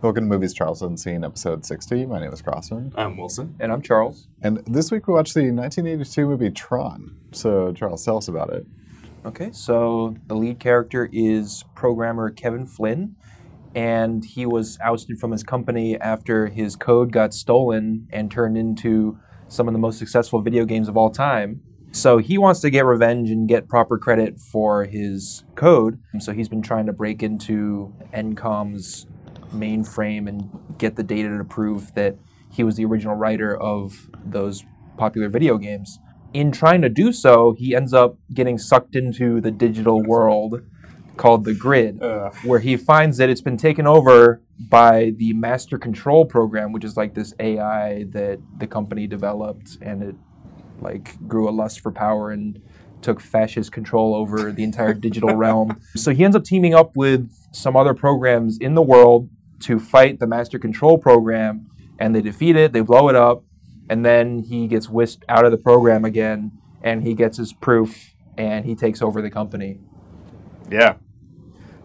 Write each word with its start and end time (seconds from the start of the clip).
Welcome 0.00 0.26
to 0.26 0.28
Movies 0.28 0.54
Charles 0.54 0.78
hasn't 0.78 1.00
seen, 1.00 1.24
episode 1.24 1.66
60. 1.66 2.06
My 2.06 2.20
name 2.20 2.32
is 2.32 2.40
Crossman. 2.40 2.92
I'm 2.96 3.16
Wilson. 3.16 3.56
And 3.58 3.72
I'm 3.72 3.82
Charles. 3.82 4.28
And 4.40 4.58
this 4.58 4.92
week 4.92 5.08
we 5.08 5.14
watched 5.14 5.34
the 5.34 5.50
1982 5.50 6.24
movie 6.24 6.50
Tron. 6.52 7.16
So, 7.32 7.72
Charles, 7.72 8.04
tell 8.04 8.16
us 8.16 8.28
about 8.28 8.50
it. 8.50 8.64
Okay, 9.26 9.50
so 9.50 10.14
the 10.28 10.36
lead 10.36 10.60
character 10.60 11.10
is 11.12 11.64
programmer 11.74 12.30
Kevin 12.30 12.64
Flynn, 12.64 13.16
and 13.74 14.24
he 14.24 14.46
was 14.46 14.78
ousted 14.84 15.18
from 15.18 15.32
his 15.32 15.42
company 15.42 16.00
after 16.00 16.46
his 16.46 16.76
code 16.76 17.10
got 17.10 17.34
stolen 17.34 18.06
and 18.12 18.30
turned 18.30 18.56
into 18.56 19.18
some 19.48 19.66
of 19.66 19.72
the 19.72 19.80
most 19.80 19.98
successful 19.98 20.40
video 20.40 20.64
games 20.64 20.88
of 20.88 20.96
all 20.96 21.10
time. 21.10 21.60
So 21.90 22.18
he 22.18 22.38
wants 22.38 22.60
to 22.60 22.70
get 22.70 22.84
revenge 22.84 23.30
and 23.30 23.48
get 23.48 23.66
proper 23.66 23.98
credit 23.98 24.38
for 24.38 24.84
his 24.84 25.42
code. 25.56 25.98
So 26.20 26.32
he's 26.32 26.48
been 26.48 26.62
trying 26.62 26.86
to 26.86 26.92
break 26.92 27.20
into 27.24 27.92
ENCOM's 28.14 29.08
mainframe 29.50 30.28
and 30.28 30.50
get 30.78 30.96
the 30.96 31.02
data 31.02 31.36
to 31.36 31.44
prove 31.44 31.94
that 31.94 32.16
he 32.52 32.64
was 32.64 32.76
the 32.76 32.84
original 32.84 33.14
writer 33.14 33.56
of 33.56 34.10
those 34.24 34.64
popular 34.96 35.28
video 35.28 35.58
games. 35.58 35.98
In 36.32 36.52
trying 36.52 36.82
to 36.82 36.88
do 36.88 37.12
so, 37.12 37.54
he 37.58 37.74
ends 37.74 37.94
up 37.94 38.18
getting 38.32 38.58
sucked 38.58 38.94
into 38.94 39.40
the 39.40 39.50
digital 39.50 40.02
world 40.02 40.62
called 41.16 41.44
the 41.44 41.54
grid, 41.54 42.02
Uh, 42.02 42.30
where 42.44 42.60
he 42.60 42.76
finds 42.76 43.16
that 43.16 43.28
it's 43.28 43.40
been 43.40 43.56
taken 43.56 43.86
over 43.86 44.40
by 44.58 45.12
the 45.16 45.32
master 45.32 45.78
control 45.78 46.24
program, 46.24 46.72
which 46.72 46.84
is 46.84 46.96
like 46.96 47.14
this 47.14 47.34
AI 47.40 48.04
that 48.10 48.38
the 48.58 48.66
company 48.66 49.06
developed 49.06 49.78
and 49.82 50.02
it 50.02 50.14
like 50.80 51.16
grew 51.26 51.48
a 51.48 51.50
lust 51.50 51.80
for 51.80 51.90
power 51.90 52.30
and 52.30 52.60
took 53.02 53.20
fascist 53.20 53.72
control 53.72 54.14
over 54.14 54.52
the 54.52 54.62
entire 54.62 54.94
digital 54.94 55.34
realm. 55.44 55.80
So 55.96 56.12
he 56.12 56.24
ends 56.24 56.36
up 56.36 56.44
teaming 56.44 56.74
up 56.74 56.96
with 56.96 57.30
some 57.52 57.76
other 57.76 57.94
programs 57.94 58.58
in 58.58 58.74
the 58.74 58.82
world 58.82 59.28
to 59.60 59.78
fight 59.78 60.20
the 60.20 60.26
master 60.26 60.58
control 60.58 60.98
program 60.98 61.70
and 61.98 62.14
they 62.14 62.20
defeat 62.22 62.56
it, 62.56 62.72
they 62.72 62.80
blow 62.80 63.08
it 63.08 63.16
up, 63.16 63.44
and 63.90 64.04
then 64.04 64.38
he 64.40 64.66
gets 64.68 64.88
whisked 64.88 65.24
out 65.28 65.44
of 65.44 65.50
the 65.50 65.56
program 65.58 66.04
again 66.04 66.52
and 66.82 67.02
he 67.02 67.14
gets 67.14 67.36
his 67.38 67.52
proof 67.52 68.14
and 68.36 68.64
he 68.64 68.74
takes 68.74 69.02
over 69.02 69.20
the 69.20 69.30
company. 69.30 69.78
yeah. 70.70 70.94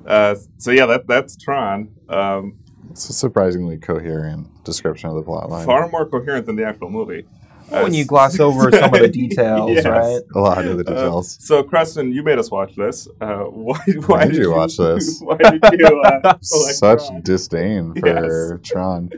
Uh, 0.06 0.36
so 0.58 0.70
yeah, 0.72 0.86
that 0.86 1.08
that's 1.08 1.38
Tron. 1.38 1.90
Um, 2.10 2.60
It's 2.92 3.10
a 3.10 3.14
surprisingly 3.14 3.78
coherent 3.78 4.64
description 4.66 5.10
of 5.10 5.16
the 5.16 5.24
plotline. 5.24 5.66
far 5.66 5.88
more 5.88 6.06
coherent 6.06 6.46
than 6.46 6.58
the 6.58 6.66
actual 6.66 6.90
movie. 6.90 7.26
When 7.70 7.86
Uh, 7.86 7.88
you 7.88 8.06
gloss 8.06 8.40
over 8.40 8.72
some 8.72 8.94
of 8.94 9.00
the 9.00 9.08
details, 9.24 9.72
Yes. 9.72 9.86
right? 9.86 10.22
a 10.36 10.40
lot 10.40 10.66
of 10.66 10.78
the 10.78 10.84
Uh, 10.90 10.94
details. 10.96 11.38
so, 11.42 11.64
Preston, 11.64 12.12
you 12.12 12.24
made 12.24 12.38
us 12.40 12.52
watch 12.52 12.76
this. 12.76 13.08
Uh, 13.22 13.44
why, 13.50 13.80
why 14.08 14.26
did 14.26 14.36
you 14.38 14.52
watch 14.52 14.78
this? 14.78 15.20
Why 15.24 15.38
did 15.38 15.62
you 15.80 16.02
uh, 16.02 16.34
Such 16.42 17.08
Tron? 17.08 17.22
disdain 17.24 17.94
for 17.94 18.08
Yes. 18.08 18.60
Tron. 18.70 19.10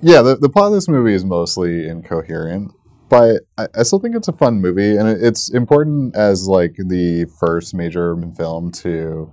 Yeah, 0.00 0.22
the, 0.22 0.36
the 0.36 0.48
plot 0.48 0.68
of 0.68 0.72
this 0.74 0.88
movie 0.88 1.14
is 1.14 1.24
mostly 1.24 1.88
incoherent, 1.88 2.72
but 3.08 3.42
I, 3.58 3.68
I 3.78 3.82
still 3.84 3.98
think 4.00 4.16
it's 4.16 4.28
a 4.28 4.32
fun 4.32 4.60
movie, 4.60 4.96
and 4.96 5.08
it, 5.08 5.22
it's 5.22 5.50
important 5.50 6.16
as 6.16 6.48
like 6.48 6.74
the 6.78 7.26
first 7.38 7.74
major 7.74 8.16
film 8.36 8.70
to 8.82 9.30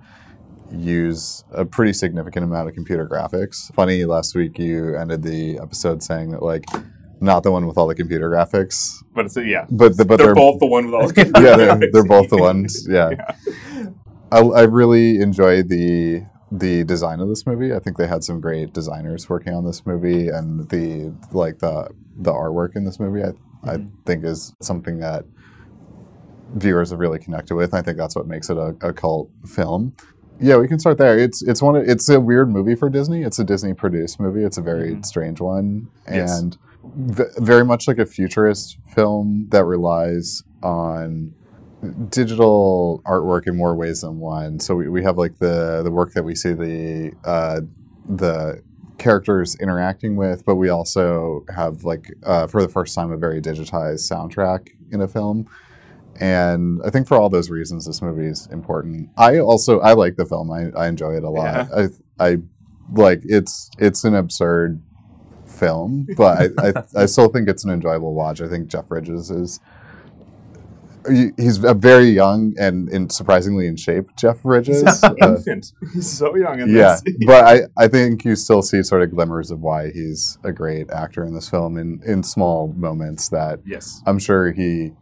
use 0.70 1.44
a 1.52 1.64
pretty 1.64 1.92
significant 1.92 2.44
amount 2.44 2.68
of 2.68 2.74
computer 2.74 3.06
graphics. 3.06 3.72
Funny, 3.74 4.04
last 4.04 4.34
week 4.34 4.58
you 4.58 4.96
ended 4.96 5.22
the 5.22 5.58
episode 5.58 6.02
saying 6.02 6.30
that 6.30 6.42
like 6.42 6.64
not 7.22 7.42
the 7.42 7.50
one 7.52 7.66
with 7.66 7.78
all 7.78 7.86
the 7.86 7.94
computer 7.94 8.28
graphics, 8.30 9.02
But 9.14 9.26
it's, 9.26 9.36
yeah, 9.36 9.66
but 9.70 9.96
the, 9.96 10.04
but 10.04 10.16
they're, 10.16 10.26
they're, 10.26 10.34
both 10.34 10.58
the 10.60 10.66
one 10.66 10.86
with 10.86 10.94
all 10.94 11.06
the 11.08 11.14
yeah 11.42 11.56
they're, 11.56 11.90
they're 11.92 12.04
both 12.04 12.28
the 12.30 12.36
ones. 12.38 12.86
Yeah. 12.90 13.10
Yeah. 13.10 13.88
I, 14.30 14.40
I 14.40 14.62
really 14.62 15.20
enjoyed 15.20 15.68
the 15.68 16.26
the 16.50 16.84
design 16.84 17.20
of 17.20 17.28
this 17.28 17.46
movie. 17.46 17.72
I 17.74 17.78
think 17.78 17.96
they 17.96 18.06
had 18.06 18.24
some 18.24 18.40
great 18.40 18.72
designers 18.74 19.28
working 19.28 19.54
on 19.54 19.64
this 19.64 19.86
movie, 19.86 20.28
and 20.28 20.68
the 20.70 21.14
like 21.32 21.58
the 21.60 21.88
the 22.16 22.32
artwork 22.32 22.76
in 22.76 22.84
this 22.84 22.98
movie. 23.00 23.22
I 23.22 23.28
I 23.64 23.76
Mhm. 23.76 23.90
think 24.06 24.24
is 24.24 24.54
something 24.60 24.98
that 24.98 25.24
viewers 26.54 26.90
have 26.90 26.98
really 26.98 27.18
connected 27.18 27.54
with. 27.54 27.72
I 27.74 27.82
think 27.82 27.96
that's 27.96 28.16
what 28.16 28.26
makes 28.26 28.50
it 28.50 28.56
a, 28.56 28.74
a 28.82 28.92
cult 28.92 29.30
film. 29.46 29.94
Yeah, 30.40 30.56
we 30.56 30.66
can 30.66 30.78
start 30.78 30.98
there. 30.98 31.18
It's 31.18 31.42
it's 31.42 31.62
one. 31.62 31.76
of- 31.76 31.88
It's 31.88 32.08
a 32.08 32.18
weird 32.20 32.50
movie 32.50 32.74
for 32.74 32.88
Disney. 32.90 33.22
It's 33.22 33.38
a 33.38 33.44
Disney 33.44 33.74
produced 33.74 34.18
movie. 34.20 34.42
It's 34.44 34.58
a 34.58 34.62
very 34.62 34.92
Mhm. 34.96 35.04
strange 35.06 35.40
one, 35.40 35.88
Yes. 36.10 36.42
V- 36.84 37.24
very 37.38 37.64
much 37.64 37.88
like 37.88 37.98
a 37.98 38.06
futurist 38.06 38.78
film 38.94 39.46
that 39.50 39.64
relies 39.64 40.42
on 40.62 41.34
digital 42.08 43.02
artwork 43.04 43.46
in 43.46 43.56
more 43.56 43.74
ways 43.74 44.02
than 44.02 44.18
one. 44.18 44.60
So 44.60 44.76
we, 44.76 44.88
we 44.88 45.02
have 45.02 45.18
like 45.18 45.38
the 45.38 45.82
the 45.82 45.90
work 45.90 46.12
that 46.12 46.22
we 46.22 46.34
see 46.34 46.52
the 46.52 47.12
uh, 47.24 47.60
the 48.08 48.62
characters 48.98 49.56
interacting 49.56 50.16
with, 50.16 50.44
but 50.44 50.56
we 50.56 50.68
also 50.68 51.44
have 51.54 51.84
like 51.84 52.12
uh, 52.24 52.46
for 52.46 52.62
the 52.62 52.68
first 52.68 52.94
time 52.94 53.10
a 53.10 53.16
very 53.16 53.40
digitized 53.40 54.10
soundtrack 54.10 54.68
in 54.90 55.00
a 55.00 55.08
film. 55.08 55.48
And 56.20 56.80
I 56.84 56.90
think 56.90 57.08
for 57.08 57.16
all 57.16 57.30
those 57.30 57.50
reasons, 57.50 57.86
this 57.86 58.02
movie 58.02 58.26
is 58.26 58.46
important. 58.52 59.08
I 59.16 59.38
also 59.38 59.80
I 59.80 59.94
like 59.94 60.16
the 60.16 60.26
film. 60.26 60.50
I, 60.50 60.70
I 60.78 60.86
enjoy 60.86 61.16
it 61.16 61.24
a 61.24 61.30
lot. 61.30 61.68
I 61.74 61.88
I 62.20 62.36
like 62.92 63.22
it's 63.24 63.70
it's 63.78 64.04
an 64.04 64.14
absurd 64.14 64.80
film, 65.62 66.06
but 66.16 66.52
I, 66.58 66.68
I 66.68 66.84
I 67.02 67.06
still 67.06 67.28
think 67.28 67.48
it's 67.48 67.64
an 67.64 67.70
enjoyable 67.70 68.14
watch. 68.14 68.40
I 68.40 68.48
think 68.48 68.68
Jeff 68.68 68.88
Bridges 68.88 69.30
is. 69.30 69.60
He's 71.36 71.64
a 71.64 71.74
very 71.74 72.10
young 72.10 72.54
and, 72.60 72.88
and 72.90 73.10
surprisingly 73.10 73.66
in 73.66 73.74
shape. 73.74 74.04
Jeff 74.16 74.40
Bridges, 74.42 74.82
He's 74.86 75.02
an 75.02 75.16
Uh, 75.20 75.34
infant. 75.34 75.72
He's 75.92 76.08
so 76.08 76.36
young 76.36 76.60
in 76.60 76.68
yeah, 76.68 76.96
this. 77.04 77.16
but 77.26 77.44
I, 77.44 77.60
I 77.76 77.88
think 77.88 78.24
you 78.24 78.36
still 78.36 78.62
see 78.62 78.84
sort 78.84 79.02
of 79.02 79.10
glimmers 79.10 79.50
of 79.50 79.58
why 79.60 79.90
he's 79.90 80.38
a 80.44 80.52
great 80.52 80.90
actor 80.90 81.24
in 81.24 81.34
this 81.34 81.48
film 81.50 81.76
in, 81.76 82.00
in 82.06 82.22
small 82.22 82.68
moments 82.76 83.30
that 83.30 83.58
yes. 83.66 84.00
I'm 84.06 84.20
sure 84.20 84.52
he 84.52 84.92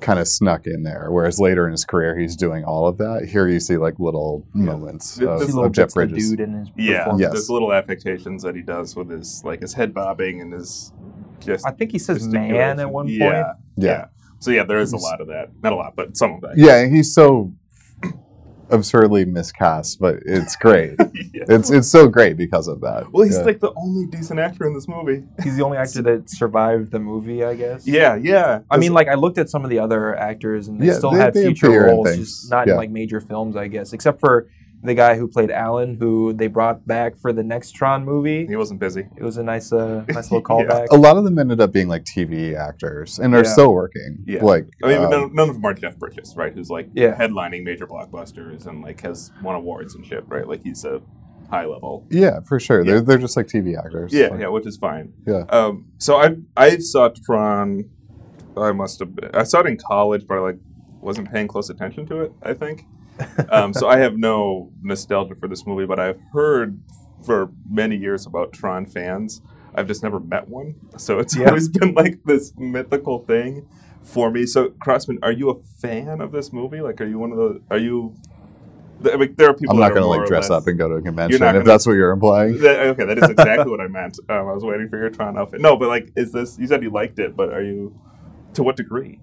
kind 0.00 0.18
of 0.18 0.28
snuck 0.28 0.66
in 0.66 0.82
there. 0.82 1.08
Whereas 1.10 1.38
later 1.40 1.66
in 1.66 1.72
his 1.72 1.84
career, 1.84 2.16
he's 2.18 2.36
doing 2.36 2.64
all 2.64 2.86
of 2.86 2.98
that. 2.98 3.28
Here 3.30 3.48
you 3.48 3.60
see 3.60 3.76
like 3.76 3.98
little 3.98 4.46
Yeah. 4.54 4.62
moments 4.64 5.16
Th- 5.16 5.28
of, 5.28 5.40
this 5.40 5.48
little 5.48 5.64
of 5.64 5.72
Jeff 5.72 5.86
bits 5.88 5.96
of 5.96 6.00
the 6.02 6.06
Bridges. 6.08 6.30
dude 6.30 6.40
in 6.40 6.52
his 6.54 6.68
Yeah. 6.76 7.16
Yes. 7.16 7.32
there's 7.32 7.50
little 7.50 7.72
affectations 7.72 8.42
that 8.42 8.54
he 8.54 8.62
does 8.62 8.94
with 8.96 9.10
his 9.10 9.42
like 9.44 9.60
his 9.60 9.74
head 9.74 9.92
bobbing 9.94 10.40
and 10.40 10.52
his 10.52 10.92
just 11.40 11.66
I 11.66 11.70
think 11.72 11.92
he 11.92 11.98
says 11.98 12.26
man 12.28 12.78
at 12.80 12.90
one 12.90 13.06
point. 13.06 13.18
Yeah, 13.18 13.52
Yeah. 13.76 14.06
So 14.40 14.50
yeah, 14.52 14.62
there 14.64 14.78
is 14.78 14.92
a 14.92 14.96
lot 14.96 15.20
of 15.20 15.26
that. 15.28 15.50
Not 15.62 15.72
a 15.72 15.76
lot, 15.76 15.94
but 15.96 16.16
some 16.16 16.32
of 16.34 16.40
that. 16.42 16.52
Yeah, 16.56 16.86
he's 16.86 17.12
so 17.12 17.52
absurdly 18.70 19.24
miscast, 19.24 19.98
but 20.00 20.16
it's 20.26 20.56
great. 20.64 20.94
Yeah. 21.32 21.44
it's 21.48 21.70
it's 21.70 21.88
so 21.88 22.08
great 22.08 22.36
because 22.36 22.68
of 22.68 22.80
that. 22.82 23.10
Well, 23.12 23.24
he's 23.24 23.36
Yeah. 23.38 23.44
like 23.44 23.60
the 23.60 23.72
only 23.76 24.06
decent 24.06 24.38
actor 24.40 24.66
in 24.66 24.74
this 24.74 24.88
movie. 24.88 25.24
He's 25.42 25.56
the 25.56 25.64
only 25.64 25.78
actor 25.78 26.02
that 26.02 26.28
survived 26.30 26.90
the 26.90 26.98
movie, 27.00 27.44
I 27.44 27.54
guess. 27.54 27.86
Yeah, 27.86 28.16
yeah. 28.16 28.60
I 28.70 28.76
mean, 28.76 28.92
like 28.92 29.08
I 29.08 29.14
looked 29.14 29.38
at 29.38 29.48
some 29.50 29.64
of 29.64 29.70
the 29.70 29.78
other 29.78 30.16
actors, 30.16 30.68
and 30.68 30.80
they 30.80 30.86
Yeah, 30.86 30.94
still 30.94 31.10
they- 31.12 31.18
had 31.18 31.34
they 31.34 31.44
future 31.44 31.70
roles, 31.84 32.14
just 32.16 32.50
not 32.50 32.66
Yeah. 32.66 32.74
in 32.74 32.76
like 32.78 32.90
major 32.90 33.20
films, 33.20 33.56
I 33.56 33.68
guess. 33.68 33.92
Except 33.92 34.20
for 34.20 34.48
the 34.82 34.94
guy 34.94 35.16
who 35.16 35.26
played 35.26 35.50
Alan, 35.50 35.96
who 35.98 36.32
they 36.32 36.46
brought 36.46 36.86
back 36.86 37.16
for 37.16 37.32
the 37.32 37.42
next 37.42 37.72
Tron 37.72 38.04
movie. 38.04 38.46
he 38.46 38.54
wasn't 38.56 38.78
busy. 38.78 39.08
It 39.16 39.22
was 39.24 39.36
a 39.36 39.42
nice, 39.42 39.72
uh, 39.72 40.04
nice 40.08 40.30
little 40.30 40.38
Yeah. 40.60 40.66
callback. 40.66 40.86
a 40.92 40.96
lot 40.96 41.16
of 41.16 41.24
them 41.24 41.38
ended 41.38 41.60
up 41.60 41.72
being 41.72 41.88
like 41.88 42.04
TV 42.04 42.54
actors 42.56 43.18
and 43.18 43.34
are 43.34 43.38
Yeah. 43.38 43.52
still 43.52 43.72
working. 43.74 44.18
Yeah. 44.26 44.44
Like 44.44 44.68
I 44.84 44.88
mean, 44.88 44.98
um, 45.04 45.10
none, 45.10 45.34
none 45.34 45.48
of 45.48 45.56
them 45.56 45.64
are 45.64 45.74
Jeff 45.74 45.98
Bridges, 45.98 46.34
right? 46.36 46.52
Who's 46.54 46.70
like 46.70 46.90
Yeah. 46.94 47.16
headlining 47.18 47.64
major 47.64 47.86
blockbusters 47.88 48.66
and 48.66 48.82
like 48.82 49.00
has 49.00 49.32
won 49.42 49.56
awards 49.56 49.94
and 49.96 50.06
shit, 50.06 50.24
right? 50.28 50.46
Like 50.46 50.62
he's 50.62 50.84
a 50.84 51.00
high 51.50 51.64
level. 51.64 52.06
yeah, 52.10 52.40
for 52.46 52.60
sure. 52.60 52.84
Yeah. 52.84 52.92
They're 52.92 53.00
they're 53.00 53.18
just 53.18 53.36
like 53.36 53.46
TV 53.48 53.76
actors. 53.76 54.12
Yeah, 54.12 54.28
Like, 54.28 54.40
yeah, 54.40 54.48
which 54.48 54.66
is 54.66 54.76
fine. 54.76 55.12
Yeah. 55.26 55.44
Um, 55.50 55.86
so 55.98 56.16
I 56.16 56.36
I 56.56 56.78
saw 56.78 57.08
Tron. 57.26 57.84
I 58.56 58.72
must 58.72 58.98
have. 59.00 59.14
Been, 59.14 59.30
I 59.34 59.42
saw 59.44 59.60
it 59.60 59.66
in 59.66 59.76
college, 59.76 60.24
but 60.28 60.36
I 60.36 60.40
like 60.40 60.58
wasn't 61.00 61.30
paying 61.32 61.48
close 61.48 61.68
attention 61.70 62.06
to 62.06 62.20
it. 62.20 62.32
I 62.42 62.54
think. 62.54 62.84
Um, 63.50 63.72
so 63.72 63.88
I 63.88 63.98
have 63.98 64.16
no 64.16 64.70
nostalgia 64.82 65.34
for 65.34 65.48
this 65.48 65.66
movie, 65.66 65.86
but 65.86 65.98
I've 65.98 66.20
heard 66.32 66.80
for 67.24 67.50
many 67.68 67.96
years 67.96 68.26
about 68.26 68.52
Tron 68.52 68.86
fans. 68.86 69.40
I've 69.74 69.86
just 69.86 70.02
never 70.02 70.18
met 70.20 70.48
one, 70.48 70.74
so 70.96 71.18
it's 71.18 71.36
Yeah. 71.36 71.48
always 71.48 71.68
been 71.68 71.94
like 71.94 72.20
this 72.24 72.52
mythical 72.56 73.20
thing 73.20 73.66
for 74.02 74.30
me. 74.30 74.46
So 74.46 74.70
Crossman, 74.80 75.18
are 75.22 75.32
you 75.32 75.50
a 75.50 75.54
fan 75.80 76.20
of 76.20 76.32
this 76.32 76.52
movie? 76.52 76.80
Like, 76.80 77.00
are 77.00 77.06
you 77.06 77.18
one 77.18 77.32
of 77.32 77.38
the? 77.38 77.60
Are 77.70 77.78
you? 77.78 78.14
I 79.12 79.16
mean, 79.16 79.34
there 79.36 79.48
are 79.50 79.54
people. 79.54 79.74
I'm 79.76 79.80
not 79.80 79.90
going 79.90 80.02
to 80.02 80.08
like 80.08 80.26
dress 80.26 80.50
less- 80.50 80.62
up 80.62 80.66
and 80.66 80.76
go 80.78 80.88
to 80.88 80.94
a 80.96 81.02
convention 81.02 81.34
if 81.36 81.40
gonna- 81.40 81.62
that's 81.64 81.86
what 81.86 81.92
you're 81.92 82.10
implying. 82.10 82.58
that, 82.58 82.80
okay, 82.88 83.04
that 83.04 83.18
is 83.18 83.30
exactly 83.30 83.70
what 83.70 83.80
I 83.80 83.86
meant. 83.86 84.18
Um, 84.28 84.48
I 84.48 84.52
was 84.52 84.64
waiting 84.64 84.88
for 84.88 84.98
your 84.98 85.10
Tron 85.10 85.38
outfit. 85.38 85.60
No, 85.60 85.76
but 85.76 85.88
like, 85.88 86.10
is 86.16 86.32
this? 86.32 86.58
You 86.58 86.66
said 86.66 86.82
you 86.82 86.90
liked 86.90 87.18
it, 87.20 87.36
but 87.36 87.52
are 87.52 87.62
you? 87.62 87.94
To 88.54 88.62
what 88.64 88.76
degree? 88.76 89.20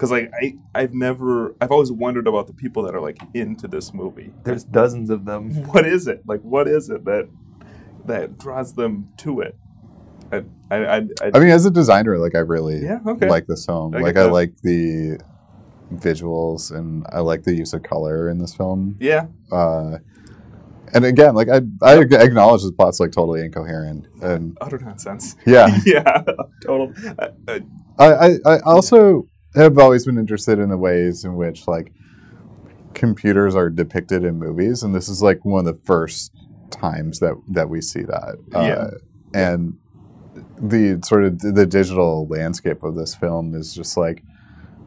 Because 0.00 0.10
like 0.12 0.32
I, 0.40 0.54
I've 0.74 0.94
never, 0.94 1.54
I've 1.60 1.70
always 1.70 1.92
wondered 1.92 2.26
about 2.26 2.46
the 2.46 2.54
people 2.54 2.82
that 2.84 2.94
are 2.94 3.02
like 3.02 3.18
into 3.34 3.68
this 3.68 3.92
movie. 3.92 4.32
There's 4.44 4.64
dozens 4.64 5.10
of 5.10 5.26
them. 5.26 5.50
What 5.72 5.84
is 5.86 6.06
it? 6.08 6.22
Like, 6.26 6.40
what 6.40 6.66
is 6.66 6.88
it 6.88 7.04
that 7.04 7.28
that 8.06 8.38
draws 8.38 8.72
them 8.72 9.10
to 9.18 9.42
it? 9.42 9.58
I, 10.32 10.44
I, 10.70 10.76
I, 10.76 10.96
I, 10.96 11.30
I 11.34 11.38
mean, 11.38 11.50
as 11.50 11.66
a 11.66 11.70
designer, 11.70 12.16
like 12.16 12.34
I 12.34 12.38
really 12.38 12.82
yeah, 12.82 13.00
okay. 13.06 13.28
like 13.28 13.46
this 13.46 13.66
film. 13.66 13.94
I 13.94 13.98
like 14.00 14.16
I 14.16 14.22
that. 14.22 14.32
like 14.32 14.56
the 14.62 15.18
visuals 15.92 16.70
and 16.74 17.04
I 17.12 17.20
like 17.20 17.42
the 17.42 17.54
use 17.54 17.74
of 17.74 17.82
color 17.82 18.30
in 18.30 18.38
this 18.38 18.54
film. 18.54 18.96
yeah, 19.00 19.26
Uh, 19.52 19.98
And 20.94 21.04
again, 21.04 21.34
like 21.34 21.50
I, 21.50 21.60
I 21.82 21.98
acknowledge 22.00 22.62
the 22.62 22.72
plot's 22.72 23.00
like 23.00 23.12
totally 23.12 23.42
incoherent, 23.42 24.06
and 24.22 24.56
Utter 24.62 24.78
nonsense. 24.78 25.36
yeah, 25.46 25.78
yeah, 25.84 26.22
total. 26.64 26.94
Uh, 27.18 27.28
uh, 27.48 27.58
I, 27.98 28.06
I, 28.06 28.28
I 28.46 28.58
also 28.64 29.28
have 29.54 29.78
always 29.78 30.06
been 30.06 30.18
interested 30.18 30.58
in 30.58 30.68
the 30.68 30.76
ways 30.78 31.24
in 31.24 31.34
which 31.36 31.66
like 31.66 31.92
computers 32.94 33.54
are 33.54 33.70
depicted 33.70 34.24
in 34.24 34.38
movies, 34.38 34.82
and 34.82 34.94
this 34.94 35.08
is 35.08 35.22
like 35.22 35.44
one 35.44 35.66
of 35.66 35.74
the 35.74 35.80
first 35.84 36.32
times 36.70 37.18
that 37.20 37.34
that 37.48 37.68
we 37.68 37.80
see 37.80 38.02
that. 38.02 38.36
Yeah. 38.52 38.58
Uh, 38.58 38.90
and 39.34 39.78
the 40.60 41.00
sort 41.04 41.24
of 41.24 41.38
the 41.40 41.66
digital 41.66 42.26
landscape 42.28 42.82
of 42.82 42.94
this 42.94 43.14
film 43.14 43.54
is 43.54 43.74
just 43.74 43.96
like, 43.96 44.22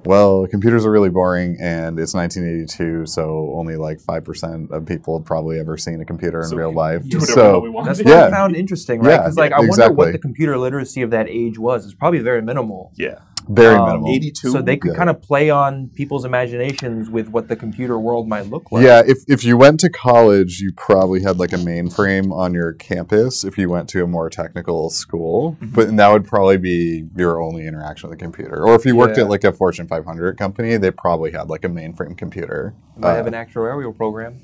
well, 0.06 0.46
computers 0.48 0.86
are 0.86 0.92
really 0.92 1.10
boring, 1.10 1.58
and 1.62 1.98
it's 2.00 2.14
1982, 2.14 3.06
so 3.06 3.52
only 3.56 3.76
like 3.78 4.00
five 4.02 4.24
percent 4.26 4.72
of 4.72 4.86
people 4.86 5.18
have 5.18 5.26
probably 5.26 5.60
ever 5.60 5.78
seen 5.78 6.02
a 6.02 6.06
computer 6.06 6.40
in 6.42 6.48
So 6.48 6.56
real 6.58 6.74
life. 6.74 7.08
do 7.08 7.20
whatever 7.20 7.60
we 7.60 7.68
So 7.68 7.72
want. 7.72 7.86
That's 7.88 8.00
what 8.04 8.08
Yeah. 8.08 8.26
I 8.28 8.32
found 8.32 8.56
interesting, 8.56 9.00
right? 9.02 9.12
Yeah, 9.12 9.18
Because 9.20 9.38
like 9.38 9.52
I 9.54 9.60
wonder 9.62 9.92
what 9.94 10.12
the 10.12 10.20
computer 10.20 10.58
literacy 10.58 11.02
of 11.02 11.12
that 11.12 11.28
age 11.30 11.58
was. 11.58 11.86
It's 11.86 11.94
probably 11.94 12.20
very 12.20 12.42
minimal. 12.42 12.92
yeah, 12.96 13.20
very 13.50 13.76
Um, 13.76 13.86
minimal. 13.88 14.10
82. 14.12 14.52
So 14.52 14.62
they 14.62 14.78
could 14.78 14.92
Yeah. 14.92 14.98
kind 14.98 15.10
of 15.10 15.22
play 15.22 15.50
on 15.50 15.90
people's 15.96 16.26
imaginations 16.26 17.10
with 17.10 17.30
what 17.30 17.48
the 17.48 17.56
computer 17.56 18.00
world 18.00 18.28
might 18.28 18.50
look 18.50 18.72
like. 18.72 18.84
Yeah, 18.84 19.02
if, 19.06 19.20
if 19.28 19.44
you 19.44 19.58
went 19.58 19.80
to 19.82 19.90
college, 19.90 20.60
you 20.62 20.72
probably 20.74 21.22
had 21.22 21.40
like 21.40 21.52
a 21.54 21.58
mainframe 21.58 22.32
on 22.32 22.54
your 22.54 22.74
campus 22.74 23.44
if 23.44 23.58
you 23.58 23.70
went 23.70 23.90
to 23.90 24.04
a 24.04 24.08
more 24.08 24.30
technical 24.30 24.90
school. 24.90 25.58
Mm-hmm. 25.62 25.76
But 25.76 25.98
that 25.98 26.12
would 26.12 26.26
probably 26.26 26.58
be 26.58 27.06
your 27.16 27.42
only 27.42 27.68
interaction 27.68 28.10
with 28.10 28.18
a 28.20 28.24
computer. 28.24 28.64
Or 28.66 28.76
if 28.76 28.86
you 28.86 28.96
worked 28.96 29.18
Yeah. 29.18 29.24
at 29.24 29.30
like 29.30 29.44
a 29.44 29.52
Fortune 29.52 29.88
500 29.88 30.38
company, 30.38 30.78
they 30.78 30.92
probably 30.92 31.32
had 31.32 31.50
like 31.50 31.66
a 31.66 31.70
mainframe 31.70 32.18
computer. 32.18 32.74
Might 32.98 33.12
Uh, 33.12 33.16
have 33.16 33.28
an 33.28 33.34
actuarial 33.34 33.96
program. 33.96 34.36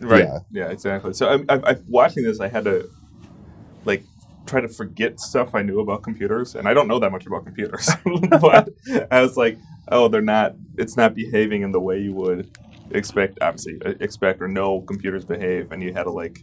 right. 0.00 0.24
Yeah. 0.24 0.38
Yeah, 0.50 0.70
exactly. 0.70 1.12
So 1.12 1.28
I, 1.48 1.54
I, 1.54 1.60
I, 1.72 1.76
watching 1.88 2.24
this, 2.24 2.40
I 2.40 2.48
had 2.48 2.64
to 2.64 2.88
like 3.84 4.02
try 4.48 4.60
to 4.60 4.68
forget 4.68 5.20
stuff 5.20 5.54
I 5.54 5.62
knew 5.62 5.80
about 5.80 6.02
computers, 6.02 6.54
and 6.54 6.68
I 6.68 6.74
don't 6.74 6.88
know 6.88 6.98
that 6.98 7.12
much 7.12 7.26
about 7.26 7.44
computers. 7.44 7.88
but 8.40 8.70
I 9.10 9.22
was 9.22 9.36
like, 9.36 9.58
oh, 9.88 10.08
they're 10.08 10.20
not. 10.20 10.54
It's 10.76 10.96
not 10.96 11.14
behaving 11.14 11.62
in 11.62 11.72
the 11.72 11.80
way 11.80 12.00
you 12.00 12.12
would 12.14 12.50
expect. 12.90 13.38
Obviously, 13.40 13.80
uh, 13.84 13.94
expect 14.00 14.40
or 14.40 14.48
know 14.48 14.80
computers 14.82 15.24
behave, 15.24 15.72
and 15.72 15.82
you 15.82 15.92
had 15.92 16.04
to 16.04 16.10
like 16.10 16.42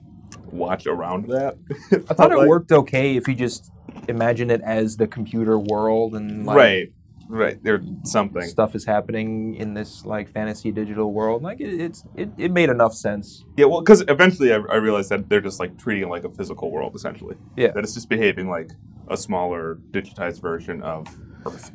watch 0.51 0.87
around 0.87 1.27
that. 1.27 1.57
I 2.09 2.13
thought 2.13 2.31
it 2.31 2.47
worked 2.47 2.71
okay 2.71 3.15
if 3.17 3.27
you 3.27 3.35
just 3.35 3.71
imagine 4.07 4.49
it 4.49 4.61
as 4.61 4.97
the 4.97 5.07
computer 5.07 5.57
world 5.57 6.15
and 6.15 6.45
like 6.45 6.57
right, 6.57 6.93
right. 7.27 7.61
There's 7.63 7.81
something. 8.03 8.43
stuff 8.43 8.75
is 8.75 8.85
happening 8.85 9.55
in 9.55 9.73
this 9.73 10.05
like 10.05 10.29
fantasy 10.31 10.71
digital 10.71 11.11
world. 11.11 11.43
Like 11.43 11.59
it, 11.59 11.81
it's 11.81 12.03
it, 12.15 12.29
it 12.37 12.51
made 12.51 12.69
enough 12.69 12.93
sense. 12.93 13.43
Yeah, 13.57 13.65
well, 13.65 13.81
because 13.81 14.03
eventually 14.07 14.53
I, 14.53 14.57
I 14.57 14.75
realized 14.75 15.09
that 15.09 15.29
they're 15.29 15.41
just 15.41 15.59
like 15.59 15.77
treating 15.77 16.03
it 16.03 16.09
like 16.09 16.23
a 16.23 16.29
physical 16.29 16.71
world, 16.71 16.95
essentially. 16.95 17.35
Yeah. 17.55 17.71
That 17.71 17.83
it's 17.83 17.93
just 17.93 18.09
behaving 18.09 18.49
like 18.49 18.71
a 19.07 19.17
smaller, 19.17 19.79
digitized 19.91 20.41
version 20.41 20.81
of 20.81 21.07
Earth 21.45 21.71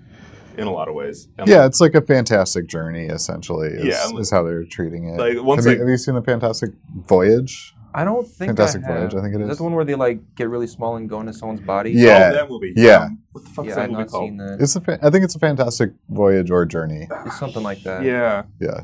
in 0.58 0.66
a 0.66 0.72
lot 0.72 0.88
of 0.88 0.94
ways. 0.94 1.28
And, 1.38 1.48
yeah, 1.48 1.64
it's 1.66 1.80
like 1.80 1.94
a 1.94 2.02
fantastic 2.02 2.66
journey, 2.66 3.06
essentially, 3.06 3.68
is, 3.68 3.84
Yeah, 3.84 4.02
I'm- 4.04 4.18
is 4.18 4.30
how 4.30 4.42
they're 4.42 4.64
treating 4.64 5.08
it. 5.08 5.18
Like 5.18 5.42
once 5.42 5.64
have, 5.64 5.74
you, 5.74 5.80
have 5.80 5.88
you 5.88 5.96
seen 5.96 6.14
the 6.14 6.22
Fantastic 6.22 6.70
Voyage? 7.06 7.74
I 7.94 8.04
don't 8.04 8.26
think 8.26 8.50
Fantastic 8.50 8.84
I 8.84 8.88
have. 8.88 8.98
Voyage, 9.10 9.14
I 9.14 9.20
think 9.22 9.34
it 9.34 9.40
Is 9.40 9.46
that 9.46 9.52
is. 9.52 9.58
the 9.58 9.64
one 9.64 9.74
where 9.74 9.84
they 9.84 9.94
like 9.94 10.20
get 10.36 10.48
really 10.48 10.66
small 10.66 10.96
and 10.96 11.08
go 11.08 11.20
into 11.20 11.32
someone's 11.32 11.60
body? 11.60 11.90
Yeah. 11.92 12.30
oh, 12.32 12.34
that 12.34 12.48
movie. 12.48 12.72
Yeah. 12.76 13.04
Um, 13.04 13.18
what 13.32 13.44
the 13.44 13.50
fuck 13.50 13.64
yeah, 13.64 13.70
is 13.70 13.76
that 13.76 13.82
I've 13.84 13.90
movie 13.90 14.02
not 14.02 14.10
called? 14.10 14.28
seen 14.28 14.36
that. 14.38 14.60
It's 14.60 14.76
a 14.76 14.80
fa- 14.80 14.98
I 15.02 15.10
think 15.10 15.24
it's 15.24 15.34
a 15.34 15.38
Fantastic 15.38 15.92
Voyage 16.08 16.50
or 16.50 16.64
Journey. 16.66 17.08
It's 17.26 17.38
something 17.38 17.62
like 17.62 17.82
that. 17.84 18.02
Yeah. 18.04 18.44
Yeah. 18.60 18.80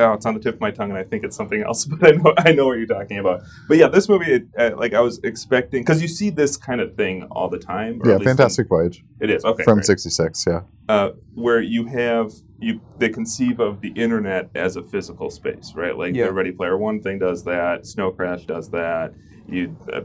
Oh, 0.00 0.12
it's 0.14 0.26
on 0.26 0.34
the 0.34 0.40
tip 0.40 0.54
of 0.56 0.60
my 0.60 0.70
tongue, 0.70 0.90
and 0.90 0.98
I 0.98 1.04
think 1.04 1.24
it's 1.24 1.36
something 1.36 1.62
else, 1.62 1.84
but 1.86 2.06
I 2.06 2.12
know 2.12 2.34
I 2.38 2.52
know 2.52 2.66
what 2.66 2.78
you're 2.78 2.86
talking 2.86 3.18
about. 3.18 3.42
But 3.68 3.78
yeah, 3.78 3.88
this 3.88 4.08
movie, 4.08 4.32
it, 4.32 4.46
uh, 4.58 4.70
like 4.76 4.92
I 4.94 5.00
was 5.00 5.20
expecting, 5.24 5.82
because 5.82 6.02
you 6.02 6.08
see 6.08 6.30
this 6.30 6.56
kind 6.56 6.80
of 6.80 6.94
thing 6.96 7.24
all 7.30 7.48
the 7.48 7.58
time. 7.58 8.00
or 8.02 8.08
Yeah, 8.08 8.14
at 8.14 8.20
least 8.20 8.30
in- 8.30 8.36
Fantastic 8.36 8.68
Voyage 8.68 9.04
it 9.20 9.30
is 9.30 9.44
okay. 9.44 9.62
from 9.64 9.82
'66. 9.82 10.44
Yeah. 10.46 10.60
uh, 10.88 11.10
where 11.34 11.60
you 11.60 11.86
have 11.86 12.32
you 12.58 12.80
they 12.98 13.08
conceive 13.08 13.60
of 13.60 13.80
the 13.80 13.88
internet 13.90 14.50
as 14.54 14.76
a 14.76 14.82
physical 14.82 15.30
space, 15.30 15.72
right? 15.74 15.96
Like 15.96 16.14
Yeah. 16.14 16.26
the 16.26 16.32
Ready 16.32 16.52
Player 16.52 16.76
One 16.78 17.00
thing 17.02 17.18
does 17.18 17.44
that, 17.44 17.86
Snow 17.86 18.10
Crash 18.10 18.44
does 18.46 18.70
that. 18.70 19.12
You 19.48 19.76
uh, 19.92 20.00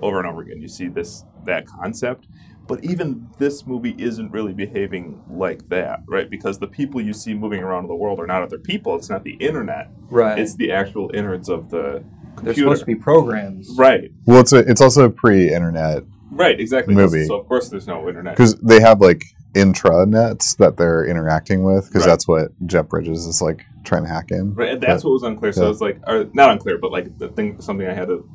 over 0.00 0.18
and 0.18 0.28
over 0.28 0.42
again, 0.42 0.60
you 0.60 0.68
see 0.68 0.88
this 0.88 1.24
that 1.44 1.66
concept. 1.66 2.26
But 2.68 2.84
even 2.84 3.28
this 3.38 3.66
movie 3.66 3.96
isn't 3.98 4.30
really 4.30 4.52
behaving 4.52 5.22
like 5.30 5.68
that, 5.70 6.02
right? 6.06 6.28
Because 6.30 6.58
the 6.58 6.66
people 6.68 7.00
you 7.00 7.12
see 7.14 7.34
moving 7.34 7.60
around 7.62 7.84
in 7.84 7.88
the 7.88 7.96
world 7.96 8.20
are 8.20 8.26
not 8.26 8.42
other 8.42 8.58
people. 8.58 8.94
It's 8.94 9.08
not 9.10 9.24
the 9.24 9.34
internet. 9.34 9.90
Right. 10.10 10.38
It's 10.38 10.54
the 10.54 10.70
actual 10.70 11.10
innards 11.14 11.48
of 11.48 11.70
the 11.70 12.04
computer. 12.36 12.42
They're 12.44 12.54
supposed 12.54 12.80
to 12.80 12.86
be 12.86 12.94
programs. 12.94 13.70
right, 13.76 14.12
Well, 14.26 14.40
it's 14.40 14.52
a, 14.52 14.58
it's 14.58 14.80
also 14.80 15.04
a 15.06 15.10
pre-internet 15.10 16.04
right, 16.30 16.60
exactly. 16.60 16.94
Movie. 16.94 17.24
So 17.24 17.40
of 17.40 17.48
course 17.48 17.68
there's 17.70 17.86
no 17.88 18.06
internet. 18.06 18.36
because 18.36 18.54
they 18.56 18.80
have 18.80 19.00
like 19.00 19.24
intranets 19.54 20.56
that 20.58 20.76
they're 20.76 21.04
interacting 21.04 21.62
with 21.64 21.86
because 21.88 22.02
Right. 22.02 22.10
that's 22.10 22.28
what 22.28 22.52
Jeff 22.66 22.88
Bridges 22.88 23.26
is 23.26 23.40
like 23.42 23.64
trying 23.84 24.02
to 24.04 24.08
hack 24.10 24.26
in. 24.30 24.54
Right, 24.54 24.72
and 24.74 24.80
that's 24.82 25.04
what 25.04 25.12
was 25.12 25.22
unclear. 25.22 25.52
So 25.52 25.64
yeah. 25.64 25.70
it's 25.70 25.80
like, 25.80 26.00
or 26.06 26.26
not 26.34 26.50
unclear, 26.50 26.78
but 26.78 26.92
like 26.92 27.18
the 27.18 27.28
thing, 27.28 27.60
something 27.60 27.86
I 27.86 27.94
had 27.94 28.08
to 28.08 28.28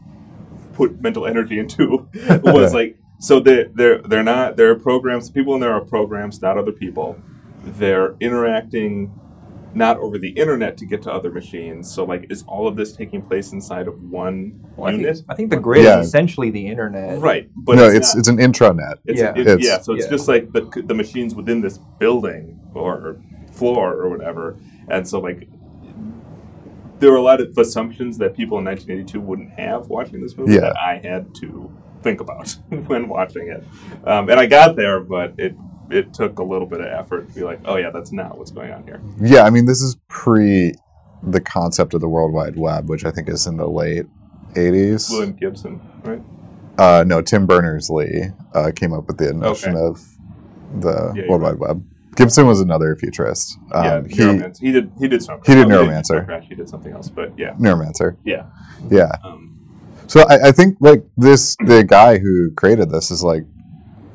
put 0.73 1.01
mental 1.01 1.25
energy 1.27 1.59
into 1.59 2.07
was 2.43 2.71
Yeah. 2.73 2.77
like, 2.79 2.97
so 3.23 3.39
they 3.39 3.65
they're 3.73 3.99
they're 4.09 4.23
not 4.35 4.57
there 4.57 4.69
are 4.71 4.75
programs. 4.89 5.29
People 5.29 5.53
in 5.55 5.61
there 5.61 5.73
are 5.73 5.81
programs, 5.95 6.41
not 6.41 6.57
other 6.57 6.73
people. 6.73 7.15
They're 7.63 8.15
interacting 8.19 9.17
not 9.75 9.97
over 9.97 10.19
the 10.19 10.29
internet 10.31 10.77
to 10.77 10.85
get 10.85 11.01
to 11.03 11.11
other 11.11 11.31
machines. 11.31 11.89
So 11.89 12.03
like, 12.03 12.27
is 12.29 12.43
all 12.47 12.67
of 12.67 12.75
this 12.75 12.91
taking 12.95 13.21
place 13.23 13.53
inside 13.53 13.87
of 13.87 13.95
one 14.11 14.59
Well, 14.75 14.89
I, 14.89 14.91
unit? 14.91 15.15
think, 15.15 15.25
I 15.29 15.35
think 15.35 15.49
the 15.49 15.57
grid 15.67 15.83
Yeah. 15.85 15.99
is 16.01 16.07
essentially 16.07 16.51
the 16.51 16.67
internet. 16.67 17.19
Right, 17.19 17.49
but 17.55 17.77
no, 17.77 17.85
it's 17.87 17.95
it's 17.95 18.09
not- 18.13 18.19
it's 18.19 18.27
an 18.27 18.37
intranet. 18.37 18.95
it's, 19.05 19.19
Yeah. 19.21 19.31
it- 19.31 19.47
It's- 19.47 19.65
yeah, 19.65 19.79
so 19.79 19.93
it's 19.93 20.05
yeah. 20.05 20.11
just 20.11 20.27
like 20.27 20.51
the 20.51 20.61
the 20.85 20.93
machines 20.93 21.33
within 21.33 21.61
this 21.61 21.79
building 21.99 22.59
or 22.75 23.17
floor 23.53 23.93
or 23.93 24.09
whatever, 24.09 24.57
and 24.89 25.07
so 25.07 25.19
like 25.21 25.47
there 26.99 27.11
were 27.11 27.17
a 27.17 27.21
lot 27.31 27.41
of 27.41 27.57
assumptions 27.57 28.17
that 28.17 28.35
people 28.35 28.57
in 28.59 28.63
1982 28.65 29.19
wouldn't 29.19 29.51
have 29.51 29.87
watching 29.87 30.21
this 30.21 30.37
movie 30.37 30.53
Yeah. 30.53 30.59
that 30.61 30.75
I 30.77 30.99
had 31.03 31.33
to 31.41 31.71
think 32.03 32.19
about 32.21 32.49
when 32.87 33.07
watching 33.07 33.47
it, 33.47 33.63
um, 34.07 34.29
and 34.29 34.39
I 34.39 34.45
got 34.45 34.75
there, 34.75 34.99
but 34.99 35.33
it 35.37 35.55
it 35.89 36.13
took 36.13 36.39
a 36.39 36.43
little 36.43 36.67
bit 36.67 36.79
of 36.81 36.87
effort 36.87 37.27
to 37.29 37.33
be 37.35 37.43
like, 37.43 37.59
oh 37.65 37.75
yeah, 37.77 37.89
that's 37.91 38.11
not 38.11 38.37
what's 38.37 38.51
going 38.51 38.71
on 38.71 38.83
here. 38.83 39.01
Yeah, 39.21 39.43
I 39.43 39.49
mean 39.49 39.65
this 39.65 39.81
is 39.81 39.97
pre 40.07 40.73
the 41.21 41.39
concept 41.41 41.93
of 41.93 42.01
the 42.01 42.09
World 42.09 42.33
Wide 42.33 42.57
Web, 42.57 42.89
which 42.89 43.05
I 43.05 43.11
think 43.11 43.29
is 43.29 43.47
in 43.47 43.57
the 43.57 43.67
late 43.67 44.05
'80s. 44.55 45.09
William 45.09 45.33
Gibson, 45.33 45.81
right? 46.03 46.21
Uh, 46.77 47.03
no, 47.05 47.21
Tim 47.21 47.45
Berners 47.45 47.89
Lee 47.89 48.29
uh, 48.53 48.71
came 48.75 48.93
up 48.93 49.07
with 49.07 49.17
the 49.17 49.31
notion 49.33 49.75
Okay. 49.75 49.85
of 49.85 50.01
the 50.81 51.13
Yeah, 51.15 51.29
World 51.29 51.41
Wide 51.43 51.59
Web. 51.59 51.85
Gibson 52.15 52.45
was 52.47 52.61
another 52.61 52.95
futurist. 52.95 53.57
Um, 53.71 53.83
yeah, 53.85 54.01
he 54.07 54.15
Neuromancer. 54.15 54.59
He 54.59 54.71
did 54.71 54.91
he 54.99 55.07
did 55.07 55.23
Snow 55.23 55.39
He 55.45 55.53
did 55.55 55.65
oh, 55.65 55.69
Neuromancer. 55.69 56.05
Snow 56.05 56.25
Crash, 56.25 56.45
He 56.47 56.55
did 56.55 56.69
something 56.69 56.91
else, 56.93 57.09
but 57.09 57.31
yeah, 57.37 57.53
neuromancer. 57.55 58.17
yeah. 58.23 58.45
Yeah. 58.89 59.11
Um, 59.23 59.62
So 60.13 60.21
I, 60.29 60.49
I 60.49 60.51
think 60.51 60.77
like 60.79 61.03
this, 61.17 61.55
the 61.65 61.83
guy 61.83 62.19
who 62.19 62.51
created 62.51 62.91
this 62.91 63.09
is 63.09 63.23
like, 63.23 63.45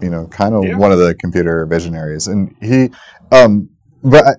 you 0.01 0.09
know, 0.11 0.29
kind 0.29 0.55
of 0.55 0.63
Yeah. 0.65 0.77
one 0.77 0.93
of 0.93 0.99
the 1.01 1.13
computer 1.17 1.67
visionaries, 1.67 2.29
and 2.29 2.55
he, 2.63 2.91
um, 3.33 3.69
but 4.05 4.25
I, 4.25 4.35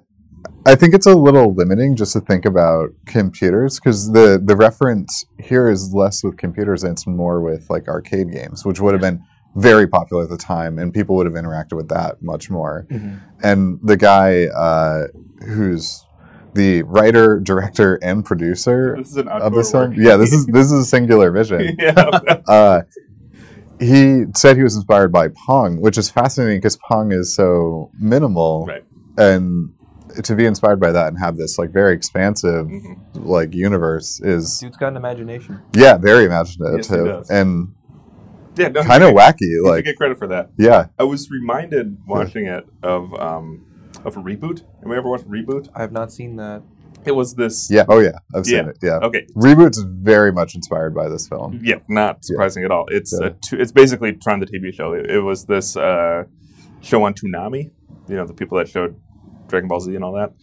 I 0.72 0.75
think 0.75 0.94
it's 0.94 1.06
a 1.06 1.13
little 1.16 1.54
limiting 1.54 1.98
just 1.98 2.13
to 2.13 2.22
think 2.22 2.46
about 2.46 2.92
computers 3.06 3.78
because 3.78 4.10
the 4.13 4.42
the 4.42 4.56
reference 4.56 5.25
here 5.38 5.68
is 5.70 5.94
less 5.94 6.24
with 6.24 6.38
computers 6.38 6.86
and 6.86 6.94
it's 6.94 7.06
more 7.06 7.42
with 7.42 7.70
like 7.70 7.89
arcade 7.89 8.32
games, 8.32 8.63
which 8.66 8.80
would 8.80 8.94
have 8.94 9.01
been 9.01 9.22
very 9.58 9.86
popular 9.86 10.24
at 10.24 10.30
the 10.30 10.38
time, 10.38 10.80
and 10.80 10.94
people 10.94 11.18
would 11.18 11.25
have 11.25 11.36
interacted 11.36 11.74
with 11.75 11.89
that 11.89 12.22
much 12.22 12.50
more. 12.50 12.88
Mhm. 12.89 13.20
And 13.44 13.80
the 13.84 13.98
guy 13.98 14.46
uh, 14.46 15.08
who's 15.46 16.06
the 16.62 16.84
writer, 16.84 17.39
director, 17.51 17.89
and 18.10 18.18
producer 18.30 18.96
this 18.98 19.10
is 19.13 19.18
an 19.18 19.28
of 19.30 19.42
auteur 19.54 19.58
this 19.60 19.72
film, 19.72 19.94
yeah, 20.08 20.16
this 20.18 20.32
is 20.38 20.46
this 20.58 20.66
is 20.72 20.80
a 20.86 20.86
singular 20.96 21.30
vision 21.32 21.62
yeah. 21.88 21.94
uh, 22.58 22.82
he 23.80 24.25
said 24.36 24.58
he 24.58 24.63
was 24.63 24.75
inspired 24.75 25.12
by 25.12 25.30
Pong, 25.46 25.80
which 25.80 25.98
is 25.98 26.10
fascinating 26.10 26.58
because 26.58 26.78
Pong 26.78 27.12
is 27.13 27.34
so 27.34 27.89
minimal, 27.98 28.66
Right. 28.68 28.84
and 29.18 29.72
to 30.24 30.36
be 30.36 30.46
inspired 30.46 30.80
by 30.82 30.92
that 30.92 31.08
and 31.10 31.18
have 31.20 31.38
this 31.38 31.58
like 31.62 31.72
very 31.72 31.94
expansive 31.94 32.66
Mhm. 32.68 32.98
like 33.13 33.54
universe 33.54 34.20
is 34.20 34.60
Dude's 34.60 34.75
got 34.75 34.89
an 34.89 34.98
imagination. 34.98 35.60
yeah 35.74 35.98
very 35.98 36.25
imaginative 36.25 36.86
Yes, 37.06 37.30
and 37.30 37.70
Yeah, 38.58 38.68
no, 38.70 38.84
kind 38.84 39.04
of 39.04 39.13
wacky. 39.13 39.48
You 39.48 39.63
should 39.63 39.72
Like 39.75 39.86
get 39.86 39.96
credit 39.96 40.18
for 40.18 40.28
that. 40.28 40.50
yeah, 40.58 40.88
I 40.98 41.04
was 41.04 41.30
reminded 41.32 41.86
watching 42.06 42.46
it 42.48 42.66
of 42.84 43.13
um, 43.13 43.66
of 44.06 44.18
a 44.18 44.22
reboot. 44.22 44.60
Have 44.82 44.89
we 44.89 44.96
ever 44.98 45.10
watched 45.10 45.27
Reboot? 45.29 45.70
I 45.75 45.82
have 45.82 45.91
not 45.91 46.12
seen 46.12 46.36
that. 46.38 46.62
It 47.06 47.13
was 47.13 47.36
this. 47.36 47.70
yeah, 47.72 47.86
oh 47.88 48.00
yeah, 48.00 48.12
I've 48.36 48.46
seen 48.46 48.56
Yeah. 48.65 48.70
it. 48.70 48.77
Yeah, 48.82 49.00
Okay. 49.03 49.25
Reboot's 49.36 49.79
very 49.82 50.32
much 50.34 50.53
inspired 50.56 50.94
by 50.94 51.08
this 51.08 51.27
film. 51.27 51.60
Yeah, 51.63 51.75
not 51.88 52.25
surprising 52.25 52.63
at 52.65 52.72
all. 52.72 52.86
It's 52.89 53.13
Yeah. 53.20 53.27
a 53.27 53.29
tu- 53.32 53.58
it's 53.58 53.72
basically 53.72 54.13
Tron 54.13 54.39
the 54.41 54.46
TV 54.46 54.74
show. 54.74 54.94
It, 54.94 55.10
it 55.10 55.20
was 55.22 55.46
this 55.46 55.77
uh, 55.77 56.24
show 56.82 57.03
on 57.03 57.13
Toonami. 57.13 57.72
You 58.10 58.15
know 58.15 58.25
the 58.25 58.34
people 58.34 58.58
that 58.58 58.68
showed 58.68 58.96
Dragon 59.48 59.68
Ball 59.70 59.79
Z 59.79 59.96
and 59.96 60.03
all 60.03 60.13
that. 60.13 60.34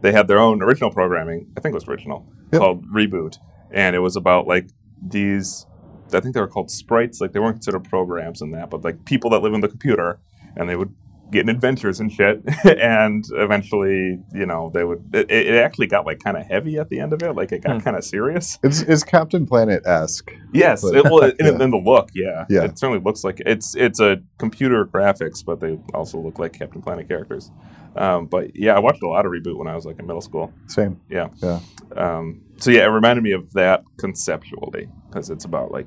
They 0.00 0.12
had 0.12 0.26
their 0.28 0.38
own 0.38 0.62
original 0.62 0.90
programming. 0.90 1.48
I 1.56 1.60
think 1.60 1.72
it 1.72 1.76
was 1.76 1.88
original 1.88 2.26
Yep. 2.52 2.60
called 2.60 2.86
Reboot, 2.90 3.36
and 3.70 3.94
it 3.96 3.98
was 4.00 4.16
about 4.16 4.46
like 4.46 4.68
these. 5.06 5.66
I 6.14 6.20
think 6.20 6.34
they 6.34 6.40
were 6.40 6.46
called 6.48 6.70
sprites. 6.70 7.20
Like 7.20 7.32
they 7.32 7.40
weren't 7.40 7.56
considered 7.56 7.84
programs 7.84 8.40
in 8.40 8.52
that, 8.52 8.70
but 8.70 8.84
like 8.84 9.04
people 9.04 9.28
that 9.30 9.40
live 9.42 9.52
in 9.54 9.60
the 9.60 9.68
computer, 9.68 10.20
and 10.56 10.68
they 10.68 10.76
would 10.76 10.94
get 11.32 11.40
in 11.42 11.48
adventures 11.48 12.00
and 12.00 12.10
shit. 12.12 12.42
and 12.64 13.24
eventually, 13.32 14.18
you 14.34 14.46
know, 14.46 14.70
they 14.72 14.84
would. 14.84 15.10
It, 15.14 15.30
it 15.30 15.54
actually 15.54 15.86
got 15.88 16.06
like 16.06 16.20
kind 16.22 16.36
of 16.36 16.44
heavy 16.46 16.78
at 16.78 16.88
the 16.88 17.00
end 17.00 17.12
of 17.12 17.22
it. 17.22 17.32
Like 17.34 17.52
it 17.52 17.62
got 17.62 17.76
Hmm. 17.76 17.82
kind 17.82 17.96
of 17.96 18.04
serious. 18.04 18.58
It's, 18.62 18.80
it's 18.82 19.02
Captain 19.04 19.46
Planet 19.46 19.86
esque. 19.86 20.32
Yes, 20.52 20.82
But- 20.82 20.96
it, 20.96 21.04
well, 21.04 21.22
in, 21.24 21.34
Yeah. 21.40 21.62
in 21.64 21.70
the 21.70 21.76
look, 21.82 22.10
yeah, 22.14 22.44
Yeah. 22.48 22.64
it 22.64 22.78
certainly 22.78 23.02
looks 23.02 23.24
like 23.24 23.40
it's 23.44 23.74
it's 23.76 24.00
a 24.00 24.18
computer 24.38 24.84
graphics, 24.84 25.44
but 25.44 25.60
they 25.60 25.78
also 25.94 26.18
look 26.18 26.38
like 26.38 26.52
Captain 26.52 26.82
Planet 26.82 27.08
characters. 27.08 27.50
Um, 27.96 28.26
but 28.26 28.54
yeah, 28.54 28.74
I 28.76 28.78
watched 28.78 29.02
a 29.02 29.08
lot 29.08 29.24
of 29.24 29.32
reboot 29.32 29.56
when 29.56 29.68
I 29.68 29.74
was 29.74 29.86
like 29.86 29.98
in 29.98 30.06
middle 30.06 30.20
school. 30.20 30.52
Same. 30.66 31.00
Yeah. 31.08 31.28
Yeah. 31.42 31.60
Um, 31.96 32.42
so 32.58 32.70
yeah, 32.70 32.82
it 32.84 32.88
reminded 32.90 33.22
me 33.22 33.32
of 33.32 33.52
that 33.54 33.84
conceptually 33.98 34.88
because 35.08 35.30
it's 35.30 35.44
about 35.44 35.70
like 35.70 35.86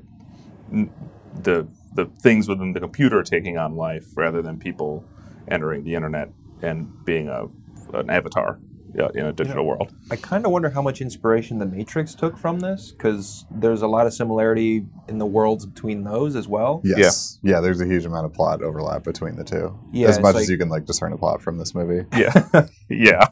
n- 0.74 0.90
the 1.44 1.68
the 1.94 2.06
things 2.22 2.48
within 2.48 2.74
the 2.74 2.80
computer 2.80 3.22
taking 3.24 3.58
on 3.58 3.76
life 3.76 4.06
rather 4.16 4.42
than 4.42 4.58
people 4.58 5.04
entering 5.48 5.84
the 5.84 5.96
internet 5.96 6.30
and 6.62 7.06
being 7.06 7.30
a 7.30 7.46
an 7.94 8.10
avatar 8.10 8.60
yeah, 8.96 9.08
in 9.14 9.26
a 9.26 9.34
digital 9.34 9.66
world. 9.66 9.94
I 10.10 10.16
kind 10.16 10.46
of 10.46 10.52
wonder 10.52 10.70
how 10.70 10.82
much 10.82 11.02
inspiration 11.02 11.60
The 11.60 11.66
Matrix 11.66 12.16
took 12.16 12.38
from 12.38 12.60
this, 12.60 12.92
because 12.92 13.46
there's 13.52 13.82
a 13.82 13.88
lot 13.88 14.08
of 14.08 14.14
similarity 14.14 14.86
in 15.08 15.18
the 15.18 15.26
worlds 15.26 15.66
between 15.66 16.04
those 16.04 16.36
as 16.36 16.48
well. 16.48 16.82
Yes. 16.84 17.40
Yeah. 17.44 17.60
There's 17.62 17.82
a 17.82 17.86
huge 17.86 18.06
amount 18.06 18.26
of 18.26 18.34
plot 18.34 18.62
overlap 18.62 19.04
between 19.04 19.36
the 19.36 19.44
two. 19.44 19.78
Yeah, 19.92 20.08
as 20.10 20.20
much 20.20 20.36
like- 20.36 20.44
as 20.44 20.50
you 20.50 20.58
can 20.58 20.70
like 20.70 20.86
discern 20.86 21.14
a 21.14 21.18
plot 21.18 21.42
from 21.42 21.58
this 21.58 21.76
movie. 21.76 22.06
Yeah, 22.18 22.32
yeah, 22.90 23.28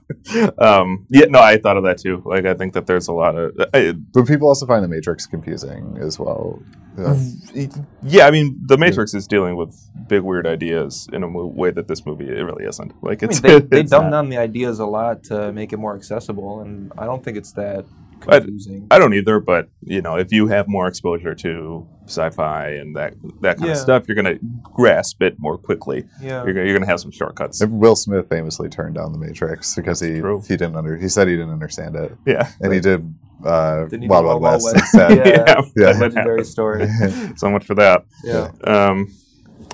um, 0.59 1.05
yeah. 1.09 1.25
No, 1.29 1.39
I 1.39 1.57
thought 1.57 1.77
of 1.77 1.83
that 1.83 1.97
too. 1.97 2.21
Like, 2.25 2.45
I 2.45 2.53
think 2.53 2.73
that 2.73 2.85
there's 2.87 3.07
a 3.07 3.13
lot 3.13 3.37
of. 3.37 3.53
I, 3.73 3.93
But 4.13 4.27
people 4.27 4.47
also 4.47 4.65
find 4.65 4.83
the 4.83 4.87
Matrix 4.87 5.25
confusing 5.25 5.97
as 6.01 6.19
well. 6.19 6.61
Yeah. 6.97 7.67
yeah, 8.01 8.25
I 8.25 8.31
mean, 8.31 8.59
The 8.65 8.75
Matrix 8.77 9.13
is 9.13 9.27
dealing 9.27 9.55
with 9.55 9.75
big 10.07 10.23
weird 10.23 10.47
ideas 10.47 11.07
in 11.13 11.21
a 11.21 11.27
mo- 11.27 11.45
way 11.45 11.69
that 11.69 11.87
this 11.87 12.05
movie 12.07 12.27
it 12.27 12.41
really 12.41 12.65
isn't. 12.65 12.91
Like, 13.03 13.21
I 13.21 13.27
it's 13.27 13.43
mean, 13.43 13.51
they, 13.53 13.59
they 13.71 13.79
it's 13.81 13.91
dumbed 13.91 14.05
not. 14.09 14.17
down 14.23 14.29
the 14.29 14.37
ideas 14.37 14.79
a 14.79 14.85
lot 14.87 15.23
to 15.25 15.51
make 15.51 15.73
it 15.73 15.77
more 15.77 15.95
accessible, 15.95 16.61
and 16.61 16.91
I 16.97 17.05
don't 17.05 17.23
think 17.23 17.37
it's 17.37 17.51
that 17.53 17.85
I- 17.85 18.06
confusing. 18.21 18.87
I 18.91 18.99
don't 18.99 19.13
either, 19.13 19.39
but 19.39 19.69
you 19.81 20.01
know, 20.01 20.15
if 20.17 20.31
you 20.31 20.47
have 20.47 20.67
more 20.67 20.87
exposure 20.87 21.35
to 21.35 21.87
sci-fi 22.05 22.69
and 22.69 22.95
that 22.95 23.13
that 23.41 23.57
kind 23.57 23.67
Yeah. 23.67 23.73
of 23.73 23.77
stuff, 23.79 24.07
you're 24.07 24.15
gonna 24.15 24.37
grasp 24.63 25.21
it 25.21 25.35
more 25.39 25.57
quickly. 25.57 26.05
yeah. 26.21 26.43
You're 26.43 26.53
gonna, 26.53 26.65
you're 26.65 26.75
gonna 26.77 26.85
have 26.89 26.99
some 26.99 27.11
shortcuts. 27.11 27.59
And 27.61 27.79
Will 27.79 27.95
Smith 27.95 28.27
famously 28.29 28.69
turned 28.69 28.95
down 28.95 29.11
the 29.11 29.17
Matrix 29.19 29.75
because 29.75 29.99
he 29.99 30.19
True. 30.19 30.41
he 30.41 30.55
didn't 30.57 30.75
under 30.75 30.95
he 30.97 31.09
said 31.09 31.27
he 31.27 31.35
didn't 31.35 31.51
understand 31.53 31.95
it, 31.95 32.15
Yeah, 32.25 32.49
and 32.61 32.73
he 32.73 32.79
did 32.79 33.13
uh, 33.45 33.83
Didn't 33.85 34.03
he 34.03 34.07
Wild 34.07 34.25
Wild 34.25 34.41
Wild 34.41 34.63
West 34.63 34.75
West? 34.75 34.93
Yeah. 35.15 35.25
yeah, 35.27 35.61
Yeah. 35.75 35.99
Legendary 35.99 36.43
story. 36.45 36.87
so 37.35 37.49
much 37.49 37.65
for 37.65 37.75
that. 37.75 38.03
Yeah. 38.23 38.51
Um, 38.63 39.13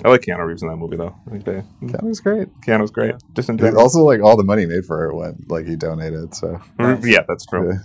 I 0.04 0.08
like 0.08 0.22
Keanu 0.22 0.44
Reeves 0.44 0.60
in 0.62 0.68
that 0.68 0.76
movie 0.76 0.96
though. 0.96 1.14
I 1.26 1.30
think 1.30 1.44
they, 1.44 1.62
Keanu's 1.82 2.20
great. 2.20 2.48
Keanu's 2.66 2.90
great. 2.90 3.12
Yeah. 3.12 3.18
Just 3.34 3.48
in 3.48 3.54
And 3.54 3.60
general. 3.60 3.80
Also, 3.82 4.02
like 4.02 4.20
all 4.20 4.36
the 4.36 4.42
money 4.44 4.66
made 4.66 4.84
for 4.84 5.08
it 5.08 5.14
went 5.14 5.48
like 5.50 5.66
he 5.66 5.76
donated. 5.76 6.34
So 6.34 6.60
Nice. 6.80 7.06
Yeah, 7.06 7.20
that's 7.28 7.46
true. 7.46 7.72
Yeah. 7.72 7.78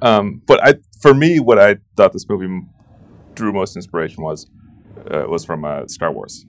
Um, 0.00 0.42
but 0.46 0.66
I, 0.66 0.74
for 1.00 1.14
me, 1.14 1.40
what 1.40 1.58
I 1.58 1.76
thought 1.96 2.12
this 2.12 2.28
movie 2.28 2.66
drew 3.34 3.52
most 3.52 3.76
inspiration 3.76 4.22
was 4.22 4.48
uh, 5.10 5.24
was 5.28 5.44
from 5.44 5.64
uh, 5.64 5.86
Star 5.86 6.12
Wars, 6.12 6.46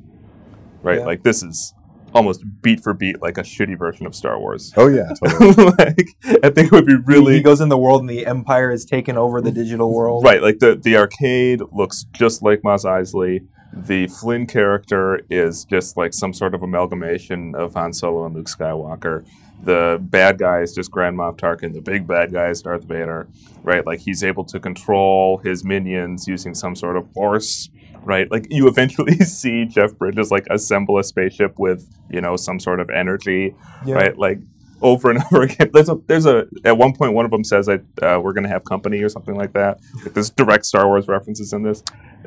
right? 0.82 1.00
Yeah. 1.00 1.06
Like 1.06 1.24
this 1.24 1.44
is 1.44 1.74
almost 2.14 2.44
beat 2.62 2.80
for 2.80 2.94
beat 2.94 3.22
like 3.22 3.38
a 3.38 3.42
shitty 3.42 3.78
version 3.78 4.06
of 4.06 4.14
Star 4.14 4.40
Wars. 4.40 4.72
oh 4.78 4.88
yeah, 4.88 5.12
totally. 5.28 5.66
like 5.78 6.08
I 6.44 6.50
think 6.50 6.68
it 6.68 6.72
would 6.72 6.86
be 6.86 6.96
really. 6.96 7.06
he 7.06 7.14
really 7.30 7.42
goes 7.42 7.62
in 7.62 7.70
the 7.70 7.78
world, 7.78 8.02
and 8.02 8.10
the 8.10 8.26
Empire 8.26 8.72
has 8.72 8.86
taken 8.86 9.18
over 9.18 9.42
the 9.42 9.52
digital 9.52 9.94
world. 9.94 10.24
right. 10.24 10.42
Like 10.42 10.60
the 10.60 10.76
the 10.76 10.98
arcade 10.98 11.62
looks 11.72 12.06
just 12.14 12.44
like 12.44 12.64
Mos 12.64 12.86
Eisley. 12.86 13.48
The 13.76 14.08
Flynn 14.08 14.46
character 14.46 15.22
is 15.32 15.66
just 15.66 15.98
like 15.98 16.14
some 16.14 16.32
sort 16.32 16.54
of 16.54 16.62
amalgamation 16.62 17.56
of 17.56 17.74
Han 17.74 17.92
Solo 17.92 18.26
and 18.26 18.36
Luke 18.36 18.46
Skywalker. 18.46 19.26
The 19.64 19.98
bad 20.02 20.40
guy 20.40 20.60
is 20.62 20.74
just 20.74 20.92
Grand 20.92 21.18
Moff 21.18 21.38
Tarkin. 21.38 21.74
The 21.74 21.82
big 21.82 22.06
bad 22.08 22.32
guy 22.34 22.48
is 22.50 22.62
Darth 22.62 22.84
Vader, 22.84 23.28
right? 23.64 23.86
Like 23.86 24.02
he's 24.02 24.24
able 24.24 24.44
to 24.46 24.60
control 24.60 25.38
his 25.38 25.64
minions 25.64 26.28
using 26.28 26.54
some 26.54 26.76
sort 26.76 26.98
of 26.98 27.12
force, 27.14 27.70
right? 28.04 28.30
Like 28.30 28.48
you 28.50 28.68
eventually 28.74 29.18
see 29.20 29.66
Jeff 29.66 29.98
Bridges 29.98 30.32
like 30.32 30.46
assemble 30.50 30.98
a 30.98 31.04
spaceship 31.04 31.58
with 31.60 31.90
you 32.10 32.20
know 32.22 32.36
some 32.36 32.60
sort 32.60 32.80
of 32.80 32.90
energy, 32.90 33.56
Yeah. 33.86 33.96
right? 33.96 34.18
Like 34.18 34.40
over 34.82 35.10
and 35.12 35.24
over 35.32 35.44
again. 35.44 35.70
There's 35.74 35.88
a 35.90 35.98
there's 36.08 36.26
a 36.26 36.46
at 36.66 36.78
one 36.78 36.94
point 36.94 37.14
one 37.14 37.24
of 37.24 37.32
them 37.32 37.46
says 37.46 37.68
that 37.68 37.82
uh, 38.02 38.20
we're 38.20 38.34
gonna 38.34 38.50
have 38.50 38.66
company 38.66 39.02
or 39.02 39.08
something 39.10 39.36
like 39.36 39.54
that. 39.54 39.80
Like 40.04 40.14
there's 40.14 40.30
direct 40.30 40.66
Star 40.66 40.88
Wars 40.88 41.08
references 41.08 41.54
in 41.54 41.64
this. 41.64 41.84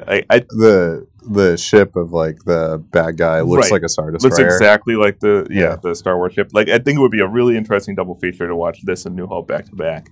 I, 0.08 0.24
I 0.30 0.38
the 0.40 1.06
the 1.28 1.56
ship 1.56 1.96
of 1.96 2.12
like 2.12 2.44
the 2.44 2.82
bad 2.92 3.16
guy 3.16 3.40
looks 3.40 3.66
Right. 3.66 3.72
like 3.72 3.82
a 3.82 3.88
star 3.88 4.10
destroyer. 4.10 4.30
looks 4.30 4.38
exactly 4.54 4.94
like 4.96 5.20
the 5.20 5.46
yeah, 5.50 5.60
Yeah. 5.62 5.76
the 5.82 5.94
Star 5.94 6.16
Wars 6.16 6.34
ship. 6.34 6.50
Like 6.52 6.68
I 6.68 6.78
think 6.78 6.98
it 6.98 7.00
would 7.00 7.10
be 7.10 7.20
a 7.20 7.26
really 7.28 7.56
interesting 7.56 7.94
double 7.94 8.14
feature 8.14 8.46
to 8.46 8.54
watch 8.56 8.82
this 8.82 9.06
and 9.06 9.16
New 9.16 9.26
Hope 9.26 9.48
back 9.48 9.64
to 9.66 9.74
back, 9.76 10.10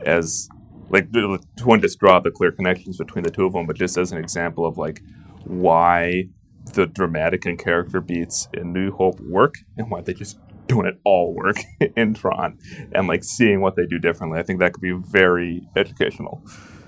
as 0.00 0.48
like 0.90 1.12
to 1.12 1.38
one 1.64 1.80
just 1.80 1.98
draw 1.98 2.20
the 2.20 2.30
clear 2.30 2.52
connections 2.52 2.98
between 2.98 3.24
the 3.24 3.30
two 3.30 3.44
of 3.46 3.52
them, 3.52 3.66
but 3.66 3.76
just 3.76 3.96
as 3.98 4.12
an 4.12 4.18
example 4.18 4.64
of 4.66 4.78
like 4.78 5.02
why 5.44 6.28
the 6.74 6.86
dramatic 6.86 7.44
and 7.44 7.58
character 7.58 8.00
beats 8.00 8.48
in 8.54 8.72
New 8.72 8.90
Hope 8.92 9.20
work 9.20 9.54
and 9.76 9.90
why 9.90 10.00
they 10.00 10.14
just 10.14 10.38
don't 10.66 10.86
at 10.86 10.94
all 11.04 11.34
work 11.34 11.56
in 11.96 12.14
Tron, 12.14 12.58
and 12.92 13.06
like 13.06 13.22
seeing 13.22 13.60
what 13.60 13.76
they 13.76 13.84
do 13.86 13.98
differently. 13.98 14.38
I 14.38 14.42
think 14.42 14.60
that 14.60 14.72
could 14.72 14.80
be 14.80 14.92
very 14.92 15.68
educational. 15.76 16.42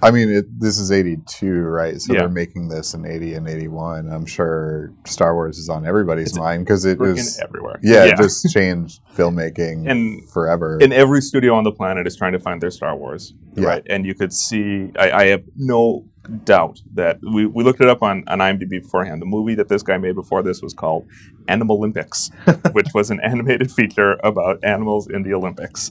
I 0.06 0.10
mean, 0.12 0.30
it, 0.30 0.46
this 0.60 0.78
is 0.78 0.92
'82, 0.92 1.46
right? 1.52 2.00
So 2.00 2.12
Yeah. 2.12 2.20
they're 2.20 2.28
making 2.28 2.68
this 2.68 2.94
in 2.94 3.04
'80 3.04 3.34
and 3.34 3.48
'81. 3.48 4.10
I'm 4.12 4.24
sure 4.26 4.92
Star 5.04 5.34
Wars 5.34 5.58
is 5.58 5.68
on 5.68 5.84
everybody's 5.86 6.28
It's 6.28 6.38
mind 6.38 6.64
because 6.64 6.84
it 6.84 6.98
was 6.98 7.38
everywhere. 7.42 7.80
yeah, 7.82 8.04
it 8.04 8.16
just 8.16 8.48
changed 8.50 9.00
filmmaking 9.16 9.90
And- 9.90 10.28
forever. 10.30 10.78
and 10.80 10.92
every 10.92 11.20
studio 11.20 11.54
on 11.54 11.64
the 11.64 11.72
planet 11.72 12.06
is 12.06 12.16
trying 12.16 12.32
to 12.32 12.38
find 12.38 12.62
their 12.62 12.70
Star 12.70 12.96
Wars, 12.96 13.34
Yeah. 13.56 13.66
right? 13.68 13.82
And 13.88 14.06
you 14.06 14.14
could 14.14 14.32
see, 14.32 14.92
I, 14.98 15.10
I 15.10 15.26
have 15.26 15.42
no 15.56 16.04
doubt 16.44 16.80
that 16.94 17.18
we, 17.22 17.46
we 17.46 17.62
looked 17.64 17.80
it 17.80 17.88
up 17.88 18.02
on, 18.02 18.24
on 18.28 18.38
IMDb 18.38 18.82
beforehand. 18.82 19.22
The 19.22 19.26
movie 19.26 19.54
that 19.56 19.68
this 19.68 19.82
guy 19.82 19.96
made 19.98 20.14
before 20.16 20.42
this 20.42 20.60
was 20.62 20.74
called 20.74 21.06
Animalympics, 21.48 22.30
which 22.74 22.88
was 22.94 23.10
an 23.10 23.20
animated 23.22 23.70
feature 23.72 24.18
about 24.24 24.62
animals 24.64 25.08
in 25.08 25.22
the 25.22 25.32
Olympics. 25.34 25.90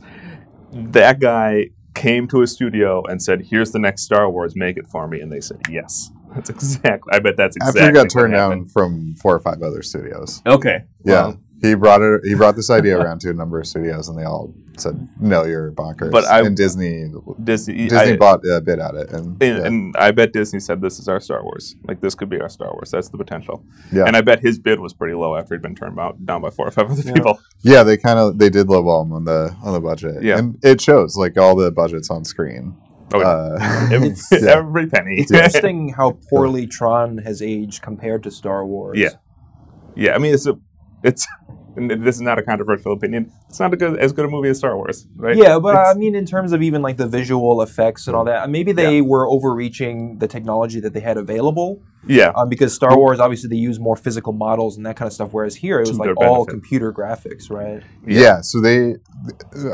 That 0.71 1.19
guy 1.19 1.69
came 1.95 2.27
to 2.27 2.41
a 2.41 2.47
studio 2.47 3.03
and 3.05 3.21
said, 3.21 3.47
"Here's 3.49 3.71
the 3.71 3.79
next 3.79 4.03
Star 4.03 4.29
Wars, 4.29 4.55
make 4.55 4.77
it 4.77 4.87
for 4.87 5.07
me," 5.07 5.21
and 5.21 5.31
they 5.31 5.41
said 5.41 5.61
yes. 5.69 6.11
That's 6.35 6.49
exactly. 6.49 7.11
I 7.13 7.19
bet 7.19 7.37
that's 7.37 7.55
exactly. 7.55 7.81
After 7.81 7.91
he 7.91 7.93
got 7.93 8.09
turned 8.09 8.33
down 8.33 8.65
from 8.65 9.15
four 9.15 9.33
or 9.33 9.39
five 9.39 9.61
other 9.61 9.81
studios. 9.81 10.41
Okay. 10.45 10.83
Yeah, 11.05 11.13
well, 11.13 11.39
he 11.69 11.75
brought 11.75 12.01
it. 12.01 12.21
He 12.23 12.33
brought 12.35 12.55
this 12.55 12.69
idea 12.69 12.97
around 12.99 13.19
to 13.21 13.29
a 13.29 13.33
number 13.33 13.59
of 13.59 13.67
studios, 13.67 14.07
and 14.09 14.17
they 14.17 14.23
all 14.23 14.53
said, 14.77 15.07
"No, 15.19 15.43
you're 15.45 15.71
bonkers." 15.71 16.11
But 16.11 16.25
I- 16.25 16.41
and 16.41 16.55
Disney 16.55 17.11
Disney. 17.43 17.87
Disney 17.87 18.13
I- 18.13 18.17
bought 18.17 18.41
a 18.45 18.61
bit 18.61 18.79
at 18.79 18.95
it, 18.95 19.11
and, 19.11 19.41
And, 19.41 19.57
yeah. 19.57 19.65
and 19.65 19.95
I 19.97 20.11
bet 20.11 20.33
Disney 20.33 20.59
said 20.59 20.81
this 20.81 20.99
is 20.99 21.07
our 21.07 21.19
Star 21.19 21.43
Wars. 21.43 21.75
Like 21.87 22.01
this 22.01 22.15
could 22.15 22.29
be 22.29 22.39
our 22.41 22.49
Star 22.49 22.71
Wars. 22.73 22.91
That's 22.91 23.09
the 23.09 23.17
potential. 23.17 23.63
Yeah. 23.91 24.05
And 24.05 24.15
I 24.17 24.21
bet 24.21 24.39
his 24.41 24.59
bid 24.59 24.79
was 24.79 24.93
pretty 24.93 25.13
low 25.15 25.35
after 25.35 25.55
he'd 25.55 25.61
been 25.61 25.75
turned 25.75 25.99
out, 25.99 26.25
down 26.25 26.41
by 26.41 26.49
four 26.49 26.67
or 26.67 26.71
five 26.71 26.89
other 26.91 27.01
Yeah. 27.05 27.13
people. 27.13 27.39
yeah, 27.61 27.83
they 27.83 27.97
kind 27.97 28.19
of 28.19 28.37
they 28.37 28.49
did 28.49 28.67
lowball 28.67 29.05
him 29.05 29.13
on 29.13 29.25
the 29.25 29.55
on 29.63 29.73
the 29.73 29.81
budget. 29.81 30.23
Yeah. 30.23 30.37
and 30.39 30.57
it 30.63 30.81
shows 30.81 31.15
like 31.17 31.37
all 31.37 31.55
the 31.55 31.71
budgets 31.71 32.09
on 32.09 32.25
screen. 32.25 32.75
Oh. 33.13 33.21
Uh, 33.21 33.57
every, 33.91 34.09
yeah. 34.31 34.49
every 34.57 34.87
penny. 34.87 35.19
It's 35.19 35.31
interesting 35.33 35.89
how 35.89 36.17
poorly 36.29 36.65
Tron 36.67 37.19
has 37.19 37.41
aged 37.41 37.81
compared 37.81 38.23
to 38.23 38.31
Star 38.31 38.65
Wars. 38.65 38.97
Yeah. 38.97 39.09
yeah, 39.95 40.15
I 40.15 40.17
mean 40.17 40.33
it's 40.33 40.47
a 40.47 40.55
it's 41.03 41.25
and 41.44 41.44
this 41.75 42.15
is 42.15 42.21
not 42.21 42.39
a 42.39 42.43
controversial 42.43 42.93
opinion. 42.93 43.31
It's 43.49 43.59
not 43.59 43.73
a 43.73 43.77
good, 43.77 43.99
as 43.99 44.11
good 44.13 44.25
a 44.25 44.29
movie 44.29 44.49
as 44.49 44.57
Star 44.57 44.75
Wars, 44.75 45.07
right? 45.15 45.35
Yeah, 45.35 45.59
but 45.59 45.69
It's- 45.75 45.95
I 45.95 45.99
mean, 45.99 46.15
in 46.15 46.25
terms 46.25 46.51
of 46.53 46.61
even 46.61 46.81
like 46.81 46.97
the 46.97 47.07
visual 47.07 47.61
effects 47.61 48.07
and 48.07 48.15
all 48.15 48.25
that, 48.25 48.49
maybe 48.49 48.71
they 48.71 49.01
were 49.01 49.27
overreaching 49.27 50.17
the 50.19 50.27
technology 50.27 50.79
that 50.79 50.93
they 50.93 50.99
had 51.01 51.17
available. 51.17 51.81
Yeah, 52.07 52.31
Um, 52.35 52.49
because 52.49 52.73
Star 52.73 52.97
Wars, 52.97 53.19
obviously, 53.19 53.49
they 53.49 53.55
use 53.55 53.79
more 53.79 53.95
physical 53.95 54.33
models 54.33 54.77
and 54.77 54.85
that 54.85 54.95
kind 54.95 55.07
of 55.07 55.13
stuff, 55.13 55.29
whereas 55.31 55.55
here 55.55 55.79
it 55.79 55.87
was 55.87 55.97
like 55.97 56.15
all 56.17 56.45
computer 56.45 56.91
graphics, 56.93 57.49
right? 57.49 57.83
yeah. 58.05 58.41
so 58.41 58.61
they, 58.61 58.95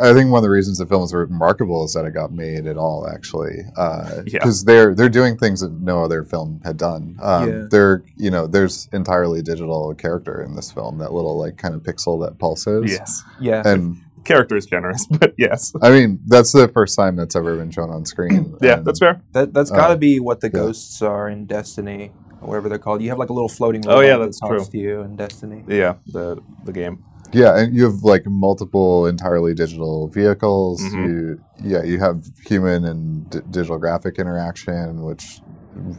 I 0.02 0.14
think 0.14 0.32
one 0.32 0.38
of 0.38 0.44
the 0.44 0.50
reasons 0.50 0.78
the 0.78 0.86
film 0.86 1.04
is 1.04 1.14
remarkable 1.14 1.84
is 1.86 1.94
that 1.94 2.06
it 2.06 2.14
got 2.14 2.32
made 2.32 2.66
at 2.68 2.78
all, 2.78 3.08
actually, 3.08 3.58
Yeah. 3.78 4.22
because 4.26 4.64
they're 4.64 4.94
they're 4.96 5.10
doing 5.10 5.38
things 5.38 5.62
that 5.62 5.72
no 5.74 6.04
other 6.04 6.24
film 6.24 6.62
had 6.64 6.78
done. 6.78 7.18
Um, 7.22 7.50
Yeah. 7.50 7.62
They're 7.70 8.04
you 8.16 8.32
know 8.32 8.48
there's 8.48 8.88
entirely 8.94 9.42
digital 9.42 9.94
character 9.96 10.42
in 10.42 10.56
this 10.56 10.72
film, 10.72 10.98
that 11.00 11.14
little 11.14 11.38
like 11.38 11.58
kind 11.58 11.74
of 11.76 11.82
pixel 11.84 12.24
that 12.26 12.38
pulses. 12.40 12.92
yes. 12.92 13.24
Yeah. 13.40 13.62
and 13.66 13.98
Character 14.24 14.56
is 14.56 14.66
generous, 14.66 15.06
but 15.20 15.34
yes, 15.38 15.74
I 15.82 15.90
mean 15.90 16.20
that's 16.28 16.52
the 16.52 16.68
first 16.68 16.96
time 16.96 17.16
that's 17.16 17.36
ever 17.36 17.56
been 17.58 17.72
shown 17.72 17.90
on 17.90 18.06
screen. 18.06 18.56
yeah, 18.62 18.78
And- 18.78 18.86
that's 18.86 19.00
fair. 19.00 19.22
that, 19.34 19.54
that's 19.54 19.72
got 19.72 19.88
to 19.88 19.94
uh, 19.94 19.98
be 19.98 20.20
what 20.20 20.42
the 20.42 20.48
yeah. 20.48 20.60
ghosts 20.60 21.02
are 21.02 21.28
in 21.30 21.46
Destiny, 21.46 22.12
or 22.42 22.50
whatever 22.50 22.70
they're 22.70 22.78
called. 22.80 23.02
You 23.02 23.10
have 23.10 23.18
like 23.20 23.30
a 23.30 23.34
little 23.34 23.50
floating 23.50 23.84
Oh, 23.88 23.96
robot 23.96 24.06
yeah, 24.06 24.18
that 24.18 24.26
that's 24.26 24.40
talks 24.40 24.64
true. 24.70 24.72
to 24.72 24.78
you 24.78 25.02
in 25.02 25.16
Destiny. 25.16 25.64
Yeah, 25.68 25.96
the 26.08 26.42
the 26.66 26.72
game. 26.72 27.04
Yeah, 27.34 27.58
and 27.58 27.74
you 27.74 27.86
have 27.86 28.04
like 28.04 28.24
multiple 28.26 29.08
entirely 29.08 29.54
digital 29.54 30.08
vehicles. 30.10 30.82
Mhm. 30.84 31.08
You, 31.08 31.44
yeah, 31.64 31.82
you 31.84 31.98
have 32.00 32.26
human 32.46 32.84
and 32.86 33.30
d- 33.30 33.40
digital 33.50 33.78
graphic 33.80 34.20
interaction, 34.20 35.02
which 35.02 35.40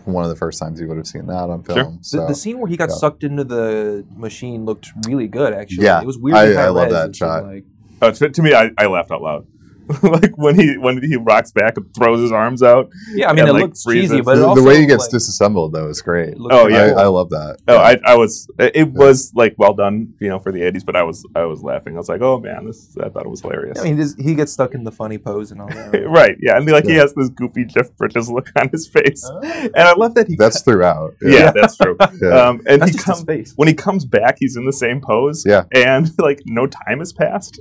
one 0.04 0.22
of 0.24 0.28
the 0.30 0.36
first 0.36 0.58
times 0.60 0.78
you 0.78 0.86
would 0.86 0.98
have 0.98 1.06
seen 1.06 1.26
that 1.28 1.48
on 1.48 1.64
Sure. 1.64 1.74
film. 1.74 2.00
The, 2.12 2.26
the 2.28 2.34
scene 2.34 2.58
where 2.58 2.68
he 2.68 2.76
got 2.76 2.90
yeah. 2.90 2.96
sucked 2.96 3.24
into 3.24 3.44
the 3.44 4.04
machine 4.14 4.66
looked 4.66 4.90
really 5.08 5.26
good. 5.26 5.54
Actually, 5.54 5.86
Yeah, 5.86 6.00
it 6.02 6.06
was 6.06 6.18
weird. 6.18 6.36
I- 6.36 6.64
I 6.64 6.68
love 6.68 6.90
that 6.90 7.16
shot. 7.16 7.44
Like, 7.46 7.64
Uh, 8.02 8.10
to, 8.10 8.28
to 8.28 8.42
me, 8.42 8.52
I, 8.52 8.70
I 8.76 8.86
laughed 8.86 9.10
out 9.10 9.22
loud. 9.22 9.46
like 10.02 10.36
when 10.36 10.58
he 10.58 10.76
when 10.78 11.02
he 11.02 11.16
rocks 11.16 11.50
back 11.52 11.76
and 11.76 11.92
throws 11.94 12.20
his 12.20 12.32
arms 12.32 12.62
out. 12.62 12.88
yeah, 13.10 13.28
I 13.28 13.32
mean, 13.32 13.40
And, 13.40 13.48
it 13.48 13.52
like, 13.52 13.62
looks 13.62 13.82
freezes. 13.82 14.10
cheesy, 14.10 14.20
but 14.22 14.36
the, 14.36 14.46
also 14.46 14.60
the 14.60 14.66
way 14.66 14.78
he 14.78 14.86
gets 14.86 15.04
like, 15.04 15.10
disassembled 15.10 15.72
though 15.72 15.88
is 15.88 16.00
great. 16.00 16.34
Oh, 16.38 16.68
yeah. 16.68 16.84
I, 16.84 16.88
cool. 16.90 16.98
I 16.98 17.06
love 17.06 17.30
that. 17.30 17.58
Oh, 17.68 17.76
I, 17.76 17.98
I 18.06 18.16
was. 18.16 18.48
It 18.58 18.76
it 18.76 18.92
was 18.92 19.32
like 19.34 19.54
well 19.58 19.74
done, 19.74 20.14
you 20.20 20.28
know, 20.28 20.38
for 20.38 20.52
the 20.52 20.60
'80s. 20.60 20.86
But 20.86 20.96
I 20.96 21.02
was 21.02 21.26
I 21.34 21.44
was 21.44 21.62
laughing. 21.62 21.94
I 21.94 21.98
was 21.98 22.08
like, 22.08 22.20
oh 22.20 22.38
man, 22.38 22.66
this. 22.66 22.96
I 22.98 23.08
thought 23.08 23.24
it 23.24 23.28
was 23.28 23.40
hilarious. 23.40 23.80
I 23.80 23.84
mean, 23.84 23.96
just, 23.96 24.20
he 24.20 24.34
gets 24.34 24.52
stuck 24.52 24.74
in 24.74 24.84
the 24.84 24.92
funny 24.92 25.18
pose 25.18 25.50
and 25.50 25.60
all 25.60 25.68
that. 25.68 26.08
right? 26.08 26.36
Yeah, 26.42 26.56
and 26.56 26.68
like 26.68 26.84
he 26.84 26.94
has 26.94 27.14
this 27.14 27.28
goofy 27.28 27.64
Jeff 27.64 27.94
Bridges 27.96 28.28
look 28.30 28.48
on 28.56 28.68
his 28.70 28.88
face, 28.88 29.28
and 29.42 29.76
I 29.76 29.94
love 29.94 30.14
that 30.14 30.28
he. 30.28 30.36
That's 30.36 30.62
throughout. 30.62 31.14
yeah, 31.22 31.52
that's 31.52 31.76
true. 31.76 31.96
Yeah. 32.20 32.28
Um, 32.28 32.62
and 32.66 32.82
That's 32.82 32.92
he 32.92 32.98
comes 32.98 33.52
when 33.56 33.68
he 33.68 33.74
comes 33.74 34.04
back, 34.04 34.36
he's 34.38 34.56
in 34.56 34.64
the 34.64 34.72
same 34.72 35.00
pose. 35.00 35.44
Yeah. 35.46 35.64
and 35.72 36.10
like 36.18 36.42
no 36.46 36.66
time 36.66 36.98
has 37.00 37.12
passed. 37.12 37.60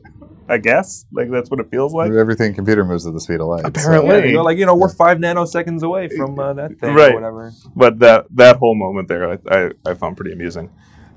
I 0.51 0.57
guess 0.57 1.05
like 1.13 1.31
that's 1.31 1.49
what 1.49 1.59
it 1.61 1.69
feels 1.71 1.93
like. 1.93 2.11
Everything 2.11 2.53
computer 2.53 2.83
moves 2.83 3.07
at 3.07 3.13
the 3.13 3.21
speed 3.21 3.39
of 3.39 3.47
light. 3.47 3.61
so- 3.61 3.67
Apparently. 3.69 4.09
Yeah, 4.17 4.25
you 4.25 4.33
know, 4.33 4.43
like 4.43 4.57
you 4.57 4.65
know, 4.65 4.75
we're 4.75 4.93
five 4.93 5.17
nanoseconds 5.17 5.81
away 5.81 6.09
from 6.09 6.37
uh, 6.37 6.53
that 6.53 6.77
thing 6.79 6.93
Right. 6.93 7.11
or 7.11 7.15
whatever. 7.15 7.51
But 7.75 7.99
that 7.99 8.25
that 8.35 8.57
whole 8.57 8.75
moment 8.75 9.07
there, 9.07 9.31
I, 9.31 9.37
I, 9.49 9.71
I 9.85 9.93
found 9.93 10.17
pretty 10.17 10.33
amusing. 10.33 10.69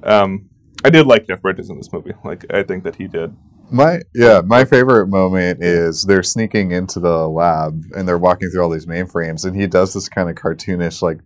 Um, 0.03 0.49
I 0.85 0.91
did 0.91 1.07
like 1.07 1.26
Jeff 1.26 1.43
Bridges 1.43 1.69
in 1.71 1.76
this 1.76 1.93
movie. 1.93 2.12
Like 2.25 2.45
I 2.53 2.62
think 2.62 2.85
that 2.85 2.97
he 2.97 3.09
did. 3.09 3.35
My 3.71 4.00
yeah, 4.14 4.43
my 4.45 4.64
favorite 4.67 5.09
moment 5.09 5.64
is 5.64 6.05
they're 6.05 6.23
sneaking 6.23 6.71
into 6.73 7.00
the 7.00 7.26
lab 7.26 7.83
and 7.97 8.07
they're 8.07 8.19
walking 8.19 8.50
through 8.50 8.62
all 8.62 8.71
these 8.71 8.87
mainframes, 8.87 9.45
and 9.47 9.57
he 9.59 9.67
does 9.67 9.95
this 9.95 10.09
kind 10.09 10.29
of 10.29 10.37
cartoonish 10.37 11.00
like 11.03 11.19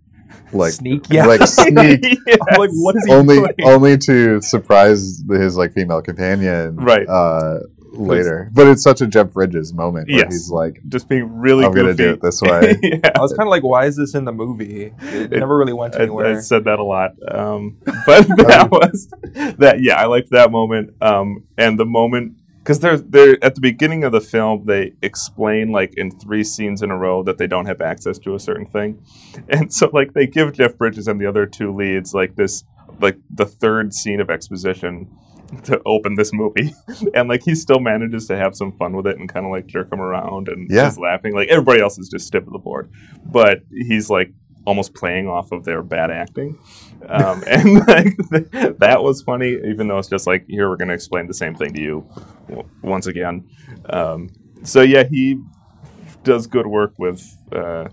like 0.53 0.73
Sneak, 0.73 1.05
yeah. 1.11 1.27
like 1.27 1.41
sneak 1.47 2.05
I'm 2.29 2.59
like, 2.61 2.71
what 2.75 2.97
is 2.97 3.05
he 3.07 3.13
only 3.13 3.37
doing? 3.37 3.53
only 3.65 3.99
to 3.99 4.41
surprise 4.41 5.23
his 5.29 5.57
like 5.57 5.73
female 5.75 6.01
companion 6.03 6.77
Right. 6.77 7.07
uh 7.09 7.59
later. 7.93 8.49
But 8.53 8.67
it's 8.69 8.83
such 8.83 9.01
a 9.01 9.07
Jeff 9.07 9.33
Bridges 9.33 9.73
moment 9.73 10.09
where 10.09 10.19
Yes. 10.21 10.33
he's 10.33 10.51
like, 10.51 10.81
just 10.89 11.09
being 11.09 11.39
really. 11.39 11.65
I'm 11.65 11.73
gonna 11.75 11.95
do 11.95 12.11
it 12.13 12.23
this 12.23 12.41
way. 12.43 12.77
yeah. 12.83 13.13
I 13.17 13.21
was 13.21 13.33
kind 13.33 13.47
of 13.47 13.51
like, 13.51 13.63
why 13.63 13.87
is 13.87 13.97
this 13.97 14.15
in 14.15 14.25
the 14.25 14.33
movie? 14.33 14.93
It 15.01 15.33
It- 15.33 15.39
never 15.39 15.57
really 15.57 15.73
went 15.73 15.97
I, 15.97 16.03
anywhere. 16.03 16.37
I 16.37 16.41
said 16.41 16.65
that 16.65 16.79
a 16.79 16.85
lot, 16.85 17.13
um, 17.33 17.77
but 17.85 18.27
that 18.47 18.69
was 18.71 19.09
that. 19.59 19.81
Yeah, 19.81 19.95
I 20.01 20.07
liked 20.07 20.31
that 20.31 20.51
moment, 20.51 20.95
um, 21.03 21.45
and 21.57 21.79
the 21.79 21.87
moment 21.87 22.35
because 22.59 22.81
they're 22.81 22.99
they're 22.99 23.43
at 23.43 23.55
the 23.55 23.61
beginning 23.63 24.05
of 24.05 24.13
the 24.13 24.21
film. 24.21 24.67
They 24.67 24.93
explain 25.03 25.73
like 25.73 25.95
in 25.97 26.11
three 26.11 26.45
scenes 26.45 26.83
in 26.83 26.91
a 26.91 26.97
row 26.97 27.23
that 27.23 27.39
they 27.39 27.47
don't 27.47 27.67
have 27.67 27.81
access 27.81 28.19
to 28.21 28.35
a 28.35 28.39
certain 28.41 28.67
thing, 28.67 29.03
and 29.49 29.73
so 29.73 29.89
like 29.93 30.13
they 30.13 30.27
give 30.27 30.53
Jeff 30.53 30.77
Bridges 30.77 31.09
and 31.09 31.21
the 31.21 31.27
other 31.27 31.47
two 31.47 31.75
leads 31.75 32.13
like 32.15 32.37
this 32.37 32.65
like 33.01 33.17
the 33.31 33.47
third 33.47 33.95
scene 33.95 34.21
of 34.21 34.29
exposition 34.29 35.09
to 35.65 35.81
open 35.87 36.15
this 36.15 36.33
movie. 36.33 36.75
And 37.15 37.29
like 37.29 37.43
he 37.43 37.55
still 37.55 37.81
manages 37.81 38.27
to 38.27 38.37
have 38.37 38.55
some 38.57 38.73
fun 38.73 38.95
with 38.97 39.07
it 39.07 39.19
and 39.19 39.29
kind 39.29 39.47
of 39.47 39.53
like 39.53 39.67
jerk 39.67 39.91
him 39.93 40.01
around 40.01 40.49
and 40.49 40.69
Yeah. 40.71 40.85
just 40.87 40.99
laughing. 40.99 41.35
Like 41.35 41.49
everybody 41.49 41.81
else 41.81 41.99
is 41.99 42.09
just 42.09 42.27
stiff 42.27 42.45
at 42.47 42.53
the 42.53 42.59
board. 42.59 42.91
But 43.25 43.61
he's 43.71 44.11
like 44.11 44.33
almost 44.67 44.95
playing 44.95 45.27
off 45.29 45.51
of 45.53 45.65
their 45.65 45.83
bad 45.83 46.11
acting. 46.11 46.59
Um, 47.09 47.43
and 47.47 47.75
like 47.87 48.17
that 48.79 48.99
was 49.03 49.23
funny 49.23 49.57
even 49.67 49.89
though 49.89 49.99
it's 49.99 50.09
just 50.09 50.27
like 50.27 50.45
here 50.49 50.69
we're 50.69 50.77
going 50.77 50.89
to 50.89 50.95
explain 50.95 51.27
the 51.27 51.35
same 51.35 51.55
thing 51.55 51.73
to 51.75 51.81
you 51.81 52.07
w- 52.49 52.69
once 52.83 53.07
again. 53.07 53.49
Um, 53.91 54.29
so 54.65 54.83
yeah 54.83 55.05
he 55.05 55.41
does 56.25 56.47
good 56.47 56.67
work 56.67 56.93
with 56.99 57.25
uh, 57.53 57.89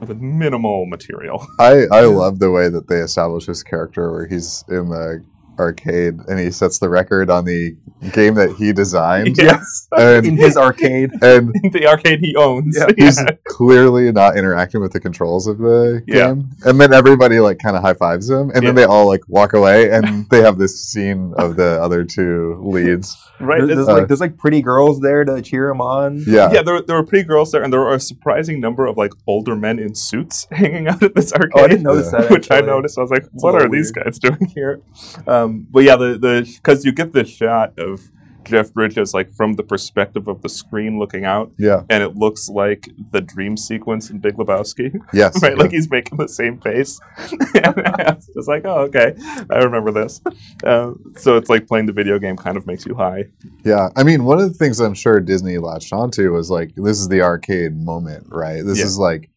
with 0.00 0.16
minimal 0.18 0.86
material. 0.86 1.46
I 1.58 1.84
I 1.92 2.02
love 2.02 2.38
the 2.38 2.50
way 2.50 2.68
that 2.68 2.88
they 2.88 2.98
establish 3.00 3.46
his 3.46 3.62
character 3.62 4.10
where 4.12 4.26
he's 4.26 4.64
in 4.68 4.88
the 4.88 5.22
arcade 5.58 6.14
and 6.28 6.38
he 6.40 6.50
sets 6.50 6.78
the 6.78 6.88
record 6.88 7.30
on 7.30 7.44
the 7.44 7.76
game 8.12 8.34
that 8.34 8.54
he 8.56 8.72
designed. 8.72 9.36
yes 9.36 9.86
And 9.96 10.26
in 10.26 10.36
his 10.36 10.56
arcade. 10.56 11.10
and 11.22 11.52
the 11.72 11.86
arcade 11.86 12.20
he 12.20 12.34
owns 12.36 12.76
Yeah. 12.78 12.86
he's 12.96 13.20
clearly 13.46 14.10
not 14.12 14.36
interacting 14.36 14.80
with 14.80 14.92
the 14.92 15.00
controls 15.00 15.46
of 15.46 15.58
the 15.58 16.02
Yeah. 16.06 16.28
game. 16.34 16.50
And 16.64 16.80
then 16.80 16.92
everybody 16.92 17.38
like 17.40 17.58
kind 17.58 17.76
of 17.76 17.82
high 17.82 17.94
fives 17.94 18.28
him, 18.30 18.50
and 18.50 18.62
Yeah. 18.62 18.68
then 18.68 18.74
they 18.74 18.84
all 18.84 19.06
like 19.06 19.22
walk 19.28 19.52
away, 19.52 19.90
and 19.90 20.28
they 20.30 20.40
have 20.42 20.58
this 20.58 20.80
scene 20.84 21.32
of 21.36 21.56
the 21.56 21.80
other 21.82 22.04
two 22.04 22.60
leads. 22.64 23.16
right 23.40 23.58
There's, 23.58 23.70
it's- 23.70 23.86
there's 23.86 23.98
like 23.98 24.08
there's 24.08 24.20
like 24.20 24.36
pretty 24.38 24.62
girls 24.62 25.00
there 25.00 25.24
to 25.24 25.42
cheer 25.42 25.68
him 25.70 25.80
on. 25.80 26.22
Yeah, 26.26 26.50
yeah, 26.52 26.62
there, 26.62 26.80
there 26.82 26.96
were 26.96 27.04
pretty 27.06 27.26
girls 27.26 27.50
there, 27.52 27.62
and 27.62 27.72
there 27.72 27.80
were 27.80 27.94
a 27.94 28.00
surprising 28.00 28.60
number 28.60 28.86
of 28.86 28.96
like 28.96 29.12
older 29.26 29.56
men 29.56 29.78
in 29.78 29.94
suits 29.94 30.46
hanging 30.52 30.86
out 30.88 31.02
at 31.02 31.14
this 31.14 31.32
arcade. 31.32 31.50
Oh, 31.56 31.64
I 31.64 31.68
didn't 31.68 31.82
notice 31.84 32.10
Yeah. 32.12 32.20
that. 32.22 32.30
which 32.30 32.50
I 32.50 32.60
noticed. 32.60 32.98
I 32.98 33.02
was 33.02 33.10
like, 33.10 33.24
a 33.24 33.28
"What 33.32 33.54
are 33.54 33.60
little 33.62 33.72
these 33.72 33.90
guys 33.90 34.18
doing 34.20 34.46
here?" 34.54 34.80
Um, 35.26 35.41
but 35.48 35.80
yeah, 35.84 35.96
the 35.96 36.18
the 36.18 36.50
because 36.56 36.84
you 36.84 36.92
get 36.92 37.12
this 37.12 37.28
shot 37.30 37.78
of 37.78 38.00
Jeff 38.44 38.72
Bridges 38.72 39.14
like 39.14 39.32
from 39.32 39.52
the 39.54 39.62
perspective 39.62 40.26
of 40.26 40.42
the 40.42 40.48
screen 40.48 40.98
looking 40.98 41.24
out, 41.24 41.52
yeah, 41.58 41.82
and 41.88 42.02
it 42.02 42.16
looks 42.16 42.48
like 42.48 42.88
the 43.12 43.20
dream 43.20 43.56
sequence 43.56 44.10
in 44.10 44.18
Big 44.18 44.34
Lebowski, 44.34 44.92
yes, 45.14 45.40
right? 45.42 45.52
yeah. 45.56 45.62
Like 45.62 45.70
he's 45.70 45.88
making 45.90 46.18
the 46.18 46.26
same 46.28 46.58
face. 46.60 46.98
it's 47.18 48.26
just 48.34 48.48
like, 48.48 48.64
oh, 48.64 48.80
okay, 48.88 49.14
I 49.50 49.58
remember 49.58 49.92
this. 49.92 50.20
Um, 50.64 51.12
so 51.16 51.36
it's 51.36 51.48
like 51.48 51.66
playing 51.68 51.86
the 51.86 51.92
video 51.92 52.18
game 52.18 52.36
kind 52.36 52.56
of 52.56 52.66
makes 52.66 52.84
you 52.84 52.94
high. 52.96 53.26
Yeah, 53.64 53.90
I 53.96 54.02
mean, 54.02 54.24
one 54.24 54.40
of 54.40 54.48
the 54.52 54.58
things 54.58 54.80
I'm 54.80 54.94
sure 54.94 55.20
Disney 55.20 55.58
latched 55.58 55.92
onto 55.92 56.32
was 56.32 56.50
like 56.50 56.72
this 56.74 56.98
is 56.98 57.08
the 57.08 57.22
arcade 57.22 57.76
moment, 57.76 58.26
right? 58.28 58.62
This 58.64 58.78
Yeah. 58.80 58.84
is 58.86 58.98
like 58.98 59.30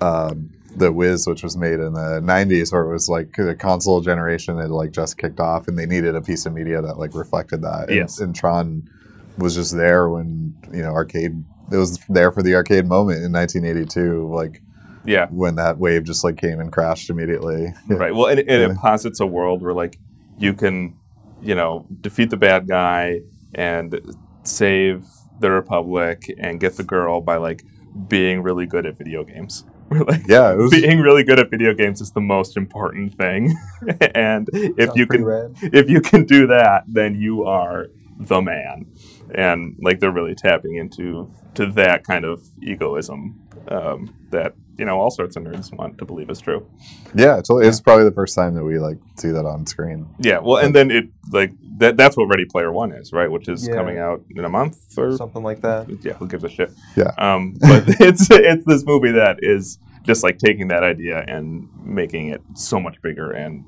um, 0.00 0.50
the 0.78 0.92
Wiz, 0.92 1.26
which 1.26 1.42
was 1.42 1.56
made 1.56 1.80
in 1.80 1.92
the 1.94 2.20
'90s, 2.22 2.72
where 2.72 2.82
it 2.88 2.92
was 2.92 3.08
like 3.08 3.32
the 3.36 3.54
console 3.54 4.00
generation 4.00 4.58
had 4.58 4.70
like 4.70 4.90
just 4.92 5.18
kicked 5.18 5.40
off, 5.40 5.68
and 5.68 5.78
they 5.78 5.86
needed 5.86 6.14
a 6.14 6.20
piece 6.22 6.46
of 6.46 6.52
media 6.52 6.80
that 6.82 6.98
like 6.98 7.14
reflected 7.14 7.62
that. 7.62 7.88
And, 7.88 7.96
Yes. 7.96 8.18
and 8.18 8.34
Tron 8.34 8.88
was 9.36 9.54
just 9.54 9.76
there 9.76 10.08
when 10.08 10.54
you 10.72 10.82
know 10.82 10.90
arcade. 10.90 11.44
It 11.70 11.76
was 11.76 11.98
there 12.08 12.32
for 12.32 12.42
the 12.42 12.54
arcade 12.54 12.86
moment 12.86 13.22
in 13.22 13.30
1982, 13.32 14.28
like 14.34 14.62
Yeah, 15.04 15.26
when 15.30 15.56
that 15.56 15.78
wave 15.78 16.04
just 16.04 16.24
like 16.24 16.36
came 16.38 16.60
and 16.60 16.72
crashed 16.72 17.10
immediately. 17.10 17.74
Right. 17.88 18.14
Well, 18.14 18.26
and, 18.26 18.40
and 18.40 18.48
Yeah. 18.48 18.70
it 18.70 18.76
posits 18.78 19.20
a 19.20 19.26
world 19.26 19.62
where 19.62 19.74
like 19.74 19.98
you 20.38 20.54
can, 20.54 20.96
you 21.42 21.54
know, 21.54 21.86
defeat 22.00 22.30
the 22.30 22.36
bad 22.38 22.66
guy 22.68 23.20
and 23.54 24.00
save 24.44 25.04
the 25.40 25.50
republic 25.50 26.24
and 26.38 26.58
get 26.58 26.76
the 26.76 26.82
girl 26.82 27.20
by 27.20 27.36
like 27.36 27.62
being 28.08 28.42
really 28.42 28.66
good 28.66 28.86
at 28.86 28.96
video 28.96 29.24
games. 29.24 29.64
We're 29.90 30.04
like 30.04 30.26
Yeah, 30.28 30.52
it 30.52 30.56
was. 30.58 30.70
being 30.70 31.00
really 31.00 31.24
good 31.24 31.38
at 31.38 31.50
video 31.50 31.74
games 31.74 32.00
is 32.00 32.12
the 32.12 32.20
most 32.20 32.56
important 32.56 33.16
thing. 33.16 33.56
and 34.14 34.48
if 34.52 34.88
Sounds 34.88 34.98
you 34.98 35.06
can 35.06 35.24
rad. 35.24 35.54
if 35.62 35.88
you 35.88 36.00
can 36.00 36.24
do 36.24 36.46
that, 36.48 36.84
then 36.88 37.14
you 37.20 37.44
are 37.44 37.86
the 38.18 38.40
man. 38.42 38.86
And 39.34 39.76
like 39.82 40.00
they're 40.00 40.10
really 40.12 40.34
tapping 40.34 40.76
into 40.76 41.30
to 41.54 41.66
that 41.72 42.04
kind 42.04 42.24
of 42.24 42.42
egoism 42.62 43.40
um, 43.68 44.14
that 44.30 44.54
you 44.78 44.84
know 44.84 44.98
all 44.98 45.10
sorts 45.10 45.36
of 45.36 45.42
nerds 45.42 45.72
want 45.76 45.98
to 45.98 46.04
believe 46.04 46.30
is 46.30 46.40
true. 46.40 46.66
Yeah, 47.14 47.36
totally. 47.36 47.66
It's 47.66 47.80
probably 47.80 48.04
the 48.04 48.12
first 48.12 48.34
time 48.34 48.54
that 48.54 48.64
we 48.64 48.78
like 48.78 48.98
see 49.16 49.28
that 49.30 49.44
on 49.44 49.66
screen. 49.66 50.08
Yeah, 50.18 50.38
well, 50.38 50.58
and 50.64 50.74
then 50.74 50.90
it 50.90 51.08
like 51.32 51.52
that 51.78 51.96
that's 51.96 52.16
what 52.16 52.24
Ready 52.26 52.44
Player 52.44 52.72
One 52.72 52.92
is, 52.92 53.12
right? 53.12 53.30
Which 53.30 53.48
is 53.48 53.66
Yeah. 53.68 53.74
coming 53.74 53.98
out 53.98 54.22
in 54.34 54.44
a 54.44 54.48
month 54.48 54.78
or 54.96 55.16
Something 55.16 55.42
like 55.42 55.60
that. 55.62 55.88
yeah, 56.02 56.14
who 56.14 56.26
gives 56.28 56.44
a 56.44 56.48
shit? 56.48 56.70
Yeah. 56.96 57.10
Um, 57.18 57.56
but 57.60 57.84
it's 58.00 58.28
it's 58.30 58.64
this 58.64 58.84
movie 58.86 59.12
that 59.12 59.38
is 59.42 59.78
just 60.04 60.22
like 60.22 60.38
taking 60.38 60.68
that 60.68 60.82
idea 60.82 61.24
and 61.28 61.68
making 61.84 62.28
it 62.28 62.40
so 62.54 62.80
much 62.80 63.00
bigger 63.02 63.30
and 63.32 63.64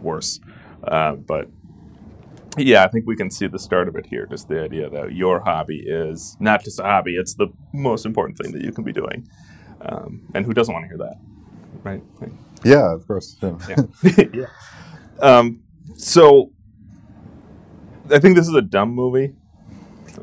worse. 0.00 0.40
Uh, 0.82 1.14
but 1.14 1.48
yeah, 2.56 2.84
I 2.84 2.88
think 2.88 3.06
we 3.06 3.16
can 3.16 3.30
see 3.30 3.46
the 3.46 3.58
start 3.58 3.88
of 3.88 3.96
it 3.96 4.06
here. 4.06 4.26
Just 4.26 4.48
the 4.48 4.62
idea 4.62 4.88
that 4.90 5.12
your 5.12 5.40
hobby 5.40 5.82
is 5.86 6.36
not 6.40 6.62
just 6.64 6.78
a 6.80 6.82
hobby; 6.84 7.16
it's 7.16 7.34
the 7.34 7.48
most 7.72 8.06
important 8.06 8.38
thing 8.38 8.52
that 8.52 8.62
you 8.62 8.72
can 8.72 8.84
be 8.84 8.92
doing. 8.92 9.28
Um, 9.80 10.22
and 10.34 10.46
who 10.46 10.54
doesn't 10.54 10.72
want 10.72 10.84
to 10.84 10.88
hear 10.88 10.98
that, 10.98 11.16
right? 11.82 12.02
Like, 12.20 12.30
Yeah, 12.64 12.92
of 12.94 13.06
course. 13.06 13.36
Yeah. 13.42 13.56
yeah. 13.68 14.24
yeah. 14.32 14.46
Um, 15.20 15.62
so 15.96 16.52
I 18.10 18.18
think 18.18 18.36
this 18.36 18.48
is 18.48 18.54
a 18.54 18.62
dumb 18.62 18.90
movie, 18.90 19.34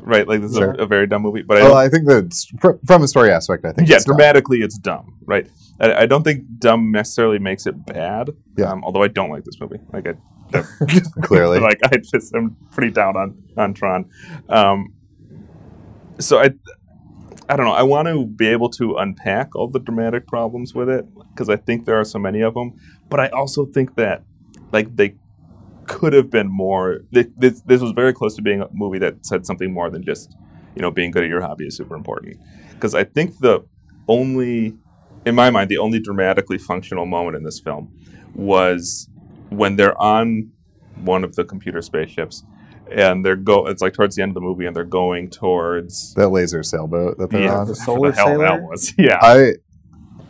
right? 0.00 0.26
Like 0.26 0.40
this 0.40 0.50
is 0.52 0.56
Sure. 0.58 0.72
a, 0.72 0.82
a 0.82 0.86
very 0.86 1.06
dumb 1.06 1.22
movie, 1.22 1.42
but 1.42 1.58
I 1.58 1.60
Oh, 1.60 1.68
don't, 1.68 1.76
I 1.76 1.88
think 1.88 2.06
that 2.08 2.34
fr- 2.60 2.84
from 2.86 3.02
a 3.02 3.08
story 3.08 3.30
aspect, 3.30 3.64
I 3.64 3.72
think. 3.72 3.88
yeah, 3.88 3.96
it's 3.96 4.04
dumb. 4.04 4.16
dramatically 4.16 4.60
it's 4.62 4.78
dumb, 4.78 5.18
right? 5.26 5.48
I, 5.80 5.94
I 6.02 6.06
don't 6.06 6.22
think 6.24 6.44
dumb 6.58 6.90
necessarily 6.92 7.38
makes 7.38 7.66
it 7.66 7.86
bad. 7.86 8.30
Yeah. 8.56 8.70
Um, 8.70 8.82
although 8.84 9.02
I 9.02 9.08
don't 9.08 9.30
like 9.30 9.44
this 9.44 9.60
movie, 9.60 9.78
like 9.92 10.06
I. 10.08 10.14
Clearly. 11.22 11.60
like 11.60 11.80
I 11.84 11.96
just 11.96 12.34
am 12.34 12.56
pretty 12.70 12.92
down 12.92 13.16
on 13.16 13.42
on 13.56 13.74
Tron. 13.74 14.10
Um, 14.48 14.94
so 16.18 16.38
I, 16.38 16.50
I 17.48 17.56
don't 17.56 17.66
know. 17.66 17.72
I 17.72 17.82
want 17.82 18.08
to 18.08 18.26
be 18.26 18.48
able 18.48 18.70
to 18.70 18.96
unpack 18.96 19.54
all 19.56 19.68
the 19.68 19.80
dramatic 19.80 20.26
problems 20.26 20.74
with 20.74 20.88
it 20.88 21.06
because 21.30 21.48
I 21.48 21.56
think 21.56 21.84
there 21.84 21.98
are 21.98 22.04
so 22.04 22.18
many 22.18 22.40
of 22.40 22.54
them. 22.54 22.74
But 23.08 23.20
I 23.20 23.28
also 23.28 23.66
think 23.66 23.96
that 23.96 24.22
like 24.72 24.96
they 24.96 25.16
could 25.86 26.12
have 26.12 26.30
been 26.30 26.48
more. 26.48 27.00
This, 27.10 27.26
this, 27.36 27.60
this 27.62 27.80
was 27.80 27.92
very 27.92 28.12
close 28.12 28.36
to 28.36 28.42
being 28.42 28.62
a 28.62 28.68
movie 28.72 28.98
that 28.98 29.26
said 29.26 29.46
something 29.46 29.72
more 29.72 29.90
than 29.90 30.02
just 30.02 30.34
you 30.74 30.82
know 30.82 30.90
being 30.90 31.10
good 31.10 31.24
at 31.24 31.28
your 31.28 31.40
hobby 31.40 31.66
is 31.66 31.76
super 31.76 31.94
important. 31.94 32.36
Because 32.70 32.94
I 32.94 33.04
think 33.04 33.38
the 33.38 33.64
only, 34.08 34.74
in 35.24 35.34
my 35.34 35.50
mind, 35.50 35.70
the 35.70 35.78
only 35.78 36.00
dramatically 36.00 36.58
functional 36.58 37.06
moment 37.06 37.36
in 37.36 37.44
this 37.44 37.60
film 37.60 37.92
was 38.34 39.08
when 39.56 39.76
they're 39.76 40.00
on 40.00 40.50
one 40.96 41.24
of 41.24 41.34
the 41.36 41.44
computer 41.44 41.82
spaceships 41.82 42.44
and 42.90 43.24
they're 43.24 43.36
go. 43.36 43.66
It's 43.66 43.80
like 43.82 43.94
towards 43.94 44.16
the 44.16 44.22
end 44.22 44.30
of 44.30 44.34
the 44.34 44.40
movie, 44.40 44.66
and 44.66 44.76
they're 44.76 44.84
going 44.84 45.30
towards 45.30 46.14
That 46.14 46.28
laser 46.28 46.62
sailboat 46.62 47.18
that 47.18 47.30
they're 47.30 47.42
yeah, 47.42 47.58
on. 47.58 47.66
the 47.68 47.74
solar 47.88 48.10
the 48.10 48.16
hell 48.16 48.26
sailor? 48.26 48.46
that 48.48 48.62
was. 48.62 48.92
Yeah, 48.98 49.18
I 49.20 49.52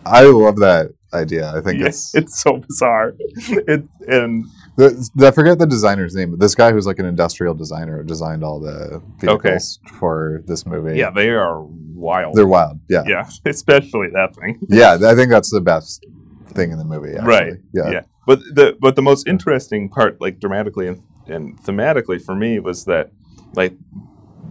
I 0.06 0.24
love 0.24 0.56
that 0.60 0.92
idea. 1.12 1.52
I 1.54 1.60
think 1.60 1.80
Yeah, 1.80 1.86
it's, 1.88 2.14
it's 2.20 2.40
so 2.40 2.58
bizarre. 2.58 3.14
It 3.48 3.84
and 4.08 4.44
the, 4.76 5.10
I 5.26 5.30
forget 5.32 5.58
the 5.58 5.66
designer's 5.66 6.14
name, 6.14 6.30
but 6.30 6.40
this 6.40 6.54
guy 6.54 6.72
who's 6.72 6.86
like 6.86 6.98
an 6.98 7.04
industrial 7.04 7.52
designer 7.54 8.02
designed 8.02 8.42
all 8.42 8.58
the 8.58 9.02
vehicles 9.18 9.78
for 9.98 10.42
this 10.46 10.64
movie. 10.64 10.96
yeah, 10.98 11.10
they 11.10 11.28
are 11.28 11.62
wild. 11.62 12.34
they're 12.36 12.46
wild. 12.46 12.80
Yeah. 12.88 13.02
yeah, 13.06 13.28
especially 13.44 14.08
that 14.14 14.34
thing. 14.34 14.58
yeah, 14.68 14.96
I 15.04 15.14
think 15.14 15.30
that's 15.30 15.50
the 15.50 15.60
best 15.60 16.06
thing 16.54 16.70
in 16.72 16.78
the 16.78 16.84
movie. 16.84 17.10
Actually. 17.12 17.26
Right. 17.26 17.52
Yeah. 17.74 17.90
Yeah. 17.90 18.00
But 18.26 18.40
the 18.40 18.76
but 18.80 18.96
the 18.96 19.02
most 19.02 19.26
interesting 19.26 19.88
part, 19.88 20.20
like 20.20 20.38
dramatically 20.40 20.86
and, 20.88 21.02
and 21.26 21.60
thematically 21.60 22.22
for 22.22 22.34
me, 22.34 22.58
was 22.58 22.84
that 22.84 23.10
like 23.54 23.74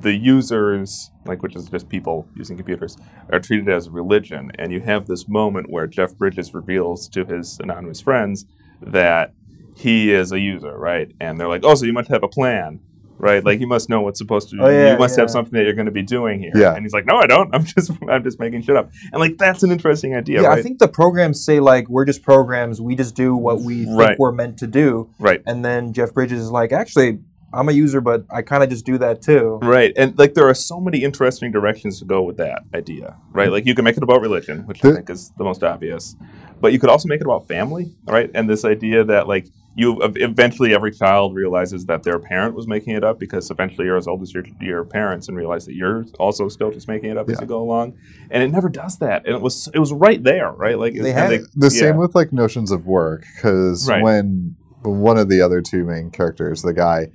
the 0.02 0.14
users, 0.14 1.12
like 1.26 1.42
which 1.44 1.56
is 1.56 1.70
just 1.70 1.88
people 1.90 2.28
using 2.36 2.58
computers, 2.58 2.98
are 3.32 3.40
treated 3.40 3.70
as 3.70 3.88
a 3.88 3.92
religion, 3.92 4.52
and 4.58 4.72
you 4.72 4.82
have 4.82 5.08
this 5.08 5.28
moment 5.28 5.70
where 5.70 5.88
Jeff 5.88 6.16
Bridges 6.18 6.54
reveals 6.54 7.08
to 7.10 7.26
his 7.26 7.60
anonymous 7.60 8.02
friends 8.02 8.46
that 8.82 9.34
he 9.76 10.12
is 10.12 10.32
a 10.32 10.40
user, 10.40 10.78
right? 10.78 11.12
And 11.20 11.40
they're 11.40 11.48
like, 11.48 11.64
"Oh, 11.64 11.76
so 11.76 11.86
you 11.86 11.94
must 11.94 12.10
have 12.10 12.24
a 12.24 12.28
plan." 12.28 12.82
Right, 13.22 13.44
like 13.46 13.60
you 13.60 13.68
must 13.68 13.88
know 13.88 14.02
what's 14.02 14.18
supposed 14.18 14.50
to. 14.50 14.58
Oh, 14.60 14.70
yeah, 14.70 14.94
you 14.94 14.98
must 15.00 15.16
have 15.18 15.30
something 15.30 15.54
that 15.54 15.64
you're 15.64 15.74
going 15.76 15.86
to 15.86 15.92
be 15.92 16.02
doing 16.02 16.40
here. 16.40 16.52
Yeah. 16.56 16.74
and 16.74 16.84
he's 16.84 16.92
like, 16.94 17.06
"No, 17.06 17.18
I 17.18 17.28
don't. 17.28 17.54
I'm 17.56 17.64
just, 17.64 17.92
I'm 18.10 18.24
just 18.24 18.40
making 18.40 18.64
shit 18.64 18.76
up." 18.76 18.92
And 19.12 19.20
like, 19.20 19.38
that's 19.38 19.62
an 19.64 19.72
interesting 19.72 20.16
idea, 20.16 20.42
Yeah, 20.42 20.48
right? 20.48 20.60
I 20.60 20.62
think 20.64 20.80
the 20.80 20.88
programs 20.88 21.44
say 21.46 21.60
like 21.60 21.88
we're 21.88 22.06
just 22.06 22.24
programs. 22.24 22.82
We 22.82 22.96
just 22.96 23.16
do 23.16 23.36
what 23.36 23.62
we 23.62 23.86
think 23.86 23.98
Right. 24.00 24.18
we're 24.20 24.32
meant 24.32 24.58
to 24.60 24.68
do. 24.68 25.10
right. 25.20 25.42
And 25.46 25.64
then 25.64 25.94
Jeff 25.94 26.14
Bridges 26.14 26.40
is 26.42 26.50
like, 26.52 26.72
actually, 26.72 27.20
I'm 27.54 27.68
a 27.70 27.74
user, 27.74 28.00
but 28.02 28.24
I 28.32 28.42
kind 28.42 28.64
of 28.64 28.70
just 28.70 28.86
do 28.86 28.98
that 29.00 29.22
too. 29.22 29.60
Right, 29.62 29.92
and 29.98 30.18
like 30.18 30.34
there 30.36 30.48
are 30.48 30.54
so 30.54 30.80
many 30.80 31.04
interesting 31.04 31.52
directions 31.52 32.00
to 32.00 32.06
go 32.06 32.22
with 32.24 32.38
that 32.38 32.64
idea, 32.74 33.18
right? 33.34 33.52
Like 33.52 33.66
you 33.66 33.76
can 33.76 33.84
make 33.84 33.98
it 33.98 34.04
about 34.04 34.22
religion, 34.22 34.66
which 34.68 34.84
I 34.86 34.94
think 34.94 35.10
is 35.10 35.32
the 35.38 35.44
most 35.44 35.62
obvious, 35.62 36.16
but 36.62 36.72
you 36.74 36.80
could 36.80 36.90
also 36.90 37.08
make 37.08 37.20
it 37.22 37.26
about 37.26 37.48
family, 37.48 37.96
right? 38.06 38.30
And 38.34 38.50
this 38.50 38.64
idea 38.64 39.04
that 39.06 39.28
like 39.28 39.48
you 39.76 40.00
eventually 40.02 40.74
every 40.74 40.92
child 40.92 41.34
realizes 41.34 41.86
that 41.86 42.04
their 42.04 42.20
parent 42.20 42.56
was 42.56 42.68
making 42.68 42.94
it 42.94 43.04
up 43.06 43.18
because 43.20 43.50
eventually 43.50 43.86
you're 43.88 43.96
as 43.98 44.06
old 44.08 44.22
as 44.22 44.34
your 44.34 44.44
your 44.60 44.84
parents 44.84 45.28
and 45.30 45.38
realize 45.38 45.66
that 45.66 45.76
you're 45.76 46.06
also 46.20 46.50
still 46.50 46.72
just 46.72 46.88
making 46.90 47.10
it 47.10 47.18
up 47.18 47.30
as 47.30 47.40
you 47.40 47.48
go 47.48 47.62
along, 47.62 47.94
and 48.30 48.44
it 48.44 48.50
never 48.52 48.68
does 48.70 48.98
that, 49.00 49.26
and 49.26 49.36
it 49.36 49.42
was 49.42 49.70
it 49.74 49.80
was 49.80 49.94
right 49.94 50.22
there, 50.24 50.52
right? 50.52 50.78
Like 50.78 50.94
They 50.96 51.12
had 51.14 51.32
they- 51.32 51.38
The 51.56 51.72
yeah. 51.74 51.80
same 51.82 51.98
with 51.98 52.14
like 52.16 52.34
notions 52.34 52.70
of 52.72 52.86
work, 52.86 53.26
because 53.36 53.88
Right. 53.90 54.04
when 54.04 54.56
one 54.84 55.18
of 55.18 55.30
the 55.30 55.42
other 55.42 55.62
two 55.62 55.86
main 55.86 56.10
characters, 56.10 56.64
the 56.64 56.74
guy, 56.74 57.08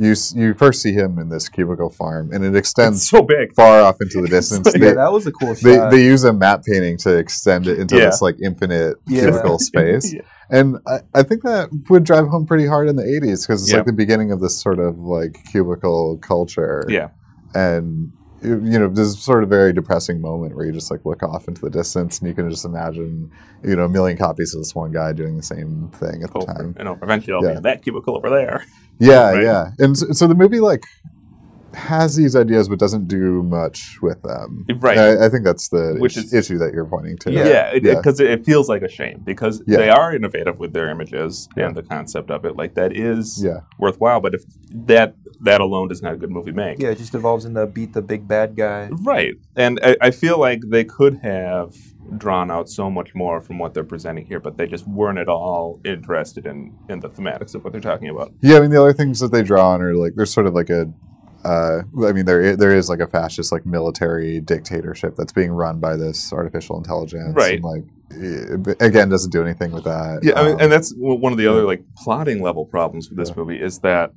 you 0.00 0.14
you 0.34 0.54
first 0.54 0.82
see 0.82 0.92
him 0.92 1.18
in 1.18 1.28
this 1.28 1.48
cubicle 1.48 1.90
farm, 1.90 2.30
and 2.32 2.44
it 2.44 2.48
It's 2.48 2.58
extends 2.70 3.08
so 3.08 3.22
big. 3.22 3.54
far 3.54 3.80
off 3.82 3.96
into 4.00 4.20
the 4.22 4.28
distance. 4.28 4.72
they, 4.72 4.80
Yeah, 4.86 4.94
that 4.94 5.12
was 5.12 5.26
a 5.26 5.32
cool 5.32 5.54
they, 5.54 5.76
shot. 5.76 5.90
they 5.90 6.02
use 6.04 6.24
a 6.24 6.32
map 6.32 6.62
painting 6.64 6.96
to 6.98 7.16
extend 7.16 7.66
it 7.66 7.78
into 7.78 7.96
Yeah. 7.96 8.06
this 8.06 8.22
like 8.22 8.36
infinite 8.42 8.96
Yeah. 9.06 9.24
cubicle 9.26 9.58
space. 9.70 10.12
Yeah. 10.14 10.22
And 10.52 10.78
I, 10.86 11.00
I 11.14 11.22
think 11.22 11.42
that 11.44 11.68
would 11.90 12.02
drive 12.04 12.26
home 12.26 12.44
pretty 12.46 12.66
hard 12.66 12.88
in 12.88 12.96
the 12.96 13.04
80s 13.04 13.46
because 13.46 13.62
it's 13.62 13.70
Yeah. 13.70 13.78
like 13.78 13.86
the 13.86 13.92
beginning 13.92 14.32
of 14.32 14.40
this 14.40 14.60
sort 14.60 14.78
of 14.80 14.98
like 14.98 15.36
cubicle 15.52 16.18
culture. 16.18 16.84
Yeah. 16.88 17.10
And, 17.54 18.12
you 18.42 18.78
know, 18.78 18.88
this 18.88 19.18
sort 19.22 19.42
of 19.42 19.48
very 19.50 19.72
depressing 19.72 20.20
moment 20.20 20.56
where 20.56 20.64
you 20.64 20.72
just 20.72 20.90
like 20.90 21.04
look 21.04 21.22
off 21.22 21.46
into 21.48 21.60
the 21.60 21.70
distance 21.70 22.18
and 22.20 22.28
you 22.28 22.34
can 22.34 22.48
just 22.48 22.64
imagine, 22.64 23.30
you 23.62 23.76
know, 23.76 23.84
a 23.84 23.88
million 23.88 24.16
copies 24.16 24.54
of 24.54 24.60
this 24.60 24.74
one 24.74 24.92
guy 24.92 25.12
doing 25.12 25.36
the 25.36 25.42
same 25.42 25.88
thing 25.94 26.22
at 26.22 26.32
the 26.32 26.40
time. 26.40 26.74
and 26.78 26.88
over. 26.88 27.04
Eventually, 27.04 27.34
I'll 27.34 27.44
Yeah. 27.44 27.50
be 27.52 27.56
in 27.58 27.62
that 27.64 27.82
cubicle 27.82 28.16
over 28.16 28.30
there. 28.30 28.64
Yeah, 28.98 29.30
Right. 29.32 29.42
yeah. 29.42 29.70
And 29.78 29.96
so, 29.96 30.12
so 30.12 30.26
the 30.26 30.34
movie 30.34 30.60
like 30.60 30.84
has 31.72 32.16
these 32.16 32.34
ideas 32.34 32.68
but 32.68 32.80
doesn't 32.80 33.06
do 33.06 33.44
much 33.44 33.98
with 34.02 34.20
them. 34.22 34.66
Right. 34.80 34.98
I, 34.98 35.26
I 35.26 35.28
think 35.28 35.44
that's 35.44 35.68
the 35.68 35.94
Which 36.00 36.16
is- 36.16 36.24
is- 36.24 36.34
issue 36.34 36.58
that 36.58 36.74
you're 36.74 36.84
pointing 36.84 37.16
to. 37.18 37.30
Yeah, 37.32 37.72
Yeah. 37.74 37.94
because 37.94 38.18
it, 38.18 38.28
it 38.28 38.44
feels 38.44 38.68
like 38.68 38.82
a 38.82 38.88
shame 38.88 39.20
because 39.24 39.62
Yeah. 39.68 39.76
they 39.76 39.88
are 39.88 40.12
innovative 40.12 40.58
with 40.58 40.72
their 40.72 40.90
images 40.90 41.48
Yeah. 41.56 41.68
and 41.68 41.76
the 41.76 41.84
concept 41.84 42.30
of 42.30 42.44
it. 42.44 42.56
Like 42.56 42.74
that 42.74 42.96
is 42.96 43.42
Yeah. 43.44 43.60
worthwhile. 43.78 44.20
But 44.20 44.34
if 44.34 44.42
that 44.86 45.14
that 45.42 45.60
alone 45.60 45.88
does 45.88 46.02
not 46.02 46.12
a 46.14 46.16
good 46.16 46.30
movie 46.30 46.52
make, 46.52 46.78
yeah, 46.78 46.90
it 46.90 46.98
just 46.98 47.14
evolves 47.14 47.44
into 47.44 47.66
beat 47.66 47.92
the 47.92 48.02
big 48.02 48.28
bad 48.28 48.56
guy. 48.56 48.88
right? 49.02 49.34
And 49.56 49.80
I, 49.82 49.96
I 50.00 50.10
feel 50.10 50.38
like 50.38 50.60
they 50.68 50.84
could 50.84 51.18
have 51.22 51.74
drawn 52.16 52.50
out 52.50 52.68
so 52.68 52.90
much 52.90 53.14
more 53.14 53.40
from 53.40 53.58
what 53.58 53.72
they're 53.72 53.84
presenting 53.84 54.26
here, 54.26 54.40
but 54.40 54.56
they 54.56 54.66
just 54.66 54.86
weren't 54.86 55.18
at 55.18 55.28
all 55.28 55.80
interested 55.84 56.44
in 56.46 56.74
in 56.88 57.00
the 57.00 57.08
thematics 57.08 57.54
of 57.54 57.62
what 57.64 57.72
they're 57.72 57.80
talking 57.80 58.08
about. 58.08 58.32
Yeah, 58.40 58.56
I 58.56 58.60
mean 58.60 58.70
the 58.70 58.80
other 58.80 58.92
things 58.92 59.20
that 59.20 59.30
they 59.32 59.42
draw 59.42 59.70
on 59.70 59.80
are 59.82 59.94
like 59.94 60.14
there's 60.16 60.32
sort 60.32 60.46
of 60.46 60.54
like 60.54 60.70
a 60.70 60.92
uh, 61.44 61.82
I 62.06 62.12
mean 62.12 62.26
there 62.26 62.54
there 62.56 62.74
is 62.76 62.88
like 62.90 63.00
a 63.00 63.06
fascist 63.06 63.50
like 63.52 63.64
military 63.64 64.40
dictatorship 64.40 65.14
that's 65.16 65.32
being 65.32 65.50
run 65.52 65.78
by 65.80 65.96
this 65.96 66.32
artificial 66.32 66.76
intelligence. 66.76 67.34
Right. 67.34 67.54
And, 67.54 67.64
like 67.64 67.84
eh, 68.12 68.56
but 68.56 68.82
again 68.82 69.08
doesn't 69.08 69.30
do 69.30 69.42
anything 69.42 69.70
with 69.72 69.84
that. 69.84 70.20
Yeah, 70.22 70.38
I 70.38 70.42
mean, 70.44 70.54
Um, 70.56 70.60
and 70.60 70.72
that's 70.72 70.92
one 70.96 71.32
of 71.32 71.38
the 71.38 71.46
other 71.46 71.62
like 71.64 71.82
plotting 71.96 72.42
level 72.42 72.66
problems 72.66 73.08
with 73.08 73.16
this 73.18 73.30
Yeah. 73.30 73.34
movie 73.36 73.60
is 73.60 73.78
that 73.78 74.12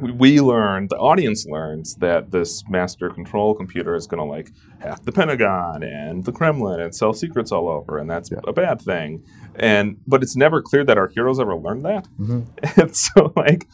we- 0.00 0.12
we 0.12 0.40
learn, 0.40 0.88
the 0.88 0.96
audience 0.96 1.46
learns 1.46 1.94
that 1.96 2.30
this 2.30 2.62
master 2.68 3.10
control 3.10 3.54
computer 3.54 3.94
is 3.94 4.06
going 4.06 4.18
to 4.18 4.24
like 4.24 4.50
hack 4.80 5.02
the 5.04 5.12
Pentagon 5.12 5.82
and 5.82 6.24
the 6.24 6.32
Kremlin 6.32 6.80
and 6.80 6.94
sell 6.94 7.12
secrets 7.12 7.50
all 7.52 7.68
over, 7.68 7.98
and 7.98 8.08
that's 8.08 8.30
Yeah. 8.30 8.38
a 8.46 8.52
bad 8.52 8.80
thing. 8.80 9.22
And 9.56 9.96
but 10.06 10.22
it's 10.22 10.36
never 10.36 10.62
clear 10.62 10.84
that 10.84 10.96
our 10.98 11.08
heroes 11.08 11.40
ever 11.40 11.56
learned 11.56 11.84
that. 11.84 12.06
Mhm. 12.20 12.44
And 12.80 12.94
so 12.96 13.32
like 13.36 13.66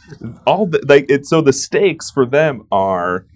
all 0.46 0.66
the 0.66 0.82
like 0.88 1.06
it's 1.08 1.28
so 1.28 1.40
the 1.40 1.52
stakes 1.52 2.10
for 2.10 2.24
them 2.24 2.66
are 2.72 3.26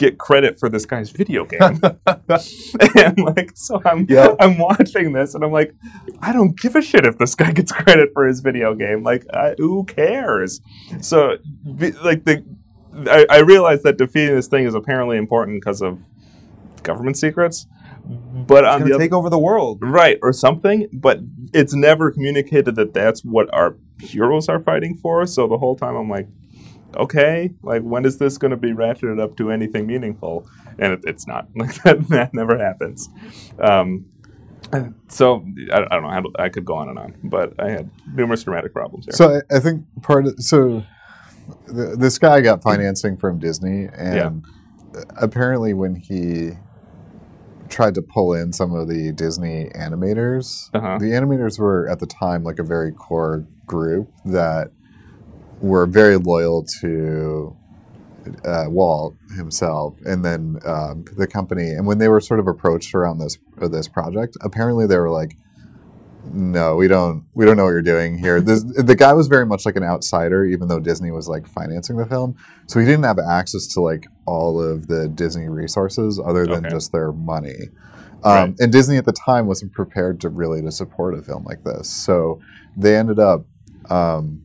get 0.00 0.18
credit 0.18 0.58
for 0.58 0.68
this 0.68 0.86
guy's 0.86 1.10
video 1.10 1.44
game. 1.44 1.60
and 2.96 3.18
like 3.18 3.52
so 3.54 3.80
I'm 3.84 4.06
Yeah. 4.08 4.34
I'm 4.40 4.58
watching 4.58 5.12
this 5.12 5.34
and 5.34 5.44
I'm 5.44 5.52
like 5.52 5.74
I 6.20 6.32
don't 6.32 6.58
give 6.58 6.74
a 6.74 6.82
shit 6.82 7.04
if 7.06 7.18
this 7.18 7.34
guy 7.34 7.52
gets 7.52 7.70
credit 7.70 8.10
for 8.14 8.26
his 8.26 8.40
video 8.40 8.74
game. 8.74 9.02
Like 9.04 9.24
I, 9.32 9.54
who 9.58 9.84
cares? 9.84 10.60
So 11.00 11.36
like 12.02 12.24
the 12.24 12.44
I, 13.08 13.26
I 13.30 13.38
realize 13.40 13.82
that 13.84 13.98
defeating 13.98 14.34
this 14.34 14.48
thing 14.48 14.64
is 14.66 14.74
apparently 14.74 15.16
important 15.18 15.60
because 15.60 15.80
of 15.82 16.00
government 16.82 17.16
secrets. 17.16 17.66
But 18.02 18.64
It's 18.64 18.74
on 18.74 18.80
the 18.80 18.84
gonna 18.86 18.94
other 18.96 19.04
take 19.04 19.12
over 19.12 19.28
the 19.30 19.38
world. 19.38 19.78
right 19.82 20.18
or 20.22 20.32
something 20.32 20.88
but 20.92 21.20
it's 21.52 21.74
never 21.74 22.10
communicated 22.10 22.74
that 22.76 22.94
that's 22.94 23.20
what 23.24 23.52
our 23.52 23.76
heroes 24.00 24.48
are 24.48 24.58
fighting 24.58 24.96
for 24.96 25.26
so 25.26 25.46
the 25.46 25.58
whole 25.58 25.76
time 25.76 25.94
i'm 25.94 26.08
like 26.08 26.26
okay 26.96 27.50
like 27.62 27.82
when 27.82 28.04
is 28.04 28.18
this 28.18 28.36
going 28.38 28.50
to 28.50 28.56
be 28.56 28.72
ratcheted 28.72 29.20
up 29.20 29.36
to 29.36 29.50
anything 29.50 29.86
meaningful? 29.86 30.48
And 30.78 30.92
it, 30.94 31.00
it's 31.04 31.26
not. 31.26 31.48
Like 31.56 31.82
that, 31.82 32.08
that 32.08 32.34
never 32.34 32.58
happens. 32.58 33.08
Um, 33.58 34.06
so 35.08 35.44
I, 35.72 35.78
I 35.90 36.00
don't 36.00 36.02
know 36.02 36.22
to- 36.30 36.42
i 36.42 36.48
could 36.48 36.64
go 36.64 36.74
on 36.74 36.88
and 36.88 36.98
on 36.98 37.14
but 37.24 37.54
i 37.58 37.70
had 37.70 37.90
numerous 38.14 38.44
dramatic 38.44 38.72
problems 38.72 39.06
here. 39.06 39.12
So 39.12 39.40
I, 39.50 39.56
I 39.56 39.60
think 39.60 39.84
part 40.02 40.26
of 40.26 40.34
so 40.38 40.84
th- 41.66 41.98
this 41.98 42.18
guy 42.18 42.40
got 42.40 42.62
financing 42.62 43.16
from 43.16 43.38
Disney, 43.38 43.88
and 43.96 44.44
apparently 45.16 45.74
when 45.74 45.94
he 45.96 46.50
tried 47.68 47.94
to 47.94 48.02
pull 48.02 48.32
in 48.34 48.52
some 48.52 48.74
of 48.74 48.88
the 48.88 49.12
Disney 49.12 49.70
animators, 49.76 50.70
Uh-huh. 50.74 50.98
the 50.98 51.06
animators 51.06 51.58
were 51.58 51.88
at 51.88 51.98
the 52.00 52.06
time 52.06 52.42
like 52.42 52.58
a 52.58 52.64
very 52.64 52.92
core 52.92 53.46
group 53.66 54.10
that 54.24 54.72
were 55.60 55.86
very 55.86 56.16
loyal 56.16 56.64
to 56.80 57.56
uh, 58.44 58.64
Walt 58.68 59.16
himself, 59.36 59.98
and 60.04 60.24
then 60.24 60.58
um, 60.64 61.04
the 61.16 61.26
company. 61.26 61.70
And 61.70 61.86
when 61.86 61.98
they 61.98 62.08
were 62.08 62.20
sort 62.20 62.40
of 62.40 62.46
approached 62.48 62.94
around 62.94 63.18
this 63.18 63.38
uh, 63.60 63.68
this 63.68 63.88
project, 63.88 64.36
apparently 64.42 64.86
they 64.86 64.96
were 64.98 65.10
like, 65.10 65.36
"No, 66.32 66.76
we 66.76 66.88
don't. 66.88 67.24
We 67.34 67.44
don't 67.44 67.56
know 67.56 67.64
what 67.64 67.70
you're 67.70 67.82
doing 67.82 68.18
here." 68.18 68.40
This, 68.50 68.62
the 68.62 68.94
guy 68.94 69.12
was 69.12 69.26
very 69.28 69.46
much 69.46 69.64
like 69.66 69.76
an 69.76 69.82
outsider, 69.84 70.44
even 70.44 70.68
though 70.68 70.80
Disney 70.80 71.10
was 71.10 71.28
like 71.28 71.46
financing 71.46 71.96
the 71.96 72.06
film, 72.06 72.36
so 72.66 72.80
he 72.80 72.86
didn't 72.86 73.04
have 73.04 73.18
access 73.18 73.66
to 73.68 73.80
like 73.80 74.06
all 74.26 74.60
of 74.62 74.86
the 74.86 75.08
Disney 75.08 75.48
resources 75.48 76.20
other 76.24 76.46
than 76.46 76.66
Okay. 76.66 76.70
just 76.70 76.92
their 76.92 77.12
money. 77.12 77.70
Um, 78.22 78.32
Right. 78.32 78.54
And 78.60 78.72
Disney 78.72 78.98
at 78.98 79.06
the 79.06 79.12
time 79.12 79.46
wasn't 79.46 79.72
prepared 79.72 80.20
to 80.20 80.28
really 80.28 80.60
to 80.62 80.70
support 80.70 81.14
a 81.18 81.22
film 81.22 81.44
like 81.44 81.64
this, 81.64 81.88
so 81.88 82.40
they 82.76 82.96
ended 82.96 83.18
up. 83.18 83.46
Um, 83.88 84.42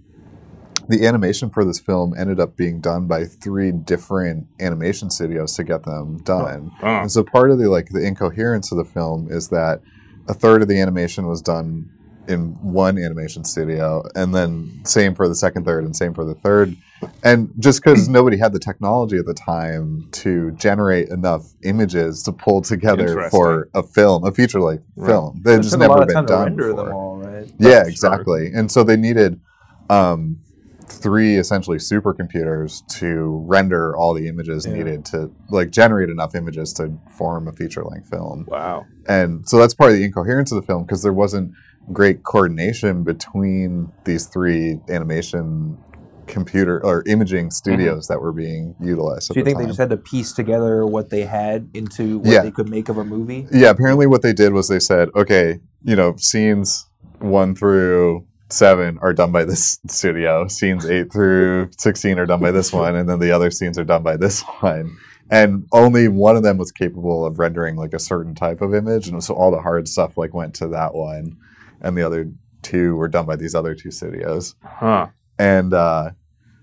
the 0.89 1.06
animation 1.08 1.50
for 1.50 1.63
this 1.65 1.80
film 1.80 2.13
ended 2.17 2.39
up 2.39 2.56
being 2.56 2.80
done 2.82 3.08
by 3.08 3.26
three 3.26 3.71
different 3.71 4.48
animation 4.60 5.10
studios 5.10 5.56
to 5.56 5.63
get 5.63 5.84
them 5.84 6.17
done. 6.24 6.71
Oh. 6.82 6.88
And 7.02 7.12
so 7.12 7.24
part 7.24 7.52
of 7.52 7.58
the 7.60 7.69
like 7.69 7.89
the 7.89 8.06
incoherence 8.06 8.71
of 8.71 8.78
the 8.78 8.86
film 8.86 9.28
is 9.32 9.50
that 9.50 9.82
a 10.28 10.34
third 10.34 10.62
of 10.62 10.67
the 10.67 10.80
animation 10.80 11.28
was 11.28 11.41
done 11.41 11.89
in 12.28 12.54
one 12.63 12.98
animation 12.98 13.43
studio, 13.43 14.02
and 14.15 14.34
then 14.34 14.82
same 14.84 15.13
for 15.13 15.28
the 15.30 15.36
second, 15.36 15.63
third, 15.63 15.84
and 15.84 15.95
same 15.95 16.12
for 16.12 16.26
the 16.26 16.34
third. 16.34 16.76
And 17.24 17.52
just 17.60 17.84
because 17.84 18.10
nobody 18.10 18.38
had 18.38 18.52
the 18.52 18.58
technology 18.58 19.17
at 19.17 19.28
the 19.28 19.36
time 19.36 20.08
to 20.13 20.50
generate 20.54 21.10
enough 21.10 21.54
images 21.63 22.24
to 22.24 22.32
pull 22.32 22.63
together 22.63 23.30
for 23.30 23.69
a 23.76 23.84
film, 23.84 24.24
a 24.26 24.32
feature 24.32 24.60
length 24.60 24.84
Right. 24.95 25.08
film, 25.12 25.41
they 25.45 25.54
It 25.54 25.62
just 25.62 25.78
never 25.78 25.93
a 25.93 25.98
lot 25.98 26.02
of 26.02 26.08
been 26.08 26.26
done 26.26 26.43
render 26.56 26.74
before. 26.74 26.93
all, 26.93 27.17
right? 27.17 27.48
Yeah, 27.60 27.84
exactly. 27.86 28.48
And 28.52 28.71
so 28.71 28.84
they 28.84 28.98
needed 28.98 29.39
um, 29.91 30.39
three 30.88 31.36
essentially 31.38 31.78
supercomputers 31.78 32.86
to 33.00 33.43
render 33.48 33.95
all 33.95 34.13
the 34.13 34.28
images 34.28 34.65
Yeah. 34.65 34.74
needed 34.74 35.06
to 35.06 35.32
like 35.50 35.71
generate 35.71 36.10
enough 36.10 36.36
images 36.36 36.74
to 36.74 36.93
form 37.10 37.48
a 37.48 37.52
feature 37.54 37.84
length 37.84 38.10
film. 38.10 38.45
Wow. 38.48 38.86
And 39.08 39.48
so 39.48 39.58
that's 39.58 39.74
part 39.74 39.91
of 39.91 39.98
the 39.98 40.04
incoherence 40.04 40.52
of 40.52 40.58
the 40.58 40.65
film 40.65 40.84
because 40.84 41.02
there 41.04 41.13
wasn't 41.13 41.52
great 41.91 42.24
coordination 42.24 43.04
between 43.04 43.91
these 44.06 44.26
three 44.26 44.80
animation 44.89 45.78
computer 46.28 46.84
or 46.84 47.04
imaging 47.08 47.52
studios 47.52 48.08
that 48.08 48.19
were 48.19 48.32
being 48.32 48.76
utilized. 48.82 49.30
Mm-hmm. 49.30 49.34
Do 49.34 49.39
you 49.39 49.41
at 49.41 49.45
think 49.45 49.58
the 49.58 49.63
they 49.63 49.67
just 49.67 49.80
had 49.80 49.89
to 49.91 49.98
piece 49.98 50.34
together 50.34 50.86
what 50.86 51.10
they 51.12 51.21
had 51.21 51.69
into 51.76 52.17
what 52.19 52.28
Yeah. 52.28 52.41
they 52.41 52.50
could 52.52 52.67
make 52.69 52.89
of 52.89 52.98
a 52.98 53.04
movie? 53.04 53.48
Yeah, 53.52 53.69
apparently 53.69 54.08
what 54.08 54.24
they 54.24 54.34
did 54.34 54.52
was 54.54 54.67
they 54.67 54.80
said, 54.80 55.10
okay, 55.15 55.60
you 55.84 55.95
know, 55.95 56.15
scenes 56.17 56.89
one 57.19 57.54
through 57.56 58.26
seven 58.49 58.97
are 59.01 59.13
done 59.13 59.31
by 59.31 59.43
this 59.45 59.79
studio, 59.88 60.47
scenes 60.47 60.86
eight 60.86 61.12
through 61.12 61.69
sixteen 61.77 62.19
are 62.19 62.25
done 62.25 62.39
by 62.41 62.51
this 62.51 62.71
one, 62.73 62.95
and 62.95 63.08
then 63.10 63.19
the 63.19 63.31
other 63.31 63.51
scenes 63.51 63.77
are 63.77 63.84
done 63.86 64.03
by 64.03 64.17
this 64.17 64.41
one. 64.60 64.95
And 65.31 65.65
only 65.71 66.08
one 66.08 66.36
of 66.36 66.43
them 66.43 66.58
was 66.58 66.71
capable 66.71 67.25
of 67.25 67.39
rendering 67.39 67.75
like 67.77 67.93
a 67.93 67.99
certain 67.99 68.36
type 68.36 68.62
of 68.62 68.75
image, 68.75 69.08
and 69.08 69.23
so 69.23 69.34
all 69.34 69.51
the 69.51 69.62
hard 69.62 69.88
stuff 69.88 70.17
like 70.17 70.34
went 70.34 70.53
to 70.55 70.67
that 70.67 70.93
one, 70.93 71.38
and 71.81 71.97
the 71.97 72.03
other 72.03 72.31
two 72.62 72.95
were 72.95 73.08
done 73.08 73.25
by 73.25 73.36
these 73.36 73.53
other 73.53 73.75
two 73.75 73.91
studios 73.91 74.55
Huh. 74.63 75.08
and 75.38 75.71
uh, 75.71 76.10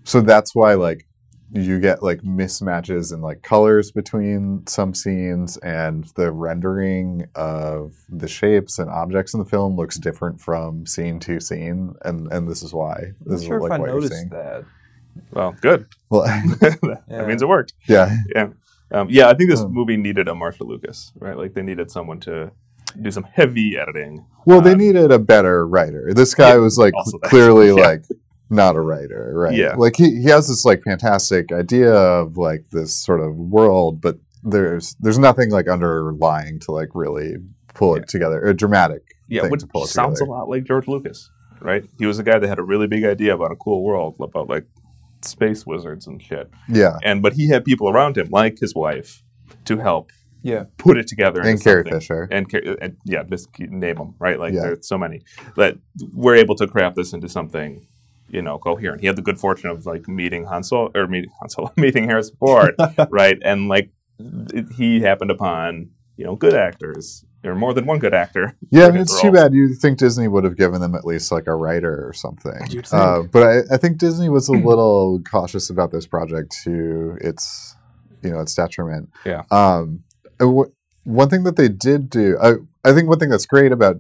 so 0.03 0.21
that's 0.21 0.53
why 0.53 0.75
like 0.75 1.07
you 1.55 1.79
get 1.81 2.03
like 2.03 2.21
mismatches 2.23 3.13
in 3.13 3.21
like 3.21 3.43
colors 3.43 3.91
between 3.91 4.67
some 4.67 4.95
scenes 4.95 5.57
and 5.59 6.05
the 6.17 6.33
rendering 6.33 7.27
of 7.35 7.95
the 8.09 8.29
shapes 8.29 8.79
and 8.79 8.89
objects 8.91 9.35
in 9.35 9.41
the 9.41 9.47
film 9.47 9.77
looks 9.77 9.99
different 9.99 10.41
from 10.41 10.87
scene 10.87 11.19
to 11.21 11.41
scene 11.41 11.95
and 12.05 12.33
and 12.33 12.49
this 12.49 12.63
is 12.63 12.73
why 12.73 12.95
I'm 12.97 13.17
this 13.27 13.45
sure 13.45 13.59
is 13.59 13.65
if 13.65 13.71
like 13.71 13.73
I 13.73 13.79
what 13.81 13.87
you're 13.87 13.95
noticed 13.97 14.13
seeing 14.15 14.29
that. 14.31 14.65
Well, 15.33 15.55
good. 15.61 15.87
well 16.09 16.23
that 16.61 17.03
Yeah. 17.09 17.27
means 17.27 17.43
it 17.43 17.49
worked. 17.49 17.75
yeah 17.89 18.17
Yeah. 18.35 18.49
Um, 18.91 19.09
yeah, 19.11 19.29
I 19.29 19.35
think 19.35 19.49
this 19.51 19.61
Um, 19.61 19.73
movie 19.73 19.97
needed 19.97 20.29
a 20.29 20.35
Marcia 20.35 20.65
Lucas, 20.65 21.13
right? 21.19 21.37
Like 21.37 21.55
they 21.55 21.63
needed 21.63 21.91
someone 21.91 22.21
to 22.21 22.51
do 23.01 23.11
some 23.11 23.25
heavy 23.25 23.77
editing. 23.79 24.25
well 24.47 24.61
they 24.61 24.73
Um, 24.73 24.79
needed 24.79 25.11
a 25.11 25.19
better 25.19 25.67
writer 25.67 26.13
this 26.15 26.35
guy 26.35 26.51
yeah, 26.51 26.57
was 26.57 26.77
like 26.79 26.93
clearly 27.25 27.69
Yeah. 27.77 27.87
like 27.89 28.05
not 28.53 28.77
a 28.77 28.81
writer 28.81 29.33
right 29.35 29.55
Yeah. 29.55 29.75
like 29.77 29.97
he, 29.97 30.21
he 30.23 30.25
has 30.31 30.49
this 30.49 30.65
like 30.65 30.83
fantastic 30.83 31.51
idea 31.53 31.93
of 31.93 32.37
like 32.37 32.71
this 32.71 32.95
sort 32.95 33.21
of 33.21 33.35
world 33.37 34.01
but 34.01 34.19
there's 34.43 34.95
there's 35.01 35.19
nothing 35.19 35.51
like 35.51 35.69
underlying 35.69 36.59
to 36.61 36.73
like 36.73 36.91
really 36.95 37.37
pull 37.75 37.97
Yeah. 37.97 38.03
it 38.03 38.09
together 38.09 38.41
a 38.45 38.55
dramatic 38.55 39.03
Yeah, 39.29 39.43
thing 39.43 39.51
which 39.51 39.61
to 39.63 39.67
pull 39.67 39.85
it 39.85 39.89
sounds 39.89 40.19
together. 40.19 40.31
a 40.31 40.35
lot 40.35 40.49
like 40.49 40.65
George 40.65 40.87
Lucas, 40.89 41.31
right? 41.61 41.85
He 41.99 42.07
was 42.07 42.19
a 42.19 42.23
guy 42.23 42.39
that 42.39 42.47
had 42.49 42.59
a 42.59 42.63
really 42.65 42.87
big 42.87 43.05
idea 43.05 43.35
about 43.35 43.51
a 43.53 43.57
cool 43.57 43.83
world, 43.85 44.17
about 44.21 44.49
like 44.49 44.67
space 45.23 45.65
wizards 45.67 46.07
and 46.07 46.21
shit. 46.21 46.51
yeah 46.69 46.97
And 47.05 47.23
but 47.23 47.33
he 47.35 47.49
had 47.49 47.65
people 47.65 47.89
around 47.89 48.19
him, 48.19 48.29
like 48.31 48.59
his 48.59 48.75
wife, 48.75 49.23
to 49.65 49.79
help 49.79 50.11
Yeah. 50.43 50.65
put 50.77 50.99
it 50.99 51.07
together. 51.07 51.41
and 51.41 51.63
Carrie 51.63 51.83
something. 51.85 52.01
Fisher 52.01 52.29
and, 52.33 52.47
and 52.83 52.97
yeah, 53.05 53.23
just 53.23 53.49
name 53.59 53.97
them 53.97 54.15
right. 54.19 54.39
Like 54.41 54.53
Yeah. 54.55 54.63
there's 54.63 54.89
so 54.89 54.99
many 54.99 55.23
that 55.57 55.77
we're 56.13 56.35
able 56.35 56.57
to 56.57 56.67
craft 56.67 56.97
this 56.97 57.13
into 57.13 57.29
something, 57.29 57.87
you 58.33 58.43
know, 58.43 58.59
coherent. 58.59 59.01
He 59.01 59.07
had 59.07 59.17
the 59.17 59.23
good 59.23 59.39
fortune 59.39 59.71
of 59.71 59.87
like 59.87 60.09
meeting 60.09 60.47
Hansel 60.47 60.91
or 60.95 61.07
meeting 61.07 61.31
Hansel, 61.41 61.73
meeting 61.77 62.05
Harrison 62.09 62.37
Ford, 62.41 62.75
right? 63.11 63.39
And 63.45 63.69
like 63.69 63.91
th- 64.51 64.67
he 64.77 65.01
happened 65.01 65.31
upon 65.31 65.91
you 66.17 66.25
know 66.25 66.35
good 66.35 66.55
actors 66.55 67.25
or 67.45 67.55
more 67.55 67.75
than 67.75 67.87
one 67.87 67.99
good 67.99 68.15
actor. 68.15 68.57
Yeah, 68.71 68.85
for 68.85 68.89
and 68.91 68.99
his 68.99 69.13
it's 69.13 69.21
too 69.21 69.33
bad. 69.33 69.53
You 69.53 69.75
think 69.75 69.99
Disney 69.99 70.29
would 70.29 70.45
have 70.45 70.57
given 70.57 70.81
them 70.81 70.95
at 70.95 71.05
least 71.05 71.31
like 71.31 71.47
a 71.47 71.55
writer 71.55 72.07
or 72.07 72.13
something. 72.13 72.55
You'd 72.71 72.87
think. 72.87 73.03
Uh, 73.03 73.23
but 73.23 73.43
I, 73.43 73.75
I 73.75 73.77
think 73.77 73.99
Disney 73.99 74.29
was 74.29 74.49
a 74.49 74.53
little 74.53 75.21
cautious 75.31 75.69
about 75.69 75.91
this 75.93 76.07
project 76.07 76.55
to 76.65 77.19
its, 77.21 77.77
you 78.23 78.31
know, 78.31 78.41
its 78.41 78.55
detriment. 78.55 79.11
Yeah. 79.27 79.43
Um, 79.51 80.05
wh- 80.41 80.71
one 81.05 81.29
thing 81.29 81.43
that 81.45 81.57
they 81.57 81.69
did 81.69 82.09
do, 82.09 82.39
I, 82.41 82.55
I 82.89 82.93
think 82.93 83.09
one 83.09 83.19
thing 83.19 83.31
that's 83.31 83.47
great 83.47 83.73
about 83.73 83.97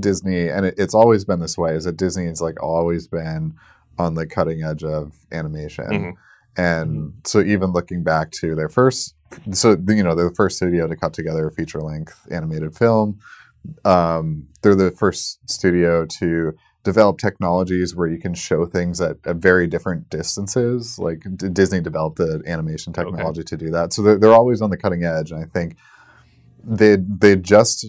Disney, 0.00 0.48
and 0.48 0.66
it, 0.66 0.74
it's 0.78 0.94
always 0.94 1.24
been 1.24 1.40
this 1.40 1.56
way, 1.58 1.74
is 1.74 1.84
that 1.84 1.96
Disney 1.96 2.26
has 2.26 2.40
like 2.40 2.62
always 2.62 3.06
been 3.08 3.54
on 3.98 4.14
the 4.14 4.26
cutting 4.26 4.62
edge 4.62 4.84
of 4.84 5.14
animation. 5.32 5.84
Mhm. 5.86 6.12
And 6.58 7.12
so 7.24 7.40
even 7.40 7.72
looking 7.72 8.02
back 8.02 8.30
to 8.32 8.54
their 8.54 8.68
first, 8.68 9.14
so 9.52 9.76
you 9.88 10.02
know, 10.02 10.14
they're 10.14 10.28
the 10.30 10.34
first 10.34 10.56
studio 10.56 10.86
to 10.86 10.96
cut 10.96 11.12
together 11.12 11.46
a 11.48 11.52
feature 11.52 11.80
length 11.80 12.26
animated 12.30 12.74
film. 12.76 13.18
Um, 13.84 14.46
they're 14.62 14.74
the 14.74 14.90
first 14.90 15.38
studio 15.50 16.06
to 16.06 16.54
develop 16.84 17.18
technologies 17.18 17.96
where 17.96 18.06
you 18.06 18.16
can 18.18 18.32
show 18.32 18.64
things 18.64 19.00
at, 19.00 19.16
at 19.26 19.36
very 19.36 19.66
different 19.66 20.08
distances. 20.08 20.98
Like 20.98 21.26
D- 21.36 21.48
Disney 21.48 21.80
developed 21.80 22.18
the 22.18 22.42
animation 22.46 22.92
Okay. 22.96 23.02
technology 23.04 23.42
to 23.42 23.56
do 23.56 23.70
that. 23.70 23.92
So 23.92 24.02
they're, 24.02 24.18
they're 24.18 24.32
always 24.32 24.62
on 24.62 24.70
the 24.70 24.76
cutting 24.76 25.02
edge. 25.04 25.32
And 25.32 25.42
I 25.42 25.46
think 25.46 25.76
they 26.64 26.96
they 26.96 27.36
just 27.36 27.86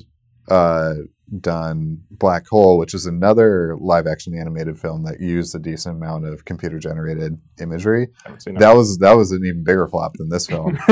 uh, 0.49 0.95
done 1.39 2.03
Black 2.11 2.47
Hole, 2.47 2.77
which 2.77 2.93
is 2.93 3.05
another 3.05 3.75
live 3.79 4.07
action 4.07 4.37
animated 4.37 4.79
film 4.79 5.03
that 5.03 5.19
used 5.19 5.55
a 5.55 5.59
decent 5.59 5.97
amount 5.97 6.25
of 6.25 6.45
computer 6.45 6.79
generated 6.79 7.39
imagery. 7.59 8.07
haven't 8.23 8.41
seen 8.41 8.55
it. 8.55 8.59
That 8.59 8.75
was 8.75 8.97
that 8.99 9.13
was 9.13 9.31
an 9.31 9.43
even 9.45 9.63
bigger 9.63 9.87
flop 9.87 10.13
than 10.17 10.29
this 10.29 10.47
film. 10.47 10.77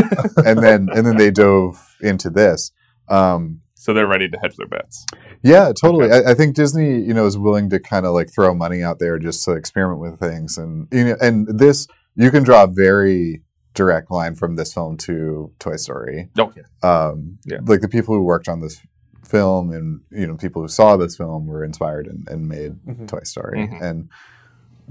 and 0.45 0.59
then 0.59 0.89
and 0.93 1.05
then 1.05 1.17
they 1.17 1.31
dove 1.31 1.95
into 2.01 2.29
this. 2.29 2.71
Um, 3.07 3.61
so 3.75 3.93
they're 3.93 4.07
ready 4.07 4.27
to 4.27 4.37
hedge 4.39 4.55
their 4.55 4.67
bets. 4.67 5.05
yeah, 5.43 5.71
totally. 5.79 6.11
I, 6.11 6.31
I 6.31 6.33
think 6.33 6.55
Disney, 6.55 7.01
you 7.01 7.13
know, 7.13 7.25
is 7.25 7.37
willing 7.37 7.69
to 7.69 7.79
kind 7.79 8.05
of 8.05 8.13
like 8.13 8.33
throw 8.33 8.53
money 8.55 8.81
out 8.81 8.99
there 8.99 9.19
just 9.19 9.43
to 9.45 9.51
experiment 9.51 9.99
with 9.99 10.19
things, 10.19 10.57
and 10.57 10.87
you 10.91 11.05
know, 11.05 11.15
and 11.21 11.47
this 11.47 11.87
you 12.15 12.31
can 12.31 12.43
draw 12.43 12.63
a 12.63 12.67
very 12.67 13.41
direct 13.75 14.09
line 14.09 14.33
from 14.35 14.55
this 14.55 14.73
film 14.73 14.97
to 14.97 15.51
Toy 15.59 15.75
Story. 15.75 16.29
Oh 16.37 16.51
yeah, 16.55 16.63
Um, 16.89 17.37
Yeah. 17.45 17.59
Like 17.63 17.81
the 17.81 17.89
people 17.89 18.15
who 18.15 18.23
worked 18.23 18.47
on 18.47 18.61
this 18.61 18.81
film, 19.25 19.71
and 19.71 20.01
you 20.11 20.25
know, 20.27 20.35
people 20.35 20.61
who 20.61 20.67
saw 20.67 20.95
this 20.97 21.15
film 21.17 21.47
were 21.47 21.63
inspired 21.63 22.07
and, 22.07 22.27
and 22.29 22.47
made 22.47 22.73
Mhm. 22.87 23.07
Toy 23.07 23.21
Story, 23.23 23.67
Mhm. 23.67 23.81
and 23.81 24.09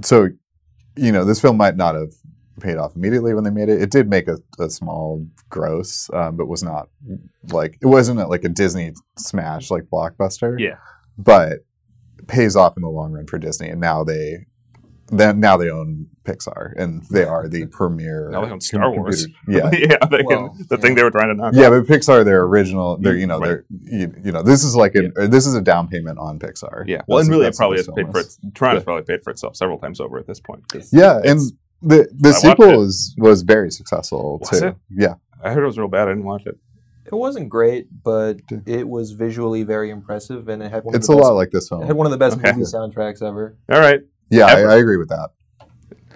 so 0.05 0.29
you 0.97 1.11
know, 1.11 1.25
this 1.25 1.41
film 1.41 1.57
might 1.57 1.77
not 1.77 1.95
have 1.97 2.13
paid 2.61 2.77
off 2.77 2.95
immediately 2.95 3.35
when 3.35 3.43
they 3.43 3.51
made 3.51 3.69
it. 3.69 3.83
It 3.83 3.91
did 3.91 4.09
make 4.09 4.29
a, 4.29 4.39
a 4.61 4.71
small 4.71 5.27
gross, 5.51 6.09
um, 6.13 6.37
but 6.37 6.47
was 6.47 6.63
not 6.63 6.89
like 7.51 7.79
it 7.81 7.87
wasn't 7.87 8.21
a, 8.21 8.27
like 8.29 8.45
a 8.45 8.49
Disney 8.49 8.93
smash 9.19 9.71
like 9.71 9.85
blockbuster. 9.85 10.59
Yeah. 10.61 10.77
but 11.19 11.61
pays 12.29 12.57
off 12.57 12.77
in 12.77 12.83
the 12.83 12.89
long 12.89 13.13
run 13.13 13.27
for 13.27 13.39
Disney, 13.39 13.69
and 13.69 13.81
now 13.81 14.03
they. 14.05 14.47
Then 15.09 15.39
now 15.41 15.57
they 15.59 15.71
own 15.71 16.07
Pixar, 16.25 16.73
and 16.77 17.03
they 17.11 17.25
are 17.25 17.47
the 17.49 17.67
premier. 17.67 18.31
Now 18.31 18.41
they 18.41 18.45
own 18.47 18.51
com- 18.53 18.61
Star 18.61 18.91
Wars. 18.91 19.27
Yeah, 19.49 19.71
yeah, 19.73 19.97
they 20.11 20.23
Well, 20.25 20.49
can, 20.51 20.67
the 20.69 20.77
yeah. 20.77 20.77
thing 20.81 20.95
they 20.95 21.03
were 21.03 21.11
trying 21.11 21.29
to 21.29 21.35
knock. 21.35 21.53
yeah, 21.55 21.69
but 21.69 21.85
Pixar, 21.87 22.25
their 22.25 22.43
original, 22.45 22.97
they're 22.97 23.15
you 23.17 23.27
know, 23.27 23.39
Right. 23.39 23.47
they're 23.47 23.65
you, 24.01 24.15
you 24.25 24.33
know, 24.33 24.43
this 24.43 24.65
is 24.65 24.75
like 24.75 24.95
a 24.95 25.11
or 25.17 25.27
this 25.27 25.47
is 25.47 25.55
a 25.55 25.61
down 25.61 25.89
payment 25.89 26.19
on 26.19 26.39
Pixar. 26.39 26.85
Yeah, 26.87 27.03
well, 27.07 27.19
That's- 27.19 27.27
and 27.29 27.37
really, 27.37 27.47
it 27.49 27.57
probably 27.57 27.77
has 27.79 27.89
paid 27.95 28.11
for 28.11 28.21
is. 28.21 28.39
it. 28.43 28.55
Tron 28.55 28.75
has 28.77 28.81
Yeah. 28.81 28.85
probably 28.85 29.03
paid 29.05 29.23
for 29.23 29.31
itself 29.31 29.57
several 29.57 29.79
times 29.79 30.01
over 30.01 30.19
at 30.19 30.27
this 30.27 30.41
point. 30.41 30.65
Yeah, 30.91 31.21
and 31.25 31.39
the 31.83 32.09
the 32.19 32.31
I 32.31 32.33
sequel 32.33 32.71
it. 32.71 32.77
was 32.79 33.15
was 33.19 33.43
very 33.43 33.71
successful 33.71 34.39
Was 34.41 34.61
too. 34.61 34.67
it? 34.69 34.77
Yeah, 34.91 35.15
I 35.43 35.53
heard 35.53 35.63
it 35.63 35.67
was 35.67 35.79
real 35.79 35.89
bad. 35.89 36.09
I 36.09 36.13
didn't 36.13 36.25
watch 36.25 36.47
it. 36.47 36.57
It 37.07 37.15
wasn't 37.15 37.51
great, 37.51 37.89
but 38.03 38.39
it 38.65 38.89
was 38.89 39.11
visually 39.13 39.63
very 39.63 39.91
impressive, 39.91 40.49
and 40.49 40.63
it 40.63 40.71
had 40.71 40.85
one 40.85 40.95
it's 40.95 41.07
of 41.11 41.13
a 41.13 41.17
the 41.17 41.21
best, 41.21 41.29
lot 41.31 41.37
like 41.37 41.51
this 41.51 41.71
one. 41.71 41.83
it 41.83 41.87
had 41.87 41.97
one 41.97 42.07
of 42.07 42.13
the 42.13 42.17
best 42.17 42.39
Okay. 42.39 42.53
movie 42.53 42.63
soundtracks 42.65 43.21
ever. 43.21 43.55
All 43.71 43.79
right, 43.79 44.01
Yeah, 44.39 44.47
I, 44.47 44.61
I 44.61 44.77
agree 44.77 44.97
with 44.97 45.09
that. 45.09 45.31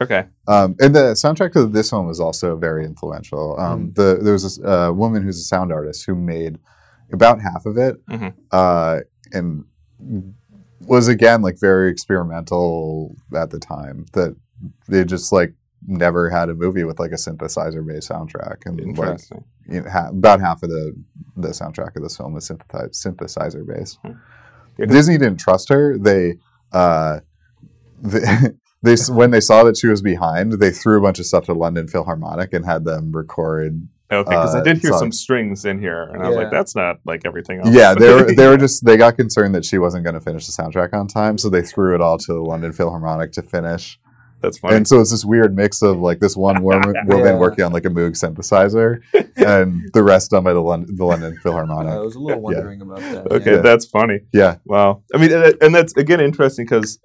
okay. 0.00 0.26
Um, 0.46 0.76
and 0.80 0.94
the 0.94 1.12
soundtrack 1.14 1.52
to 1.52 1.66
this 1.66 1.92
one 1.92 2.06
was 2.06 2.20
also 2.20 2.56
very 2.56 2.84
influential. 2.84 3.58
Um, 3.58 3.92
the, 3.94 4.18
there 4.22 4.32
was 4.32 4.58
a 4.58 4.70
uh, 4.88 4.92
woman 4.92 5.22
who's 5.22 5.38
a 5.38 5.44
sound 5.44 5.72
artist 5.72 6.06
who 6.06 6.14
made 6.14 6.58
about 7.12 7.40
half 7.40 7.64
of 7.66 7.76
it, 7.78 8.04
Mhm. 8.06 8.34
uh, 8.52 9.00
and 9.32 9.64
was 10.80 11.08
again 11.08 11.42
like 11.42 11.58
very 11.60 11.90
experimental 11.90 13.16
at 13.36 13.50
the 13.50 13.58
time. 13.58 14.06
That 14.12 14.36
they 14.88 15.04
just 15.04 15.32
like 15.32 15.54
never 15.86 16.28
had 16.30 16.48
a 16.48 16.54
movie 16.54 16.84
with 16.84 16.98
like 16.98 17.12
a 17.12 17.16
synthesizer 17.16 17.86
based 17.86 18.08
soundtrack, 18.10 18.66
and 18.66 18.96
like 18.98 19.20
you 19.68 19.80
know, 19.82 19.90
ha- 19.90 20.08
about 20.10 20.40
half 20.40 20.62
of 20.62 20.70
the 20.70 20.94
the 21.36 21.48
soundtrack 21.48 21.96
of 21.96 22.02
this 22.02 22.16
film 22.16 22.36
is 22.36 22.48
synthesizer 22.48 22.90
synthesizer 22.90 23.66
based. 23.66 23.98
Yeah, 24.78 24.86
Disney 24.86 25.18
didn't 25.18 25.38
trust 25.40 25.68
her. 25.70 25.98
They, 25.98 26.36
uh, 26.72 27.20
they, 28.02 28.20
they 28.82 28.96
when 29.12 29.30
they 29.30 29.40
saw 29.40 29.64
that 29.64 29.76
she 29.76 29.86
was 29.88 30.02
behind, 30.02 30.52
they 30.54 30.70
threw 30.70 30.98
a 30.98 31.02
bunch 31.02 31.18
of 31.18 31.26
stuff 31.26 31.44
to 31.46 31.52
London 31.52 31.88
Philharmonic 31.88 32.52
and 32.52 32.64
had 32.64 32.84
them 32.84 33.12
record 33.12 33.88
Okay, 34.10 34.30
because 34.30 34.54
I 34.54 34.60
uh, 34.60 34.62
did 34.62 34.78
hear 34.78 34.92
song. 34.92 35.00
some 35.00 35.12
strings 35.12 35.66
in 35.66 35.78
here, 35.80 36.04
and 36.04 36.22
I 36.22 36.28
was 36.28 36.36
like, 36.38 36.50
"That's 36.50 36.74
not 36.74 36.98
like 37.04 37.22
everything 37.26 37.60
else." 37.60 37.68
Yeah, 37.70 37.94
they 37.94 38.14
were 38.14 38.32
they 38.32 38.46
were 38.46 38.56
just 38.66 38.84
they 38.86 38.96
got 38.96 39.16
concerned 39.16 39.54
that 39.54 39.66
she 39.66 39.76
wasn't 39.76 40.04
going 40.04 40.14
to 40.14 40.20
finish 40.20 40.46
the 40.46 40.52
soundtrack 40.62 40.94
on 40.94 41.08
time, 41.08 41.36
so 41.36 41.50
they 41.50 41.60
threw 41.60 41.94
it 41.94 42.00
all 42.00 42.16
to 42.16 42.32
the 42.32 42.40
London 42.40 42.72
Philharmonic 42.72 43.32
to 43.32 43.42
finish. 43.42 44.00
That's 44.40 44.58
funny. 44.58 44.76
And 44.76 44.88
so 44.88 45.00
it's 45.00 45.10
this 45.10 45.24
weird 45.24 45.54
mix 45.54 45.82
of 45.82 45.98
like 45.98 46.20
this 46.20 46.36
one 46.36 46.62
woman, 46.62 46.94
woman 47.06 47.26
Yeah. 47.26 47.36
working 47.38 47.64
on 47.64 47.72
like 47.72 47.84
a 47.84 47.90
Moog 47.90 48.12
synthesizer, 48.12 49.00
and 49.36 49.90
the 49.92 50.02
rest 50.02 50.30
done 50.30 50.44
by 50.44 50.54
the 50.54 50.60
London, 50.60 50.94
the 50.96 51.04
London 51.04 51.36
I 51.44 51.98
was 51.98 52.14
a 52.14 52.20
little 52.20 52.40
wondering 52.40 52.80
about 52.80 53.00
that. 53.00 53.30
okay, 53.30 53.56
yeah. 53.56 53.60
that's 53.60 53.84
funny. 53.84 54.20
Yeah, 54.32 54.56
Wow. 54.64 55.02
I 55.14 55.18
mean, 55.18 55.32
and 55.32 55.54
and 55.60 55.74
that's 55.74 55.94
again 55.98 56.20
interesting 56.20 56.64
because 56.64 56.98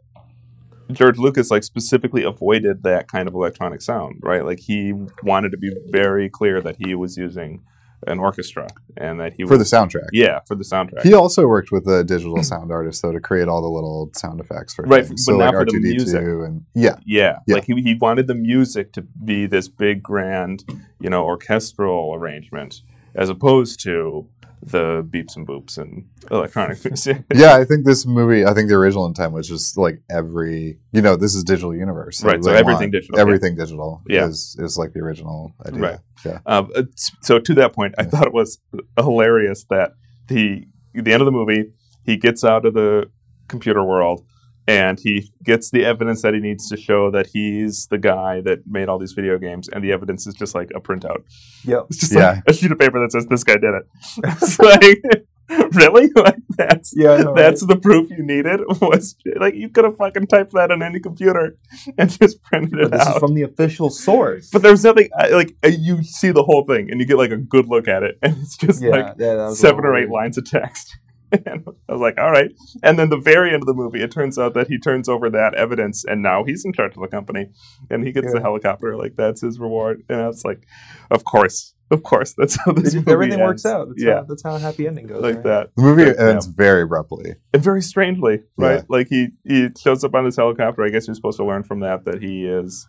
George 0.94 1.18
Lucas 1.18 1.52
like 1.52 1.64
specifically 1.64 2.24
avoided 2.24 2.84
that 2.84 3.08
kind 3.08 3.28
of 3.28 3.34
electronic 3.34 3.82
sound, 3.82 4.20
right? 4.22 4.46
Like 4.46 4.60
he 4.60 4.94
wanted 5.24 5.52
to 5.52 5.58
be 5.58 5.72
very 5.90 6.30
clear 6.30 6.62
that 6.62 6.76
he 6.80 6.96
was 6.96 7.18
using 7.18 7.62
an 8.06 8.20
orchestra 8.20 8.68
and 8.98 9.18
that 9.22 9.32
he 9.34 9.46
for 9.46 9.58
the 9.58 9.64
soundtrack. 9.64 10.10
yeah 10.12 10.40
for 10.46 10.56
the 10.56 10.64
soundtrack. 10.66 11.04
He 11.04 11.14
also 11.14 11.48
worked 11.48 11.72
with 11.72 11.88
a 11.88 12.04
digital 12.04 12.44
sound 12.44 12.70
artist 12.70 13.02
though 13.02 13.14
to 13.14 13.22
create 13.22 13.48
all 13.48 13.62
the 13.62 13.70
little 13.70 14.10
sound 14.14 14.42
effects 14.42 14.74
for 14.74 14.84
Right, 14.84 15.06
things. 15.06 15.26
but 15.26 15.32
so 15.32 15.38
like 15.38 15.54
not 15.54 15.60
for 15.60 15.66
the 15.66 15.78
R2D2 15.78 15.84
music. 15.84 16.22
and 16.22 16.66
yeah, 16.76 16.96
Yeah, 17.06 17.38
Yeah. 17.48 17.56
like 17.56 17.64
he, 17.64 17.82
he 17.82 17.94
wanted 17.94 18.28
the 18.28 18.36
music 18.36 18.92
to 18.94 19.02
be 19.04 19.46
this 19.46 19.70
big, 19.70 20.04
grand, 20.04 20.66
you 21.00 21.10
know, 21.10 21.24
orchestral 21.24 22.14
arrangement, 22.14 22.82
as 23.16 23.30
opposed 23.30 23.80
to 23.84 24.28
the 24.68 25.04
beeps 25.10 25.36
and 25.36 25.48
boops 25.48 25.78
and 25.78 26.08
electronic 26.32 26.84
music. 26.86 27.24
yeah. 27.34 27.56
I 27.56 27.64
think 27.66 27.86
this 27.86 28.06
movie, 28.06 28.46
I 28.46 28.54
think 28.54 28.70
the 28.70 28.76
original 28.76 29.06
intent 29.06 29.34
was 29.34 29.48
just 29.48 29.78
like 29.78 30.02
every, 30.10 30.80
you 30.92 31.02
know, 31.02 31.16
this 31.16 31.36
is 31.36 31.44
digital 31.44 31.76
universe, 31.76 32.24
Right, 32.24 32.44
so 32.44 32.52
everything 32.52 32.92
digital, 32.92 33.18
yeah. 33.18 33.22
everything 33.22 33.56
digital, 33.56 34.02
Yeah. 34.08 34.28
is 34.28 34.56
is 34.60 34.78
like 34.78 34.94
the 34.94 35.00
original 35.02 35.54
idea. 35.66 35.82
Right. 35.82 36.00
Yeah, 36.26 36.40
Um, 36.46 36.72
uh, 36.76 36.84
so 37.22 37.40
to 37.40 37.54
that 37.56 37.74
point, 37.74 37.96
I 37.98 38.04
Yeah. 38.04 38.10
thought 38.10 38.28
it 38.28 38.34
was 38.34 38.60
hilarious 38.98 39.66
that 39.70 39.94
the 40.28 40.66
the 40.94 41.12
end 41.12 41.22
of 41.22 41.26
the 41.26 41.32
movie, 41.32 41.74
he 42.04 42.18
gets 42.18 42.44
out 42.44 42.66
of 42.66 42.74
the 42.74 43.10
computer 43.48 43.84
world 43.84 44.26
and 44.68 45.00
he 45.00 45.32
gets 45.44 45.72
the 45.72 45.84
evidence 45.86 46.22
that 46.22 46.34
he 46.34 46.40
needs 46.40 46.70
to 46.70 46.78
show 46.78 47.12
that 47.12 47.28
he's 47.28 47.88
the 47.88 47.98
guy 47.98 48.42
that 48.42 48.66
made 48.68 48.90
all 48.90 48.98
these 49.00 49.14
video 49.14 49.38
games, 49.38 49.68
and 49.70 49.84
the 49.84 49.92
evidence 49.92 50.26
is 50.28 50.34
just 50.36 50.56
like 50.56 50.72
a 50.76 50.80
printout. 50.80 51.24
Yep. 51.66 51.88
It's 51.90 52.00
just 52.00 52.14
Yeah. 52.14 52.32
like 52.36 52.44
a 52.48 52.54
sheet 52.54 52.72
of 52.72 52.80
paper 52.80 53.00
that 53.02 53.12
says 53.12 53.28
this 53.28 53.44
guy 53.44 53.56
did 53.58 53.74
it. 53.74 53.84
It's 54.42 54.60
like 54.60 55.02
really 55.74 56.10
like 56.16 56.38
that's 56.58 56.94
Yeah, 56.96 57.12
I 57.12 57.18
know, 57.24 57.34
that's 57.36 57.66
the 57.66 57.76
proof 57.76 58.10
you 58.10 58.24
needed 58.24 58.62
was 58.82 59.16
like 59.36 59.56
you 59.56 59.68
could 59.68 59.84
have 59.84 59.98
fucking 59.98 60.28
typed 60.28 60.54
that 60.54 60.72
on 60.72 60.82
any 60.82 61.02
computer 61.02 61.58
and 61.98 62.10
just 62.10 62.42
printed 62.44 62.80
it 62.80 62.92
But 62.92 62.98
this 62.98 63.08
out. 63.08 63.16
is 63.16 63.20
from 63.20 63.34
the 63.36 63.42
official 63.42 63.90
source. 63.90 64.50
but 64.52 64.62
there's 64.62 64.86
nothing 64.86 65.10
like 65.32 65.54
uh, 65.64 65.68
you 65.68 66.02
see 66.04 66.32
the 66.32 66.44
whole 66.44 66.64
thing 66.66 66.90
and 66.90 67.02
you 67.02 67.06
get 67.06 67.18
like 67.18 67.32
a 67.32 67.38
good 67.38 67.68
look 67.68 67.90
at 67.90 68.04
it 68.04 68.18
and 68.22 68.38
it's 68.38 68.56
just 68.58 68.82
yeah, 68.82 68.90
like 68.92 69.06
yeah, 69.20 69.36
that 69.36 69.46
was 69.48 69.58
a 69.58 69.62
seven 69.62 69.84
or 69.84 69.96
eight 69.98 70.10
weird. 70.10 70.12
lines 70.12 70.38
of 70.38 70.50
text. 70.50 70.98
And 71.46 71.64
I 71.90 71.92
was 71.94 72.02
like, 72.02 72.18
all 72.18 72.32
right. 72.32 72.52
And 72.84 72.98
then 72.98 73.10
the 73.10 73.18
very 73.18 73.50
end 73.54 73.64
of 73.64 73.68
the 73.68 73.74
movie, 73.74 74.02
it 74.02 74.12
turns 74.12 74.38
out 74.38 74.54
that 74.54 74.68
he 74.68 74.78
turns 74.78 75.10
over 75.10 75.30
that 75.32 75.56
evidence 75.56 76.06
and 76.06 76.22
now 76.22 76.44
he's 76.44 76.64
in 76.66 76.74
charge 76.74 76.96
of 76.96 77.02
the 77.02 77.08
company 77.08 77.50
and 77.90 78.06
he 78.06 78.12
gets 78.12 78.32
the 78.32 78.40
helicopter. 78.42 78.96
Like, 78.96 79.16
that's 79.16 79.42
his 79.42 79.60
reward. 79.60 80.04
And 80.10 80.22
I 80.22 80.28
was 80.28 80.46
like, 80.46 80.68
of 81.12 81.24
course, 81.26 81.74
of 81.92 82.04
course. 82.04 82.34
That's 82.38 82.58
how 82.64 82.72
this 82.72 82.94
just- 82.94 82.96
movie 82.98 83.12
everything 83.12 83.40
works 83.40 83.66
out. 83.66 83.90
That's 83.90 84.04
yeah. 84.04 84.16
how, 84.16 84.24
that's 84.24 84.44
how 84.44 84.56
a 84.56 84.60
happy 84.60 84.88
ending 84.88 85.08
goes. 85.08 85.22
like 85.22 85.36
right? 85.36 85.44
that. 85.44 85.70
the 85.76 85.82
movie 85.84 86.04
Yeah. 86.04 86.30
ends 86.30 86.46
very 86.46 86.84
abruptly. 86.84 87.36
And 87.54 87.64
very 87.64 87.82
strangely, 87.82 88.42
right? 88.58 88.76
Yeah. 88.76 88.82
Like 88.90 89.08
he, 89.10 89.30
he 89.46 89.70
shows 89.82 90.04
up 90.04 90.14
on 90.16 90.26
his 90.26 90.36
helicopter. 90.36 90.84
I 90.84 90.90
guess 90.90 91.08
you're 91.08 91.16
supposed 91.16 91.38
to 91.38 91.46
learn 91.46 91.64
from 91.64 91.80
that 91.82 92.06
that 92.06 92.22
he 92.22 92.46
is 92.46 92.88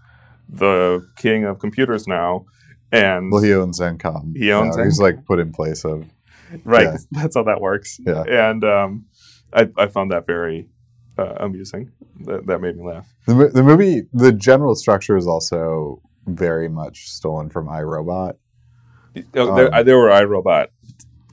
the 0.48 1.06
king 1.16 1.44
of 1.44 1.58
computers 1.58 2.06
now. 2.06 2.46
And 2.92 3.32
Well, 3.32 3.42
he 3.42 3.52
owns 3.52 3.80
ENCOM. 3.80 4.36
He 4.36 4.52
owns 4.52 4.76
now. 4.76 4.84
He's 4.84 5.00
like 5.00 5.24
put 5.24 5.38
in 5.40 5.52
place 5.52 5.84
of 5.84 6.04
right 6.64 6.84
Yeah. 6.84 6.96
that's 7.22 7.36
how 7.36 7.42
that 7.44 7.60
works 7.60 7.98
Yeah. 8.04 8.22
and 8.26 8.64
um, 8.64 9.04
I, 9.52 9.68
I 9.76 9.86
found 9.86 10.10
that 10.12 10.26
very 10.26 10.68
uh, 11.18 11.34
amusing 11.40 11.92
that, 12.26 12.46
that 12.46 12.60
made 12.60 12.76
me 12.76 12.84
laugh 12.84 13.06
the, 13.26 13.48
the 13.48 13.62
movie. 13.62 14.02
The 14.12 14.32
general 14.32 14.74
structure 14.74 15.16
is 15.16 15.26
also 15.26 16.02
very 16.26 16.68
much 16.68 17.08
stolen 17.08 17.48
from 17.50 17.68
I, 17.68 17.82
Robot. 17.82 18.36
Oh, 19.36 19.54
there, 19.54 19.66
Um, 19.68 19.74
I- 19.74 19.82
there 19.82 19.96
were 19.98 20.10
I, 20.10 20.24
Robot 20.24 20.70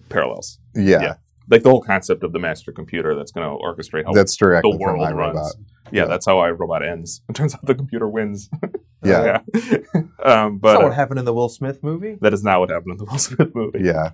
parallels 0.10 0.60
Yeah, 0.76 1.02
Yeah. 1.02 1.14
like 1.50 1.64
the 1.64 1.70
whole 1.70 1.82
concept 1.82 2.24
of 2.24 2.32
the 2.34 2.40
master 2.40 2.72
computer 2.72 3.16
that's 3.16 3.32
going 3.32 3.48
to 3.50 3.64
orchestrate 3.64 4.06
how 4.06 4.14
that's 4.14 4.36
directly 4.36 4.72
the 4.74 4.78
from 4.78 4.98
world 4.98 5.08
I, 5.08 5.12
Robot. 5.12 5.36
runs 5.36 5.56
yeah, 5.92 6.04
Yeah. 6.04 6.06
that's 6.08 6.26
how 6.26 6.40
I, 6.40 6.52
Robot 6.52 6.86
ends 6.86 7.22
it 7.30 7.36
turns 7.36 7.56
out 7.56 7.66
the 7.66 7.76
computer 7.76 8.08
wins 8.08 8.50
Yeah, 9.04 9.40
yeah 9.54 10.02
um, 10.24 10.60
but 10.60 10.74
not 10.74 10.82
uh, 10.84 10.88
what 10.88 10.94
happened 10.94 11.20
in 11.20 11.26
the 11.26 11.34
Will 11.34 11.50
Smith 11.50 11.82
movie. 11.84 12.18
that 12.22 12.34
is 12.34 12.44
not 12.44 12.60
what 12.60 12.70
happened 12.70 12.92
in 12.94 12.98
the 12.98 13.06
Will 13.12 13.18
Smith 13.18 13.54
movie 13.56 13.80
yeah, 13.84 14.12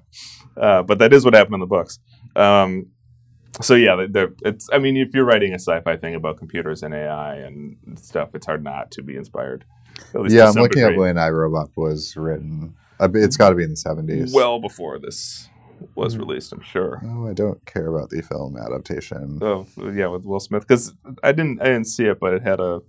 uh, 0.56 0.84
but 0.84 1.00
that 1.00 1.12
is 1.14 1.26
what 1.26 1.34
happened 1.34 1.56
in 1.56 1.60
the 1.60 1.66
books. 1.68 2.00
Um, 2.36 2.88
so 3.62 3.74
yeah, 3.76 3.96
the- 3.96 4.08
the- 4.08 4.36
it's. 4.50 4.70
I 4.72 4.78
mean, 4.78 4.96
if 4.98 5.14
you're 5.16 5.26
writing 5.26 5.52
a 5.52 5.56
sci-fi 5.60 5.98
thing 5.98 6.14
about 6.16 6.38
computers 6.38 6.84
and 6.84 6.94
AI 6.94 7.36
and 7.38 7.76
stuff, 8.00 8.30
it's 8.36 8.46
hard 8.46 8.64
not 8.64 8.92
to 8.92 9.02
be 9.02 9.16
inspired. 9.18 9.66
At 10.14 10.22
least 10.22 10.36
yeah. 10.36 10.48
I'm 10.48 10.54
looking 10.54 10.84
at 10.84 10.90
degree. 10.90 11.00
when 11.00 11.18
I, 11.18 11.30
Robot 11.30 11.72
was 11.76 12.16
written. 12.16 12.76
It's 13.00 13.36
got 13.38 13.50
to 13.50 13.56
be 13.56 13.64
in 13.64 13.72
the 13.72 13.76
70s. 13.76 14.32
well 14.34 14.60
before 14.60 15.00
this 15.00 15.50
was 15.96 16.16
Mhm. 16.16 16.20
released. 16.20 16.52
I'm 16.54 16.62
sure. 16.62 17.02
oh, 17.06 17.28
I 17.28 17.34
don't 17.34 17.64
care 17.66 17.88
about 17.88 18.10
the 18.12 18.22
film 18.22 18.58
adaptation. 18.58 19.40
Oh 19.42 19.66
yeah, 19.92 20.08
with 20.08 20.24
Will 20.24 20.40
Smith 20.40 20.68
because 20.68 20.94
I 21.24 21.32
didn't 21.32 21.60
I 21.62 21.66
didn't 21.66 21.86
see 21.88 22.06
it, 22.06 22.20
but 22.20 22.34
it 22.34 22.44
had 22.44 22.60
a 22.60 22.82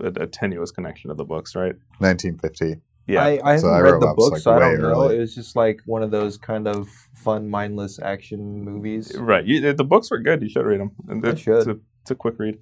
a, 0.00 0.22
a 0.22 0.26
tenuous 0.26 0.70
connection 0.70 1.08
to 1.08 1.14
the 1.14 1.24
books, 1.24 1.54
right? 1.54 1.74
1950. 1.98 2.80
Yeah, 3.06 3.24
I, 3.24 3.40
I 3.44 3.52
haven't 3.54 3.70
read 3.70 4.00
the 4.00 4.14
books, 4.16 4.32
like, 4.32 4.42
so 4.42 4.52
I 4.52 4.58
don't 4.60 4.80
know. 4.82 4.88
early. 4.90 5.16
It 5.16 5.20
was 5.20 5.34
just 5.34 5.56
like 5.56 5.80
one 5.86 6.02
of 6.02 6.10
those 6.10 6.36
kind 6.36 6.68
of 6.68 6.88
fun, 7.14 7.48
mindless 7.48 7.98
action 8.00 8.62
movies. 8.62 9.16
right. 9.18 9.44
You, 9.44 9.72
the 9.72 9.84
books 9.84 10.10
were 10.10 10.18
good. 10.18 10.42
You 10.42 10.48
should 10.48 10.64
read 10.64 10.80
them. 10.80 10.92
And 11.08 11.24
I 11.26 11.30
it's, 11.30 11.40
should. 11.40 11.58
It's 11.58 11.66
a, 11.66 11.78
it's 12.02 12.10
a 12.12 12.14
quick 12.14 12.38
read. 12.38 12.58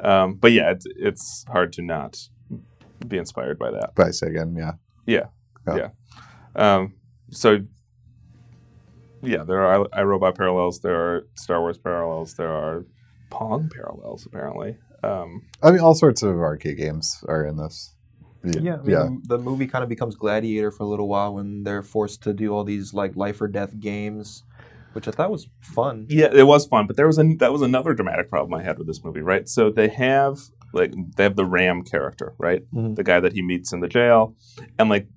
Um, 0.00 0.34
but 0.34 0.52
yeah, 0.52 0.72
it's 0.72 0.86
it's 0.96 1.44
hard 1.48 1.72
to 1.74 1.82
not 1.82 2.18
be 3.06 3.16
inspired 3.16 3.58
by 3.58 3.70
that. 3.70 3.94
By 3.94 4.10
Sagan, 4.10 4.56
yeah. 4.56 4.72
Yeah. 5.06 5.26
Yeah. 5.66 5.88
Um, 6.54 6.94
so 7.30 7.60
yeah, 9.22 9.44
there 9.44 9.62
are 9.62 9.86
i- 9.94 10.02
iRobot 10.02 10.36
parallels. 10.36 10.80
There 10.80 10.94
are 10.94 11.26
Star 11.36 11.60
Wars 11.60 11.78
parallels. 11.78 12.34
There 12.34 12.50
are 12.50 12.84
Pong 13.30 13.70
parallels. 13.74 14.26
Apparently, 14.26 14.76
um, 15.06 15.42
I 15.62 15.70
mean, 15.70 15.80
all 15.80 15.94
sorts 15.94 16.22
of 16.22 16.36
arcade 16.36 16.76
games 16.78 17.22
are 17.28 17.44
in 17.46 17.56
this. 17.56 17.94
Yeah, 18.44 18.74
I 18.74 18.76
mean, 18.78 18.90
yeah. 18.90 19.08
The, 19.24 19.36
the 19.36 19.38
movie 19.38 19.66
kind 19.66 19.82
of 19.82 19.88
becomes 19.88 20.14
Gladiator 20.14 20.70
for 20.70 20.84
a 20.84 20.86
little 20.86 21.08
while 21.08 21.34
when 21.34 21.64
they're 21.64 21.82
forced 21.82 22.22
to 22.24 22.32
do 22.32 22.52
all 22.54 22.62
these 22.64 22.94
like 22.94 23.16
life 23.16 23.40
or 23.40 23.48
death 23.48 23.78
games, 23.80 24.44
which 24.92 25.08
I 25.08 25.10
thought 25.10 25.30
was 25.32 25.48
fun. 25.60 26.06
yeah, 26.08 26.28
it 26.32 26.44
was 26.46 26.66
fun. 26.66 26.86
But 26.86 26.96
there 26.96 27.06
was 27.08 27.18
a 27.18 27.24
that 27.38 27.52
was 27.52 27.62
another 27.62 27.92
dramatic 27.94 28.28
problem 28.30 28.54
I 28.54 28.62
had 28.62 28.78
with 28.78 28.86
this 28.86 29.02
movie. 29.02 29.20
Right, 29.20 29.48
so 29.48 29.70
they 29.70 29.88
have 29.88 30.38
like 30.72 30.92
they 31.16 31.24
have 31.24 31.34
the 31.36 31.44
Ram 31.46 31.82
character, 31.82 32.34
right, 32.38 32.62
Mhm. 32.72 32.94
the 32.96 33.02
guy 33.04 33.18
that 33.20 33.32
he 33.32 33.42
meets 33.42 33.72
in 33.72 33.80
the 33.80 33.88
jail, 33.88 34.36
and 34.78 34.88
like 34.90 35.08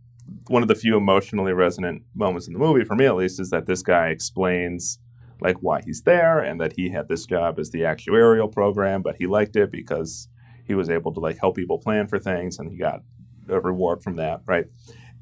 one 0.47 0.61
of 0.63 0.67
the 0.67 0.75
few 0.75 0.95
emotionally 0.97 1.53
resonant 1.53 2.03
moments 2.15 2.47
in 2.47 2.53
the 2.53 2.59
movie 2.59 2.83
for 2.83 2.95
me 2.95 3.05
at 3.05 3.15
least 3.15 3.39
is 3.39 3.49
that 3.51 3.65
this 3.67 3.81
guy 3.83 4.07
explains 4.09 4.99
like 5.41 5.57
why 5.61 5.81
he's 5.85 6.01
there 6.03 6.39
and 6.39 6.59
that 6.59 6.73
he 6.75 6.89
had 6.89 7.07
this 7.07 7.25
job 7.25 7.59
as 7.59 7.69
the 7.71 7.81
actuarial 7.81 8.51
program 8.51 9.01
but 9.01 9.15
he 9.17 9.27
liked 9.27 9.55
it 9.55 9.71
because 9.71 10.27
he 10.65 10.75
was 10.75 10.89
able 10.89 11.13
to 11.13 11.19
like 11.19 11.37
help 11.39 11.55
people 11.55 11.79
plan 11.79 12.07
for 12.07 12.19
things 12.19 12.59
and 12.59 12.69
he 12.69 12.77
got 12.77 13.01
a 13.49 13.59
reward 13.59 14.03
from 14.03 14.15
that 14.15 14.41
right? 14.45 14.65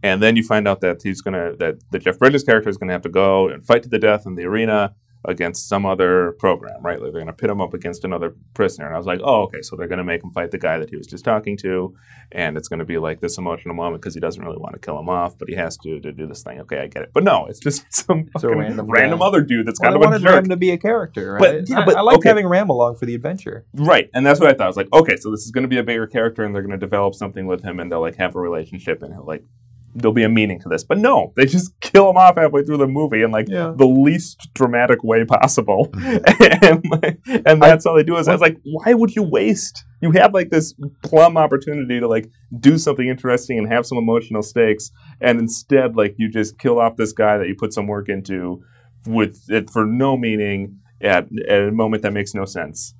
And 0.03 0.21
then 0.21 0.35
you 0.35 0.43
find 0.43 0.67
out 0.67 0.81
that 0.81 1.01
he's 1.01 1.21
gonna 1.21 1.55
that 1.57 1.75
the 1.91 1.99
jeff 1.99 2.19
bridges 2.19 2.43
character 2.43 2.69
is 2.69 2.77
gonna 2.77 2.91
have 2.91 3.01
to 3.01 3.09
go 3.09 3.47
and 3.47 3.65
fight 3.65 3.83
to 3.83 3.89
the 3.89 3.99
death 3.99 4.25
in 4.25 4.35
the 4.35 4.43
arena 4.45 4.95
against 5.27 5.67
some 5.69 5.85
other 5.85 6.31
program 6.39 6.81
right 6.81 7.01
like 7.01 7.11
they're 7.11 7.21
gonna 7.21 7.33
pit 7.33 7.49
him 7.49 7.61
up 7.61 7.73
against 7.73 8.03
another 8.05 8.35
prisoner 8.53 8.85
and 8.87 8.95
i 8.95 8.97
was 8.97 9.05
like 9.07 9.19
oh 9.23 9.43
okay 9.43 9.61
so 9.61 9.75
they're 9.75 9.87
gonna 9.87 10.03
make 10.03 10.23
him 10.23 10.31
fight 10.31 10.51
the 10.51 10.57
guy 10.57 10.77
that 10.79 10.89
he 10.89 10.95
was 10.95 11.05
just 11.07 11.23
talking 11.25 11.55
to 11.57 11.93
and 12.33 12.57
it's 12.57 12.67
going 12.67 12.79
to 12.79 12.85
be 12.85 12.97
like 12.97 13.21
this 13.21 13.37
emotional 13.37 13.73
moment 13.73 14.01
because 14.01 14.13
he 14.13 14.19
doesn't 14.19 14.43
really 14.43 14.57
want 14.57 14.73
to 14.73 14.79
kill 14.79 14.99
him 14.99 15.07
off, 15.07 15.37
but 15.37 15.47
he 15.47 15.55
has 15.55 15.77
to 15.77 15.97
to 16.01 16.11
do 16.11 16.27
this 16.27 16.43
thing. 16.43 16.59
Okay, 16.59 16.79
I 16.79 16.87
get 16.87 17.03
it. 17.03 17.11
But 17.13 17.23
no, 17.23 17.45
it's 17.45 17.57
just 17.59 17.85
some 17.93 18.29
random 18.43 18.87
random, 18.91 19.21
other 19.21 19.39
dude 19.41 19.65
that's 19.65 19.79
Well, 19.79 19.91
kind 19.91 19.95
I 19.95 19.95
of 19.97 20.01
a 20.01 20.11
wanted 20.11 20.21
jerk. 20.23 20.33
Ram 20.35 20.49
to 20.49 20.57
be 20.57 20.71
a 20.71 20.77
character, 20.77 21.33
right? 21.33 21.39
But- 21.39 21.69
yeah, 21.69 21.79
I- 21.79 21.85
but- 21.85 21.95
I, 21.95 22.01
like 22.01 22.17
okay. 22.17 22.27
having 22.27 22.45
Ram 22.47 22.69
along 22.69 22.97
for 22.97 23.05
the 23.05 23.15
adventure. 23.15 23.65
Right, 23.73 24.09
and 24.13 24.25
that's 24.25 24.41
what 24.41 24.49
I 24.49 24.53
thought. 24.55 24.65
I 24.65 24.67
was 24.67 24.75
like, 24.75 24.91
okay, 24.91 25.15
so 25.15 25.31
this 25.31 25.45
is 25.45 25.51
going 25.51 25.61
to 25.63 25.69
be 25.69 25.77
a 25.77 25.83
bigger 25.83 26.05
character, 26.05 26.43
and 26.43 26.53
they're 26.53 26.61
going 26.63 26.77
to 26.77 26.85
develop 26.85 27.15
something 27.15 27.47
with 27.47 27.63
him, 27.63 27.79
and 27.79 27.89
they'll 27.89 28.01
like 28.01 28.17
have 28.17 28.35
a 28.35 28.39
relationship, 28.41 29.01
and 29.01 29.13
he'll 29.13 29.25
like 29.25 29.45
there'll 29.97 30.13
be 30.13 30.23
a 30.23 30.29
meaning 30.29 30.59
to 30.61 30.69
this. 30.69 30.83
But 30.83 30.97
no, 30.99 31.33
they 31.35 31.45
just 31.45 31.77
kill 31.81 32.09
him 32.09 32.17
off 32.17 32.35
halfway 32.37 32.63
through 32.63 32.77
the 32.77 32.87
movie 32.87 33.21
in 33.23 33.31
like 33.31 33.47
Yeah. 33.49 33.73
the 33.75 33.85
least 33.87 34.49
dramatic 34.53 35.03
way 35.03 35.25
possible, 35.25 35.89
and 35.95 36.83
like, 36.89 37.19
and 37.45 37.61
that's 37.61 37.85
all 37.85 37.95
they 37.95 38.03
do. 38.03 38.17
Is 38.17 38.27
I 38.27 38.31
was 38.33 38.41
like, 38.41 38.57
why 38.63 38.93
would 38.93 39.15
you 39.15 39.23
waste? 39.23 39.83
You 40.01 40.11
have 40.11 40.33
like 40.33 40.49
this 40.51 40.73
plum 41.03 41.37
opportunity 41.37 41.99
to 41.99 42.07
like 42.07 42.29
do 42.59 42.77
something 42.77 43.07
interesting 43.07 43.57
and 43.57 43.67
have 43.71 43.85
some 43.85 43.97
emotional 43.97 44.41
stakes, 44.43 44.91
and 45.21 45.39
instead 45.39 45.95
like 45.95 46.15
you 46.17 46.29
just 46.29 46.59
kill 46.59 46.79
off 46.79 46.95
this 46.97 47.13
guy 47.13 47.37
that 47.37 47.47
you 47.47 47.55
put 47.55 47.73
some 47.73 47.87
work 47.87 48.07
into 48.09 48.61
with 49.05 49.43
it 49.49 49.69
for 49.69 49.85
no 49.85 50.15
meaning 50.17 50.77
at, 51.01 51.27
at 51.47 51.61
a 51.61 51.71
moment 51.71 52.03
that 52.03 52.11
makes 52.11 52.33
no 52.33 52.43
sense 52.43 52.93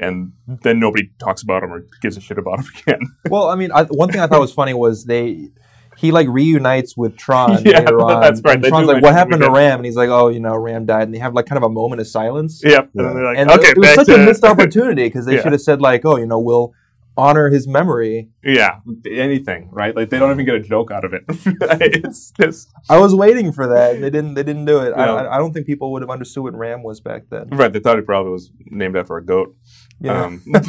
and 0.00 0.32
then 0.62 0.80
nobody 0.80 1.08
talks 1.20 1.40
about 1.42 1.62
him 1.62 1.72
or 1.72 1.86
gives 2.02 2.16
a 2.16 2.20
shit 2.20 2.36
about 2.36 2.58
him 2.58 2.66
again. 2.82 3.00
Well, 3.30 3.48
I 3.48 3.54
mean, 3.54 3.70
I, 3.72 3.84
one 3.84 4.10
thing 4.10 4.20
I 4.20 4.26
thought 4.26 4.40
was 4.40 4.52
funny 4.52 4.74
was 4.74 5.04
they 5.04 5.50
he 5.96 6.10
like 6.12 6.28
reunites 6.28 6.96
with 6.96 7.16
Tron 7.16 7.62
Yeah, 7.64 7.78
later 7.80 8.00
on. 8.00 8.20
that's 8.20 8.40
right. 8.44 8.54
And 8.56 8.64
They 8.64 8.68
Tron's 8.68 8.86
like, 8.88 9.02
"What 9.02 9.12
happened 9.14 9.42
to. 9.42 9.50
Ram?" 9.50 9.78
And 9.78 9.84
he's 9.86 9.96
like, 9.96 10.08
"Oh, 10.08 10.28
you 10.28 10.40
know, 10.40 10.56
Ram 10.56 10.86
died." 10.86 11.02
And 11.04 11.14
they 11.14 11.18
have 11.18 11.34
like 11.34 11.46
kind 11.46 11.56
of 11.56 11.62
a 11.62 11.72
moment 11.72 12.00
of 12.00 12.06
silence. 12.06 12.60
Yep. 12.64 12.90
Yeah. 12.94 13.02
And 13.06 13.16
they're 13.16 13.24
like, 13.24 13.38
And 13.38 13.50
okay, 13.50 13.68
it 13.68 13.78
was 13.78 13.94
such 13.94 14.06
to 14.06 14.14
a 14.14 14.24
missed 14.24 14.44
opportunity 14.52 15.04
because 15.04 15.26
they 15.26 15.36
Yeah. 15.36 15.42
should 15.42 15.52
have 15.52 15.60
said 15.62 15.80
like, 15.80 16.04
"Oh, 16.04 16.16
you 16.16 16.26
know, 16.26 16.38
we'll 16.38 16.72
honor 17.16 17.48
his 17.48 17.68
memory." 17.68 18.28
Yeah, 18.42 18.78
anything, 19.08 19.68
right? 19.70 19.94
Like 19.94 20.10
they 20.10 20.18
don't 20.18 20.32
even 20.32 20.44
get 20.44 20.56
a 20.56 20.60
joke 20.60 20.90
out 20.90 21.04
of 21.04 21.12
it. 21.14 21.24
it's 21.28 22.32
just 22.32 22.70
I 22.90 22.98
was 22.98 23.14
waiting 23.14 23.52
for 23.52 23.68
that. 23.68 24.00
They 24.00 24.10
didn't. 24.10 24.34
They 24.34 24.42
didn't 24.42 24.64
do 24.64 24.80
it. 24.80 24.92
I, 24.96 25.04
I, 25.06 25.34
I 25.36 25.38
don't 25.38 25.52
think 25.52 25.66
people 25.66 25.92
would 25.92 26.02
have 26.02 26.10
understood 26.10 26.42
what 26.42 26.54
Ram 26.54 26.82
was 26.82 27.00
back 27.00 27.22
then. 27.30 27.48
right. 27.50 27.72
They 27.72 27.78
thought 27.80 27.96
he 27.96 28.02
probably 28.02 28.32
was 28.32 28.50
named 28.66 28.96
after 28.96 29.16
a 29.16 29.24
goat. 29.24 29.54
Yeah. 30.00 30.24
Um, 30.24 30.42
but 30.50 30.66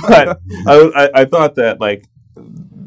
I, 0.68 0.92
I, 0.96 1.10
I 1.22 1.26
thought 1.26 1.56
that 1.56 1.82
like 1.82 2.06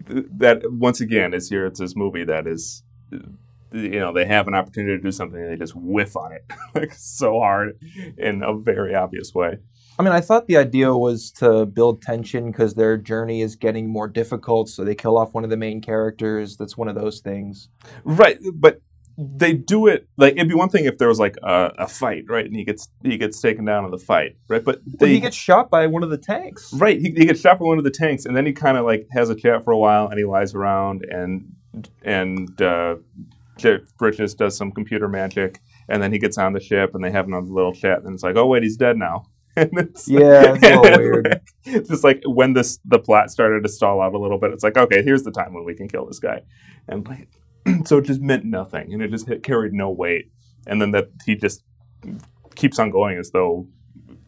that 0.09 0.62
once 0.70 1.00
again 1.00 1.34
is 1.34 1.48
here. 1.48 1.66
It's 1.66 1.80
this 1.80 1.96
movie 1.96 2.24
that 2.24 2.46
is, 2.46 2.82
you 3.11 4.00
know, 4.00 4.12
they 4.12 4.24
have 4.24 4.48
an 4.48 4.54
opportunity 4.54 4.96
to 4.96 5.02
do 5.02 5.12
something 5.12 5.40
and 5.40 5.52
they 5.52 5.56
just 5.56 5.74
whiff 5.76 6.16
on 6.16 6.32
it 6.32 6.44
like 6.74 6.92
so 6.94 7.38
hard 7.38 7.78
in 8.16 8.42
a 8.42 8.56
very 8.56 8.94
obvious 8.94 9.34
way. 9.34 9.59
I 9.98 10.04
mean, 10.04 10.12
I 10.12 10.20
thought 10.20 10.46
the 10.46 10.56
idea 10.56 10.94
was 10.94 11.32
to 11.32 11.66
build 11.66 12.02
tension 12.02 12.52
because 12.52 12.74
their 12.74 12.96
journey 12.96 13.42
is 13.42 13.56
getting 13.56 13.90
more 13.90 14.06
difficult, 14.06 14.68
so 14.68 14.84
they 14.84 14.94
kill 14.94 15.18
off 15.18 15.34
one 15.34 15.42
of 15.42 15.50
the 15.50 15.56
main 15.56 15.80
characters. 15.80 16.56
That's 16.56 16.76
one 16.76 16.86
of 16.86 16.94
those 16.94 17.18
things. 17.18 17.68
Right, 18.04 18.38
but 18.54 18.80
they 19.20 19.52
do 19.52 19.88
it 19.88 20.06
like 20.16 20.34
it'd 20.34 20.48
be 20.48 20.54
one 20.54 20.68
thing 20.68 20.84
if 20.84 20.96
there 20.98 21.08
was 21.08 21.18
like 21.18 21.36
a, 21.42 21.72
a 21.78 21.88
fight, 21.88 22.24
right, 22.28 22.46
and 22.46 22.54
he 22.54 22.64
gets 22.64 22.88
he 23.02 23.16
gets 23.18 23.40
taken 23.40 23.64
down 23.64 23.84
in 23.84 23.90
the 23.90 23.98
fight, 23.98 24.36
right? 24.48 24.62
But 24.64 24.80
they 24.86 25.08
he 25.14 25.20
gets 25.20 25.34
shot 25.36 25.70
by 25.70 25.88
one 25.88 26.04
of 26.04 26.10
the 26.10 26.18
tanks. 26.18 26.72
right, 26.74 27.00
he, 27.00 27.10
he 27.10 27.26
gets 27.26 27.40
shot 27.40 27.58
by 27.58 27.64
one 27.66 27.78
of 27.78 27.84
the 27.84 27.90
tanks, 27.90 28.24
and 28.26 28.36
then 28.36 28.46
he 28.46 28.52
kind 28.52 28.76
of 28.78 28.84
like 28.84 29.08
has 29.12 29.28
a 29.28 29.34
chat 29.34 29.64
for 29.64 29.72
a 29.72 29.78
while, 29.78 30.06
and 30.08 30.18
he 30.18 30.24
lies 30.24 30.54
around, 30.54 31.04
and 31.10 31.52
and 32.04 32.62
uh, 32.62 32.94
Bridges 33.98 34.34
does 34.34 34.56
some 34.56 34.70
computer 34.70 35.08
magic, 35.08 35.58
and 35.88 36.02
then 36.02 36.12
he 36.12 36.18
gets 36.18 36.38
on 36.38 36.52
the 36.52 36.60
ship, 36.60 36.94
and 36.94 37.02
they 37.02 37.10
have 37.10 37.26
another 37.26 37.46
little 37.48 37.72
chat, 37.74 38.02
and 38.04 38.14
it's 38.14 38.22
like, 38.22 38.36
oh 38.36 38.46
wait, 38.46 38.62
he's 38.62 38.76
dead 38.76 38.96
now. 38.96 39.26
And 39.56 39.76
it's, 39.76 40.06
Yeah, 40.06 40.54
it's 40.54 40.62
a 40.62 40.76
little 40.80 40.86
and 40.86 40.94
it's 40.94 40.98
weird. 40.98 41.40
like- 41.66 41.86
just 41.88 42.04
like 42.04 42.22
when 42.24 42.52
this 42.52 42.78
the 42.84 43.00
plot 43.00 43.32
started 43.32 43.64
to 43.64 43.68
stall 43.68 44.00
out 44.00 44.14
a 44.14 44.18
little 44.18 44.38
bit, 44.38 44.52
it's 44.52 44.62
like, 44.62 44.76
okay, 44.76 45.02
here's 45.02 45.24
the 45.24 45.32
time 45.32 45.52
when 45.52 45.64
we 45.64 45.74
can 45.74 45.88
kill 45.88 46.06
this 46.06 46.20
guy, 46.20 46.42
and 46.86 47.04
like, 47.08 47.28
so 47.84 47.98
it 47.98 48.04
just 48.04 48.20
meant 48.20 48.44
nothing, 48.44 48.92
and 48.92 49.02
it 49.02 49.10
just 49.10 49.28
hit, 49.28 49.42
carried 49.42 49.72
no 49.72 49.90
weight, 49.90 50.30
and 50.66 50.80
then 50.80 50.90
that 50.92 51.08
he 51.26 51.34
just 51.34 51.62
keeps 52.54 52.78
on 52.78 52.90
going 52.90 53.18
as 53.18 53.30
though 53.30 53.66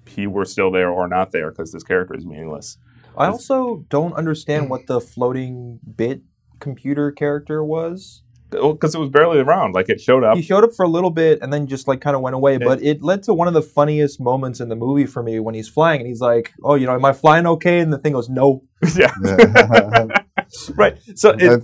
he 0.07 0.27
were 0.27 0.45
still 0.45 0.71
there 0.71 0.91
or 0.91 1.09
not 1.09 1.33
there 1.33 1.51
because 1.51 1.73
this 1.73 1.83
character 1.83 2.15
is 2.17 2.27
meaningless. 2.27 2.79
I 3.17 3.27
also 3.27 3.85
don't 3.89 4.15
understand 4.15 4.71
what 4.71 4.87
the 4.87 5.01
floating 5.01 5.81
bit 5.97 6.23
computer 6.61 7.11
character 7.11 7.63
was. 7.65 8.23
because 8.51 8.95
it 8.95 8.99
was 8.99 9.11
barely 9.11 9.39
around. 9.41 9.75
Like 9.75 9.89
it 9.89 10.01
showed 10.01 10.25
up. 10.25 10.37
He 10.37 10.43
showed 10.43 10.65
up 10.65 10.75
for 10.75 10.85
a 10.85 10.89
little 10.89 11.11
bit 11.11 11.41
and 11.43 11.53
then 11.53 11.67
just 11.67 11.87
like 11.89 12.01
kind 12.01 12.17
of 12.17 12.23
went 12.23 12.35
away. 12.35 12.59
But 12.59 12.83
it 12.83 13.03
led 13.03 13.23
to 13.25 13.35
one 13.35 13.49
of 13.49 13.55
the 13.55 13.63
funniest 13.63 14.21
moments 14.21 14.61
in 14.61 14.69
the 14.69 14.77
movie 14.77 15.07
for 15.07 15.23
me 15.23 15.39
when 15.41 15.55
he's 15.55 15.69
flying 15.69 16.01
and 16.01 16.09
he's 16.09 16.21
like, 16.21 16.53
"Oh, 16.63 16.75
you 16.77 16.87
know, 16.87 16.95
am 16.95 17.05
I 17.05 17.13
flying 17.13 17.47
okay?" 17.47 17.81
And 17.81 17.93
the 17.93 17.99
thing 17.99 18.13
goes, 18.13 18.29
"No." 18.29 18.63
yeah, 18.97 19.13
Yeah. 19.25 20.07
right. 20.75 20.99
So 21.15 21.31
it, 21.31 21.39
th- 21.39 21.61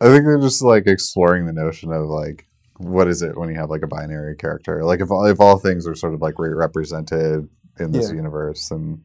I 0.00 0.06
think 0.06 0.24
they're 0.24 0.38
just 0.40 0.62
like 0.62 0.86
exploring 0.86 1.46
the 1.46 1.52
notion 1.52 1.92
of 1.92 2.06
like 2.06 2.46
what 2.78 3.08
is 3.08 3.22
it 3.22 3.36
when 3.36 3.48
you 3.48 3.56
have 3.56 3.70
like 3.70 3.82
a 3.82 3.88
binary 3.88 4.36
character 4.36 4.84
like 4.84 5.00
if 5.00 5.10
all, 5.10 5.24
if 5.26 5.40
all 5.40 5.58
things 5.58 5.86
are 5.86 5.96
sort 5.96 6.14
of 6.14 6.20
like 6.20 6.34
represented 6.38 7.48
in 7.80 7.90
this 7.92 8.08
Yeah. 8.10 8.14
universe 8.16 8.70
and 8.70 9.00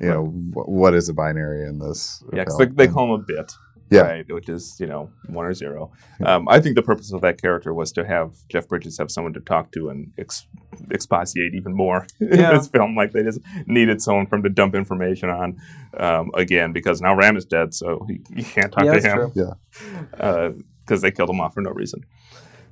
you 0.00 0.08
know 0.08 0.24
wh- 0.26 0.68
what 0.68 0.94
is 0.94 1.08
a 1.10 1.14
binary 1.14 1.66
in 1.68 1.78
this 1.78 2.22
yeah, 2.32 2.44
'cause 2.44 2.56
film? 2.56 2.74
they, 2.74 2.86
they 2.86 2.92
call 2.92 3.14
him 3.14 3.20
a 3.20 3.24
bit. 3.24 3.52
Yeah. 3.92 4.02
Right, 4.02 4.32
which 4.32 4.48
is 4.48 4.76
you 4.80 4.86
know 4.86 5.10
one 5.28 5.44
or 5.44 5.54
zero. 5.54 5.92
Um, 6.24 6.48
I 6.48 6.60
think 6.60 6.76
the 6.76 6.82
purpose 6.82 7.12
of 7.12 7.20
that 7.20 7.40
character 7.40 7.74
was 7.74 7.92
to 7.92 8.04
have 8.06 8.34
Jeff 8.48 8.68
Bridges 8.68 8.98
have 8.98 9.10
someone 9.10 9.32
to 9.34 9.40
talk 9.40 9.70
to 9.72 9.88
and 9.90 10.12
ex- 10.18 10.46
expatiate 10.90 11.54
even 11.54 11.74
more 11.74 12.06
Yeah. 12.20 12.50
in 12.52 12.56
this 12.58 12.68
film. 12.68 12.94
Like 12.96 13.12
they 13.12 13.22
just 13.22 13.40
needed 13.66 14.00
someone 14.00 14.26
for 14.26 14.36
him 14.36 14.42
to 14.44 14.48
dump 14.48 14.74
information 14.74 15.28
on 15.30 15.56
um, 15.98 16.30
again 16.34 16.72
because 16.72 17.00
now 17.00 17.14
Ram 17.14 17.36
is 17.36 17.44
dead, 17.44 17.74
so 17.74 18.06
he, 18.08 18.20
he 18.34 18.42
can't 18.42 18.72
talk 18.72 18.84
Yeah, 18.84 18.94
to 18.94 19.00
that's 19.00 19.14
him. 19.14 19.30
true. 19.32 19.32
Yeah, 19.34 20.50
because 20.84 21.02
they 21.02 21.10
killed 21.10 21.30
him 21.30 21.40
off 21.40 21.54
for 21.54 21.60
no 21.62 21.70
reason. 21.70 22.02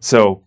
So, 0.00 0.44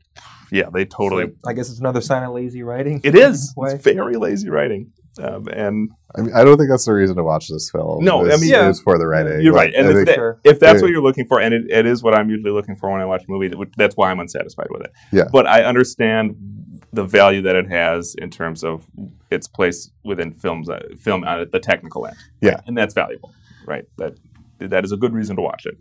yeah, 0.52 0.70
they 0.74 0.86
totally. 0.86 1.26
So 1.26 1.50
I 1.50 1.54
guess 1.54 1.70
it's 1.70 1.80
another 1.80 2.02
sign 2.02 2.24
of 2.24 2.34
lazy 2.34 2.64
writing. 2.64 3.02
it 3.04 3.16
is 3.28 3.54
Way. 3.56 3.74
it's 3.74 3.84
very 3.84 4.16
lazy 4.18 4.50
writing, 4.50 4.92
um, 5.22 5.48
and 5.48 5.92
I, 6.16 6.22
mean, 6.22 6.34
I 6.34 6.44
don't 6.44 6.58
think 6.58 6.70
that's 6.70 6.86
the 6.86 6.94
reason 6.94 7.16
to 7.18 7.24
watch 7.24 7.48
this 7.50 7.70
film 7.70 8.04
No, 8.04 8.22
I 8.22 8.26
It's- 8.26 8.42
mean- 8.42 8.50
Yeah. 8.52 8.70
it's 8.70 8.80
for 8.80 8.98
the 8.98 9.06
right 9.08 9.26
writing 9.26 9.42
you're 9.42 9.54
But 9.54 9.58
right. 9.60 9.74
And 9.76 9.88
if, 9.88 9.94
think- 9.96 10.08
that- 10.08 10.16
Sure. 10.16 10.40
if 10.44 10.60
that's 10.60 10.76
Yeah. 10.78 10.82
what 10.82 10.92
you're 10.92 11.02
looking 11.02 11.26
for, 11.26 11.40
and 11.40 11.54
it, 11.54 11.70
it 11.70 11.86
is 11.86 12.02
what 12.04 12.16
I'm 12.18 12.30
usually 12.30 12.52
looking 12.52 12.76
for 12.76 12.92
when 12.92 13.02
I 13.02 13.06
watch 13.06 13.24
a 13.28 13.32
movie, 13.32 13.52
that's 13.78 13.96
why 13.96 14.12
I'm 14.12 14.20
unsatisfied 14.20 14.68
with 14.70 14.82
it. 14.84 14.92
Yeah. 15.12 15.26
But 15.32 15.48
I 15.48 15.64
understand 15.64 16.36
the 16.92 17.04
value 17.04 17.42
that 17.42 17.56
it 17.56 17.68
has 17.70 18.16
in 18.20 18.30
terms 18.30 18.64
of 18.64 18.86
its 19.32 19.48
place 19.48 19.90
within 20.04 20.32
films, 20.32 20.70
uh, 20.70 20.80
film 21.00 21.24
at 21.24 21.52
the 21.52 21.60
technical 21.60 22.06
end. 22.06 22.16
Yeah. 22.42 22.60
and 22.68 22.78
that's 22.78 22.94
valuable, 22.94 23.32
right? 23.66 23.86
That 23.98 24.14
that 24.60 24.86
is 24.86 24.92
a 24.94 24.98
good 24.98 25.14
reason 25.14 25.36
to 25.36 25.42
watch 25.42 25.66
it. 25.66 25.76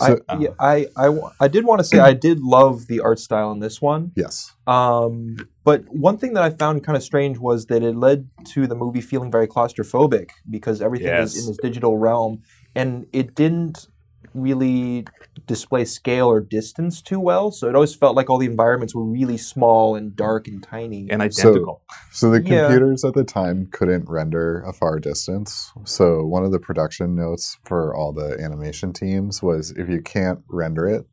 I, 0.00 0.16
yeah, 0.38 0.50
I, 0.58 0.86
I, 0.96 1.08
I 1.40 1.48
did 1.48 1.64
want 1.64 1.80
to 1.80 1.84
say 1.84 1.98
I 1.98 2.12
did 2.12 2.40
love 2.40 2.86
the 2.86 3.00
art 3.00 3.18
style 3.18 3.50
in 3.52 3.60
this 3.60 3.80
one. 3.80 4.12
yes 4.16 4.52
Um, 4.66 5.36
but 5.64 5.84
one 5.88 6.16
thing 6.18 6.34
that 6.34 6.42
I 6.42 6.50
found 6.50 6.84
kind 6.84 6.96
of 6.96 7.02
strange 7.02 7.38
was 7.38 7.66
that 7.66 7.82
it 7.82 7.96
led 7.96 8.28
to 8.54 8.66
the 8.66 8.74
movie 8.74 9.00
feeling 9.00 9.30
very 9.30 9.46
claustrophobic 9.48 10.30
because 10.48 10.80
everything 10.80 11.08
Yes. 11.08 11.34
is 11.34 11.42
in 11.44 11.50
this 11.50 11.58
digital 11.62 11.98
realm, 11.98 12.42
and 12.74 13.06
it 13.12 13.34
didn't 13.34 13.88
really 14.34 15.06
display 15.46 15.84
scale 15.84 16.28
or 16.28 16.40
distance 16.40 17.00
too 17.02 17.20
well. 17.20 17.50
So 17.50 17.68
it 17.68 17.74
always 17.74 17.94
felt 17.94 18.16
like 18.16 18.30
all 18.30 18.38
the 18.38 18.46
environments 18.46 18.94
were 18.94 19.04
really 19.04 19.38
small 19.38 19.96
and 19.96 20.14
dark 20.14 20.46
and 20.48 20.62
tiny. 20.62 21.08
And 21.10 21.22
identical. 21.22 21.82
So 22.12 22.30
the 22.30 22.40
Yeah. 22.40 22.66
computers 22.66 23.04
at 23.04 23.14
the 23.14 23.24
time 23.24 23.68
couldn't 23.70 24.08
render 24.08 24.62
a 24.62 24.72
far 24.72 24.98
distance. 24.98 25.72
So 25.84 26.24
one 26.24 26.44
of 26.44 26.52
the 26.52 26.60
production 26.60 27.14
notes 27.14 27.58
for 27.64 27.94
all 27.94 28.12
the 28.12 28.38
animation 28.40 28.92
teams 28.92 29.42
was 29.42 29.70
if 29.72 29.88
you 29.88 30.02
can't 30.02 30.40
render 30.48 30.86
it, 30.86 31.06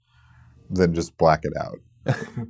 then 0.69 0.93
just 0.93 1.17
black 1.17 1.41
it 1.43 1.53
out. 1.59 1.79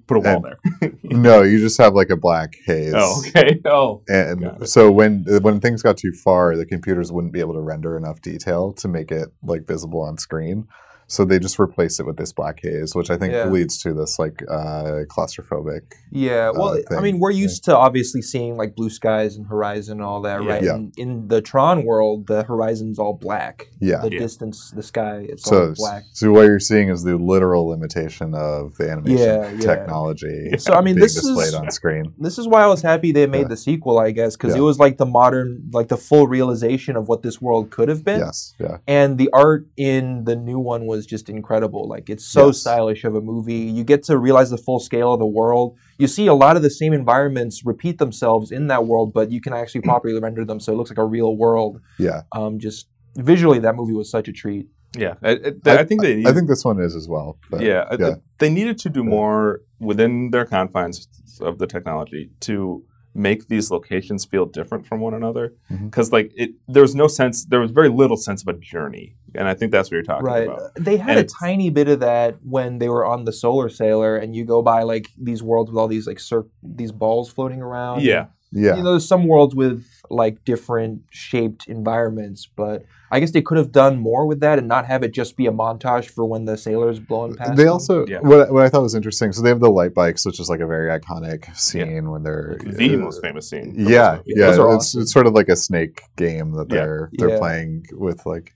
Put 0.08 0.18
a 0.18 0.20
wall 0.20 0.46
and- 0.46 0.58
there. 0.82 0.92
No, 1.04 1.42
you 1.42 1.60
just 1.60 1.78
have 1.80 1.94
like 1.94 2.10
a 2.10 2.18
black 2.18 2.54
haze. 2.66 2.94
oh, 2.96 3.22
okay. 3.28 3.60
Oh, 3.66 4.04
And 4.08 4.68
so 4.68 4.92
when 4.92 5.26
when 5.42 5.60
things 5.60 5.82
got 5.82 5.98
too 5.98 6.12
far, 6.24 6.56
the 6.56 6.66
computers 6.66 7.12
wouldn't 7.12 7.34
be 7.34 7.40
able 7.40 7.54
to 7.54 7.62
render 7.62 7.98
enough 7.98 8.22
detail 8.22 8.74
to 8.74 8.88
make 8.88 9.12
it 9.12 9.30
like 9.44 9.66
visible 9.68 10.02
on 10.02 10.18
screen. 10.18 10.68
So 11.10 11.24
they 11.24 11.40
just 11.40 11.58
replace 11.58 12.00
it 12.02 12.06
with 12.06 12.18
this 12.18 12.34
black 12.34 12.60
haze, 12.62 12.94
which 12.94 13.10
I 13.10 13.18
think 13.18 13.32
Yeah. 13.34 13.50
leads 13.50 13.78
to 13.84 13.94
this 13.94 14.20
like 14.20 14.44
uh, 14.50 15.04
claustrophobic. 15.08 15.82
Yeah, 16.12 16.52
well, 16.52 16.78
uh, 16.92 16.98
I 16.98 17.02
mean, 17.02 17.20
we're 17.20 17.32
used 17.32 17.64
to 17.66 17.76
obviously 17.78 18.22
seeing 18.22 18.58
like 18.58 18.76
blue 18.76 18.90
skies 18.90 19.38
and 19.38 19.48
horizon 19.48 20.00
and 20.00 20.02
all 20.02 20.22
that, 20.24 20.44
Yeah. 20.44 20.50
right? 20.50 20.64
Yeah. 20.64 20.76
And 20.76 20.94
in 20.98 21.28
the 21.30 21.42
Tron 21.42 21.86
world, 21.86 22.28
the 22.28 22.44
horizon's 22.44 23.00
all 23.00 23.14
black. 23.14 23.68
Yeah. 23.80 24.02
The 24.02 24.12
Yeah. 24.12 24.20
distance, 24.20 24.72
the 24.76 24.84
sky, 24.84 25.26
it's 25.30 25.44
So 25.46 25.68
all 25.70 25.74
black. 25.78 26.04
so 26.12 26.32
what 26.32 26.44
you're 26.46 26.60
seeing 26.60 26.90
is 26.90 27.04
the 27.04 27.16
literal 27.18 27.68
limitation 27.70 28.34
of 28.36 28.76
the 28.78 28.92
animation 28.92 29.18
Yeah, 29.18 29.50
yeah. 29.52 29.60
technology. 29.60 30.50
So 30.58 30.74
I 30.74 30.82
mean, 30.82 30.96
being 30.96 31.04
this 31.04 31.16
displayed 31.16 31.48
is 31.48 31.54
on 31.54 31.72
screen. 31.72 32.14
this 32.20 32.38
is 32.38 32.48
why 32.48 32.64
I 32.64 32.68
was 32.68 32.82
happy 32.82 33.14
they 33.14 33.28
made 33.28 33.44
Yeah. 33.44 33.48
the 33.48 33.58
sequel, 33.58 33.98
I 34.00 34.12
guess, 34.12 34.36
because 34.36 34.54
Yeah. 34.56 34.60
it 34.62 34.64
was 34.66 34.78
like 34.78 34.98
the 34.98 35.06
modern, 35.06 35.70
like 35.72 35.88
the 35.88 35.98
full 35.98 36.28
realization 36.28 36.96
of 36.98 37.08
what 37.08 37.22
this 37.24 37.42
world 37.42 37.70
could 37.70 37.88
have 37.88 38.04
been. 38.04 38.20
Yes, 38.20 38.54
yeah, 38.60 38.78
And 38.88 39.18
the 39.18 39.30
art 39.32 39.68
in 39.78 40.26
the 40.26 40.36
new 40.36 40.60
one 40.60 40.86
was 40.86 40.97
just 41.06 41.30
incredible. 41.30 41.88
Like 41.88 42.10
it's 42.10 42.26
so 42.26 42.48
Yes. 42.48 42.60
stylish 42.60 43.04
of 43.04 43.16
a 43.16 43.22
movie. 43.22 43.54
You 43.56 43.84
get 43.84 44.04
to 44.04 44.18
realize 44.18 44.50
the 44.50 44.58
full 44.58 44.80
scale 44.80 45.14
of 45.14 45.20
the 45.20 45.26
world. 45.26 45.78
You 45.98 46.08
see 46.08 46.28
a 46.28 46.34
lot 46.34 46.56
of 46.56 46.62
the 46.64 46.70
same 46.70 46.94
environments 46.94 47.66
repeat 47.66 47.98
themselves 48.00 48.52
in 48.52 48.68
that 48.68 48.86
world, 48.88 49.14
but 49.14 49.30
you 49.32 49.42
can 49.42 49.54
actually 49.54 49.82
properly 49.92 50.20
render 50.20 50.44
them 50.46 50.60
so 50.60 50.74
it 50.74 50.76
looks 50.78 50.90
like 50.90 50.98
a 50.98 51.06
real 51.06 51.36
world. 51.38 51.82
yeah. 52.00 52.22
Um, 52.34 52.60
just 52.60 52.88
visually, 53.18 53.60
that 53.60 53.76
movie 53.76 53.94
was 53.94 54.10
such 54.10 54.28
a 54.28 54.32
treat. 54.34 54.68
yeah. 54.98 55.16
I, 55.22 55.32
I, 55.66 55.78
I 55.80 55.84
think 55.84 56.02
they. 56.02 56.24
I 56.26 56.32
think 56.34 56.48
this 56.48 56.64
one 56.64 56.80
is 56.80 56.96
as 56.96 57.08
well. 57.08 57.38
But, 57.52 57.62
yeah, 57.62 57.86
I- 57.92 57.98
yeah. 58.00 58.16
they 58.40 58.50
needed 58.50 58.78
to 58.80 58.90
do 58.90 59.04
more 59.04 59.62
within 59.80 60.32
their 60.32 60.46
confines 60.46 61.08
of 61.42 61.58
the 61.60 61.68
technology 61.68 62.32
to 62.42 62.84
make 63.18 63.48
these 63.48 63.72
locations 63.72 64.24
feel 64.26 64.46
different 64.46 64.86
from 64.86 65.00
one 65.02 65.14
another. 65.14 65.54
Mm-hmm. 65.72 65.88
Because 65.88 66.12
like 66.12 66.32
it, 66.36 66.52
there 66.68 66.84
was 66.84 66.96
no 66.96 67.08
sense. 67.08 67.46
There 67.46 67.60
was 67.60 67.72
very 67.72 67.90
little 67.90 68.16
sense 68.18 68.44
of 68.44 68.48
a 68.48 68.54
journey, 68.58 69.16
and 69.36 69.48
I 69.48 69.54
think 69.56 69.72
that's 69.72 69.90
what 69.90 69.96
you're 69.96 70.04
talking 70.04 70.26
Right. 70.26 70.48
about. 70.48 70.76
They 70.76 70.98
had 70.98 71.18
And 71.18 71.26
a 71.26 71.30
tiny 71.30 71.70
bit 71.70 71.88
of 71.90 72.00
that 72.02 72.38
when 72.44 72.78
they 72.78 72.90
were 72.90 73.06
on 73.06 73.26
the 73.26 73.34
Solar 73.34 73.70
Sailor, 73.70 74.16
and 74.18 74.36
you 74.36 74.46
go 74.46 74.62
by 74.62 74.84
like 74.84 75.10
these 75.18 75.42
worlds 75.42 75.72
with 75.72 75.80
all 75.80 75.88
these 75.88 76.06
like 76.08 76.20
cir- 76.20 76.46
these 76.64 76.92
balls 76.92 77.30
floating 77.30 77.62
around. 77.62 78.04
Yeah, 78.04 78.28
yeah. 78.52 78.76
You 78.78 78.84
know, 78.84 78.92
there's 78.92 79.08
some 79.08 79.28
worlds 79.28 79.56
with 79.56 79.84
like 80.10 80.44
different 80.46 81.02
shaped 81.10 81.68
environments, 81.68 82.48
but 82.56 82.86
I 83.12 83.20
guess 83.20 83.32
they 83.32 83.42
could 83.42 83.58
have 83.58 83.72
done 83.72 83.98
more 84.00 84.26
with 84.26 84.40
that 84.42 84.60
and 84.60 84.68
not 84.68 84.86
have 84.86 85.02
it 85.04 85.14
just 85.14 85.38
be 85.38 85.46
a 85.48 85.52
montage 85.52 86.06
for 86.10 86.26
when 86.26 86.46
the 86.46 86.58
sailor's 86.58 87.00
blowing 87.00 87.36
past. 87.36 87.56
They 87.56 87.64
them. 87.64 87.74
also 87.74 88.06
Yeah. 88.08 88.20
what 88.20 88.52
what 88.52 88.66
I 88.66 88.70
thought 88.70 88.82
was 88.84 88.96
interesting. 88.96 89.32
So 89.32 89.42
they 89.42 89.50
have 89.50 89.60
the 89.62 89.70
light 89.70 89.94
bikes, 89.94 90.26
which 90.26 90.40
is 90.40 90.50
like 90.50 90.60
a 90.60 90.68
very 90.68 90.90
iconic 91.00 91.56
scene 91.56 92.10
when 92.12 92.24
they're 92.24 92.58
the 92.64 92.96
uh, 92.96 92.98
most 92.98 93.22
famous 93.22 93.50
scene. 93.50 93.74
from 93.76 93.84
Yeah, 93.88 94.20
yeah. 94.26 94.48
Those 94.48 94.56
It's, 94.56 94.60
awesome. 94.60 95.02
it's 95.04 95.12
sort 95.14 95.28
of 95.28 95.34
like 95.34 95.48
a 95.50 95.56
snake 95.56 96.02
game 96.18 96.52
that 96.54 96.70
they're 96.70 97.10
they're 97.14 97.30
Yeah. 97.30 97.38
playing 97.40 97.86
with 97.94 98.26
like 98.26 98.54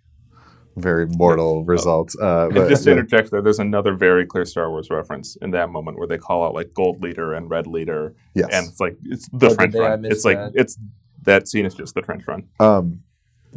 very 0.77 1.05
mortal 1.05 1.65
results. 1.65 2.15
Uh, 2.21 2.45
And 2.45 2.53
but, 2.55 2.69
just 2.69 2.83
to 2.85 2.89
yeah. 2.91 2.95
interject 2.97 3.29
there, 3.31 3.41
there's 3.41 3.59
another 3.59 3.93
very 3.93 4.25
clear 4.25 4.45
Star 4.45 4.69
Wars 4.69 4.89
reference 4.89 5.35
in 5.41 5.51
that 5.51 5.69
moment 5.69 5.97
where 5.97 6.07
they 6.07 6.17
call 6.17 6.45
out 6.45 6.53
like 6.53 6.73
gold 6.73 7.01
leader 7.03 7.33
and 7.33 7.49
red 7.49 7.67
leader, 7.67 8.15
yes. 8.35 8.47
and 8.53 8.67
it's 8.69 8.79
like 8.79 8.95
it's 9.03 9.27
the 9.33 9.47
Oh, 9.47 9.49
did 9.49 9.55
trench 9.57 9.73
they? 9.73 9.79
I 9.79 9.89
run. 9.89 10.05
It's 10.05 10.23
like 10.25 10.37
that. 10.37 10.51
it's 10.55 10.77
that 11.23 11.47
scene 11.47 11.65
is 11.65 11.73
just 11.75 11.93
the 11.95 12.01
trench 12.01 12.23
run. 12.27 12.47
um, 12.59 13.01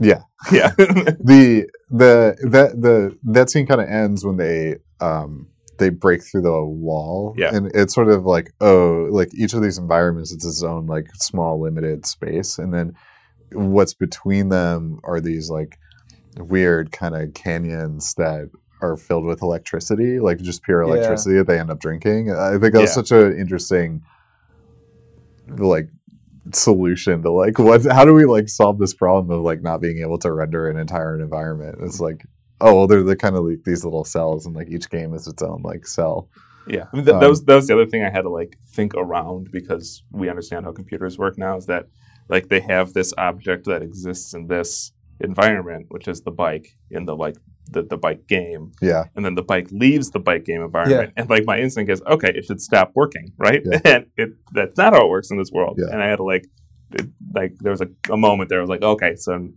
yeah. 0.00 0.22
Yeah, 0.50 0.70
the 0.78 1.66
the 1.90 2.36
that 2.50 2.80
the 2.80 3.16
that 3.24 3.48
scene 3.50 3.66
kind 3.66 3.80
of 3.80 3.88
ends 3.88 4.24
when 4.24 4.36
they 4.36 4.76
um 5.00 5.46
they 5.78 5.88
break 5.88 6.22
through 6.24 6.42
the 6.42 6.62
wall 6.64 7.34
Yeah. 7.36 7.54
and 7.54 7.70
it's 7.74 7.94
sort 7.94 8.08
of 8.08 8.24
like 8.24 8.52
oh 8.60 9.08
like 9.10 9.32
each 9.34 9.54
of 9.54 9.62
these 9.62 9.78
environments 9.78 10.32
it's 10.32 10.44
its 10.44 10.62
own 10.62 10.86
like 10.86 11.06
small 11.14 11.60
limited 11.60 12.06
space 12.06 12.58
and 12.58 12.72
then 12.74 12.94
what's 13.52 13.94
between 13.94 14.48
them 14.50 14.98
are 15.04 15.20
these 15.20 15.48
like 15.50 15.78
weird 16.38 16.90
kind 16.92 17.14
of 17.16 17.32
canyons 17.34 18.14
that 18.14 18.50
are 18.82 18.96
filled 18.96 19.24
with 19.24 19.42
electricity 19.42 20.18
like 20.20 20.38
just 20.38 20.62
pure 20.62 20.82
Yeah. 20.84 20.92
electricity 20.94 21.36
that 21.36 21.46
they 21.46 21.58
end 21.58 21.70
up 21.70 21.78
drinking 21.80 22.30
i 22.32 22.50
think 22.58 22.72
that's 22.74 22.90
Yeah. 22.96 23.02
such 23.02 23.10
an 23.12 23.36
interesting 23.38 24.02
like 25.58 25.88
solution 26.52 27.22
to 27.22 27.30
like 27.30 27.58
what 27.58 27.84
how 27.90 28.04
do 28.04 28.12
we 28.12 28.26
like 28.26 28.48
solve 28.48 28.78
this 28.78 28.94
problem 28.94 29.30
of 29.30 29.42
like 29.42 29.62
not 29.62 29.80
being 29.80 30.00
able 30.00 30.18
to 30.18 30.30
render 30.30 30.68
an 30.68 30.76
entire 30.76 31.18
environment 31.18 31.78
it's 31.80 32.00
like 32.00 32.26
oh 32.60 32.74
well 32.74 32.86
they're 32.86 33.02
the 33.02 33.16
kind 33.16 33.36
of 33.36 33.44
like 33.44 33.64
these 33.64 33.84
little 33.84 34.04
cells 34.04 34.44
and 34.44 34.54
like 34.54 34.68
each 34.68 34.90
game 34.90 35.14
is 35.14 35.26
its 35.26 35.42
own 35.42 35.62
like 35.62 35.86
cell 35.86 36.28
yeah. 36.66 36.84
I 36.92 36.96
mean, 36.96 37.04
that, 37.04 37.14
Um, 37.14 37.20
that 37.20 37.28
was 37.28 37.44
that 37.44 37.54
was 37.54 37.66
the 37.66 37.74
other 37.74 37.86
thing 37.86 38.04
I 38.04 38.10
had 38.10 38.22
to 38.22 38.30
like 38.30 38.58
think 38.68 38.94
around 38.94 39.50
because 39.50 40.02
we 40.10 40.28
understand 40.28 40.64
how 40.64 40.72
computers 40.72 41.18
work 41.18 41.38
now. 41.38 41.56
Is 41.56 41.66
that 41.66 41.88
like 42.28 42.48
they 42.48 42.60
have 42.60 42.92
this 42.92 43.12
object 43.18 43.66
that 43.66 43.82
exists 43.82 44.34
in 44.34 44.46
this 44.46 44.92
environment, 45.20 45.86
which 45.88 46.08
is 46.08 46.22
the 46.22 46.30
bike 46.30 46.76
in 46.90 47.04
the 47.04 47.16
like 47.16 47.36
the, 47.70 47.82
the 47.82 47.96
bike 47.96 48.26
game, 48.28 48.72
yeah 48.82 49.04
and 49.16 49.24
then 49.24 49.34
the 49.34 49.42
bike 49.42 49.68
leaves 49.70 50.10
the 50.10 50.18
bike 50.20 50.44
game 50.44 50.62
environment, 50.62 51.12
and 51.16 51.28
like 51.30 51.44
my 51.46 51.58
instinct 51.58 51.90
is, 51.90 52.02
okay, 52.06 52.30
it 52.34 52.44
should 52.44 52.60
stop 52.60 52.92
working, 52.94 53.32
right? 53.38 53.62
Yeah. 53.64 53.80
And 53.84 54.06
it 54.16 54.30
that's 54.52 54.76
not 54.76 54.92
how 54.94 55.06
it 55.06 55.08
works 55.08 55.30
in 55.30 55.38
this 55.38 55.50
world. 55.52 55.78
Yeah. 55.80 55.92
And 55.92 56.02
I 56.02 56.08
had 56.08 56.16
to 56.16 56.24
like, 56.24 56.44
it, 56.92 57.06
like 57.34 57.52
there 57.60 57.70
was 57.72 57.80
a, 57.80 57.88
a 58.12 58.16
moment 58.16 58.48
there. 58.50 58.58
I 58.58 58.60
was 58.60 58.70
like, 58.70 58.82
okay, 58.82 59.16
so 59.16 59.48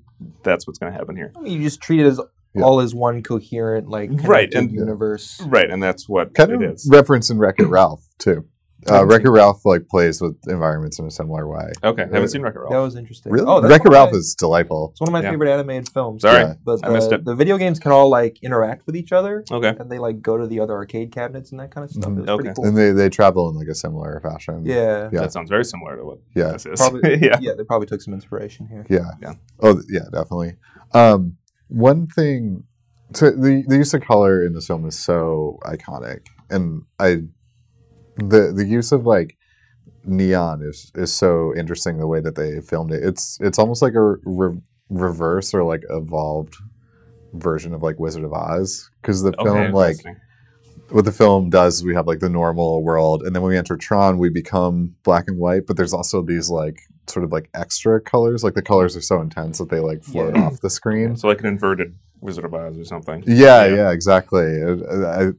that's 0.43 0.65
what's 0.65 0.79
going 0.79 0.91
to 0.91 0.97
happen 0.97 1.15
here, 1.15 1.31
you 1.43 1.61
just 1.61 1.81
treat 1.81 1.99
it 1.99 2.05
as 2.07 2.19
Yeah. 2.55 2.63
all 2.63 2.79
as 2.79 2.95
one 2.95 3.21
coherent, 3.23 3.87
like 3.89 4.09
Right, 4.23 4.51
and- 4.53 4.71
universe. 4.71 5.39
right? 5.45 5.69
And 5.69 5.83
that's 5.83 6.07
what 6.09 6.33
kind 6.33 6.51
it 6.51 6.55
of 6.63 6.73
is. 6.73 6.87
reference 6.91 7.29
in 7.29 7.37
wreck 7.37 7.55
it 7.59 7.67
ralph 7.67 8.07
too 8.17 8.45
uh, 8.91 9.05
wreck 9.05 9.23
it 9.23 9.29
ralph 9.29 9.65
like 9.65 9.87
plays 9.87 10.21
with 10.21 10.35
environments 10.47 10.99
in 10.99 11.05
a 11.05 11.11
similar 11.11 11.47
way 11.47 11.71
Okay, 11.83 12.03
I 12.03 12.05
haven't 12.05 12.29
seen 12.29 12.41
Wreck-It 12.41 12.61
That 12.69 12.77
was 12.77 12.95
interesting. 12.95 13.31
really 13.31 13.45
Oh, 13.47 13.59
that's 13.61 13.69
wreck 13.71 13.81
it 13.81 13.89
one 13.89 13.93
of 13.93 13.93
ralph 13.93 14.11
my- 14.13 14.17
is 14.17 14.35
delightful 14.35 14.89
It's 14.91 15.01
one 15.01 15.09
of 15.09 15.13
my 15.13 15.21
Yeah. 15.21 15.31
favorite 15.31 15.51
animated 15.53 15.89
films. 15.89 16.21
Sorry, 16.21 16.41
Yeah. 16.41 16.53
But 16.63 16.79
I 16.85 16.89
missed 16.89 17.09
the, 17.09 17.15
it. 17.15 17.25
the 17.25 17.35
video 17.35 17.57
games 17.57 17.79
can 17.79 17.91
all 17.91 18.09
like 18.09 18.39
interact 18.41 18.85
with 18.85 18.95
each 18.95 19.11
other, 19.11 19.43
Okay, 19.51 19.73
and 19.79 19.89
they 19.91 19.99
like 19.99 20.21
go 20.21 20.37
to 20.37 20.47
the 20.47 20.59
other 20.59 20.73
arcade 20.73 21.11
cabinets 21.11 21.51
and 21.51 21.59
that 21.59 21.71
kind 21.71 21.85
of 21.85 21.91
stuff. 21.91 22.05
Mhm. 22.11 22.17
It 22.17 22.19
was 22.21 22.25
pretty 22.27 22.49
Okay. 22.49 22.53
cool. 22.55 22.65
and 22.65 22.77
they, 22.77 22.91
they 22.91 23.09
travel 23.09 23.49
in 23.49 23.55
like 23.55 23.67
a 23.67 23.75
similar 23.75 24.19
fashion 24.21 24.65
yeah. 24.65 25.09
Yeah. 25.11 25.21
that 25.21 25.31
sounds 25.33 25.49
very 25.49 25.65
similar 25.65 25.97
to 25.97 26.03
what 26.05 26.19
yeah 26.35 26.51
this 26.53 26.65
is. 26.65 26.79
Probably, 26.79 27.17
yeah. 27.21 27.37
yeah. 27.41 27.53
they 27.57 27.63
probably 27.63 27.87
took 27.87 28.01
some 28.01 28.13
inspiration 28.13 28.67
here. 28.67 28.85
Yeah. 28.89 29.11
Yeah. 29.21 29.33
Oh, 29.59 29.73
th- 29.73 29.85
yeah, 29.89 30.03
definitely. 30.11 30.55
Um, 30.93 31.37
one 31.67 32.07
thing, 32.07 32.63
so 33.13 33.31
the 33.31 33.63
the 33.67 33.77
use 33.77 33.93
of 33.93 34.01
color 34.01 34.45
in 34.45 34.53
this 34.53 34.67
film 34.67 34.85
is 34.85 34.97
so 34.97 35.59
iconic, 35.65 36.27
and 36.49 36.83
I, 36.99 37.23
the 38.17 38.51
the 38.55 38.65
use 38.65 38.91
of 38.91 39.05
like 39.05 39.37
neon 40.05 40.61
is 40.61 40.91
is 40.95 41.13
so 41.13 41.53
interesting. 41.55 41.97
The 41.97 42.07
way 42.07 42.21
that 42.21 42.35
they 42.35 42.61
filmed 42.61 42.91
it, 42.91 43.03
it's 43.03 43.37
it's 43.41 43.59
almost 43.59 43.81
like 43.81 43.93
a 43.95 44.15
re- 44.23 44.61
reverse 44.89 45.53
or 45.53 45.63
like 45.63 45.83
evolved 45.89 46.55
version 47.33 47.73
of 47.73 47.83
like 47.83 47.99
Wizard 47.99 48.23
of 48.23 48.33
Oz, 48.33 48.89
because 49.01 49.21
the 49.21 49.33
Okay, 49.39 49.43
film 49.43 49.71
like 49.73 49.97
what 50.89 51.03
the 51.05 51.11
film 51.11 51.49
does 51.49 51.75
is 51.75 51.83
we 51.83 51.93
have 51.93 52.07
like 52.07 52.19
the 52.19 52.29
normal 52.29 52.81
world 52.81 53.21
and 53.23 53.35
then 53.35 53.43
when 53.43 53.49
we 53.51 53.57
enter 53.57 53.75
tron 53.75 54.17
we 54.17 54.29
become 54.29 54.95
black 55.03 55.25
and 55.27 55.37
white 55.37 55.67
but 55.67 55.75
there's 55.75 55.91
also 55.91 56.21
these 56.21 56.49
like 56.49 56.79
sort 57.07 57.25
of 57.25 57.31
like 57.33 57.49
extra 57.53 57.99
colors 57.99 58.41
like 58.41 58.53
the 58.53 58.61
colors 58.61 58.95
are 58.95 59.01
so 59.01 59.19
intense 59.19 59.57
that 59.57 59.69
they 59.69 59.79
like 59.81 60.01
float 60.01 60.33
Yeah. 60.33 60.43
off 60.45 60.61
the 60.61 60.69
screen 60.69 61.17
so 61.17 61.27
like 61.27 61.41
an 61.41 61.45
inverted 61.47 61.93
Wizard 62.21 62.45
of 62.45 62.53
Oz 62.53 62.77
or 62.77 62.85
something. 62.85 63.21
yeah 63.27 63.65
Yeah. 63.65 63.75
yeah, 63.75 63.91
exactly 63.91 64.45
I, 64.63 65.27
I 65.27 65.31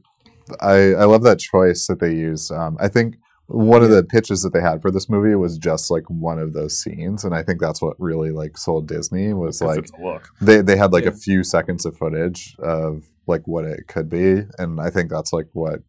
i 0.61 1.03
love 1.05 1.23
that 1.23 1.39
choice 1.39 1.87
that 1.87 1.99
they 1.99 2.13
use 2.13 2.51
um, 2.51 2.77
i 2.79 2.87
think 2.87 3.15
one 3.47 3.81
of 3.81 3.89
the 3.89 4.03
pitches 4.03 4.43
that 4.43 4.53
they 4.53 4.61
had 4.61 4.79
for 4.79 4.91
this 4.91 5.09
movie 5.09 5.33
was 5.33 5.57
just 5.57 5.89
like 5.89 6.03
one 6.07 6.37
of 6.37 6.53
those 6.53 6.77
scenes 6.79 7.23
and 7.23 7.33
i 7.33 7.41
think 7.41 7.59
that's 7.59 7.81
what 7.81 7.99
really 7.99 8.29
like 8.31 8.57
sold 8.57 8.87
disney 8.87 9.33
was 9.33 9.61
like 9.61 9.79
it's 9.79 9.91
a 9.91 10.01
look. 10.01 10.29
they 10.39 10.61
they 10.61 10.77
had 10.77 10.93
like 10.93 11.03
Yeah. 11.05 11.09
a 11.09 11.13
few 11.13 11.43
seconds 11.43 11.85
of 11.85 11.97
footage 11.97 12.55
of 12.59 13.05
like 13.27 13.47
what 13.47 13.65
it 13.65 13.87
could 13.87 14.09
be 14.09 14.43
and 14.59 14.79
i 14.79 14.89
think 14.89 15.09
that's 15.09 15.33
like 15.33 15.47
what 15.53 15.79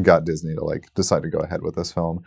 got 0.00 0.24
disney 0.24 0.54
to 0.54 0.64
like 0.64 0.92
decide 0.94 1.22
to 1.22 1.28
go 1.28 1.38
ahead 1.40 1.60
with 1.62 1.74
this 1.74 1.92
film 1.92 2.22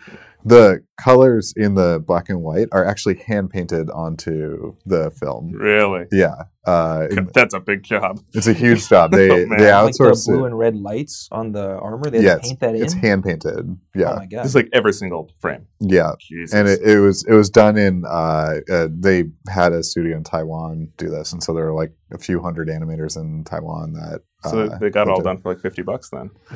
the 0.48 0.80
colors 1.02 1.52
in 1.58 1.74
the 1.74 2.04
black 2.06 2.30
and 2.30 2.42
white 2.42 2.68
are 2.72 2.86
actually 2.86 3.16
hand 3.16 3.50
painted 3.50 3.90
onto 3.90 4.76
the 4.86 5.10
film 5.12 5.52
Really, 5.54 6.06
yeah 6.12 6.36
uh 6.68 7.08
that's 7.34 7.54
a 7.54 7.60
big 7.60 7.84
job. 7.84 8.20
it's 8.34 8.48
a 8.48 8.54
huge 8.54 8.88
job 8.88 9.12
they 9.12 9.30
Oh, 9.32 9.46
man. 9.48 9.58
they 9.60 9.72
Like 9.72 9.94
the 9.94 10.22
blue 10.28 10.44
it 10.44 10.48
and 10.48 10.58
red 10.60 10.76
lights 10.76 11.28
on 11.32 11.52
the 11.52 11.78
armor, 11.78 12.10
they 12.10 12.22
Yeah, 12.22 12.38
paint 12.42 12.60
that 12.60 12.76
in. 12.76 12.84
it's 12.84 12.94
hand 12.94 13.24
painted 13.24 13.78
Yeah. 13.96 14.12
Oh 14.14 14.16
my 14.18 14.26
god! 14.28 14.46
It's 14.46 14.56
like 14.56 14.70
every 14.74 14.94
single 14.94 15.32
frame. 15.40 15.66
yeah 15.80 16.12
Jesus. 16.20 16.54
and 16.54 16.68
it, 16.68 16.82
it 16.82 17.00
was 17.00 17.26
it 17.28 17.34
was 17.34 17.50
done 17.50 17.78
in 17.78 18.04
uh, 18.08 18.56
uh 18.72 18.88
they 18.92 19.26
had 19.50 19.74
a 19.74 19.82
studio 19.84 20.16
in 20.18 20.24
taiwan 20.24 20.90
do 20.98 21.10
this 21.10 21.34
and 21.34 21.42
so 21.44 21.54
there 21.54 21.66
were 21.66 21.74
like 21.74 21.94
a 22.12 22.18
few 22.18 22.40
hundred 22.42 22.68
animators 22.68 23.16
in 23.18 23.44
taiwan 23.44 23.94
that 23.94 24.22
so 24.50 24.62
uh, 24.64 24.78
they 24.80 24.90
got 24.90 25.08
it 25.08 25.12
all 25.12 25.22
done 25.22 25.38
for 25.40 25.54
like 25.54 25.62
fifty 25.62 25.82
bucks 25.82 26.10
then. 26.10 26.32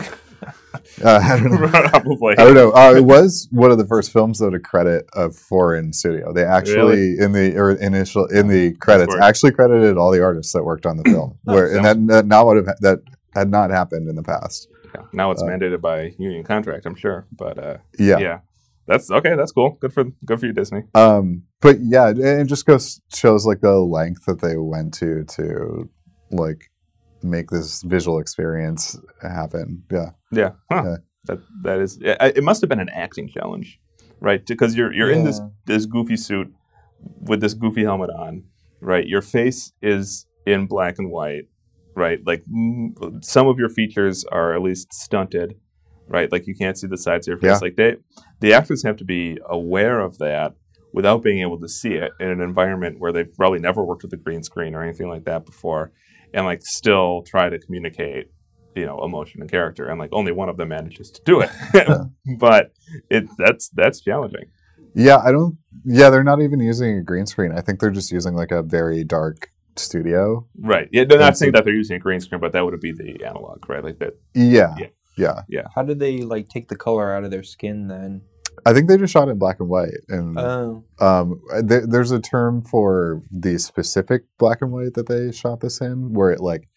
uh, 1.04 1.20
I 1.22 1.40
don't 1.40 1.52
know. 1.62 1.68
Probably. 1.68 2.34
I 2.38 2.44
don't 2.46 2.54
know. 2.56 2.72
Uh, 2.72 2.94
it 2.96 3.04
was 3.04 3.48
one 3.52 3.72
of 3.72 3.78
the 3.78 3.86
first 3.86 4.12
films 4.12 4.40
though 4.40 4.50
to 4.50 4.60
credit 4.60 5.06
a 5.14 5.30
foreign 5.32 5.94
studio. 5.94 6.34
They 6.34 6.44
actually 6.44 7.18
in 7.20 7.32
the 7.34 7.56
or 7.58 7.72
initial 7.72 8.26
in 8.28 8.48
the 8.48 8.74
credits 8.76 9.16
actually 9.22 9.52
credited 9.52 9.98
all 9.98 10.12
the 10.12 10.24
artists 10.24 10.54
that 10.54 10.64
worked 10.64 10.86
on 10.86 10.98
the 10.98 11.04
film. 11.04 11.38
Oh, 11.48 11.54
where 11.54 11.76
and 11.76 11.86
that, 11.86 12.08
that 12.08 12.26
not 12.28 12.46
would 12.46 12.58
have 12.58 12.76
that 12.82 13.00
had 13.34 13.50
not 13.50 13.70
happened 13.70 14.10
in 14.10 14.16
the 14.16 14.24
past. 14.24 14.68
Yeah. 14.96 15.02
Now 15.14 15.32
it's 15.32 15.42
Uh, 15.44 15.46
mandated 15.48 15.82
by 15.82 16.14
union 16.18 16.44
contract, 16.44 16.86
I'm 16.86 16.96
sure. 16.96 17.28
But 17.32 17.60
uh, 17.60 17.78
Yeah. 18.00 18.18
yeah, 18.18 18.40
that's 18.88 19.12
okay. 19.12 19.36
That's 19.36 19.52
cool. 19.52 19.78
Good 19.82 19.94
for 19.94 20.06
good 20.26 20.40
for 20.40 20.46
you, 20.48 20.54
Disney. 20.54 20.84
Um. 20.96 21.44
But 21.62 21.78
yeah, 21.82 22.10
it 22.10 22.18
it 22.20 22.46
just 22.48 22.66
goes 22.66 23.02
shows 23.14 23.46
like 23.46 23.60
the 23.62 23.78
length 23.80 24.26
that 24.26 24.40
they 24.42 24.56
went 24.58 24.94
to 24.96 25.26
to 25.26 25.90
like 26.32 26.72
make 27.24 27.50
this 27.50 27.82
visual 27.84 28.20
experience 28.20 28.98
happen. 29.22 29.84
Yeah. 29.92 30.12
Yeah. 30.32 30.52
Huh. 30.72 30.84
Yeah. 30.86 30.96
That 31.26 31.40
that 31.64 31.80
is. 31.80 32.00
It, 32.02 32.44
must 32.44 32.62
have 32.62 32.70
been 32.70 32.80
an 32.80 32.90
acting 32.90 33.30
challenge, 33.30 33.80
right? 34.20 34.46
Because 34.46 34.76
you're 34.76 34.94
you're 34.94 35.12
in 35.12 35.26
this 35.26 35.42
this 35.66 35.86
goofy 35.86 36.18
suit 36.18 36.54
with 37.22 37.42
this 37.42 37.54
goofy 37.54 37.84
helmet 37.84 38.10
on, 38.10 38.44
right? 38.82 39.06
Your 39.06 39.22
face 39.22 39.74
is 39.82 40.26
in 40.46 40.66
black 40.66 40.96
and 40.98 41.12
white, 41.12 41.48
right? 41.96 42.20
Like 42.26 42.44
some 43.22 43.48
of 43.48 43.60
your 43.60 43.70
features 43.70 44.26
are 44.26 44.54
at 44.54 44.62
least 44.62 44.94
stunted, 44.94 45.56
right? 46.08 46.32
Like 46.32 46.48
you 46.48 46.56
can't 46.56 46.78
see 46.78 46.88
the 46.88 46.98
sides 46.98 47.28
of 47.28 47.34
your 47.34 47.40
face. 47.40 47.62
Yeah. 47.62 47.68
Like 47.68 47.76
they, 47.76 47.98
the 48.40 48.54
actors 48.54 48.84
have 48.84 48.98
to 48.98 49.06
be 49.06 49.38
aware 49.48 50.00
of 50.00 50.18
that 50.20 50.56
without 50.94 51.22
being 51.22 51.42
able 51.42 51.60
to 51.60 51.70
see 51.70 51.94
it 51.94 52.12
in 52.20 52.30
an 52.30 52.42
environment 52.42 53.00
where 53.00 53.12
they've 53.12 53.34
probably 53.36 53.60
never 53.60 53.84
worked 53.84 54.04
with 54.04 54.14
a 54.14 54.18
green 54.18 54.44
screen 54.44 54.74
or 54.74 54.82
anything 54.82 55.08
like 55.08 55.26
that 55.26 55.46
before, 55.46 55.92
and 56.34 56.46
like 56.46 56.62
still 56.64 57.24
try 57.24 57.50
to 57.50 57.60
communicate, 57.60 58.28
you 58.76 58.86
know, 58.86 59.04
emotion 59.04 59.42
and 59.42 59.50
character. 59.50 59.88
And 59.88 60.00
like 60.00 60.10
only 60.14 60.32
one 60.32 60.50
of 60.50 60.58
them 60.58 60.70
manages 60.70 61.12
to 61.12 61.22
do 61.24 61.42
it, 61.42 61.50
but 62.38 62.72
it 63.10 63.26
that's 63.38 63.70
that's 63.70 64.02
challenging. 64.02 64.46
Yeah. 64.94 65.18
I 65.18 65.32
don't. 65.32 65.58
Yeah, 65.86 66.10
they're 66.10 66.24
not 66.24 66.42
even 66.42 66.60
using 66.60 66.98
a 66.98 67.04
green 67.04 67.26
screen. 67.26 67.52
I 67.52 67.62
think 67.62 67.80
they're 67.80 67.92
just 67.92 68.12
using 68.12 68.36
like 68.36 68.52
a 68.52 68.64
very 68.64 69.04
dark 69.04 69.52
studio. 69.76 70.48
Right. 70.60 70.90
Yeah. 70.92 71.06
They're 71.06 71.20
not 71.20 71.38
saying 71.38 71.54
that 71.54 71.66
they're 71.66 71.74
using 71.74 71.98
a 71.98 72.00
green 72.00 72.20
screen, 72.20 72.42
but 72.42 72.54
that 72.54 72.66
would 72.66 72.80
be 72.80 72.92
the 72.92 73.24
analog, 73.26 73.68
right? 73.70 73.84
Like 73.84 74.00
that. 74.00 74.14
Yeah. 74.34 74.76
Yeah. 75.18 75.42
Yeah. 75.48 75.68
How 75.76 75.84
did 75.84 76.00
they 76.00 76.22
like 76.22 76.50
take 76.50 76.68
the 76.70 76.76
color 76.76 77.14
out 77.14 77.24
of 77.24 77.32
their 77.32 77.44
skin 77.44 77.88
then? 77.88 78.22
I 78.66 78.74
think 78.74 78.88
they 78.88 78.98
just 78.98 79.14
shot 79.14 79.28
it 79.28 79.32
in 79.32 79.38
black 79.40 79.60
and 79.60 79.70
white, 79.70 79.94
and 80.10 80.38
Oh, 80.40 80.84
um, 81.00 81.42
there, 81.64 81.86
there's 81.88 82.12
a 82.12 82.20
term 82.20 82.62
for 82.62 83.22
the 83.32 83.58
specific 83.60 84.24
black 84.38 84.62
and 84.62 84.72
white 84.72 84.94
that 84.96 85.08
they 85.08 85.32
shot 85.32 85.62
this 85.62 85.82
in, 85.82 86.14
where 86.14 86.32
it 86.32 86.40
like 86.40 86.68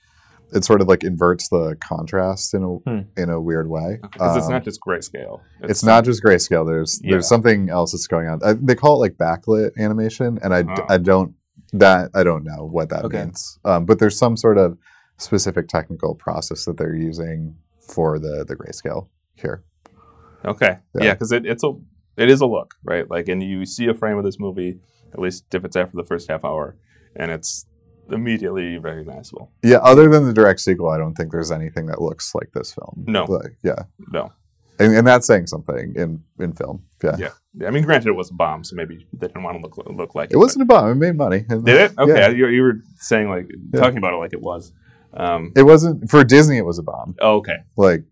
it 0.55 0.65
sort 0.65 0.83
of 0.83 0.89
like 0.89 1.03
inverts 1.03 1.49
the 1.49 1.77
contrast 1.81 2.53
in 2.53 2.63
a 2.63 2.69
Hmm. 2.69 3.01
in 3.17 3.31
a 3.31 3.41
weird 3.41 3.69
way. 3.71 3.99
Because 4.03 4.37
it's 4.37 4.47
Um, 4.47 4.53
not 4.53 4.65
just 4.65 4.81
grayscale. 4.87 5.41
It's, 5.63 5.83
not 5.83 6.05
just 6.05 6.23
grayscale. 6.23 6.67
There's 6.67 7.01
Yeah. 7.03 7.13
there's 7.13 7.27
something 7.29 7.71
else 7.71 7.93
that's 7.93 8.07
going 8.07 8.29
on. 8.29 8.41
I, 8.45 8.53
they 8.53 8.75
call 8.75 8.97
it 8.97 8.99
like 8.99 9.17
backlit 9.17 9.71
animation, 9.79 10.39
and 10.43 10.53
I, 10.53 10.63
d- 10.63 10.69
Oh. 10.77 10.85
I 10.91 10.99
don't 10.99 11.35
that 11.73 12.11
I 12.15 12.23
don't 12.23 12.45
know 12.45 12.67
what 12.71 12.91
that 12.91 13.05
Okay. 13.07 13.25
means. 13.25 13.59
Um, 13.65 13.87
but 13.87 13.99
there's 13.99 14.19
some 14.19 14.37
sort 14.37 14.59
of 14.59 14.77
specific 15.17 15.69
technical 15.69 16.15
process 16.15 16.67
that 16.67 16.77
they're 16.77 16.95
using 16.95 17.57
for 17.89 18.19
the 18.19 18.45
the 18.47 18.55
grayscale 18.55 19.09
here. 19.37 19.65
Okay. 20.45 20.77
Yeah. 20.95 21.05
Yeah, 21.05 21.13
because 21.15 21.33
it, 21.33 21.47
it's 21.47 21.65
a 21.65 21.73
it 22.17 22.29
is 22.31 22.41
a 22.41 22.47
look, 22.47 22.75
right? 22.85 23.09
Like, 23.11 23.29
and 23.29 23.43
you 23.43 23.65
see 23.65 23.87
a 23.87 23.95
frame 23.95 24.19
of 24.19 24.25
this 24.25 24.39
movie, 24.39 24.79
at 25.13 25.19
least 25.19 25.55
if 25.55 25.65
it's 25.65 25.77
after 25.77 25.97
the 25.97 26.05
first 26.05 26.29
half 26.31 26.45
hour, 26.45 26.77
and 27.17 27.31
it's 27.31 27.67
immediately 28.11 28.79
recognizable. 28.79 29.51
Yeah, 29.63 29.79
other 29.79 30.09
than 30.09 30.27
the 30.27 30.33
direct 30.33 30.61
sequel, 30.61 30.91
I 30.91 30.99
don't 30.99 31.15
think 31.15 31.33
there's 31.33 31.51
anything 31.53 31.87
that 31.87 32.01
looks 32.03 32.35
like 32.35 32.51
this 32.53 32.73
film. 32.75 33.05
No. 33.07 33.25
Like, 33.25 33.57
yeah. 33.63 33.85
No. 34.13 34.33
And, 34.79 34.95
and 34.97 35.07
that's 35.07 35.27
saying 35.27 35.47
something 35.47 35.95
in, 35.97 36.23
in 36.41 36.53
film. 36.53 36.85
Yeah. 37.03 37.17
Yeah. 37.55 37.69
I 37.69 37.71
mean, 37.71 37.85
granted, 37.85 38.09
it 38.09 38.17
was 38.17 38.31
a 38.31 38.35
bomb, 38.35 38.65
so 38.65 38.75
maybe 38.75 39.07
they 39.13 39.29
didn't 39.29 39.43
want 39.43 39.57
to 39.59 39.63
look 39.63 39.77
look 39.97 40.15
like 40.15 40.31
it. 40.31 40.35
It 40.35 40.39
wasn't 40.39 40.63
a 40.63 40.65
bomb. 40.67 40.91
It 40.91 40.95
made 40.97 41.17
money. 41.17 41.41
Did 41.49 41.69
it? 41.69 41.93
Okay. 41.99 42.13
Yeah. 42.19 42.29
You, 42.29 42.49
you 42.49 42.63
were 42.63 42.75
saying 42.97 43.29
like 43.29 43.49
Yeah. 43.73 43.81
talking 43.81 43.99
about 43.99 44.15
it 44.15 44.17
like 44.17 44.33
it 44.33 44.41
was. 44.41 44.73
Um, 45.15 45.53
It 45.55 45.63
wasn't 45.65 46.11
for 46.11 46.25
Disney. 46.25 46.57
It 46.57 46.65
was 46.65 46.79
a 46.79 46.83
bomb. 46.83 47.15
oh, 47.21 47.37
okay. 47.37 47.57
Like, 47.77 48.05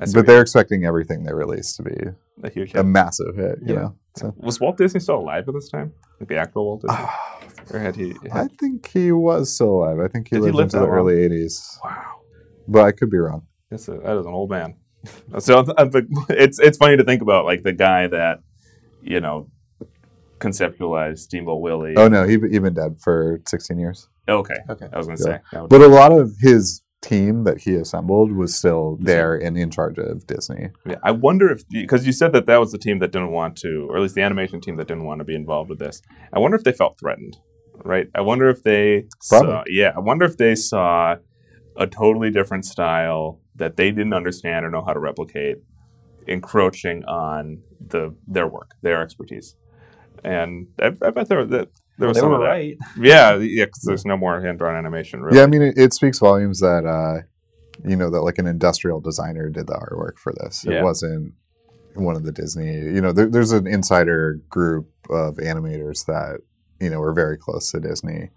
I 0.00 0.06
but 0.14 0.26
they're 0.26 0.40
expecting 0.40 0.84
everything 0.86 1.24
they 1.24 1.32
release 1.32 1.76
to 1.76 1.82
be 1.82 1.96
a 2.42 2.50
huge 2.50 2.74
a 2.74 2.82
massive 2.82 3.36
hit. 3.36 3.58
You 3.66 3.74
Yeah. 3.74 3.80
know. 3.80 3.94
So 4.16 4.34
Was 4.38 4.58
Walt 4.60 4.76
Disney 4.78 5.00
still 5.00 5.18
alive 5.18 5.46
at 5.46 5.54
this 5.54 5.68
time? 5.68 5.92
Like 6.18 6.28
the 6.28 6.36
actual 6.36 6.64
Walt 6.64 6.80
Disney, 6.82 6.96
ah, 6.98 7.40
or 7.72 7.78
had 7.78 7.96
he? 7.96 8.14
I 8.32 8.48
think 8.58 8.88
he 8.88 9.12
was 9.12 9.54
still 9.54 9.68
alive. 9.84 9.98
I 10.00 10.08
think 10.08 10.28
he 10.28 10.36
Did 10.36 10.44
he 10.46 10.50
lived 10.50 10.56
live 10.56 10.64
into 10.66 10.78
the 10.78 10.84
long? 10.84 10.90
early 10.94 11.14
'80s, 11.28 11.78
wow. 11.84 12.20
but 12.66 12.84
I 12.84 12.92
could 12.92 13.10
be 13.10 13.18
wrong. 13.18 13.46
That's 13.70 13.86
a, 13.88 13.92
that 13.92 14.16
is 14.16 14.26
an 14.26 14.32
old 14.32 14.50
man. 14.50 14.74
So 15.38 15.60
uh, 15.60 15.90
it's 16.28 16.58
it's 16.58 16.76
funny 16.78 16.96
to 16.98 17.04
think 17.04 17.22
about 17.22 17.44
like 17.44 17.62
the 17.62 17.72
guy 17.72 18.06
that 18.08 18.40
you 19.02 19.20
know 19.20 19.48
conceptualized 20.38 21.18
Steamboat 21.18 21.60
Willie. 21.60 21.94
Oh 21.96 22.08
no, 22.08 22.24
he 22.24 22.32
he 22.50 22.58
been 22.58 22.74
dead 22.74 22.96
for 23.00 23.40
16 23.46 23.78
years. 23.78 24.08
okay. 24.28 24.56
Okay. 24.68 24.88
I 24.92 24.96
was 24.98 25.06
going 25.06 25.18
to 25.18 25.24
Yeah. 25.24 25.36
say. 25.36 25.42
that 25.52 25.60
would- 25.62 25.70
But 25.70 25.82
a 25.82 25.88
lot 25.88 26.12
of 26.12 26.32
his 26.40 26.82
team 27.02 27.44
that 27.44 27.62
he 27.62 27.74
assembled 27.74 28.32
was 28.32 28.54
still 28.54 28.98
there 29.00 29.34
and 29.34 29.56
in 29.56 29.70
charge 29.70 29.98
of 29.98 30.26
Disney. 30.26 30.70
Yeah, 30.86 30.96
I 31.02 31.12
wonder 31.12 31.50
if 31.50 31.66
because 31.68 32.06
you 32.06 32.12
said 32.12 32.32
that 32.32 32.46
that 32.46 32.58
was 32.58 32.72
the 32.72 32.78
team 32.78 32.98
that 32.98 33.12
didn't 33.12 33.30
want 33.30 33.56
to, 33.58 33.86
or 33.88 33.96
at 33.96 34.02
least 34.02 34.14
the 34.14 34.22
animation 34.22 34.60
team 34.60 34.76
that 34.76 34.88
didn't 34.88 35.04
want 35.04 35.20
to 35.20 35.24
be 35.24 35.34
involved 35.34 35.70
with 35.70 35.78
this. 35.78 36.02
I 36.32 36.38
wonder 36.38 36.56
if 36.56 36.64
they 36.64 36.72
felt 36.72 36.98
threatened, 36.98 37.38
right? 37.84 38.08
I 38.14 38.20
wonder 38.20 38.48
if 38.48 38.62
they 38.62 39.06
saw, 39.20 39.64
yeah, 39.66 39.92
I 39.96 40.00
wonder 40.00 40.24
if 40.26 40.36
they 40.36 40.54
saw 40.54 41.16
a 41.76 41.86
totally 41.86 42.30
different 42.30 42.66
style 42.66 43.40
that 43.56 43.76
they 43.76 43.90
didn't 43.90 44.12
understand 44.12 44.66
or 44.66 44.70
know 44.70 44.84
how 44.84 44.92
to 44.92 45.00
replicate, 45.00 45.56
encroaching 46.26 47.04
on 47.04 47.62
the 47.80 48.14
their 48.26 48.46
work, 48.46 48.72
their 48.82 49.00
expertise, 49.00 49.56
and 50.22 50.68
I, 50.80 50.92
I 51.02 51.10
bet 51.10 51.28
there 51.28 51.46
that 51.46 51.68
there 52.00 52.08
was 52.08 52.16
they 52.16 52.20
some 52.20 52.30
were 52.30 52.36
of 52.36 52.42
that. 52.42 52.48
right. 52.48 52.76
Yeah, 52.98 53.36
yeah, 53.36 53.66
because 53.66 53.82
there's 53.82 54.04
no 54.04 54.16
more 54.16 54.40
hand 54.40 54.58
drawn 54.58 54.74
animation. 54.76 55.22
Really. 55.22 55.38
Yeah, 55.38 55.44
I 55.44 55.46
mean, 55.46 55.62
it, 55.62 55.74
it 55.76 55.92
speaks 55.92 56.18
volumes 56.18 56.60
that 56.60 56.84
uh, 56.84 57.22
you 57.88 57.96
know 57.96 58.10
that 58.10 58.22
like 58.22 58.38
an 58.38 58.46
industrial 58.46 59.00
designer 59.00 59.48
did 59.50 59.66
the 59.66 59.74
artwork 59.74 60.18
for 60.18 60.32
this. 60.32 60.64
Yeah. 60.66 60.80
It 60.80 60.82
wasn't 60.84 61.34
one 61.94 62.16
of 62.16 62.24
the 62.24 62.32
Disney. 62.32 62.72
You 62.72 63.00
know, 63.00 63.12
there, 63.12 63.26
there's 63.26 63.52
an 63.52 63.66
insider 63.66 64.40
group 64.48 64.90
of 65.08 65.36
animators 65.36 66.06
that 66.06 66.40
you 66.80 66.90
know 66.90 66.98
were 66.98 67.12
very 67.12 67.36
close 67.36 67.70
to 67.72 67.80
Disney, 67.80 68.30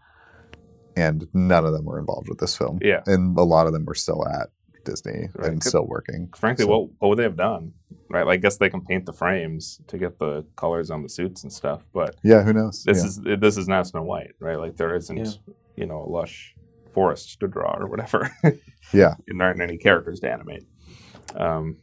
and 0.95 1.27
none 1.33 1.65
of 1.65 1.73
them 1.73 1.85
were 1.85 1.99
involved 1.99 2.29
with 2.29 2.39
this 2.39 2.55
film. 2.57 2.79
Yeah. 2.81 3.01
and 3.07 3.37
a 3.37 3.43
lot 3.43 3.67
of 3.67 3.73
them 3.73 3.85
were 3.85 3.95
still 3.95 4.27
at 4.27 4.49
Disney 4.83 5.29
Right. 5.35 5.49
and 5.51 5.63
still 5.63 5.85
working. 5.87 6.29
frankly, 6.35 6.65
So- 6.65 6.71
what 6.71 6.89
what 6.99 7.09
would 7.09 7.19
they 7.19 7.23
have 7.23 7.37
done? 7.37 7.73
Right, 8.09 8.25
like, 8.27 8.39
I 8.39 8.41
guess 8.41 8.57
they 8.57 8.69
can 8.69 8.81
paint 8.81 9.05
the 9.07 9.13
frames 9.13 9.81
to 9.87 9.97
get 9.97 10.19
the 10.19 10.45
colors 10.55 10.91
on 10.91 11.01
the 11.01 11.09
suits 11.09 11.41
and 11.43 11.51
stuff, 11.51 11.83
but 11.93 12.15
Yeah, 12.23 12.43
who 12.43 12.53
knows? 12.53 12.83
this 12.83 12.99
Yeah. 12.99 13.05
is 13.35 13.39
this 13.41 13.57
is 13.57 13.67
not 13.67 13.87
Snow 13.87 14.03
White, 14.03 14.33
right? 14.39 14.57
Like 14.59 14.77
there 14.77 14.95
isn't 14.95 15.17
Yeah. 15.17 15.31
you 15.75 15.85
know 15.87 16.03
a 16.03 16.09
lush 16.09 16.55
forest 16.91 17.39
to 17.39 17.47
draw 17.47 17.75
or 17.77 17.87
whatever. 17.87 18.29
Yeah. 18.93 19.15
and 19.27 19.39
there 19.39 19.47
aren't 19.47 19.61
any 19.61 19.77
characters 19.77 20.19
to 20.19 20.31
animate. 20.31 20.65
Um, 21.35 21.77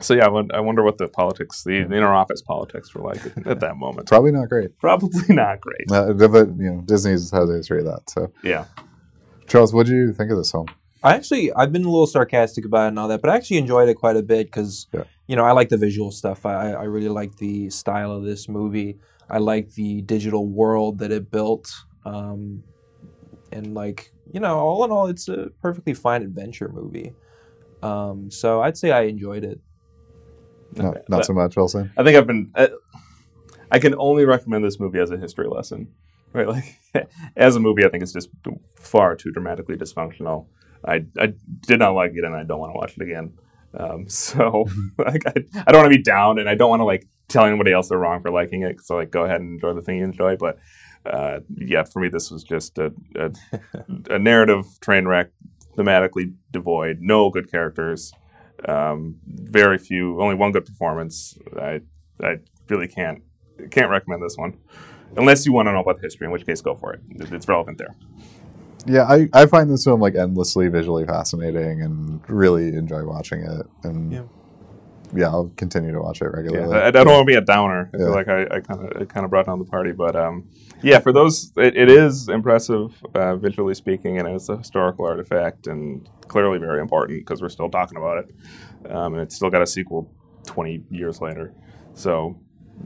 so 0.00 0.14
yeah, 0.14 0.26
I 0.26 0.58
wonder 0.60 0.82
what 0.82 0.98
the 0.98 1.06
politics, 1.06 1.62
the, 1.62 1.84
the 1.84 1.94
inner 1.96 2.12
office 2.12 2.42
politics 2.42 2.92
were 2.92 3.02
like 3.02 3.20
at 3.46 3.60
that 3.60 3.76
moment. 3.76 4.08
probably 4.08 4.32
not 4.32 4.48
great. 4.48 4.76
Probably 4.80 5.32
not 5.32 5.60
great. 5.60 5.92
Uh, 5.92 6.12
but 6.14 6.48
you 6.58 6.70
know, 6.72 6.80
Disney's 6.84 7.30
has 7.30 7.48
a 7.48 7.52
history 7.54 7.78
of 7.80 7.84
that. 7.84 8.10
So, 8.10 8.32
Yeah, 8.42 8.64
Charles, 9.46 9.72
what 9.72 9.86
do 9.86 9.94
you 9.94 10.12
think 10.12 10.32
of 10.32 10.38
this 10.38 10.50
film? 10.50 10.66
I 11.02 11.14
actually 11.14 11.52
I've 11.52 11.72
been 11.72 11.84
a 11.84 11.90
little 11.90 12.06
sarcastic 12.06 12.64
about 12.64 12.84
it 12.84 12.88
and 12.88 12.98
all 12.98 13.08
that, 13.08 13.20
but 13.20 13.30
I 13.30 13.36
actually 13.36 13.58
enjoyed 13.58 13.88
it 13.88 13.94
quite 13.94 14.16
a 14.16 14.22
bit 14.22 14.46
because 14.46 14.86
Yeah. 14.92 15.04
you 15.26 15.36
know 15.36 15.44
I 15.44 15.52
like 15.52 15.68
the 15.68 15.76
visual 15.78 16.10
stuff. 16.10 16.46
I 16.46 16.72
I 16.72 16.84
really 16.84 17.08
like 17.08 17.36
the 17.36 17.70
style 17.70 18.12
of 18.12 18.24
this 18.24 18.48
movie. 18.48 18.98
I 19.30 19.38
like 19.38 19.72
the 19.74 20.02
digital 20.02 20.46
world 20.46 20.98
that 20.98 21.10
it 21.10 21.30
built, 21.30 21.72
um, 22.04 22.62
and 23.50 23.74
like 23.74 24.12
you 24.32 24.40
know, 24.40 24.58
all 24.58 24.84
in 24.84 24.90
all, 24.90 25.06
it's 25.08 25.28
a 25.28 25.50
perfectly 25.60 25.94
fine 25.94 26.22
adventure 26.22 26.68
movie. 26.72 27.12
Um, 27.82 28.30
so 28.30 28.62
I'd 28.62 28.78
say 28.78 28.90
I 28.90 29.02
enjoyed 29.02 29.44
it. 29.44 29.60
Not, 30.74 31.08
not 31.08 31.26
so 31.26 31.34
much, 31.34 31.56
Wilson. 31.56 31.92
I 31.98 32.02
think 32.02 32.16
I've 32.16 32.26
been. 32.26 32.50
Uh, 32.54 32.68
I 33.70 33.78
can 33.78 33.94
only 33.98 34.24
recommend 34.24 34.64
this 34.64 34.78
movie 34.80 34.98
as 35.00 35.10
a 35.10 35.16
history 35.18 35.48
lesson, 35.48 35.88
right? 36.32 36.48
Like 36.48 36.78
as 37.36 37.56
a 37.56 37.60
movie, 37.60 37.84
I 37.84 37.88
think 37.88 38.02
it's 38.02 38.12
just 38.12 38.30
far 38.76 39.16
too 39.16 39.30
dramatically 39.32 39.76
dysfunctional. 39.76 40.46
I, 40.84 41.04
I 41.18 41.34
did 41.66 41.78
not 41.78 41.94
like 41.94 42.12
it, 42.14 42.24
and 42.24 42.34
I 42.34 42.42
don't 42.44 42.58
want 42.60 42.72
to 42.74 42.78
watch 42.78 42.96
it 42.96 43.02
again. 43.02 43.32
Um, 43.74 44.08
so 44.08 44.66
like 44.98 45.22
I, 45.26 45.34
I 45.66 45.72
don't 45.72 45.82
want 45.82 45.92
to 45.92 45.96
be 45.98 46.02
down, 46.02 46.38
and 46.38 46.48
I 46.48 46.54
don't 46.54 46.70
want 46.70 46.80
to 46.80 46.84
like 46.84 47.06
tell 47.28 47.44
anybody 47.44 47.72
else 47.72 47.88
they're 47.88 47.98
wrong 47.98 48.20
for 48.20 48.30
liking 48.30 48.62
it. 48.62 48.80
So 48.82 48.96
like 48.96 49.10
go 49.10 49.24
ahead 49.24 49.40
and 49.40 49.54
enjoy 49.54 49.72
the 49.74 49.82
thing 49.82 49.98
you 49.98 50.04
enjoy. 50.04 50.36
But 50.36 50.58
uh, 51.06 51.40
yeah, 51.56 51.82
for 51.84 52.00
me, 52.00 52.08
this 52.08 52.30
was 52.30 52.44
just 52.44 52.78
a, 52.78 52.92
a, 53.16 53.30
a 54.10 54.18
narrative 54.18 54.66
train 54.80 55.06
wreck, 55.08 55.30
thematically 55.76 56.34
devoid, 56.50 56.98
no 57.00 57.30
good 57.30 57.50
characters, 57.50 58.12
um, 58.68 59.16
very 59.26 59.78
few, 59.78 60.20
only 60.20 60.34
one 60.34 60.52
good 60.52 60.64
performance. 60.66 61.36
I 61.58 61.80
I 62.22 62.38
really 62.68 62.88
can't 62.88 63.22
can't 63.70 63.90
recommend 63.90 64.22
this 64.22 64.36
one 64.36 64.58
unless 65.16 65.44
you 65.46 65.52
want 65.52 65.66
to 65.68 65.72
know 65.72 65.80
about 65.80 65.96
the 65.96 66.02
history, 66.02 66.26
in 66.26 66.30
which 66.30 66.46
case 66.46 66.60
go 66.60 66.74
for 66.74 66.92
it. 66.94 67.00
It- 67.10 67.32
It's 67.32 67.48
relevant 67.48 67.78
there. 67.78 67.96
Yeah, 68.86 69.04
I, 69.04 69.28
I 69.32 69.46
find 69.46 69.70
this 69.70 69.84
film 69.84 70.00
like 70.00 70.14
endlessly 70.14 70.68
visually 70.68 71.06
fascinating 71.06 71.82
and 71.82 72.20
really 72.28 72.68
enjoy 72.68 73.04
watching 73.04 73.40
it. 73.40 73.66
And 73.84 74.12
Yeah. 74.12 74.22
yeah, 75.14 75.26
I'll 75.28 75.52
continue 75.56 75.92
to 75.92 76.00
watch 76.00 76.20
it 76.20 76.24
Yeah, 76.24 76.30
regularly. 76.32 76.76
I, 76.76 76.86
I 76.88 76.90
don't 76.90 77.06
want 77.06 77.20
to 77.20 77.30
be 77.30 77.34
a 77.36 77.40
downer. 77.40 77.90
I 77.94 77.98
Yeah. 77.98 78.04
feel 78.06 78.14
like 78.14 78.28
I, 78.28 78.42
I 78.44 78.60
kind 78.60 78.92
of 78.92 79.08
kind 79.08 79.24
of 79.24 79.30
brought 79.30 79.46
down 79.46 79.58
the 79.58 79.64
party, 79.64 79.92
but 79.92 80.16
um, 80.16 80.48
yeah, 80.82 80.98
for 80.98 81.12
those, 81.12 81.52
it, 81.56 81.76
it 81.76 81.88
is 81.88 82.28
impressive 82.28 83.00
uh, 83.14 83.36
visually 83.36 83.74
speaking, 83.74 84.18
and 84.18 84.26
it's 84.28 84.48
a 84.48 84.56
historical 84.56 85.04
artifact, 85.06 85.66
and 85.66 86.08
clearly 86.28 86.58
very 86.58 86.80
important 86.80 87.20
because 87.20 87.40
we're 87.42 87.50
still 87.50 87.70
talking 87.70 87.98
about 87.98 88.18
it, 88.24 88.90
um, 88.90 89.12
and 89.14 89.22
it's 89.22 89.36
still 89.36 89.50
got 89.50 89.62
a 89.62 89.66
sequel 89.66 90.10
twenty 90.46 90.82
years 90.90 91.20
later. 91.20 91.52
So 91.94 92.40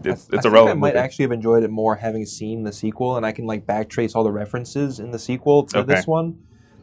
it's 0.05 0.28
I 0.32 0.36
it's 0.36 0.44
a 0.47 0.49
think 0.49 0.55
relevant. 0.55 0.78
I 0.78 0.80
might 0.80 0.94
movie. 0.94 0.99
actually 1.05 1.22
have 1.24 1.32
enjoyed 1.32 1.62
it 1.62 1.70
more 1.70 1.97
having 1.97 2.26
seen 2.26 2.64
the 2.64 2.72
sequel, 2.72 3.16
and 3.16 3.24
I 3.26 3.32
can 3.32 3.47
like 3.47 3.66
backtrace 3.66 4.14
all 4.14 4.24
the 4.24 4.32
references 4.32 4.99
in 5.01 5.11
the 5.11 5.18
sequel 5.18 5.64
to 5.66 5.78
Okay. 5.78 5.94
this 5.94 6.07
one. 6.07 6.38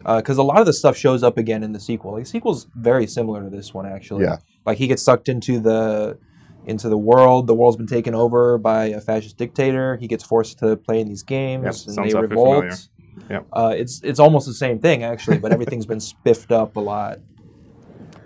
Because 0.06 0.38
a 0.38 0.44
lot 0.44 0.60
of 0.60 0.66
the 0.66 0.74
stuff 0.74 0.98
shows 0.98 1.24
up 1.24 1.38
again 1.38 1.64
in 1.64 1.72
the 1.72 1.80
sequel. 1.80 2.12
Like, 2.12 2.24
the 2.26 2.30
sequel's 2.30 2.68
very 2.76 3.08
similar 3.08 3.42
to 3.42 3.50
this 3.50 3.74
one, 3.74 3.86
actually. 3.86 4.26
Yeah. 4.26 4.38
Like 4.66 4.78
he 4.78 4.88
gets 4.88 5.02
sucked 5.02 5.30
into 5.30 5.60
the 5.62 6.18
into 6.66 6.90
the 6.90 6.98
world. 6.98 7.48
The 7.48 7.54
world's 7.54 7.78
been 7.78 7.88
taken 7.88 8.14
over 8.14 8.58
by 8.58 8.86
a 8.88 9.00
fascist 9.00 9.38
dictator. 9.38 9.96
He 9.98 10.08
gets 10.08 10.24
forced 10.24 10.60
to 10.60 10.76
play 10.76 11.00
in 11.00 11.08
these 11.08 11.24
games, 11.24 11.64
Yep, 11.64 11.74
and 11.88 11.96
sounds 11.96 12.14
they 12.14 12.20
revolt. 12.20 12.90
Yep. 13.30 13.48
Uh, 13.54 13.74
it's 13.78 14.02
it's 14.04 14.20
almost 14.20 14.46
the 14.48 14.54
same 14.54 14.80
thing 14.80 15.04
actually, 15.04 15.38
but 15.38 15.54
everything's 15.54 15.86
been 15.86 16.00
spiffed 16.12 16.52
up 16.52 16.76
a 16.76 16.80
lot. 16.82 17.20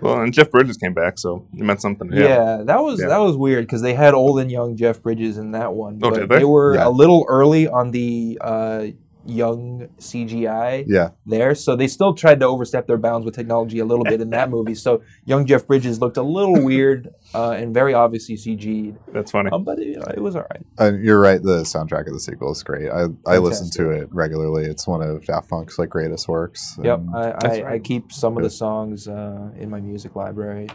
Well, 0.02 0.22
and 0.22 0.34
Jeff 0.34 0.52
Bridges 0.52 0.78
came 0.78 0.93
back, 0.93 1.18
so 1.18 1.45
it 1.54 1.64
meant 1.64 1.82
something. 1.82 2.12
him. 2.12 2.20
Yeah, 2.22 2.62
that 2.64 2.84
was 2.84 3.00
Yeah. 3.02 3.08
that 3.08 3.18
was 3.20 3.36
weird 3.36 3.66
because 3.66 3.82
they 3.82 3.93
had 3.93 4.14
old 4.14 4.39
and 4.39 4.52
young 4.52 4.76
Jeff 4.76 5.02
Bridges 5.02 5.38
in 5.38 5.52
that 5.52 5.74
one. 5.74 6.00
Oh, 6.04 6.10
but 6.12 6.20
did 6.20 6.30
they? 6.30 6.43
were 6.45 6.76
Yeah. 6.76 6.88
a 6.88 6.89
little 6.91 7.26
early 7.28 7.68
on 7.68 7.91
the 7.91 8.38
uh, 8.41 8.86
young 9.28 9.88
CGI 10.00 10.86
yeah, 10.88 11.10
there, 11.26 11.54
so 11.54 11.76
they 11.76 11.88
still 11.88 12.14
tried 12.14 12.40
to 12.40 12.46
overstep 12.46 12.88
their 12.88 12.98
bounds 12.98 13.26
with 13.26 13.36
technology 13.36 13.80
a 13.80 13.86
little 13.86 14.06
bit 14.06 14.22
in 14.22 14.30
that 14.32 14.50
movie. 14.56 14.76
So 14.76 15.04
young 15.26 15.46
Jeff 15.46 15.68
Bridges 15.68 16.00
looked 16.00 16.18
a 16.18 16.24
little 16.24 16.62
weird 16.64 17.14
uh, 17.34 17.52
and 17.52 17.74
very 17.74 17.94
obviously 17.94 18.36
CG'd, 18.36 18.98
that's 19.14 19.32
funny. 19.32 19.50
um, 19.52 19.64
but 19.64 19.80
it, 19.80 19.98
it 20.16 20.22
was 20.22 20.36
all 20.36 20.46
right. 20.52 20.66
and 20.80 21.04
you're 21.04 21.20
right. 21.20 21.42
The 21.42 21.62
soundtrack 21.62 22.08
of 22.08 22.14
the 22.14 22.20
sequel 22.20 22.52
is 22.52 22.64
great. 22.64 22.90
I 22.90 23.08
I 23.26 23.38
listen 23.38 23.70
to 23.72 23.92
it 23.92 24.10
regularly. 24.12 24.66
It's 24.66 24.88
one 24.88 25.02
of 25.02 25.26
Daft 25.26 25.50
Punk's 25.50 25.78
like 25.78 25.90
greatest 25.90 26.28
works. 26.28 26.80
Yep, 26.84 27.00
And 27.00 27.16
I, 27.16 27.30
That's 27.42 27.60
I, 27.60 27.74
I 27.74 27.80
keep 27.80 28.12
some 28.12 28.38
of 28.38 28.44
the 28.44 28.50
songs 28.50 29.08
uh, 29.08 29.50
in 29.58 29.70
my 29.70 29.80
music 29.80 30.16
library. 30.16 30.68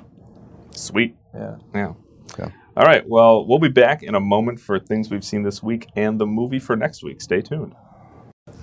Sweet. 0.72 1.16
Yeah. 1.34 1.56
Yeah. 1.74 1.92
Yeah. 2.38 2.48
All 2.76 2.84
right. 2.84 3.06
Well, 3.06 3.46
we'll 3.46 3.58
be 3.58 3.68
back 3.68 4.02
in 4.02 4.14
a 4.14 4.20
moment 4.20 4.58
for 4.58 4.78
things 4.78 5.10
we've 5.10 5.24
seen 5.24 5.42
this 5.42 5.62
week 5.62 5.88
and 5.96 6.18
the 6.18 6.26
movie 6.26 6.58
for 6.58 6.76
next 6.76 7.02
week. 7.02 7.20
Stay 7.20 7.42
tuned. 7.42 7.74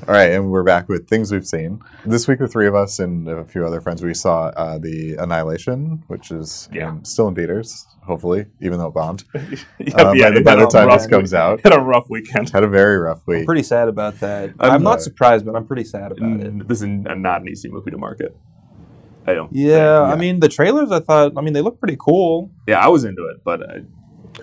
All 0.07 0.15
right, 0.15 0.31
and 0.31 0.49
we're 0.49 0.63
back 0.63 0.89
with 0.89 1.07
things 1.07 1.31
we've 1.31 1.45
seen 1.45 1.81
this 2.03 2.27
week. 2.27 2.39
The 2.39 2.47
three 2.47 2.65
of 2.67 2.73
us 2.73 2.97
and 2.99 3.27
a 3.27 3.45
few 3.45 3.63
other 3.65 3.79
friends, 3.79 4.01
we 4.01 4.15
saw 4.15 4.45
uh, 4.47 4.79
the 4.79 5.15
Annihilation, 5.15 6.03
which 6.07 6.31
is 6.31 6.67
Yeah. 6.73 6.89
um, 6.89 7.05
still 7.05 7.27
in 7.27 7.35
theaters. 7.35 7.85
Hopefully, 8.03 8.47
even 8.59 8.79
though 8.79 8.87
it 8.87 8.93
bombed, 8.95 9.23
yeah, 9.35 9.93
Um, 9.95 10.17
by 10.17 10.31
the, 10.31 10.37
it 10.37 10.45
by 10.45 10.55
the 10.55 10.65
a 10.67 10.69
time 10.71 10.87
rough 10.87 11.01
this 11.01 11.07
comes 11.07 11.31
week- 11.31 11.39
out, 11.39 11.61
had 11.63 11.73
a 11.75 11.79
rough 11.79 12.09
weekend. 12.09 12.49
had 12.49 12.63
a 12.63 12.67
very 12.67 12.97
rough 12.97 13.21
I'm 13.27 13.35
week. 13.35 13.45
pretty 13.45 13.61
sad 13.61 13.87
about 13.87 14.19
that. 14.21 14.51
I'm 14.59 14.71
I'm, 14.71 14.83
not 14.83 14.97
uh, 14.97 15.01
surprised, 15.01 15.45
but 15.45 15.55
I'm 15.55 15.67
pretty 15.67 15.83
sad 15.83 16.13
about 16.13 16.39
it. 16.39 16.67
This 16.67 16.79
is 16.79 16.83
n- 16.85 17.05
not 17.17 17.41
an 17.41 17.49
easy 17.49 17.69
movie 17.69 17.91
to 17.91 17.97
market. 17.97 18.35
I 19.27 19.33
don't. 19.35 19.53
Yeah, 19.53 19.75
Yeah. 19.77 20.01
I 20.03 20.15
mean 20.15 20.39
the 20.39 20.49
trailers. 20.49 20.91
I 20.91 21.01
thought. 21.01 21.33
I 21.37 21.41
mean 21.41 21.53
they 21.53 21.61
look 21.61 21.79
pretty 21.79 21.97
cool. 21.99 22.49
Yeah, 22.67 22.79
I 22.79 22.87
was 22.87 23.03
into 23.03 23.27
it, 23.27 23.43
but 23.43 23.61
uh, 23.61 23.79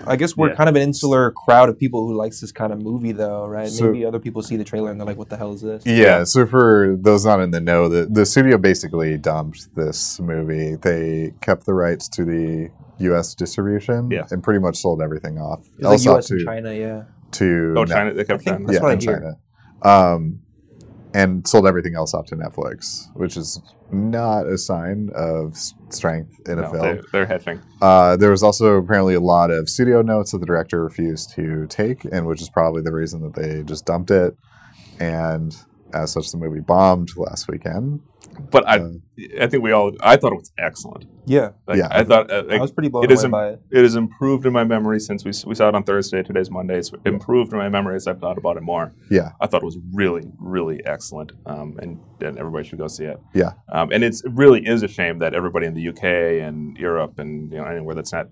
I 0.06 0.16
guess 0.16 0.36
we're 0.36 0.48
Yeah. 0.48 0.54
kind 0.56 0.68
of 0.68 0.76
an 0.76 0.82
insular 0.82 1.30
crowd 1.32 1.68
of 1.68 1.78
people 1.78 2.06
who 2.06 2.14
likes 2.14 2.40
this 2.40 2.52
kind 2.52 2.72
of 2.72 2.80
movie, 2.82 3.12
though, 3.12 3.46
right? 3.46 3.68
So- 3.68 3.86
Maybe 3.86 4.04
other 4.04 4.18
people 4.18 4.42
see 4.42 4.56
the 4.56 4.64
trailer 4.64 4.90
and 4.90 4.98
they're 5.00 5.06
like, 5.06 5.18
"What 5.18 5.28
the 5.28 5.36
hell 5.36 5.52
is 5.52 5.62
this?" 5.62 5.84
Yeah, 5.86 6.24
so 6.24 6.46
for 6.46 6.96
those 7.00 7.24
not 7.24 7.40
in 7.40 7.50
the 7.52 7.60
know, 7.60 7.88
the, 7.88 8.06
the 8.10 8.26
studio 8.26 8.58
basically 8.58 9.16
dumped 9.18 9.74
this 9.74 10.18
movie. 10.20 10.76
They 10.76 11.32
kept 11.40 11.66
the 11.66 11.74
rights 11.74 12.08
to 12.10 12.24
the 12.24 12.68
U.S. 12.98 13.34
distribution 13.34 14.10
Yeah. 14.10 14.24
and 14.30 14.42
pretty 14.42 14.60
much 14.60 14.76
sold 14.76 15.02
everything 15.02 15.38
off. 15.38 15.60
It's 15.78 15.84
like 15.84 16.04
U.S. 16.04 16.26
to, 16.28 16.34
and 16.34 16.44
China, 16.44 16.72
yeah. 16.72 17.02
to 17.32 17.74
Oh, 17.76 17.84
China. 17.84 18.14
They 18.14 18.22
I 18.22 18.24
kept 18.24 18.42
think 18.42 18.56
China. 18.56 18.66
that's 18.66 18.74
yeah, 18.78 18.82
what 18.82 18.92
I 18.92 18.96
hear. 19.02 19.36
China. 19.82 20.14
Um, 20.14 20.40
and 21.14 21.46
sold 21.46 21.66
everything 21.66 21.94
else 21.94 22.14
off 22.14 22.26
to 22.26 22.36
Netflix, 22.36 23.06
which 23.14 23.36
is 23.36 23.60
not 23.90 24.46
a 24.46 24.58
sign 24.58 25.10
of 25.14 25.56
strength 25.90 26.40
in 26.48 26.58
a 26.58 26.62
No, 26.62 26.70
film. 26.72 26.82
they, 26.96 27.00
they're 27.12 27.26
hedging. 27.26 27.60
Uh, 27.80 28.16
there 28.16 28.30
was 28.30 28.42
also 28.42 28.74
apparently 28.76 29.14
a 29.14 29.20
lot 29.20 29.50
of 29.50 29.68
studio 29.68 30.02
notes 30.02 30.32
that 30.32 30.38
the 30.38 30.46
director 30.46 30.82
refused 30.82 31.32
to 31.34 31.66
take, 31.68 32.04
and 32.04 32.26
which 32.26 32.42
is 32.42 32.48
probably 32.50 32.82
the 32.82 32.92
reason 32.92 33.22
that 33.22 33.34
they 33.34 33.62
just 33.62 33.84
dumped 33.86 34.10
it. 34.10 34.36
And 34.98 35.56
as 35.94 36.12
such, 36.12 36.30
the 36.30 36.38
movie 36.38 36.60
bombed 36.60 37.10
last 37.16 37.48
weekend. 37.48 38.00
But 38.50 38.68
I, 38.68 38.76
Uh, 38.78 38.90
I 39.40 39.46
think 39.46 39.62
we 39.62 39.72
all. 39.72 39.92
I 40.02 40.16
thought 40.16 40.32
it 40.32 40.36
was 40.36 40.52
excellent. 40.58 41.06
Yeah, 41.24 41.52
Like, 41.66 41.78
Yeah. 41.78 41.88
I 41.90 42.04
thought 42.04 42.30
uh, 42.30 42.44
I 42.50 42.58
was 42.60 42.70
pretty 42.70 42.90
blown 42.90 43.04
it 43.04 43.10
is 43.10 43.20
away 43.20 43.26
im- 43.26 43.30
by 43.30 43.48
it. 43.50 43.62
it 43.70 43.82
has 43.82 43.94
improved 43.96 44.44
in 44.44 44.52
my 44.52 44.62
memory 44.64 45.00
since 45.00 45.24
we, 45.24 45.32
we 45.48 45.54
saw 45.54 45.68
it 45.70 45.74
on 45.74 45.84
Thursday. 45.84 46.22
Today's 46.22 46.50
Monday. 46.50 46.76
It's 46.78 46.92
improved 47.06 47.52
in 47.52 47.58
my 47.58 47.70
memory 47.70 47.96
as 47.96 48.06
I've 48.06 48.20
thought 48.20 48.36
about 48.36 48.58
it 48.58 48.62
more. 48.62 48.92
Yeah, 49.10 49.30
I 49.40 49.46
thought 49.46 49.62
it 49.62 49.64
was 49.66 49.78
really, 49.94 50.30
really 50.38 50.84
excellent, 50.84 51.32
um, 51.46 51.78
and, 51.80 51.98
and 52.20 52.36
everybody 52.38 52.68
should 52.68 52.78
go 52.78 52.88
see 52.88 53.04
it. 53.04 53.18
yeah, 53.32 53.52
Um, 53.72 53.90
and 53.90 54.04
it's, 54.04 54.22
it 54.22 54.32
really 54.34 54.66
is 54.66 54.82
a 54.82 54.88
shame 54.88 55.18
that 55.20 55.32
everybody 55.34 55.64
in 55.66 55.72
the 55.74 55.88
UK 55.88 56.04
and 56.46 56.76
Europe 56.76 57.18
and 57.18 57.50
you 57.50 57.56
know 57.58 57.64
anywhere 57.64 57.94
that's 57.94 58.12
not 58.12 58.28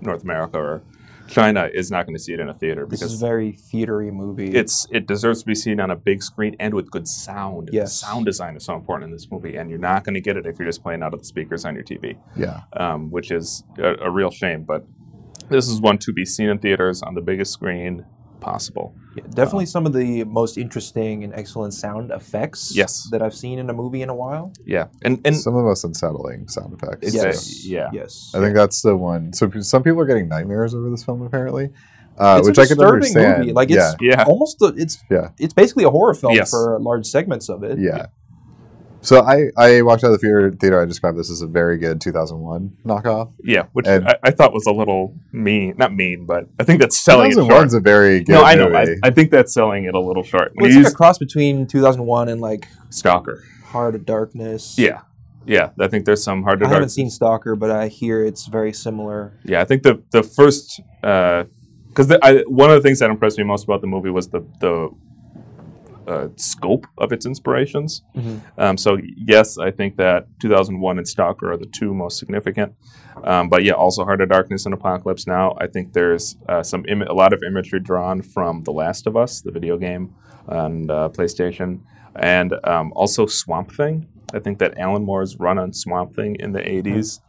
North 0.00 0.22
America 0.22 0.58
or 0.58 0.82
China 1.30 1.68
is 1.72 1.90
not 1.90 2.06
going 2.06 2.16
to 2.16 2.22
see 2.22 2.32
it 2.32 2.40
in 2.40 2.48
a 2.48 2.54
theater 2.54 2.86
This 2.88 3.00
because 3.00 3.14
is 3.14 3.22
a 3.22 3.26
very 3.26 3.52
theatery 3.52 4.12
movie. 4.12 4.50
it's 4.50 4.86
it 4.90 5.06
deserves 5.06 5.40
to 5.40 5.46
be 5.46 5.54
seen 5.54 5.80
on 5.80 5.90
a 5.90 5.96
big 5.96 6.22
screen 6.22 6.56
and 6.58 6.74
with 6.74 6.90
good 6.90 7.06
sound. 7.08 7.70
Yes. 7.72 8.00
The 8.00 8.06
sound 8.06 8.26
design 8.26 8.56
is 8.56 8.64
so 8.64 8.74
important 8.74 9.08
in 9.08 9.12
this 9.12 9.30
movie, 9.30 9.56
and 9.56 9.70
you're 9.70 9.78
not 9.78 10.04
going 10.04 10.14
to 10.14 10.20
get 10.20 10.36
it 10.36 10.46
if 10.46 10.58
you're 10.58 10.68
just 10.68 10.82
playing 10.82 11.02
out 11.02 11.14
of 11.14 11.20
the 11.20 11.26
speakers 11.26 11.64
on 11.64 11.74
your 11.74 11.84
TV, 11.84 12.18
yeah. 12.36 12.62
um, 12.74 13.10
which 13.10 13.30
is 13.30 13.64
a, 13.78 13.94
a 14.06 14.10
real 14.10 14.30
shame. 14.30 14.64
But 14.64 14.84
this 15.48 15.68
is 15.68 15.80
one 15.80 15.98
to 15.98 16.12
be 16.12 16.24
seen 16.24 16.48
in 16.48 16.58
theaters 16.58 17.02
on 17.02 17.14
the 17.14 17.20
biggest 17.20 17.52
screen 17.52 18.04
possible. 18.40 18.94
Yeah, 19.16 19.24
definitely 19.34 19.66
some 19.66 19.86
of 19.86 19.92
the 19.92 20.24
most 20.24 20.56
interesting 20.58 21.24
and 21.24 21.34
excellent 21.34 21.74
sound 21.74 22.10
effects 22.10 22.72
Yes. 22.74 23.08
that 23.10 23.22
I've 23.22 23.34
seen 23.34 23.58
in 23.58 23.68
a 23.68 23.72
movie 23.72 24.02
in 24.02 24.08
a 24.08 24.14
while. 24.14 24.52
Yeah, 24.64 24.86
and 25.02 25.20
and 25.24 25.36
Some 25.36 25.54
of 25.54 25.58
the 25.62 25.64
most 25.68 25.84
unsettling 25.84 26.48
sound 26.48 26.72
effects. 26.74 27.12
Yes. 27.14 27.64
a- 27.64 27.68
yeah. 27.68 27.88
Yes. 27.92 28.32
I 28.34 28.38
think 28.40 28.54
that's 28.54 28.82
the 28.82 28.96
one. 28.96 29.32
So 29.32 29.50
some 29.60 29.82
people 29.82 30.00
are 30.00 30.06
getting 30.06 30.28
nightmares 30.28 30.74
over 30.74 30.88
this 30.90 31.04
film, 31.04 31.22
apparently, 31.22 31.70
uh, 32.18 32.36
It's 32.38 32.46
a 32.46 32.50
which 32.50 32.58
I 32.58 32.66
can 32.66 32.80
understand. 32.80 33.38
movie. 33.40 33.52
Like 33.52 33.70
it's 33.70 33.94
yeah, 34.00 34.24
almost 34.26 34.60
a, 34.62 34.72
it's 34.76 34.98
Yeah. 35.10 35.30
it's 35.38 35.54
basically 35.54 35.84
a 35.84 35.90
horror 35.90 36.14
film 36.14 36.34
Yes. 36.34 36.50
for 36.50 36.78
large 36.80 37.06
segments 37.06 37.48
of 37.48 37.62
it. 37.64 37.78
yeah. 37.78 38.06
So 39.02 39.22
I, 39.22 39.50
I 39.56 39.82
walked 39.82 40.04
out 40.04 40.08
of 40.08 40.12
the 40.12 40.18
theater, 40.18 40.50
theater. 40.50 40.80
I 40.80 40.84
described 40.84 41.18
this 41.18 41.30
as 41.30 41.40
a 41.42 41.46
very 41.46 41.78
good 41.78 42.00
2001 42.00 42.76
knockoff. 42.84 43.32
yeah, 43.42 43.64
which 43.72 43.86
I, 43.86 44.16
I 44.22 44.30
thought 44.30 44.52
was 44.52 44.66
a 44.66 44.72
little 44.72 45.14
mean. 45.32 45.74
Not 45.78 45.94
mean, 45.94 46.26
but 46.26 46.46
I 46.58 46.64
think 46.64 46.80
that's 46.80 46.98
selling 46.98 47.30
it 47.30 47.34
short. 47.34 47.50
2001's 47.50 47.74
a 47.74 47.80
very 47.80 48.20
good 48.22 48.32
No, 48.34 48.42
I 48.44 48.54
know. 48.56 48.68
I, 48.74 48.84
movie. 48.84 49.00
I 49.02 49.10
think 49.10 49.30
that's 49.30 49.54
selling 49.54 49.84
it 49.84 49.94
a 49.94 50.00
little 50.00 50.22
short. 50.22 50.52
Well, 50.54 50.62
When 50.62 50.66
it's 50.66 50.74
you 50.76 50.80
like 50.82 50.88
a 50.88 50.90
use 50.90 50.96
cross 50.96 51.18
between 51.18 51.66
2001 51.66 52.28
and 52.28 52.40
like 52.40 52.68
Stalker. 52.90 53.42
Heart 53.64 53.94
of 53.94 54.04
Darkness. 54.04 54.76
Yeah, 54.78 55.00
yeah. 55.46 55.70
I 55.78 55.88
think 55.88 56.04
there's 56.04 56.22
some 56.22 56.42
hard 56.42 56.60
to. 56.60 56.66
I 56.66 56.68
haven't 56.68 56.88
seen 56.90 57.08
Stalker, 57.08 57.56
but 57.56 57.70
I 57.70 57.88
hear 57.88 58.22
it's 58.24 58.46
very 58.46 58.72
similar. 58.72 59.32
Yeah, 59.44 59.60
I 59.60 59.64
think 59.64 59.82
the 59.82 60.02
the 60.10 60.22
first 60.22 60.80
uh, 61.02 61.44
because 61.88 62.10
I 62.22 62.44
one 62.48 62.68
of 62.70 62.76
the 62.76 62.82
things 62.82 62.98
that 62.98 63.10
impressed 63.10 63.38
me 63.38 63.44
most 63.44 63.64
about 63.64 63.80
the 63.80 63.86
movie 63.86 64.10
was 64.10 64.28
the 64.28 64.40
the 64.60 64.90
uh, 66.10 66.28
scope 66.36 66.86
of 66.98 67.12
its 67.12 67.24
inspirations. 67.24 68.02
Mhm. 68.16 68.40
Um, 68.58 68.76
so 68.76 68.98
yes, 69.32 69.58
I 69.58 69.70
think 69.70 69.96
that 69.96 70.26
2001 70.40 70.98
and 70.98 71.06
Stalker 71.08 71.52
are 71.52 71.56
the 71.56 71.66
two 71.78 71.94
most 71.94 72.18
significant. 72.18 72.72
Um, 73.24 73.48
but 73.48 73.64
yeah, 73.64 73.72
also 73.74 74.04
Heart 74.04 74.22
of 74.22 74.28
Darkness 74.28 74.64
and 74.66 74.74
Apocalypse 74.74 75.26
Now. 75.26 75.56
I 75.60 75.66
think 75.66 75.92
there's 75.92 76.36
uh, 76.48 76.62
some 76.62 76.84
Im- 76.88 77.02
a 77.02 77.12
lot 77.12 77.32
of 77.32 77.40
imagery 77.46 77.80
drawn 77.80 78.22
from 78.22 78.62
The 78.62 78.72
Last 78.72 79.06
of 79.06 79.16
Us, 79.16 79.40
the 79.40 79.52
video 79.52 79.76
game 79.78 80.14
and 80.48 80.90
uh, 80.90 81.08
PlayStation, 81.12 81.80
and 82.16 82.54
um, 82.64 82.92
also 82.96 83.26
Swamp 83.26 83.70
Thing. 83.72 84.06
I 84.34 84.38
think 84.38 84.58
that 84.58 84.78
Alan 84.78 85.04
Moore's 85.04 85.38
run 85.38 85.58
on 85.58 85.72
Swamp 85.72 86.14
Thing 86.16 86.36
in 86.36 86.52
the 86.52 86.60
80s 86.60 87.20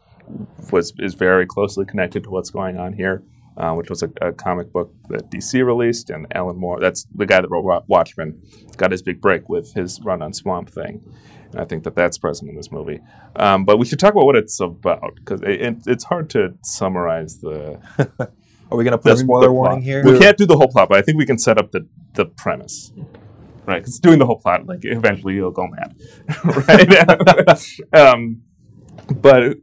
was 0.72 0.94
is 1.00 1.14
very 1.14 1.46
closely 1.46 1.86
connected 1.86 2.24
to 2.24 2.30
what's 2.30 2.50
going 2.52 2.78
on 2.78 2.94
here, 2.94 3.24
uh, 3.62 3.74
which 3.74 3.92
was 3.92 4.02
a, 4.02 4.10
a 4.22 4.32
comic 4.32 4.74
book 4.74 4.92
that 5.10 5.30
DC 5.30 5.64
released, 5.64 6.10
and 6.10 6.26
Alan 6.34 6.58
Moore, 6.58 6.80
that's 6.80 7.06
the 7.14 7.28
guy 7.28 7.42
that 7.42 7.48
wrote 7.48 7.84
Watchmen, 7.88 8.42
got 8.76 8.90
his 8.90 9.04
big 9.04 9.22
break 9.22 9.48
with 9.50 9.72
his 9.74 10.02
run 10.02 10.24
on 10.24 10.34
Swamp 10.34 10.68
Thing. 10.72 11.04
And 11.52 11.62
I 11.62 11.66
think 11.66 11.84
that 11.84 11.96
that's 11.96 12.18
present 12.18 12.50
in 12.50 12.56
this 12.56 12.72
movie. 12.72 13.02
Um, 13.36 13.64
but 13.64 13.78
we 13.78 13.86
should 13.86 14.00
talk 14.00 14.14
about 14.14 14.26
what 14.26 14.36
it's 14.36 14.60
about 14.60 15.14
because 15.16 15.44
it, 15.44 15.62
it, 15.62 15.78
it's 15.86 16.06
hard 16.06 16.32
to 16.32 16.56
summarize 16.64 17.40
the. 17.40 17.80
Are 18.72 18.78
we 18.78 18.84
going 18.84 18.94
to 18.94 18.98
put 18.98 19.12
a 19.12 19.16
the- 19.16 19.20
spoiler 19.20 19.52
warning 19.52 19.84
here? 19.84 20.04
We 20.04 20.18
can't 20.18 20.38
do 20.38 20.48
the 20.48 20.58
whole 20.58 20.70
plot, 20.70 20.90
but 20.90 20.98
I 20.98 21.04
think 21.04 21.20
we 21.20 21.28
can 21.28 21.38
set 21.38 21.60
up 21.60 21.72
the 21.72 21.88
the 22.14 22.26
premise. 22.26 22.92
Right, 23.68 23.80
because 23.80 24.00
doing 24.00 24.18
the 24.18 24.26
whole 24.26 24.40
plot, 24.40 24.66
like 24.66 24.80
eventually 24.84 25.36
you'll 25.36 25.52
go 25.52 25.68
mad, 25.68 25.96
right? 26.68 27.94
um, 27.94 28.42
but 29.14 29.58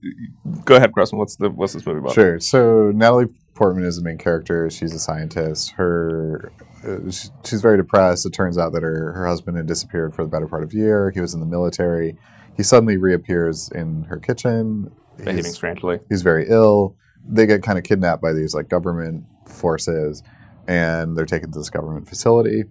go 0.65 0.77
ahead, 0.77 0.93
Crossman. 0.93 1.19
What's 1.19 1.35
the 1.35 1.51
what's 1.51 1.73
this 1.73 1.85
movie 1.85 1.99
about? 1.99 2.15
Sure. 2.15 2.39
So 2.39 2.93
Natalie 2.95 3.27
Portman 3.59 3.85
is 3.85 3.97
the 3.97 4.03
main 4.03 4.19
character. 4.19 4.71
She's 4.71 4.95
a 4.95 5.01
scientist. 5.01 5.73
Her 5.73 6.53
uh, 6.87 7.11
she's 7.45 7.61
very 7.61 7.77
depressed. 7.77 8.25
It 8.25 8.33
turns 8.33 8.57
out 8.57 8.73
that 8.73 8.85
her, 8.85 9.13
her 9.13 9.27
husband 9.27 9.57
had 9.57 9.67
disappeared 9.67 10.15
for 10.15 10.23
the 10.23 10.31
better 10.31 10.47
part 10.47 10.63
of 10.63 10.73
a 10.73 10.77
year. 10.77 11.11
He 11.11 11.21
was 11.21 11.35
in 11.35 11.41
the 11.41 11.47
military. 11.47 12.17
He 12.57 12.63
suddenly 12.63 12.97
reappears 12.97 13.69
in 13.75 14.05
her 14.05 14.17
kitchen. 14.17 14.93
Behaving 15.17 15.45
He's, 15.45 15.55
strangely. 15.57 15.99
he's 16.09 16.23
very 16.23 16.49
ill. 16.49 16.95
They 17.29 17.47
get 17.47 17.65
kind 17.65 17.79
of 17.79 17.83
kidnapped 17.83 18.23
by 18.23 18.33
these 18.33 18.55
like 18.55 18.69
government 18.69 19.25
forces, 19.49 20.23
and 20.69 21.17
they're 21.17 21.27
taken 21.27 21.51
to 21.51 21.59
this 21.59 21.69
government 21.69 22.09
facility. 22.09 22.63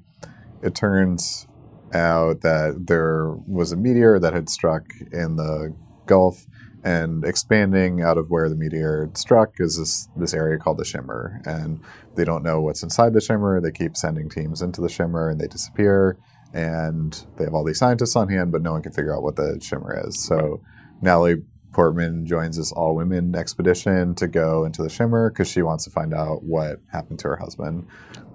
It 0.63 0.73
turns 0.73 1.47
out 1.93 2.39
that 2.41 2.85
there 2.87 3.31
was 3.45 3.73
a 3.73 3.75
meteor 3.75 4.19
that 4.19 4.31
had 4.31 4.49
struck 4.49 4.85
in 5.11 5.35
the 5.35 5.75
Gulf, 6.05 6.45
and 6.83 7.25
expanding 7.25 8.01
out 8.01 8.17
of 8.17 8.29
where 8.29 8.49
the 8.49 8.55
meteor 8.55 9.09
struck 9.15 9.55
is 9.59 9.77
this 9.77 10.09
this 10.15 10.33
area 10.33 10.57
called 10.57 10.77
the 10.77 10.85
Shimmer, 10.85 11.41
and 11.45 11.81
they 12.15 12.23
don't 12.23 12.43
know 12.43 12.61
what's 12.61 12.83
inside 12.83 13.13
the 13.13 13.21
Shimmer. 13.21 13.59
They 13.61 13.71
keep 13.71 13.95
sending 13.97 14.29
teams 14.29 14.61
into 14.61 14.81
the 14.81 14.89
Shimmer, 14.89 15.29
and 15.29 15.39
they 15.39 15.47
disappear. 15.47 16.17
And 16.53 17.25
they 17.37 17.43
have 17.43 17.53
all 17.53 17.65
these 17.65 17.77
scientists 17.77 18.15
on 18.15 18.29
hand, 18.29 18.51
but 18.51 18.61
no 18.61 18.71
one 18.71 18.81
can 18.81 18.93
figure 18.93 19.15
out 19.15 19.21
what 19.21 19.35
the 19.35 19.59
Shimmer 19.61 20.01
is. 20.07 20.25
So 20.25 20.61
Natalie 21.01 21.43
Portman 21.73 22.25
joins 22.25 22.57
this 22.57 22.71
all 22.71 22.95
women 22.95 23.35
expedition 23.35 24.15
to 24.15 24.27
go 24.27 24.65
into 24.65 24.81
the 24.81 24.89
Shimmer 24.89 25.29
because 25.29 25.47
she 25.49 25.61
wants 25.61 25.83
to 25.83 25.91
find 25.91 26.13
out 26.13 26.43
what 26.43 26.79
happened 26.91 27.19
to 27.19 27.27
her 27.27 27.35
husband. 27.35 27.85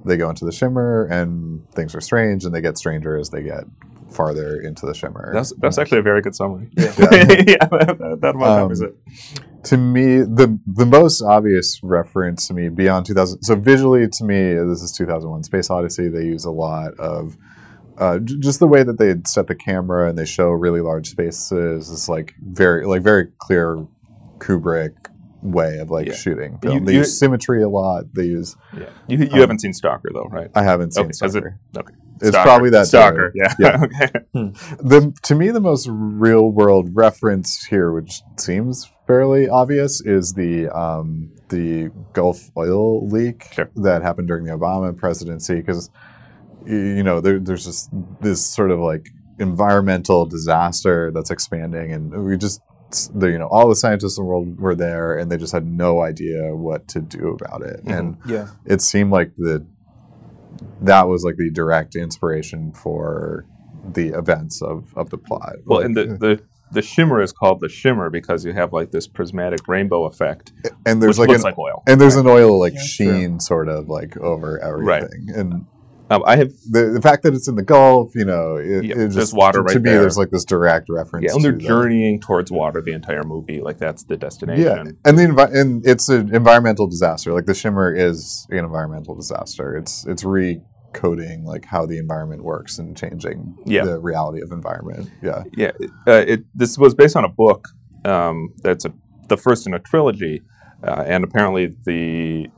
They 0.04 0.16
go 0.16 0.28
into 0.28 0.44
the 0.44 0.52
Shimmer 0.52 1.06
and 1.10 1.68
things 1.72 1.94
are 1.94 2.00
strange, 2.00 2.44
and 2.44 2.54
they 2.54 2.60
get 2.60 2.78
stranger 2.78 3.16
as 3.16 3.30
they 3.30 3.42
get 3.42 3.64
farther 4.12 4.60
into 4.60 4.86
the 4.86 4.94
Shimmer. 4.94 5.30
That's 5.32 5.52
that's 5.58 5.78
actually 5.78 5.98
a 5.98 6.02
very 6.02 6.20
good 6.22 6.34
summary. 6.34 6.68
Yeah. 6.76 6.84
yeah, 6.98 7.66
that, 7.70 7.96
that, 7.98 8.18
that 8.20 8.34
about 8.36 8.50
Um, 8.50 8.58
covers 8.64 8.80
it. 8.80 8.94
to 9.64 9.76
me 9.76 10.18
the 10.18 10.58
the 10.66 10.86
most 10.86 11.22
obvious 11.22 11.80
reference 11.82 12.46
to 12.48 12.54
me 12.54 12.68
beyond 12.68 13.06
2000 13.06 13.42
so 13.42 13.54
visually 13.54 14.08
to 14.08 14.24
me 14.24 14.54
this 14.54 14.82
is 14.82 14.90
2001 14.92 15.44
space 15.44 15.70
odyssey 15.70 16.08
they 16.08 16.24
use 16.24 16.44
a 16.44 16.50
lot 16.50 16.94
of 16.98 17.36
uh, 17.98 18.18
j- 18.18 18.36
just 18.40 18.58
the 18.58 18.66
way 18.66 18.82
that 18.82 18.98
they 18.98 19.14
set 19.26 19.46
the 19.46 19.54
camera 19.54 20.08
and 20.08 20.18
they 20.18 20.24
show 20.24 20.48
really 20.50 20.80
large 20.80 21.10
spaces 21.10 21.88
is 21.90 22.08
like 22.08 22.34
very 22.40 22.84
like 22.86 23.02
very 23.02 23.28
clear 23.38 23.86
kubrick 24.38 24.92
way 25.42 25.78
of 25.78 25.90
like 25.90 26.06
Yeah. 26.06 26.14
shooting 26.14 26.58
You- 26.62 26.80
they 26.80 26.92
you- 26.92 26.98
use 27.00 27.18
symmetry 27.18 27.62
a 27.62 27.68
lot 27.68 28.12
they 28.14 28.24
use 28.24 28.56
Yeah, 28.76 28.88
you, 29.08 29.18
you 29.18 29.40
haven't 29.40 29.60
seen 29.60 29.72
Stalker 29.72 30.10
though, 30.12 30.28
right? 30.30 30.50
i 30.54 30.62
haven't 30.62 30.92
seen 30.94 31.04
Okay, 31.06 31.12
has 31.22 31.34
it- 31.34 31.40
Stalker. 31.40 31.58
Okay, 31.76 31.94
it's 32.22 32.28
Stalker. 32.30 32.48
probably 32.48 32.70
that 32.70 32.86
Stalker. 32.86 33.30
too. 33.32 33.38
Yeah. 33.38 33.54
Yeah. 33.58 33.82
okay. 34.36 34.52
the 34.80 35.12
to 35.22 35.34
me 35.34 35.50
the 35.50 35.60
most 35.60 35.86
real 35.90 36.50
world 36.50 36.90
reference 36.94 37.64
here, 37.64 37.92
which 37.92 38.22
seems 38.38 38.90
fairly 39.06 39.48
obvious, 39.48 40.00
is 40.00 40.32
the 40.34 40.68
um, 40.68 41.32
the 41.48 41.90
Gulf 42.14 42.50
oil 42.56 43.06
leak 43.08 43.48
Sure. 43.52 43.70
that 43.76 44.02
happened 44.02 44.28
during 44.28 44.44
the 44.44 44.52
Obama 44.52 44.96
presidency. 44.96 45.56
Because 45.56 45.90
you 46.66 47.02
know 47.02 47.20
there, 47.20 47.38
there's 47.40 47.64
just 47.64 47.90
this 48.20 48.44
sort 48.44 48.70
of 48.70 48.78
like 48.78 49.08
environmental 49.38 50.24
disaster 50.26 51.10
that's 51.12 51.30
expanding, 51.30 51.92
and 51.92 52.24
we 52.24 52.36
just 52.36 52.60
the, 53.14 53.28
you 53.28 53.38
know 53.38 53.48
all 53.48 53.68
the 53.68 53.74
scientists 53.76 54.18
in 54.18 54.24
the 54.24 54.28
world 54.28 54.60
were 54.60 54.74
there, 54.74 55.16
and 55.18 55.30
they 55.32 55.36
just 55.36 55.52
had 55.52 55.66
no 55.66 56.00
idea 56.02 56.54
what 56.54 56.86
to 56.88 57.00
do 57.00 57.28
about 57.30 57.62
it, 57.62 57.84
Mhm. 57.84 57.98
and 57.98 58.16
Yeah. 58.26 58.48
it 58.66 58.80
seemed 58.82 59.10
like 59.10 59.32
the 59.36 59.66
that 60.82 61.08
was 61.08 61.24
like 61.24 61.36
the 61.36 61.50
direct 61.50 61.94
inspiration 61.94 62.72
for 62.72 63.46
the 63.92 64.08
events 64.08 64.62
of, 64.62 64.92
of 64.96 65.10
the 65.10 65.18
plot. 65.18 65.56
Well, 65.64 65.78
Like, 65.78 65.86
and 65.86 65.96
the, 65.96 66.02
uh, 66.02 66.16
the 66.18 66.42
the 66.72 66.82
shimmer 66.82 67.20
is 67.20 67.32
called 67.32 67.60
the 67.60 67.68
shimmer 67.68 68.08
because 68.08 68.44
you 68.46 68.52
have 68.54 68.72
like 68.72 68.90
this 68.92 69.06
prismatic 69.06 69.68
rainbow 69.68 70.04
effect, 70.04 70.52
and 70.86 71.02
there's 71.02 71.18
which 71.18 71.28
like 71.28 71.28
looks 71.28 71.40
an 71.44 71.50
like 71.50 71.58
oil. 71.58 71.82
and 71.86 72.00
there's 72.00 72.16
an 72.16 72.26
oil 72.26 72.58
like 72.58 72.72
Yeah, 72.74 72.80
sheen 72.82 73.40
sort 73.40 73.68
of 73.68 73.88
like 73.88 74.16
over 74.16 74.58
everything 74.58 75.28
and 75.34 75.66
Um, 76.12 76.22
I 76.26 76.36
have 76.36 76.50
the, 76.70 76.90
the 76.94 77.00
fact 77.00 77.22
that 77.22 77.32
it's 77.34 77.48
in 77.48 77.54
the 77.54 77.62
Gulf, 77.62 78.14
you 78.14 78.24
know, 78.24 78.56
it, 78.56 78.84
Yeah, 78.84 78.92
it 78.92 78.96
there's 78.96 79.14
just 79.14 79.34
water 79.34 79.58
to 79.60 79.62
right 79.64 79.76
me. 79.76 79.90
there. 79.90 80.00
There's 80.00 80.18
like 80.18 80.30
this 80.30 80.44
direct 80.44 80.88
reference. 80.90 81.24
yeah, 81.26 81.34
and 81.34 81.42
they're 81.44 81.52
to 81.52 81.58
journeying 81.58 82.20
towards 82.20 82.50
water 82.50 82.82
the 82.82 82.92
entire 82.92 83.22
movie. 83.22 83.60
Like 83.60 83.78
that's 83.78 84.04
the 84.04 84.16
destination. 84.16 84.62
Yeah, 84.62 84.92
and 85.04 85.18
the 85.18 85.22
envi- 85.22 85.54
and 85.58 85.86
it's 85.86 86.08
an 86.08 86.34
environmental 86.34 86.86
disaster. 86.86 87.32
Like 87.32 87.46
the 87.46 87.54
shimmer 87.54 87.94
is 87.94 88.46
an 88.50 88.58
environmental 88.58 89.14
disaster. 89.14 89.76
It's 89.76 90.04
it's 90.06 90.22
recoding 90.24 91.44
like 91.44 91.64
how 91.64 91.86
the 91.86 91.98
environment 91.98 92.42
works 92.44 92.78
and 92.78 92.96
changing 92.96 93.56
Yeah. 93.64 93.84
the 93.84 93.98
reality 93.98 94.42
of 94.42 94.52
environment. 94.52 95.10
Yeah, 95.22 95.44
Yeah, 95.56 95.70
uh, 96.06 96.24
it, 96.26 96.44
this 96.54 96.76
was 96.76 96.94
based 96.94 97.16
on 97.16 97.24
a 97.24 97.28
book 97.28 97.68
um, 98.04 98.52
that's 98.62 98.84
a, 98.84 98.92
the 99.28 99.36
first 99.36 99.66
in 99.66 99.74
a 99.74 99.78
trilogy, 99.78 100.42
uh, 100.86 101.04
and 101.06 101.24
apparently 101.24 101.74
the 101.86 102.48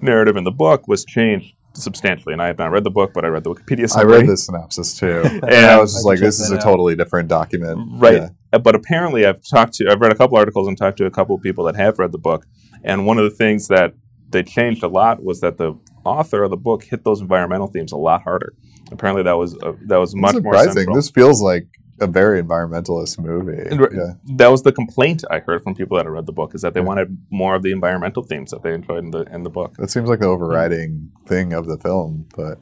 narrative 0.00 0.36
in 0.36 0.44
the 0.44 0.50
book 0.52 0.88
was 0.88 1.04
changed 1.04 1.54
substantially. 1.74 2.32
And 2.32 2.42
I 2.42 2.46
have 2.46 2.58
not 2.58 2.70
read 2.70 2.84
the 2.84 2.90
book, 2.90 3.12
but 3.14 3.24
I 3.24 3.28
read 3.28 3.44
the 3.44 3.50
Wikipedia 3.54 3.94
I 3.96 4.02
read 4.02 4.26
the 4.26 4.36
synopsis 4.36 4.98
too, 4.98 5.22
and 5.24 5.44
I 5.44 5.78
was 5.78 5.92
just 5.92 6.04
can 6.04 6.10
like, 6.10 6.20
this 6.20 6.40
is 6.40 6.50
a 6.50 6.56
out. 6.56 6.62
totally 6.62 6.96
different 6.96 7.28
document. 7.28 7.78
Right. 8.00 8.14
Yeah. 8.14 8.28
Uh, 8.52 8.58
But 8.58 8.74
apparently, 8.74 9.26
I've 9.26 9.42
talked 9.42 9.74
to, 9.74 9.90
I've 9.90 10.00
read 10.00 10.12
a 10.12 10.16
couple 10.16 10.36
articles 10.36 10.68
and 10.68 10.76
talked 10.76 10.98
to 10.98 11.06
a 11.06 11.10
couple 11.10 11.34
of 11.34 11.42
people 11.42 11.64
that 11.64 11.76
have 11.76 11.98
read 11.98 12.12
the 12.12 12.18
book. 12.18 12.46
And 12.84 13.06
one 13.06 13.18
of 13.18 13.24
the 13.24 13.30
things 13.36 13.68
that 13.68 13.94
they 14.30 14.42
changed 14.42 14.82
a 14.82 14.88
lot 14.88 15.22
was 15.22 15.40
that 15.40 15.58
the 15.58 15.78
author 16.04 16.42
of 16.42 16.50
the 16.50 16.56
book 16.56 16.84
hit 16.84 17.04
those 17.04 17.20
environmental 17.20 17.66
themes 17.68 17.92
a 17.92 17.96
lot 17.96 18.22
harder. 18.22 18.54
Apparently, 18.90 19.22
that 19.22 19.36
was 19.38 19.56
uh, 19.62 19.72
that 19.86 19.98
was 19.98 20.14
much 20.14 20.34
more 20.34 20.42
surprising. 20.42 20.72
central. 20.72 20.96
This 20.96 21.10
feels 21.10 21.40
like 21.40 21.66
a 22.02 22.06
very 22.06 22.42
environmentalist 22.42 23.18
movie. 23.18 23.62
Yeah. 23.70 24.14
That 24.36 24.48
was 24.48 24.62
the 24.62 24.72
complaint 24.72 25.24
I 25.30 25.38
heard 25.38 25.62
from 25.62 25.74
people 25.74 25.96
that 25.96 26.04
had 26.06 26.12
read 26.12 26.26
the 26.26 26.32
book 26.32 26.54
is 26.54 26.62
that 26.62 26.74
they 26.74 26.80
Yeah. 26.80 26.86
wanted 26.86 27.16
more 27.30 27.54
of 27.54 27.62
the 27.62 27.72
environmental 27.72 28.22
themes 28.22 28.50
that 28.50 28.62
they 28.62 28.74
enjoyed 28.74 29.04
in 29.04 29.10
the 29.10 29.22
in 29.34 29.42
the 29.42 29.50
book. 29.50 29.76
That 29.78 29.90
seems 29.90 30.08
like 30.08 30.20
the 30.20 30.26
overriding 30.26 31.10
thing 31.26 31.52
of 31.52 31.66
the 31.66 31.78
film, 31.78 32.26
but 32.36 32.58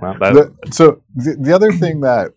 Well, 0.00 0.16
that, 0.20 0.32
the, 0.34 0.72
so 0.72 1.02
the, 1.14 1.36
the 1.38 1.52
other 1.54 1.72
thing 1.72 2.00
that 2.00 2.32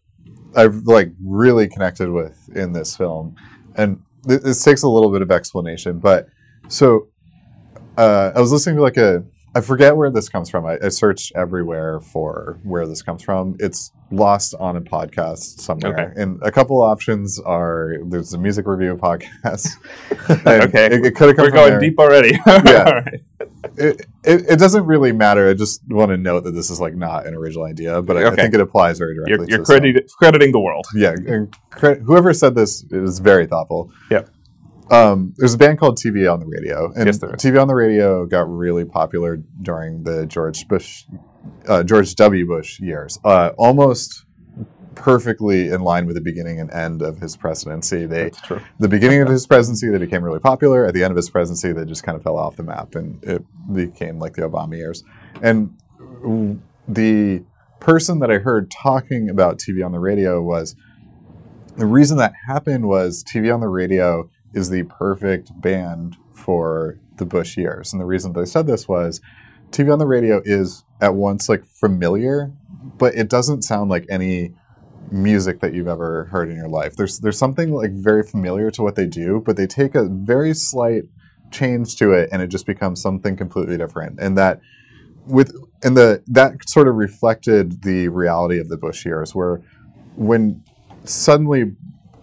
I've 0.56 0.84
like 0.86 1.12
really 1.24 1.68
connected 1.68 2.10
with 2.12 2.50
in 2.56 2.74
this 2.74 2.96
film, 2.98 3.36
and 3.76 4.02
th- 4.28 4.42
this 4.42 4.64
takes 4.64 4.84
a 4.84 4.90
little 4.90 5.12
bit 5.12 5.22
of 5.22 5.32
explanation, 5.32 6.00
but 6.00 6.28
so 6.68 7.08
uh, 7.98 8.32
I 8.36 8.40
was 8.40 8.52
listening 8.52 8.76
to 8.78 8.82
like 8.82 8.98
a 8.98 9.24
I 9.54 9.60
forget 9.62 9.98
where 9.98 10.10
this 10.10 10.30
comes 10.30 10.50
from. 10.50 10.66
I, 10.66 10.78
I 10.82 10.88
searched 10.90 11.34
everywhere 11.36 12.00
for 12.00 12.60
where 12.64 12.88
this 12.88 13.02
comes 13.02 13.22
from. 13.22 13.58
It's 13.60 13.92
lost 14.10 14.54
on 14.60 14.78
a 14.78 14.82
podcast 14.82 15.60
somewhere, 15.60 15.94
Okay. 16.12 16.22
and 16.22 16.40
a 16.42 16.52
couple 16.52 16.82
options 16.82 17.38
are 17.40 17.96
there's 18.06 18.34
a 18.34 18.38
music 18.38 18.66
review 18.68 18.96
podcast. 19.02 19.68
Okay. 20.30 20.86
it, 20.86 21.06
it 21.06 21.16
could 21.16 21.30
have 21.30 21.36
come 21.38 21.46
we're 21.46 21.52
going 21.52 21.72
there 21.72 21.80
deep 21.80 22.00
already. 22.00 22.32
Yeah. 22.48 22.84
Right. 22.92 23.22
it, 23.78 24.02
it, 24.24 24.42
it 24.52 24.60
doesn't 24.60 24.86
really 24.86 25.12
matter. 25.12 25.50
I 25.50 25.54
just 25.54 25.82
want 25.90 26.10
to 26.12 26.18
note 26.18 26.44
that 26.46 26.52
this 26.52 26.70
is 26.70 26.80
like 26.80 26.96
not 26.96 27.26
an 27.28 27.34
original 27.36 27.66
idea, 27.66 28.02
but 28.02 28.18
I, 28.18 28.28
I 28.30 28.36
think 28.36 28.54
it 28.54 28.60
applies 28.62 29.00
very 29.00 29.16
directly. 29.16 29.48
You're, 29.50 29.58
you're 29.58 29.66
crediting, 29.66 30.04
crediting 30.18 30.52
the 30.52 30.60
world. 30.60 30.86
Yeah, 30.96 31.14
and 31.28 31.54
cre- 31.72 31.96
whoever 31.96 32.34
said 32.34 32.56
this 32.56 32.86
is 32.92 33.20
very 33.20 33.46
thoughtful. 33.48 33.92
Yep. 34.10 34.30
Um, 34.92 35.34
there's 35.38 35.54
a 35.54 35.58
band 35.58 35.80
called 35.80 35.98
TV 35.98 36.32
on 36.32 36.40
the 36.42 36.46
Radio, 36.46 36.92
and 36.96 37.06
Yes, 37.06 37.18
there 37.18 37.34
is. 37.34 37.42
TV 37.42 37.60
on 37.60 37.68
the 37.68 37.76
Radio 37.76 38.26
got 38.26 38.50
really 38.50 38.86
popular 38.86 39.38
during 39.62 40.04
the 40.04 40.26
George 40.26 40.68
Bush, 40.68 41.06
uh, 41.68 41.84
George 41.84 42.14
W. 42.16 42.46
Bush 42.46 42.80
years. 42.80 43.18
Uh, 43.24 43.52
almost 43.58 44.26
perfectly 44.96 45.70
in 45.70 45.82
line 45.82 46.06
with 46.06 46.16
the 46.16 46.22
beginning 46.22 46.60
and 46.60 46.70
end 46.72 47.02
of 47.02 47.20
his 47.20 47.38
presidency. 47.38 48.06
They 48.06 48.32
the 48.80 48.88
beginning 48.88 49.22
of 49.22 49.30
his 49.30 49.48
presidency 49.48 49.90
they 49.90 49.98
became 49.98 50.24
really 50.24 50.40
popular 50.40 50.86
at 50.86 50.94
the 50.94 51.04
end 51.04 51.12
of 51.12 51.16
his 51.16 51.30
presidency 51.30 51.72
they 51.72 51.86
just 51.86 52.04
kind 52.04 52.16
of 52.16 52.24
fell 52.24 52.38
off 52.38 52.56
the 52.58 52.64
map 52.64 52.96
and 52.96 53.24
it 53.24 53.44
became 53.74 54.20
like 54.20 54.34
the 54.34 54.42
obama 54.42 54.76
years 54.76 55.04
and 55.42 55.76
the 56.88 57.44
person 57.80 58.20
that 58.20 58.30
i 58.30 58.38
heard 58.38 58.70
talking 58.70 59.30
about 59.30 59.58
tv 59.58 59.84
on 59.84 59.92
the 59.92 60.00
radio 60.00 60.42
was 60.42 60.76
the 61.78 61.86
reason 61.86 62.18
that 62.18 62.34
happened 62.48 62.88
was 62.88 63.24
tv 63.24 63.54
on 63.54 63.60
the 63.60 63.68
radio 63.70 64.30
is 64.54 64.70
the 64.70 64.84
perfect 64.84 65.60
band 65.60 66.18
for 66.34 67.00
the 67.18 67.26
bush 67.26 67.58
years 67.58 67.94
and 67.94 68.02
the 68.02 68.06
reason 68.06 68.34
they 68.34 68.46
said 68.46 68.68
this 68.68 68.88
was 68.88 69.22
tv 69.72 69.92
on 69.92 70.00
the 70.00 70.08
radio 70.08 70.42
is 70.44 70.84
at 71.00 71.14
once 71.14 71.48
like 71.48 71.66
familiar 71.66 72.52
but 72.98 73.14
it 73.16 73.30
doesn't 73.30 73.62
sound 73.62 73.90
like 73.90 74.06
any 74.10 74.54
music 75.12 75.60
that 75.60 75.74
you've 75.74 75.88
ever 75.88 76.26
heard 76.26 76.50
in 76.50 76.56
your 76.56 76.70
life. 76.70 76.96
There's 76.96 77.20
there's 77.20 77.38
something 77.38 77.74
like 77.74 77.92
very 77.92 78.24
familiar 78.24 78.72
to 78.72 78.82
what 78.82 78.96
they 78.96 79.06
do, 79.06 79.42
but 79.46 79.58
they 79.58 79.68
take 79.68 79.96
a 79.96 80.06
very 80.06 80.54
slight 80.54 81.04
change 81.52 81.98
to 81.98 82.14
it 82.14 82.30
and 82.32 82.42
it 82.42 82.48
just 82.48 82.66
becomes 82.66 83.02
something 83.02 83.36
completely 83.36 83.78
different. 83.78 84.20
And 84.20 84.38
that 84.38 84.62
with 85.26 85.54
and 85.84 85.98
the 85.98 86.24
that 86.28 86.68
sort 86.70 86.88
of 86.88 86.96
reflected 86.96 87.84
the 87.84 88.08
reality 88.08 88.60
of 88.60 88.70
the 88.70 88.78
Bush 88.78 89.06
years 89.06 89.36
where 89.36 89.62
when 90.16 90.64
suddenly 91.04 91.76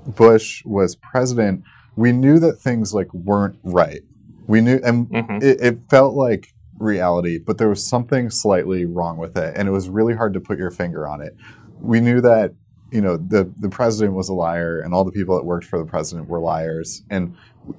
Bush 0.07 0.65
was 0.65 0.97
president, 0.97 1.65
we 1.99 2.13
knew 2.13 2.39
that 2.39 2.61
things 2.61 2.95
like 2.95 3.13
weren't 3.13 3.59
right. 3.65 4.03
We 4.47 4.61
knew 4.61 4.81
and 4.85 5.09
Mhm. 5.09 5.43
it, 5.43 5.61
it 5.61 5.79
felt 5.91 6.15
like 6.15 6.55
reality, 6.79 7.39
but 7.45 7.59
there 7.59 7.69
was 7.69 7.85
something 7.85 8.31
slightly 8.31 8.87
wrong 8.87 9.19
with 9.19 9.37
it, 9.37 9.55
and 9.57 9.69
it 9.69 9.73
was 9.73 9.89
really 9.89 10.15
hard 10.15 10.33
to 10.35 10.41
put 10.41 10.59
your 10.59 10.71
finger 10.71 11.09
on 11.09 11.21
it. 11.21 11.35
We 11.81 12.01
knew 12.01 12.21
that 12.21 12.55
you 12.93 13.01
know 13.01 13.17
the 13.17 13.51
the 13.59 13.69
president 13.69 14.15
was 14.17 14.29
a 14.29 14.35
liar, 14.35 14.79
and 14.81 14.95
all 14.95 15.05
the 15.05 15.11
people 15.13 15.35
that 15.37 15.45
worked 15.45 15.67
for 15.67 15.79
the 15.79 15.85
president 15.85 16.29
were 16.29 16.39
liars, 16.41 17.03
and 17.11 17.35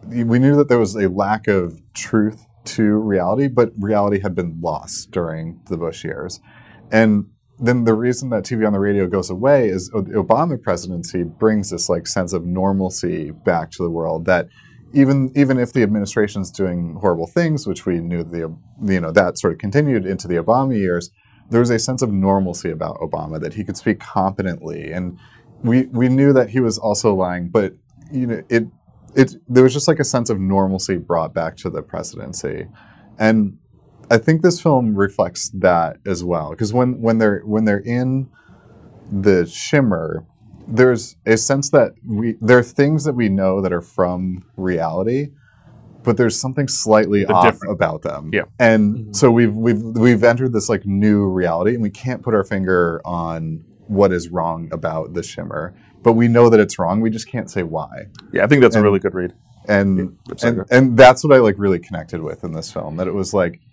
we 0.06 0.38
knew 0.38 0.56
that 0.58 0.68
there 0.68 0.78
was 0.80 0.96
a 0.96 1.08
lack 1.10 1.48
of 1.48 1.82
truth 1.94 2.46
to 2.66 2.84
reality, 2.98 3.48
but 3.48 3.72
reality 3.80 4.20
had 4.20 4.36
been 4.36 4.60
lost 4.62 5.12
during 5.12 5.60
the 5.70 5.78
Bush 5.78 6.04
years, 6.04 6.42
and 6.92 7.26
then 7.60 7.84
the 7.84 7.94
reason 7.94 8.30
that 8.30 8.44
TV 8.44 8.66
on 8.66 8.74
the 8.74 8.80
radio 8.80 9.08
goes 9.08 9.30
away 9.30 9.68
is 9.68 9.90
the 9.90 10.02
Obama 10.02 10.62
presidency 10.62 11.24
brings 11.24 11.70
this 11.70 11.90
like 11.90 12.08
sense 12.08 12.32
of 12.34 12.46
normalcy 12.46 13.32
back 13.32 13.70
to 13.72 13.84
the 13.84 13.90
world 13.90 14.26
that 14.26 14.48
even 14.94 15.32
even 15.36 15.60
if 15.60 15.74
the 15.74 15.84
administration's 15.84 16.50
doing 16.50 16.98
horrible 17.02 17.28
things, 17.28 17.68
which 17.68 17.86
we 17.86 18.00
knew 18.00 18.24
the 18.24 18.56
you 18.84 19.00
know 19.00 19.12
that 19.12 19.38
sort 19.38 19.54
of 19.54 19.60
continued 19.60 20.06
into 20.06 20.28
the 20.28 20.36
Obama 20.36 20.76
years, 20.76 21.12
there 21.50 21.60
was 21.60 21.70
a 21.70 21.78
sense 21.78 22.02
of 22.02 22.12
normalcy 22.12 22.72
about 22.72 22.98
Obama 23.00 23.40
that 23.40 23.54
he 23.54 23.64
could 23.64 23.78
speak 23.78 24.00
competently, 24.00 24.92
and 24.92 25.20
we 25.64 25.84
we 25.88 26.10
knew 26.10 26.34
that 26.34 26.50
he 26.50 26.60
was 26.60 26.78
also 26.78 27.14
lying, 27.14 27.50
but 27.50 27.74
you 28.12 28.26
know 28.26 28.42
it 28.50 28.68
it 29.16 29.36
there 29.48 29.64
was 29.64 29.74
just 29.74 29.88
like 29.88 30.00
a 30.00 30.04
sense 30.04 30.30
of 30.30 30.40
normalcy 30.40 30.98
brought 30.98 31.34
back 31.34 31.56
to 31.58 31.70
the 31.70 31.82
presidency, 31.82 32.68
and 33.20 33.58
I 34.12 34.18
think 34.18 34.42
this 34.42 34.60
film 34.62 34.96
reflects 34.96 35.50
that 35.50 35.98
as 36.06 36.24
well 36.24 36.50
because 36.52 36.74
when 36.74 37.02
when 37.02 37.18
they're 37.20 37.42
when 37.46 37.66
they're 37.66 37.78
in 37.86 38.30
the 39.12 39.46
shimmer 39.46 40.26
there's 40.68 41.16
a 41.26 41.36
sense 41.38 41.70
that 41.72 41.94
we 42.06 42.36
there 42.42 42.58
are 42.60 42.64
things 42.64 43.04
that 43.06 43.14
we 43.14 43.28
know 43.30 43.62
that 43.62 43.74
are 43.74 43.82
from 43.82 44.44
reality 44.56 45.30
but 46.04 46.16
there's 46.16 46.40
something 46.40 46.68
slightly 46.68 47.24
They're 47.26 47.36
off 47.36 47.46
different. 47.54 47.74
about 47.74 48.02
them 48.04 48.30
Yeah. 48.34 48.44
and 48.60 48.96
Mhm. 48.98 49.16
so 49.16 49.32
we've 49.32 49.56
we've 49.56 49.82
we've 49.82 50.24
entered 50.24 50.54
this 50.54 50.70
like 50.70 50.86
new 50.86 51.28
reality 51.28 51.74
and 51.74 51.82
we 51.84 51.90
can't 51.90 52.22
put 52.22 52.34
our 52.36 52.44
finger 52.44 53.02
on 53.04 53.64
what 53.88 54.12
is 54.14 54.30
wrong 54.30 54.70
about 54.72 55.14
the 55.16 55.24
shimmer 55.24 55.74
but 56.04 56.14
we 56.14 56.28
know 56.28 56.50
that 56.50 56.60
it's 56.60 56.78
wrong 56.80 57.02
we 57.02 57.10
just 57.10 57.28
can't 57.28 57.50
say 57.50 57.64
why 57.64 58.06
Yeah, 58.32 58.44
I 58.44 58.48
think 58.48 58.62
that's 58.62 58.76
And- 58.76 58.84
a 58.86 58.88
really 58.88 59.00
good 59.00 59.14
read. 59.16 59.34
and 59.68 60.16
It's 60.32 60.44
and, 60.44 60.64
and 60.72 60.96
that's 60.98 61.24
what 61.24 61.34
I 61.36 61.40
like 61.40 61.56
really 61.58 61.80
connected 61.80 62.22
with 62.22 62.44
in 62.44 62.54
this 62.54 62.72
film. 62.72 62.96
That 62.98 63.08
it 63.08 63.14
was 63.14 63.34
like, 63.34 63.54
th- 63.54 63.60
th- 63.60 63.69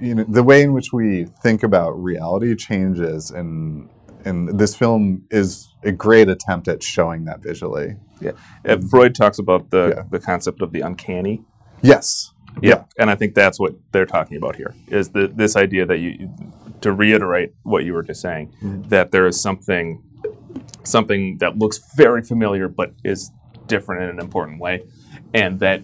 you 0.00 0.14
know, 0.14 0.24
the 0.28 0.42
way 0.42 0.62
in 0.62 0.72
which 0.72 0.92
we 0.92 1.26
think 1.42 1.62
about 1.62 1.90
reality 1.92 2.54
changes, 2.54 3.30
and 3.30 3.88
and 4.24 4.58
this 4.58 4.76
film 4.76 5.24
is 5.30 5.74
a 5.82 5.92
great 5.92 6.28
attempt 6.28 6.68
at 6.68 6.82
showing 6.82 7.24
that 7.24 7.40
visually. 7.40 7.96
Uh, 8.66 8.76
Freud 8.90 9.14
talks 9.14 9.38
about 9.38 9.70
the, 9.70 9.94
Yeah. 9.96 10.02
the 10.10 10.20
concept 10.20 10.60
of 10.60 10.72
the 10.72 10.80
uncanny. 10.82 11.42
Yes. 11.80 12.32
Yeah, 12.60 12.84
and 12.98 13.10
I 13.10 13.14
think 13.14 13.34
that's 13.34 13.58
what 13.60 13.74
they're 13.92 14.04
talking 14.06 14.36
about 14.36 14.56
here 14.56 14.74
is 14.88 15.10
the 15.10 15.28
this 15.28 15.56
idea 15.56 15.86
that 15.86 15.98
you 15.98 16.30
to 16.80 16.92
reiterate 16.92 17.54
what 17.62 17.84
you 17.84 17.94
were 17.94 18.02
just 18.02 18.20
saying 18.20 18.52
that 18.88 19.12
there 19.12 19.26
is 19.26 19.40
something 19.40 20.02
something 20.82 21.38
that 21.38 21.58
looks 21.58 21.78
very 21.94 22.22
familiar 22.22 22.68
but 22.68 22.92
is 23.04 23.30
different 23.68 24.02
in 24.02 24.08
an 24.10 24.18
important 24.18 24.60
way, 24.60 24.82
and 25.32 25.60
that 25.60 25.82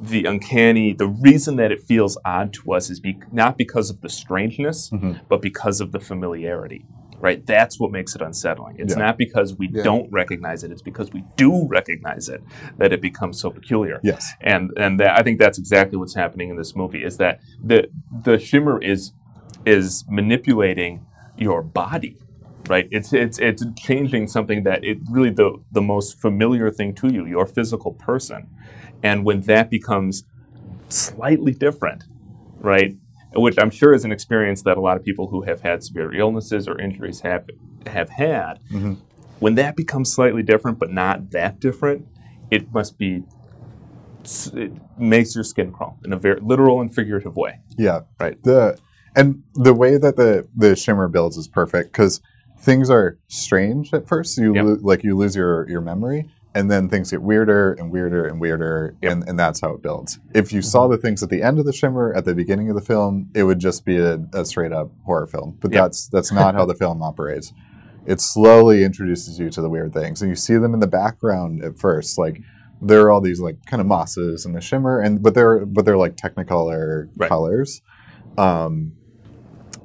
the 0.00 0.24
uncanny 0.24 0.92
the 0.92 1.06
reason 1.08 1.56
that 1.56 1.72
it 1.72 1.82
feels 1.82 2.18
odd 2.24 2.52
to 2.52 2.72
us 2.72 2.90
is 2.90 3.00
be, 3.00 3.18
not 3.32 3.56
because 3.56 3.90
of 3.90 4.00
the 4.02 4.08
strangeness 4.08 4.90
Mhm. 4.90 5.20
but 5.28 5.40
because 5.42 5.80
of 5.80 5.92
the 5.92 6.00
familiarity. 6.00 6.84
Right, 7.18 7.44
that's 7.46 7.80
what 7.80 7.90
makes 7.92 8.14
it 8.14 8.20
unsettling. 8.20 8.76
It's 8.78 8.92
Yeah. 8.94 9.04
not 9.06 9.16
because 9.16 9.56
we 9.56 9.70
Yeah. 9.72 9.82
don't 9.84 10.12
recognize 10.12 10.62
it; 10.62 10.70
it's 10.70 10.82
because 10.82 11.10
we 11.14 11.24
do 11.36 11.66
recognize 11.66 12.28
it 12.28 12.42
that 12.76 12.92
it 12.92 13.00
becomes 13.00 13.40
so 13.40 13.50
peculiar 13.50 14.00
Yes. 14.04 14.34
and 14.42 14.70
and 14.76 15.00
that, 15.00 15.18
I 15.18 15.22
think 15.22 15.38
that's 15.40 15.58
exactly 15.58 15.96
what's 15.96 16.14
happening 16.14 16.50
in 16.50 16.56
this 16.56 16.76
movie 16.76 17.02
is 17.02 17.16
that 17.16 17.40
the 17.64 17.88
the 18.24 18.38
shimmer 18.38 18.78
is 18.82 19.12
is 19.64 20.04
manipulating 20.10 21.06
your 21.38 21.62
body 21.62 22.18
right? 22.68 22.88
It's 22.90 23.12
it's 23.12 23.38
it's 23.38 23.64
changing 23.76 24.28
something 24.28 24.64
that 24.64 24.84
it 24.84 24.98
really 25.10 25.30
the 25.30 25.62
the 25.72 25.82
most 25.82 26.20
familiar 26.20 26.70
thing 26.70 26.94
to 26.96 27.12
you, 27.12 27.26
your 27.26 27.46
physical 27.46 27.92
person, 27.92 28.48
and 29.02 29.24
when 29.24 29.42
that 29.42 29.70
becomes 29.70 30.24
slightly 30.88 31.52
different, 31.52 32.04
right? 32.58 32.96
Which 33.34 33.56
I'm 33.58 33.70
sure 33.70 33.92
is 33.92 34.04
an 34.04 34.12
experience 34.12 34.62
that 34.62 34.76
a 34.76 34.80
lot 34.80 34.96
of 34.96 35.04
people 35.04 35.28
who 35.28 35.42
have 35.42 35.60
had 35.60 35.82
severe 35.82 36.12
illnesses 36.14 36.68
or 36.68 36.80
injuries 36.80 37.20
have 37.20 37.46
have 37.86 38.10
had. 38.10 38.60
Mhm. 38.72 38.96
When 39.38 39.54
that 39.56 39.76
becomes 39.76 40.12
slightly 40.12 40.42
different, 40.42 40.78
but 40.78 40.90
not 40.90 41.30
that 41.32 41.60
different, 41.60 42.06
it 42.50 42.72
must 42.72 42.98
be. 42.98 43.24
It 44.54 44.72
makes 44.98 45.36
your 45.36 45.44
skin 45.44 45.70
crawl 45.70 45.98
in 46.04 46.12
a 46.12 46.16
very 46.16 46.40
literal 46.40 46.80
and 46.80 46.92
figurative 46.92 47.36
way. 47.36 47.60
Yeah. 47.78 48.00
Right. 48.18 48.42
The 48.42 48.76
and 49.14 49.42
the 49.54 49.72
way 49.74 49.98
that 49.98 50.16
the 50.16 50.48
the 50.56 50.74
shimmer 50.74 51.06
builds 51.08 51.36
is 51.36 51.46
perfect 51.46 51.92
because 51.92 52.20
things 52.66 52.90
are 52.90 53.18
strange 53.28 53.94
at 53.94 54.06
first. 54.06 54.36
You 54.36 54.54
Yep. 54.54 54.64
lo- 54.66 54.78
like 54.82 55.02
you 55.04 55.16
lose 55.16 55.34
your 55.36 55.66
your 55.70 55.80
memory, 55.80 56.28
and 56.54 56.70
then 56.70 56.88
things 56.90 57.10
get 57.12 57.22
weirder 57.22 57.72
and 57.78 57.90
weirder 57.90 58.26
and 58.26 58.40
weirder, 58.40 58.94
Yep. 59.02 59.12
and 59.12 59.28
and 59.28 59.38
that's 59.38 59.60
how 59.62 59.70
it 59.70 59.80
builds. 59.82 60.18
If 60.34 60.52
you 60.52 60.60
saw 60.60 60.88
the 60.88 60.98
things 60.98 61.22
at 61.22 61.30
the 61.30 61.42
end 61.42 61.58
of 61.58 61.64
the 61.64 61.72
shimmer 61.72 62.12
at 62.14 62.24
the 62.26 62.34
beginning 62.34 62.68
of 62.68 62.74
the 62.74 62.82
film, 62.82 63.30
it 63.34 63.44
would 63.44 63.60
just 63.60 63.84
be 63.86 63.96
a, 63.96 64.18
a 64.34 64.44
straight 64.44 64.72
up 64.72 64.90
horror 65.06 65.26
film. 65.26 65.56
But 65.62 65.72
Yep. 65.72 65.82
that's 65.82 66.08
that's 66.08 66.32
not 66.32 66.54
how 66.54 66.66
the 66.66 66.74
film 66.84 67.02
operates. 67.02 67.52
It 68.04 68.20
slowly 68.20 68.84
introduces 68.84 69.38
you 69.40 69.48
to 69.50 69.60
the 69.62 69.68
weird 69.70 69.92
things, 69.94 70.20
and 70.22 70.28
you 70.30 70.36
see 70.36 70.56
them 70.58 70.74
in 70.74 70.80
the 70.80 70.86
background 71.02 71.64
at 71.64 71.78
first, 71.78 72.18
like. 72.18 72.40
There 72.82 73.00
are 73.06 73.10
all 73.10 73.22
these 73.22 73.40
like 73.40 73.64
kind 73.64 73.80
of 73.80 73.86
mosses 73.86 74.44
in 74.44 74.52
the 74.52 74.60
shimmer, 74.60 75.00
and 75.00 75.22
but 75.22 75.32
they're 75.32 75.64
but 75.64 75.86
they're 75.86 75.96
like 75.96 76.14
Technicolor 76.14 77.08
Right. 77.16 77.26
colors, 77.26 77.80
um, 78.36 78.92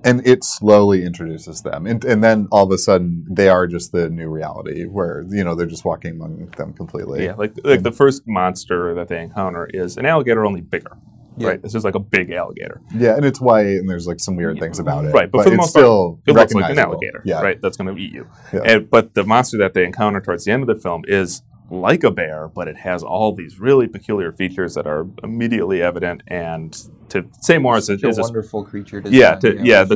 and 0.04 0.26
it 0.26 0.44
slowly 0.44 1.04
introduces 1.04 1.62
them 1.62 1.86
and, 1.86 2.04
and 2.06 2.24
then 2.24 2.48
all 2.52 2.66
of 2.66 2.72
a 2.72 2.78
sudden 2.78 3.26
they 3.30 3.50
are 3.50 3.68
just 3.68 3.92
the 3.92 4.10
new 4.10 4.30
reality 4.30 4.86
where 4.86 5.24
you 5.30 5.44
know 5.44 5.56
they're 5.56 5.66
just 5.66 5.86
walking 5.86 6.12
among 6.12 6.50
them 6.58 6.74
completely 6.74 7.26
Yeah, 7.26 7.36
like 7.36 7.54
like 7.64 7.84
the 7.84 7.92
first 7.92 8.24
monster 8.28 8.94
that 8.96 9.08
they 9.08 9.22
encounter 9.22 9.70
is 9.74 9.98
an 9.98 10.06
alligator, 10.06 10.46
only 10.46 10.62
bigger. 10.62 10.98
Yeah. 11.38 11.48
Right, 11.48 11.62
this 11.62 11.76
is 11.76 11.86
like 11.86 11.96
a 11.96 12.00
big 12.00 12.30
alligator. 12.32 12.82
Yeah, 12.94 13.16
and 13.16 13.26
it's 13.26 13.40
white 13.40 13.78
and 13.80 13.90
there's 13.90 14.06
like 14.06 14.20
some 14.20 14.36
weird 14.36 14.60
things 14.60 14.80
about 14.80 15.06
it 15.06 15.14
Right, 15.14 15.32
but 15.32 15.44
for 15.44 15.50
the 15.50 15.56
it's 15.56 15.62
most 15.62 15.74
part, 15.74 15.84
still 15.84 16.20
It 16.28 16.34
looks 16.34 16.54
like 16.54 16.70
an 16.70 16.78
alligator, 16.78 17.22
yeah 17.26 17.42
right? 17.42 17.60
That's 17.62 17.78
going 17.78 17.96
to 17.96 18.02
eat 18.02 18.14
you. 18.14 18.28
Yeah. 18.54 18.60
And, 18.66 18.90
but 18.90 19.14
the 19.14 19.24
monster 19.24 19.58
that 19.60 19.74
they 19.74 19.86
encounter 19.86 20.20
towards 20.20 20.44
the 20.44 20.52
end 20.52 20.62
of 20.62 20.68
the 20.68 20.80
film 20.82 21.04
is 21.08 21.42
like 21.72 22.04
a 22.04 22.12
bear, 22.12 22.50
but 22.50 22.68
it 22.68 22.78
has 22.78 23.02
all 23.02 23.34
these 23.34 23.60
really 23.60 23.88
peculiar 23.88 24.32
features 24.32 24.76
that 24.76 24.86
are 24.86 25.08
immediately 25.24 25.82
evident. 25.82 26.22
And 26.28 26.74
to 27.10 27.26
say 27.42 27.58
more 27.58 27.78
is, 27.78 27.90
a 27.90 27.94
a 27.94 28.22
wonderful 28.22 28.64
creature. 28.66 29.02
Yeah, 29.06 29.36
to- 29.36 29.56
yeah, 29.64 29.84
we 29.84 29.90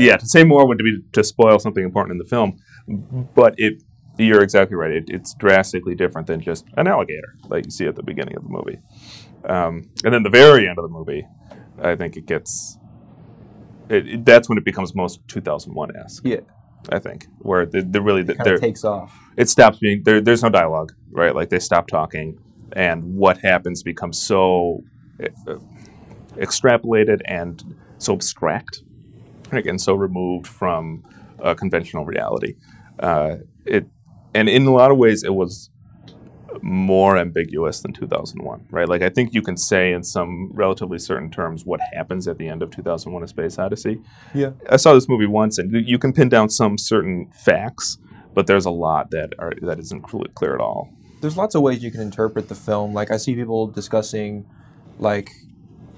yeah, 0.00 0.16
to 0.16 0.26
say 0.26 0.42
more 0.44 0.66
would 0.66 0.78
be 0.78 0.98
to 1.12 1.22
spoil 1.24 1.58
something 1.60 1.84
important 1.84 2.12
in 2.12 2.18
the 2.18 2.24
film, 2.28 2.58
but 3.34 3.54
it 3.58 3.82
you're 4.18 4.42
exactly 4.42 4.76
right. 4.76 4.92
It, 4.92 5.04
it's 5.08 5.34
drastically 5.34 5.94
different 5.94 6.26
than 6.26 6.40
just 6.40 6.64
an 6.76 6.86
alligator 6.86 7.36
that 7.48 7.64
you 7.64 7.70
see 7.70 7.86
at 7.86 7.96
the 7.96 8.02
beginning 8.02 8.36
of 8.36 8.42
the 8.44 8.48
movie, 8.48 8.78
um, 9.44 9.90
and 10.04 10.12
then 10.14 10.22
the 10.24 10.30
very 10.30 10.68
end 10.68 10.78
of 10.78 10.82
the 10.84 10.88
movie, 10.88 11.26
I 11.80 11.94
think 11.96 12.16
it 12.16 12.26
gets. 12.26 12.78
It, 13.88 14.08
it- 14.08 14.24
that's 14.24 14.48
when 14.48 14.58
it 14.58 14.64
becomes 14.64 14.94
most 14.94 15.20
2001 15.28 15.96
esque. 15.96 16.24
Yeah. 16.26 16.40
I 16.90 16.98
think 16.98 17.26
where 17.38 17.64
the, 17.66 17.82
the 17.82 18.00
really 18.02 18.22
the, 18.22 18.34
Kind 18.34 18.46
they're- 18.46 18.54
of 18.54 18.60
takes 18.60 18.84
off. 18.84 19.12
it 19.36 19.48
stops 19.48 19.78
being 19.78 20.02
there. 20.04 20.20
There's 20.20 20.42
no 20.42 20.50
dialogue, 20.50 20.92
right? 21.10 21.34
Like 21.34 21.48
they 21.48 21.58
stop 21.58 21.86
talking, 21.88 22.38
and 22.72 23.16
what 23.16 23.38
happens 23.38 23.82
becomes 23.82 24.20
so 24.20 24.82
uh, 25.48 25.56
extrapolated 26.36 27.20
and 27.26 27.62
so 27.98 28.14
abstract, 28.14 28.82
again, 29.52 29.78
so 29.78 29.94
removed 29.94 30.46
from 30.46 31.04
uh, 31.42 31.54
conventional 31.54 32.04
reality. 32.04 32.54
Uh, 32.98 33.36
it 33.64 33.86
and 34.34 34.48
in 34.48 34.66
a 34.66 34.72
lot 34.72 34.90
of 34.90 34.96
ways, 34.98 35.22
it 35.22 35.34
was 35.34 35.70
more 36.64 37.18
ambiguous 37.18 37.82
than 37.82 37.92
2001, 37.92 38.66
right? 38.70 38.88
Like 38.88 39.02
I 39.02 39.10
think 39.10 39.34
you 39.34 39.42
can 39.42 39.56
say 39.56 39.92
in 39.92 40.02
some 40.02 40.50
relatively 40.54 40.98
certain 40.98 41.30
terms 41.30 41.66
what 41.66 41.78
happens 41.92 42.26
at 42.26 42.38
the 42.38 42.48
end 42.48 42.62
of 42.62 42.70
2001: 42.70 43.22
A 43.22 43.28
Space 43.28 43.58
Odyssey. 43.58 44.00
Yeah. 44.32 44.52
I 44.70 44.76
saw 44.76 44.94
this 44.94 45.06
movie 45.06 45.26
once, 45.26 45.58
and 45.58 45.86
you 45.86 45.98
can 45.98 46.14
pin 46.14 46.30
down 46.30 46.48
some 46.48 46.78
certain 46.78 47.30
facts, 47.32 47.98
but 48.32 48.46
there's 48.46 48.64
a 48.64 48.70
lot 48.70 49.10
that 49.10 49.34
are 49.38 49.52
that 49.60 49.78
isn't 49.78 50.10
cl- 50.10 50.24
clear 50.34 50.54
at 50.54 50.60
all. 50.60 50.88
There's 51.20 51.36
lots 51.36 51.54
of 51.54 51.60
ways 51.60 51.84
you 51.84 51.90
can 51.90 52.00
interpret 52.00 52.48
the 52.48 52.54
film. 52.54 52.94
Like 52.94 53.10
I 53.10 53.18
see 53.18 53.34
people 53.34 53.66
discussing, 53.66 54.46
like, 54.98 55.30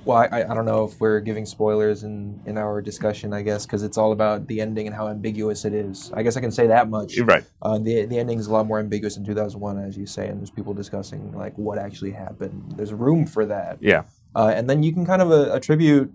well, 0.07 0.19
I, 0.19 0.45
I 0.49 0.55
don't 0.55 0.65
know 0.65 0.85
if 0.85 1.01
we're 1.01 1.19
giving 1.21 1.45
spoilers 1.47 2.05
in 2.05 2.41
in 2.47 2.57
our 2.57 2.81
discussion. 2.81 3.33
I 3.33 3.43
guess 3.43 3.67
because 3.67 3.83
it's 3.83 3.99
all 3.99 4.13
about 4.13 4.47
the 4.47 4.61
ending 4.61 4.87
and 4.87 4.95
how 4.95 5.09
ambiguous 5.09 5.65
it 5.65 5.75
is. 5.75 6.13
I 6.15 6.23
guess 6.23 6.37
I 6.37 6.41
can 6.41 6.53
say 6.53 6.69
that 6.69 6.89
much. 6.89 7.15
You're 7.17 7.27
right. 7.27 7.45
Uh, 7.61 7.79
the 7.79 8.07
the 8.07 8.19
ending 8.19 8.39
is 8.39 8.47
a 8.47 8.53
lot 8.53 8.67
more 8.67 8.79
ambiguous 8.79 9.17
in 9.17 9.25
2001, 9.25 9.79
as 9.79 9.97
you 9.99 10.07
say, 10.07 10.29
and 10.29 10.39
there's 10.41 10.51
people 10.51 10.73
discussing 10.75 11.33
like 11.33 11.59
what 11.59 11.77
actually 11.79 12.13
happened. 12.13 12.75
There's 12.77 12.93
room 12.93 13.27
for 13.27 13.45
that, 13.47 13.79
Yeah. 13.81 14.05
uh, 14.37 14.53
and 14.55 14.71
then 14.71 14.83
you 14.85 14.93
can 14.93 15.05
kind 15.05 15.21
of 15.21 15.31
uh, 15.33 15.53
attribute 15.53 16.13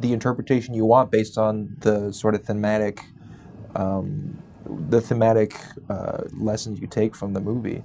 the 0.00 0.12
interpretation 0.12 0.72
you 0.74 0.84
want 0.84 1.10
based 1.10 1.36
on 1.36 1.76
the 1.80 2.12
sort 2.12 2.34
of 2.36 2.44
thematic, 2.44 3.00
um, 3.74 4.38
the 4.88 5.00
thematic 5.00 5.56
uh, 5.88 6.22
lessons 6.38 6.80
you 6.80 6.86
take 6.86 7.14
from 7.16 7.32
the 7.32 7.40
movie. 7.40 7.82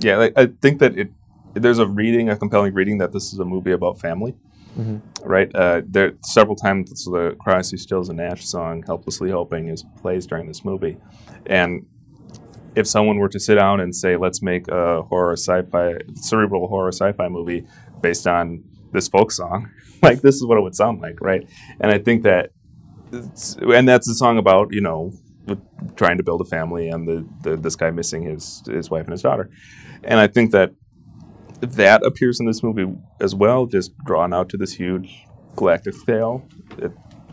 Yeah. 0.00 0.16
Like, 0.16 0.32
I 0.36 0.46
think 0.46 0.78
that 0.80 0.96
it 0.96 1.10
there's 1.54 1.78
a 1.78 1.86
reading, 1.86 2.28
a 2.28 2.36
compelling 2.36 2.74
reading 2.74 2.98
that 2.98 3.12
this 3.12 3.32
is 3.32 3.38
a 3.38 3.44
movie 3.44 3.70
about 3.72 4.00
family. 4.00 4.34
Mhm. 4.78 5.00
Right. 5.24 5.54
Uh, 5.54 5.82
there 5.86 6.12
several 6.24 6.56
times 6.56 7.04
the 7.04 7.36
Crosby, 7.38 7.76
Stills, 7.76 8.08
and 8.08 8.18
Nash 8.18 8.44
song 8.44 8.82
"Helplessly 8.86 9.30
Hoping" 9.30 9.68
is 9.68 9.84
plays 10.02 10.26
during 10.26 10.48
this 10.48 10.64
movie, 10.64 10.96
and 11.46 11.86
if 12.74 12.86
someone 12.88 13.18
were 13.18 13.28
to 13.28 13.38
sit 13.38 13.54
down 13.54 13.80
and 13.80 13.94
say, 13.94 14.16
"Let's 14.16 14.42
make 14.42 14.66
a 14.68 15.02
horror 15.02 15.36
sci-fi, 15.36 15.98
cerebral 16.14 16.66
horror 16.68 16.88
sci-fi 16.92 17.28
movie 17.28 17.66
based 18.02 18.26
on 18.26 18.64
this 18.92 19.06
folk 19.08 19.30
song," 19.30 19.70
like 20.02 20.22
this 20.22 20.34
is 20.36 20.44
what 20.44 20.58
it 20.58 20.62
would 20.62 20.74
sound 20.74 21.00
like, 21.00 21.20
right? 21.20 21.48
And 21.80 21.92
I 21.92 21.98
think 21.98 22.24
that, 22.24 22.50
and 23.12 23.88
that's 23.88 24.08
a 24.08 24.14
song 24.14 24.38
about 24.38 24.72
you 24.72 24.80
know 24.80 25.12
trying 25.94 26.16
to 26.16 26.24
build 26.24 26.40
a 26.40 26.44
family 26.44 26.88
and 26.88 27.06
the, 27.06 27.26
the 27.42 27.56
this 27.56 27.76
guy 27.76 27.90
missing 27.90 28.22
his 28.22 28.62
his 28.66 28.90
wife 28.90 29.04
and 29.04 29.12
his 29.12 29.22
daughter, 29.22 29.50
and 30.02 30.18
I 30.18 30.26
think 30.26 30.50
that 30.50 30.72
that 31.72 32.04
appears 32.04 32.40
in 32.40 32.46
this 32.46 32.62
movie 32.62 32.86
as 33.20 33.34
well, 33.34 33.66
just 33.66 33.96
drawn 34.04 34.32
out 34.32 34.48
to 34.50 34.56
this 34.56 34.72
huge 34.74 35.24
galactic 35.56 35.94
scale. 35.94 36.46
It, 36.78 36.92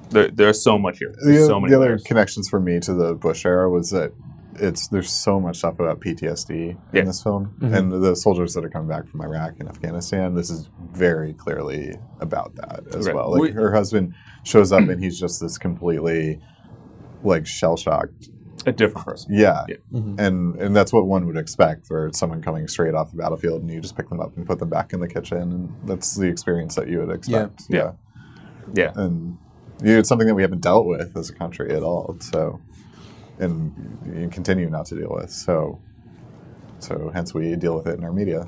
there, 0.10 0.28
there's 0.30 0.62
so 0.62 0.78
much 0.78 1.00
here. 1.00 1.14
There's 1.24 1.42
the, 1.42 1.46
so 1.48 1.60
many 1.60 1.72
the 1.72 1.78
other 1.78 1.86
layers. 1.90 2.04
connections 2.04 2.50
for 2.50 2.60
me 2.60 2.80
to 2.82 2.94
the 2.94 3.14
Bush 3.16 3.46
era 3.46 3.70
was 3.70 3.92
that 3.92 4.12
it's 4.56 4.90
there's 4.90 5.10
so 5.10 5.40
much 5.40 5.58
stuff 5.60 5.80
about 5.80 6.02
PTSD 6.02 6.78
Yeah. 6.92 7.00
in 7.02 7.06
this 7.08 7.24
film, 7.24 7.56
Mhm. 7.60 7.76
and 7.78 8.04
the 8.04 8.16
soldiers 8.16 8.54
that 8.54 8.66
are 8.66 8.70
coming 8.70 8.90
back 8.90 9.08
from 9.08 9.22
Iraq 9.22 9.54
and 9.60 9.70
Afghanistan. 9.70 10.36
This 10.36 10.50
is 10.50 10.70
very 10.92 11.34
clearly 11.34 11.96
about 12.20 12.56
that 12.56 12.82
as 12.94 13.08
Right. 13.08 13.16
well. 13.16 13.32
Like 13.32 13.42
We- 13.42 13.52
her 13.52 13.72
husband 13.74 14.14
shows 14.44 14.72
up 14.74 14.82
and 14.90 15.02
he's 15.02 15.18
just 15.18 15.40
this 15.40 15.58
completely 15.58 16.42
like 17.24 17.48
shell 17.48 17.78
shocked. 17.78 18.30
A 18.66 18.72
different 18.72 19.06
person. 19.06 19.34
Yeah. 19.34 19.66
Yeah. 19.68 19.76
Mhm. 19.94 20.20
And 20.20 20.56
and 20.58 20.76
that's 20.76 20.92
what 20.94 21.06
one 21.06 21.26
would 21.28 21.38
expect 21.38 21.88
for 21.88 22.10
someone 22.14 22.42
coming 22.42 22.68
straight 22.68 22.94
off 22.94 23.12
the 23.12 23.18
battlefield 23.18 23.62
and 23.62 23.72
you 23.72 23.80
just 23.82 23.96
pick 23.96 24.10
them 24.10 24.20
up 24.20 24.36
and 24.38 24.46
put 24.46 24.60
them 24.60 24.70
back 24.70 24.94
in 24.94 25.00
the 25.00 25.08
kitchen 25.08 25.38
and 25.42 25.76
that's 25.86 26.16
the 26.16 26.28
experience 26.28 26.76
that 26.76 26.88
you 26.88 27.00
would 27.00 27.10
expect. 27.16 27.64
Yeah. 27.70 27.92
Yeah. 28.74 28.92
and 28.96 29.38
you 29.84 29.94
know, 29.94 30.00
it's 30.00 30.10
something 30.10 30.28
that 30.28 30.36
we 30.36 30.44
haven't 30.44 30.62
dealt 30.62 30.86
with 30.86 31.18
as 31.18 31.30
a 31.30 31.34
country 31.34 31.74
at 31.76 31.82
all. 31.82 32.16
So, 32.20 32.60
and 33.40 33.74
you 34.16 34.28
continue 34.30 34.70
not 34.70 34.86
to 34.88 34.96
deal 34.96 35.10
with. 35.10 35.32
So, 35.32 35.80
so 36.80 37.10
hence 37.14 37.34
we 37.34 37.56
deal 37.56 37.76
with 37.76 37.88
it 37.88 37.98
in 37.98 38.04
our 38.04 38.14
media. 38.14 38.46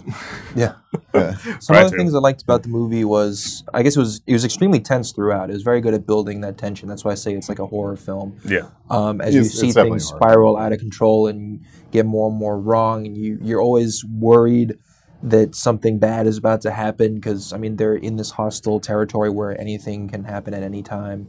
Yeah. 0.56 0.74
Yeah. 1.14 1.36
Some 1.60 1.76
Try 1.76 1.82
of 1.84 1.92
the 1.92 1.98
things 1.98 2.16
I 2.16 2.20
liked 2.20 2.42
about 2.42 2.64
the 2.64 2.70
movie 2.70 3.06
was, 3.06 3.64
I 3.74 3.84
guess 3.84 3.96
it 3.96 4.00
was 4.00 4.22
it 4.26 4.34
was 4.34 4.44
extremely 4.46 4.80
tense 4.80 5.12
throughout. 5.12 5.50
It 5.50 5.54
was 5.54 5.64
very 5.64 5.82
good 5.82 5.94
at 5.94 6.06
building 6.08 6.42
that 6.42 6.58
tension. 6.58 6.88
That's 6.90 7.04
why 7.06 7.12
I 7.12 7.16
say 7.16 7.34
it's 7.34 7.50
like 7.50 7.60
a 7.60 7.68
horror 7.68 7.96
film. 7.96 8.38
Yeah. 8.46 8.70
Um, 8.90 9.22
as 9.22 9.36
It's- 9.36 9.54
you 9.54 9.60
see 9.62 9.72
things 9.72 10.10
horror. 10.10 10.20
spiral 10.22 10.58
out 10.58 10.74
of 10.74 10.80
control 10.80 11.28
and 11.28 11.62
get 11.92 12.06
more 12.06 12.30
and 12.30 12.38
more 12.38 12.60
wrong, 12.60 13.06
and 13.06 13.16
you 13.18 13.38
you're 13.42 13.62
always 13.62 14.04
worried 14.06 14.78
that 15.22 15.56
something 15.56 16.00
bad 16.00 16.28
is 16.28 16.38
about 16.38 16.60
to 16.62 16.72
happen 16.72 17.16
because 17.16 17.54
I 17.54 17.58
mean 17.58 17.78
they're 17.78 17.96
in 17.96 18.18
this 18.18 18.32
hostile 18.32 18.80
territory 18.80 19.30
where 19.30 19.60
anything 19.60 20.10
can 20.10 20.24
happen 20.26 20.54
at 20.54 20.64
any 20.64 20.82
time. 20.84 21.28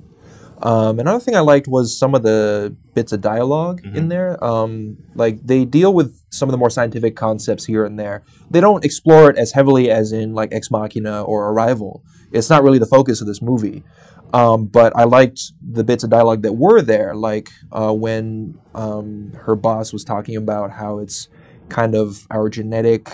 Um, 0.64 0.98
another 0.98 1.20
thing 1.20 1.36
I 1.36 1.40
liked 1.40 1.68
was 1.68 1.96
some 1.96 2.14
of 2.14 2.22
the 2.22 2.74
bits 2.94 3.12
of 3.12 3.20
dialog 3.20 3.84
in 3.84 4.08
there. 4.08 4.42
Um, 4.42 4.96
like 5.14 5.46
they 5.46 5.64
deal 5.66 5.92
with 5.92 6.18
some 6.30 6.48
of 6.48 6.52
the 6.52 6.56
more 6.58 6.70
scientific 6.70 7.14
concepts 7.16 7.66
here 7.66 7.84
and 7.84 7.98
there. 7.98 8.22
They 8.50 8.60
don't 8.62 8.82
explore 8.84 9.28
it 9.30 9.36
as 9.36 9.52
heavily 9.52 9.90
as 9.90 10.10
in 10.10 10.34
like 10.34 10.48
Ex 10.52 10.70
Machina 10.70 11.22
or 11.22 11.50
Arrival. 11.50 12.02
It's 12.32 12.48
not 12.48 12.62
really 12.62 12.78
the 12.78 12.86
focus 12.86 13.20
of 13.20 13.26
this 13.26 13.42
movie. 13.42 13.84
Um, 14.32 14.64
but 14.66 14.96
I 14.96 15.04
liked 15.04 15.52
the 15.62 15.84
bits 15.84 16.02
of 16.02 16.10
dialogue 16.10 16.42
that 16.42 16.54
were 16.54 16.80
there, 16.82 17.14
like 17.14 17.50
uh, 17.70 17.92
when 17.92 18.58
um, 18.74 19.32
her 19.42 19.54
boss 19.54 19.92
was 19.92 20.02
talking 20.02 20.34
about 20.34 20.72
how 20.72 20.98
it's 20.98 21.28
kind 21.68 21.94
of 21.94 22.26
our 22.32 22.48
genetic, 22.48 23.08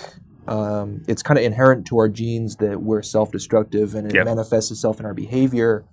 um, 0.48 1.02
it's 1.08 1.22
kind 1.22 1.36
of 1.36 1.44
inherent 1.44 1.86
to 1.88 1.98
our 1.98 2.08
genes 2.08 2.56
that 2.56 2.80
we're 2.80 3.02
self-destructive 3.02 3.94
and 3.94 4.06
it 4.06 4.14
Yep. 4.14 4.24
manifests 4.24 4.70
itself 4.70 4.98
in 4.98 5.04
our 5.04 5.12
behavior. 5.14 5.84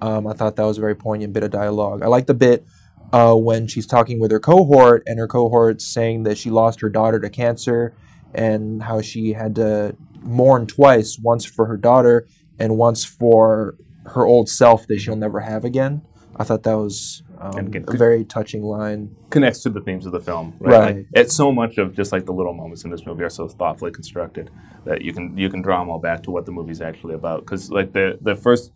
Um, 0.00 0.26
I 0.26 0.32
thought 0.32 0.56
that 0.56 0.64
was 0.64 0.78
a 0.78 0.80
very 0.80 0.94
poignant 0.94 1.32
bit 1.32 1.42
of 1.42 1.50
dialogue. 1.50 2.02
I 2.02 2.06
like 2.06 2.26
the 2.26 2.34
bit 2.34 2.66
uh, 3.12 3.34
when 3.34 3.66
she's 3.66 3.86
talking 3.86 4.20
with 4.20 4.30
her 4.30 4.40
cohort, 4.40 5.02
and 5.06 5.18
her 5.18 5.28
cohort's 5.28 5.86
saying 5.86 6.24
that 6.24 6.36
she 6.38 6.50
lost 6.50 6.80
her 6.80 6.88
daughter 6.88 7.20
to 7.20 7.30
cancer, 7.30 7.94
and 8.34 8.82
how 8.82 9.00
she 9.00 9.32
had 9.32 9.54
to 9.56 9.96
mourn 10.20 10.66
twice 10.66 11.18
once 11.18 11.44
for 11.44 11.66
her 11.66 11.76
daughter 11.76 12.26
and 12.58 12.76
once 12.76 13.04
for 13.04 13.76
her 14.06 14.24
old 14.24 14.48
self 14.48 14.86
that 14.86 14.98
she'll 14.98 15.16
never 15.16 15.40
have 15.40 15.64
again. 15.64 16.02
I 16.36 16.44
thought 16.44 16.64
that 16.64 16.74
was 16.74 17.22
um, 17.38 17.56
And 17.56 17.88
a 17.88 17.96
very 17.96 18.24
touching 18.24 18.62
line. 18.62 19.14
connects 19.30 19.62
to 19.62 19.70
the 19.70 19.80
themes 19.80 20.04
of 20.06 20.12
the 20.12 20.20
film, 20.20 20.54
right? 20.58 20.70
Right. 20.70 20.96
Like, 20.96 21.06
it's 21.14 21.34
so 21.34 21.50
much 21.50 21.78
of 21.78 21.94
just 21.94 22.12
like 22.12 22.26
the 22.26 22.32
little 22.32 22.52
moments 22.52 22.84
in 22.84 22.90
this 22.90 23.06
movie 23.06 23.24
are 23.24 23.30
so 23.30 23.48
thoughtfully 23.48 23.90
constructed 23.90 24.50
that 24.84 25.02
you 25.02 25.12
can 25.12 25.36
you 25.36 25.48
can 25.48 25.62
draw 25.62 25.80
them 25.80 25.88
all 25.88 25.98
back 25.98 26.22
to 26.24 26.30
what 26.30 26.44
the 26.44 26.52
movie's 26.52 26.80
actually 26.80 27.14
about. 27.14 27.40
Because 27.40 27.70
like 27.70 27.92
the 27.92 28.18
the 28.20 28.36
first 28.36 28.72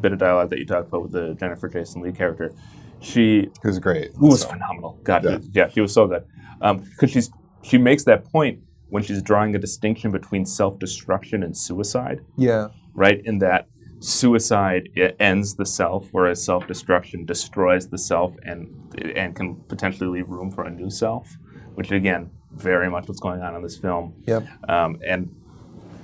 bit 0.00 0.12
of 0.12 0.18
dialogue 0.18 0.50
that 0.50 0.58
you 0.58 0.66
talked 0.66 0.88
about 0.88 1.02
with 1.02 1.12
the 1.12 1.34
Jennifer 1.34 1.68
Jason 1.68 2.02
Lee 2.02 2.12
character, 2.12 2.52
she 3.00 3.50
was 3.64 3.78
great. 3.78 4.12
who 4.16 4.28
was 4.28 4.42
So, 4.42 4.48
phenomenal. 4.48 4.98
God, 5.02 5.24
Yeah. 5.24 5.38
yeah, 5.52 5.68
she 5.68 5.80
was 5.80 5.92
so 5.92 6.06
good. 6.06 6.24
Because 6.60 7.10
she's 7.10 7.30
she 7.62 7.78
makes 7.78 8.04
that 8.04 8.24
point 8.24 8.60
when 8.88 9.02
she's 9.02 9.22
drawing 9.22 9.54
a 9.54 9.58
distinction 9.58 10.10
between 10.10 10.44
self 10.46 10.78
destruction 10.78 11.42
and 11.42 11.56
suicide 11.56 12.20
Yeah. 12.36 12.68
right? 12.94 13.20
In 13.24 13.38
that 13.38 13.66
suicide 14.00 14.88
ends 15.20 15.54
the 15.56 15.64
self, 15.66 16.08
whereas 16.12 16.44
self 16.44 16.66
destruction 16.66 17.24
destroys 17.24 17.88
the 17.88 17.98
self 17.98 18.34
and 18.44 18.68
and 19.16 19.34
can 19.34 19.56
potentially 19.68 20.08
leave 20.08 20.28
room 20.28 20.50
for 20.50 20.64
a 20.64 20.70
new 20.70 20.90
self, 20.90 21.36
which 21.74 21.90
again, 21.90 22.30
very 22.52 22.90
much 22.90 23.08
what's 23.08 23.20
going 23.20 23.40
on 23.40 23.54
in 23.54 23.62
this 23.62 23.78
film. 23.78 24.14
Yep. 24.26 24.46
Um, 24.68 24.98
and 25.06 25.34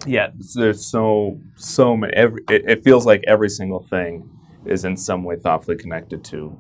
yeah, 0.09 0.30
there's 0.54 0.84
so 0.84 1.40
so 1.56 1.96
many. 1.96 2.12
Every 2.14 2.42
it, 2.50 2.64
it 2.68 2.84
feels 2.84 3.06
like 3.06 3.22
every 3.26 3.48
single 3.48 3.80
thing 3.82 4.30
is 4.64 4.84
in 4.84 4.96
some 4.96 5.24
way 5.24 5.36
thoughtfully 5.36 5.76
connected 5.76 6.24
to 6.24 6.59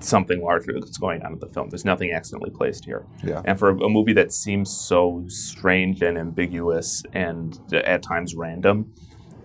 something 0.00 0.42
larger 0.42 0.72
that's 0.72 0.98
going 0.98 1.22
on 1.22 1.34
in 1.34 1.38
the 1.38 1.46
film. 1.46 1.70
There's 1.70 1.84
nothing 1.84 2.12
accidentally 2.12 2.50
placed 2.50 2.84
here. 2.84 3.06
Yeah. 3.22 3.42
And 3.44 3.58
for 3.58 3.70
a 3.70 3.88
movie 3.88 4.12
that 4.14 4.32
seems 4.32 4.70
so 4.70 5.24
strange 5.28 6.02
and 6.02 6.18
ambiguous 6.18 7.02
and 7.12 7.58
at 7.72 8.02
times 8.02 8.34
random, 8.34 8.92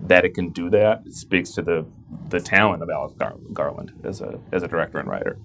that 0.02 0.26
it 0.26 0.34
can 0.34 0.50
do 0.50 0.70
that 0.70 1.12
speaks 1.12 1.52
to 1.52 1.62
the 1.62 1.86
the 2.30 2.40
talent 2.40 2.82
of 2.82 2.90
Alex 2.90 3.14
Gar- 3.18 3.38
Garland 3.54 3.94
as 4.04 4.22
a 4.22 4.40
as 4.52 4.64
a 4.64 4.68
director 4.68 5.00
and 5.00 5.10
writer. 5.10 5.38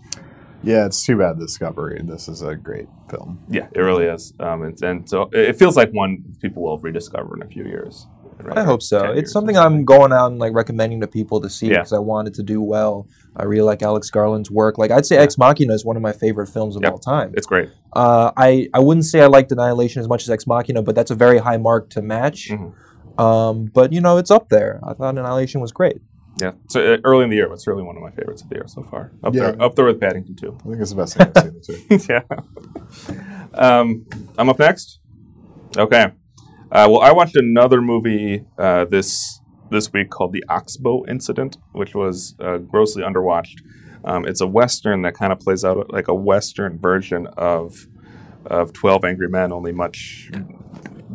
Yeah, 0.64 0.86
it's 0.86 1.04
too 1.04 1.16
bad 1.18 1.38
Discovery. 1.38 2.00
This 2.04 2.28
is 2.28 2.42
a 2.42 2.54
great 2.54 2.88
film. 3.10 3.38
Yeah, 3.48 3.68
it 3.72 3.80
really 3.80 4.06
is. 4.06 4.32
Um, 4.40 4.64
it's, 4.64 4.82
and 4.82 5.08
so 5.08 5.28
it 5.32 5.56
feels 5.56 5.76
like 5.76 5.90
one 5.92 6.24
people 6.40 6.62
will 6.62 6.78
rediscover 6.78 7.36
in 7.36 7.42
a 7.42 7.46
few 7.46 7.64
years. 7.64 8.06
right? 8.42 8.58
I 8.58 8.64
hope 8.64 8.82
so. 8.82 9.12
It's 9.12 9.30
or 9.30 9.32
something 9.32 9.56
I'm 9.56 9.84
going 9.84 10.12
out 10.12 10.30
and 10.32 10.38
like 10.40 10.52
recommending 10.54 11.00
to 11.02 11.06
people 11.06 11.40
to 11.40 11.48
see 11.50 11.66
Yeah. 11.68 11.74
because 11.78 11.92
I 11.92 11.98
wanted 11.98 12.34
to 12.34 12.42
do 12.42 12.60
well. 12.60 13.06
I 13.36 13.44
really 13.44 13.62
like 13.62 13.82
Alex 13.82 14.10
Garland's 14.10 14.50
work. 14.50 14.76
Like 14.78 14.90
I'd 14.90 15.06
say 15.06 15.16
Ex 15.16 15.38
Machina 15.38 15.72
is 15.74 15.84
one 15.84 15.96
of 15.96 16.02
my 16.02 16.12
favorite 16.12 16.48
films 16.48 16.76
of 16.76 16.82
Yep. 16.82 16.92
all 16.92 16.98
time. 16.98 17.32
It's 17.36 17.46
great. 17.46 17.68
Uh, 17.92 18.32
I 18.36 18.68
I 18.74 18.80
wouldn't 18.80 19.06
say 19.06 19.20
I 19.20 19.26
liked 19.26 19.52
Annihilation 19.52 20.00
as 20.00 20.08
much 20.08 20.22
as 20.22 20.30
Ex 20.30 20.46
Machina, 20.46 20.82
but 20.82 20.94
that's 20.94 21.10
a 21.10 21.14
very 21.14 21.38
high 21.38 21.56
mark 21.58 21.90
to 21.90 22.02
match. 22.02 22.50
Mhm. 22.50 22.72
Um, 23.20 23.70
but 23.72 23.92
you 23.92 24.00
know, 24.00 24.16
it's 24.18 24.30
up 24.30 24.48
there. 24.48 24.80
I 24.82 24.94
thought 24.94 25.16
Annihilation 25.16 25.60
was 25.60 25.70
great. 25.72 26.00
Yeah. 26.40 26.52
So 26.68 26.94
uh, 26.94 26.98
early 27.04 27.24
in 27.24 27.30
the 27.30 27.36
year, 27.36 27.46
but 27.48 27.54
it's 27.54 27.66
really 27.66 27.82
one 27.84 27.96
of 27.96 28.02
my 28.02 28.10
favorites 28.10 28.42
of 28.42 28.48
the 28.48 28.56
year 28.56 28.66
so 28.66 28.82
far. 28.84 29.12
Up 29.22 29.34
Yeah. 29.34 29.52
there, 29.52 29.62
up 29.62 29.74
there 29.76 29.84
with 29.84 30.00
Paddington 30.00 30.34
2. 30.36 30.58
I 30.60 30.62
think 30.68 30.80
it's 30.80 30.90
the 30.90 30.96
best 30.96 31.16
thing 31.16 31.30
I've 31.36 31.64
seen 31.64 31.98
too. 31.98 32.06
yeah. 32.12 32.22
Um, 33.54 34.06
I'm 34.38 34.48
up 34.48 34.58
next. 34.58 35.00
Okay. 35.76 36.06
Uh, 36.72 36.88
well, 36.90 37.00
I 37.00 37.12
watched 37.12 37.36
another 37.36 37.80
movie 37.80 38.44
uh, 38.58 38.84
this 38.86 39.40
this 39.70 39.92
week 39.92 40.10
called 40.10 40.32
The 40.32 40.44
Oxbow 40.48 41.04
Incident, 41.08 41.56
which 41.72 41.94
was 41.94 42.34
uh, 42.40 42.58
grossly 42.58 43.02
underwatched. 43.02 43.60
Um, 44.04 44.26
it's 44.26 44.40
a 44.40 44.46
western 44.46 45.02
that 45.02 45.14
kind 45.14 45.32
of 45.32 45.40
plays 45.40 45.64
out 45.64 45.92
like 45.92 46.08
a 46.08 46.14
western 46.14 46.78
version 46.78 47.26
of 47.36 47.86
of 48.46 48.72
Twelve 48.72 49.04
Angry 49.04 49.28
Men, 49.28 49.52
only 49.52 49.72
much 49.72 50.30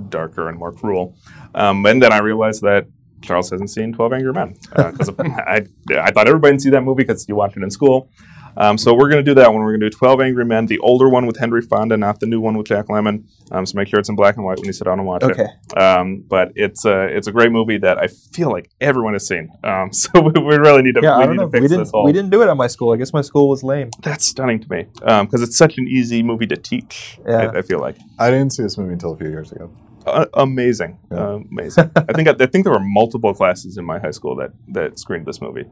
darker 0.10 0.48
and 0.50 0.58
more 0.58 0.72
cruel. 0.72 1.16
Um, 1.54 1.86
and 1.86 2.02
then 2.02 2.12
I 2.14 2.20
realized 2.20 2.62
that 2.64 2.88
Charles 3.22 3.50
hasn't 3.50 3.70
seen 3.70 3.94
Twelve 3.94 4.14
Angry 4.14 4.34
Men 4.34 4.56
because 4.76 5.10
I 5.20 5.66
I 5.98 6.12
thought 6.12 6.28
everybody 6.28 6.54
would 6.54 6.62
see 6.62 6.70
that 6.72 6.82
movie 6.82 7.04
because 7.04 7.28
you 7.28 7.36
watched 7.36 7.58
it 7.58 7.64
in 7.64 7.72
school. 7.72 8.10
Um, 8.58 8.78
so 8.78 8.94
we're 8.94 9.08
going 9.10 9.24
to 9.24 9.32
do 9.32 9.36
that 9.36 9.54
one. 9.54 9.62
We're 9.64 9.72
going 9.78 9.82
to 9.82 9.90
do 9.92 9.96
12 9.98 10.20
Angry 10.22 10.44
Men, 10.44 10.66
the 10.66 10.80
older 10.80 11.08
one 11.08 11.26
with 11.28 11.38
Henry 11.38 11.62
Fonda, 11.62 11.96
not 11.96 12.20
the 12.20 12.26
new 12.26 12.42
one 12.42 12.58
with 12.58 12.68
Jack 12.68 12.88
Lemmon. 12.88 13.24
Um, 13.52 13.66
so 13.66 13.78
make 13.78 13.88
sure 13.88 14.00
it's 14.00 14.10
in 14.10 14.16
black 14.18 14.36
and 14.36 14.44
white 14.44 14.58
when 14.58 14.66
you 14.66 14.74
sit 14.74 14.84
down 14.84 15.00
and 15.00 15.08
watch 15.08 15.24
Okay. 15.24 15.46
it. 15.46 15.78
Um, 15.78 16.26
but 16.28 16.52
it's 16.56 16.84
a, 16.84 17.04
it's 17.06 17.28
a 17.28 17.32
great 17.32 17.52
movie 17.54 17.78
that 17.78 18.00
I 18.00 18.08
feel 18.08 18.50
like 18.52 18.70
everyone 18.82 19.14
has 19.14 19.26
seen. 19.28 19.50
Um, 19.64 19.94
so 19.94 20.20
we, 20.20 20.32
we 20.42 20.58
really 20.58 20.82
need 20.82 20.96
to, 20.96 21.02
Yeah, 21.02 21.18
we 21.20 21.24
I 21.24 21.26
don't 21.28 21.36
need 21.38 21.42
know. 21.44 21.46
to 21.46 21.52
fix 21.52 21.62
We 21.62 21.68
didn't 21.70 21.90
whole. 21.92 22.04
we 22.04 22.12
didn't 22.12 22.32
do 22.32 22.42
it 22.42 22.50
at 22.50 22.58
my 22.58 22.68
school. 22.68 22.92
I 22.92 22.98
guess 22.98 23.14
my 23.14 23.22
school 23.22 23.48
was 23.48 23.64
lame. 23.64 23.92
That's 24.02 24.26
stunning 24.28 24.60
to 24.60 24.70
me 24.70 24.88
because 24.96 25.42
it's 25.42 25.56
such 25.56 25.78
an 25.78 25.88
easy 25.88 26.22
movie 26.22 26.48
to 26.48 26.58
teach. 26.58 27.18
Yeah. 27.26 27.52
I, 27.54 27.60
I 27.60 27.62
feel 27.62 27.80
like 27.80 27.96
I 28.18 28.30
didn't 28.30 28.52
see 28.52 28.64
this 28.64 28.78
movie 28.78 28.94
until 28.94 29.14
a 29.14 29.18
few 29.18 29.30
years 29.30 29.52
ago. 29.54 29.72
Uh, 30.10 30.26
amazing, 30.36 30.98
Yeah. 31.12 31.18
uh, 31.18 31.40
amazing. 31.52 31.92
I 31.96 32.14
think 32.14 32.28
I 32.28 32.46
think 32.48 32.64
there 32.66 32.74
were 32.74 32.80
multiple 33.02 33.34
classes 33.34 33.78
in 33.78 33.86
my 33.86 34.00
high 34.00 34.12
school 34.12 34.36
that 34.38 34.52
that 34.74 35.00
screened 35.00 35.26
this 35.26 35.42
movie. 35.42 35.66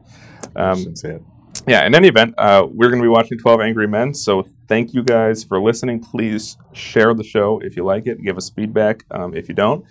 I 0.56 0.70
Um, 0.70 0.78
didn't 0.78 0.96
see 0.98 1.08
it. 1.08 1.22
yeah, 1.66 1.86
in 1.86 1.94
any 1.94 2.08
event, 2.08 2.34
uh, 2.38 2.66
we're 2.70 2.88
going 2.90 3.02
to 3.02 3.06
be 3.10 3.14
watching 3.18 3.38
12 3.38 3.60
Angry 3.60 3.86
Men. 3.88 4.14
So 4.14 4.46
thank 4.68 4.94
you 4.94 5.02
guys 5.02 5.44
for 5.44 5.60
listening. 5.60 6.00
Please 6.00 6.56
share 6.72 7.14
the 7.14 7.24
show 7.24 7.60
if 7.62 7.76
you 7.76 7.84
like 7.84 8.06
it. 8.06 8.22
Give 8.22 8.36
us 8.36 8.48
feedback 8.50 9.04
um, 9.10 9.34
if 9.34 9.48
you 9.48 9.54
don't. 9.54 9.84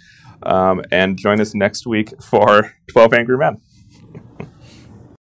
Um, 0.43 0.81
and 0.91 1.17
join 1.17 1.41
us 1.41 1.53
next 1.55 1.85
week 1.87 2.13
for 2.21 2.73
12 2.91 3.13
Angry 3.13 3.37
Men. 3.37 3.57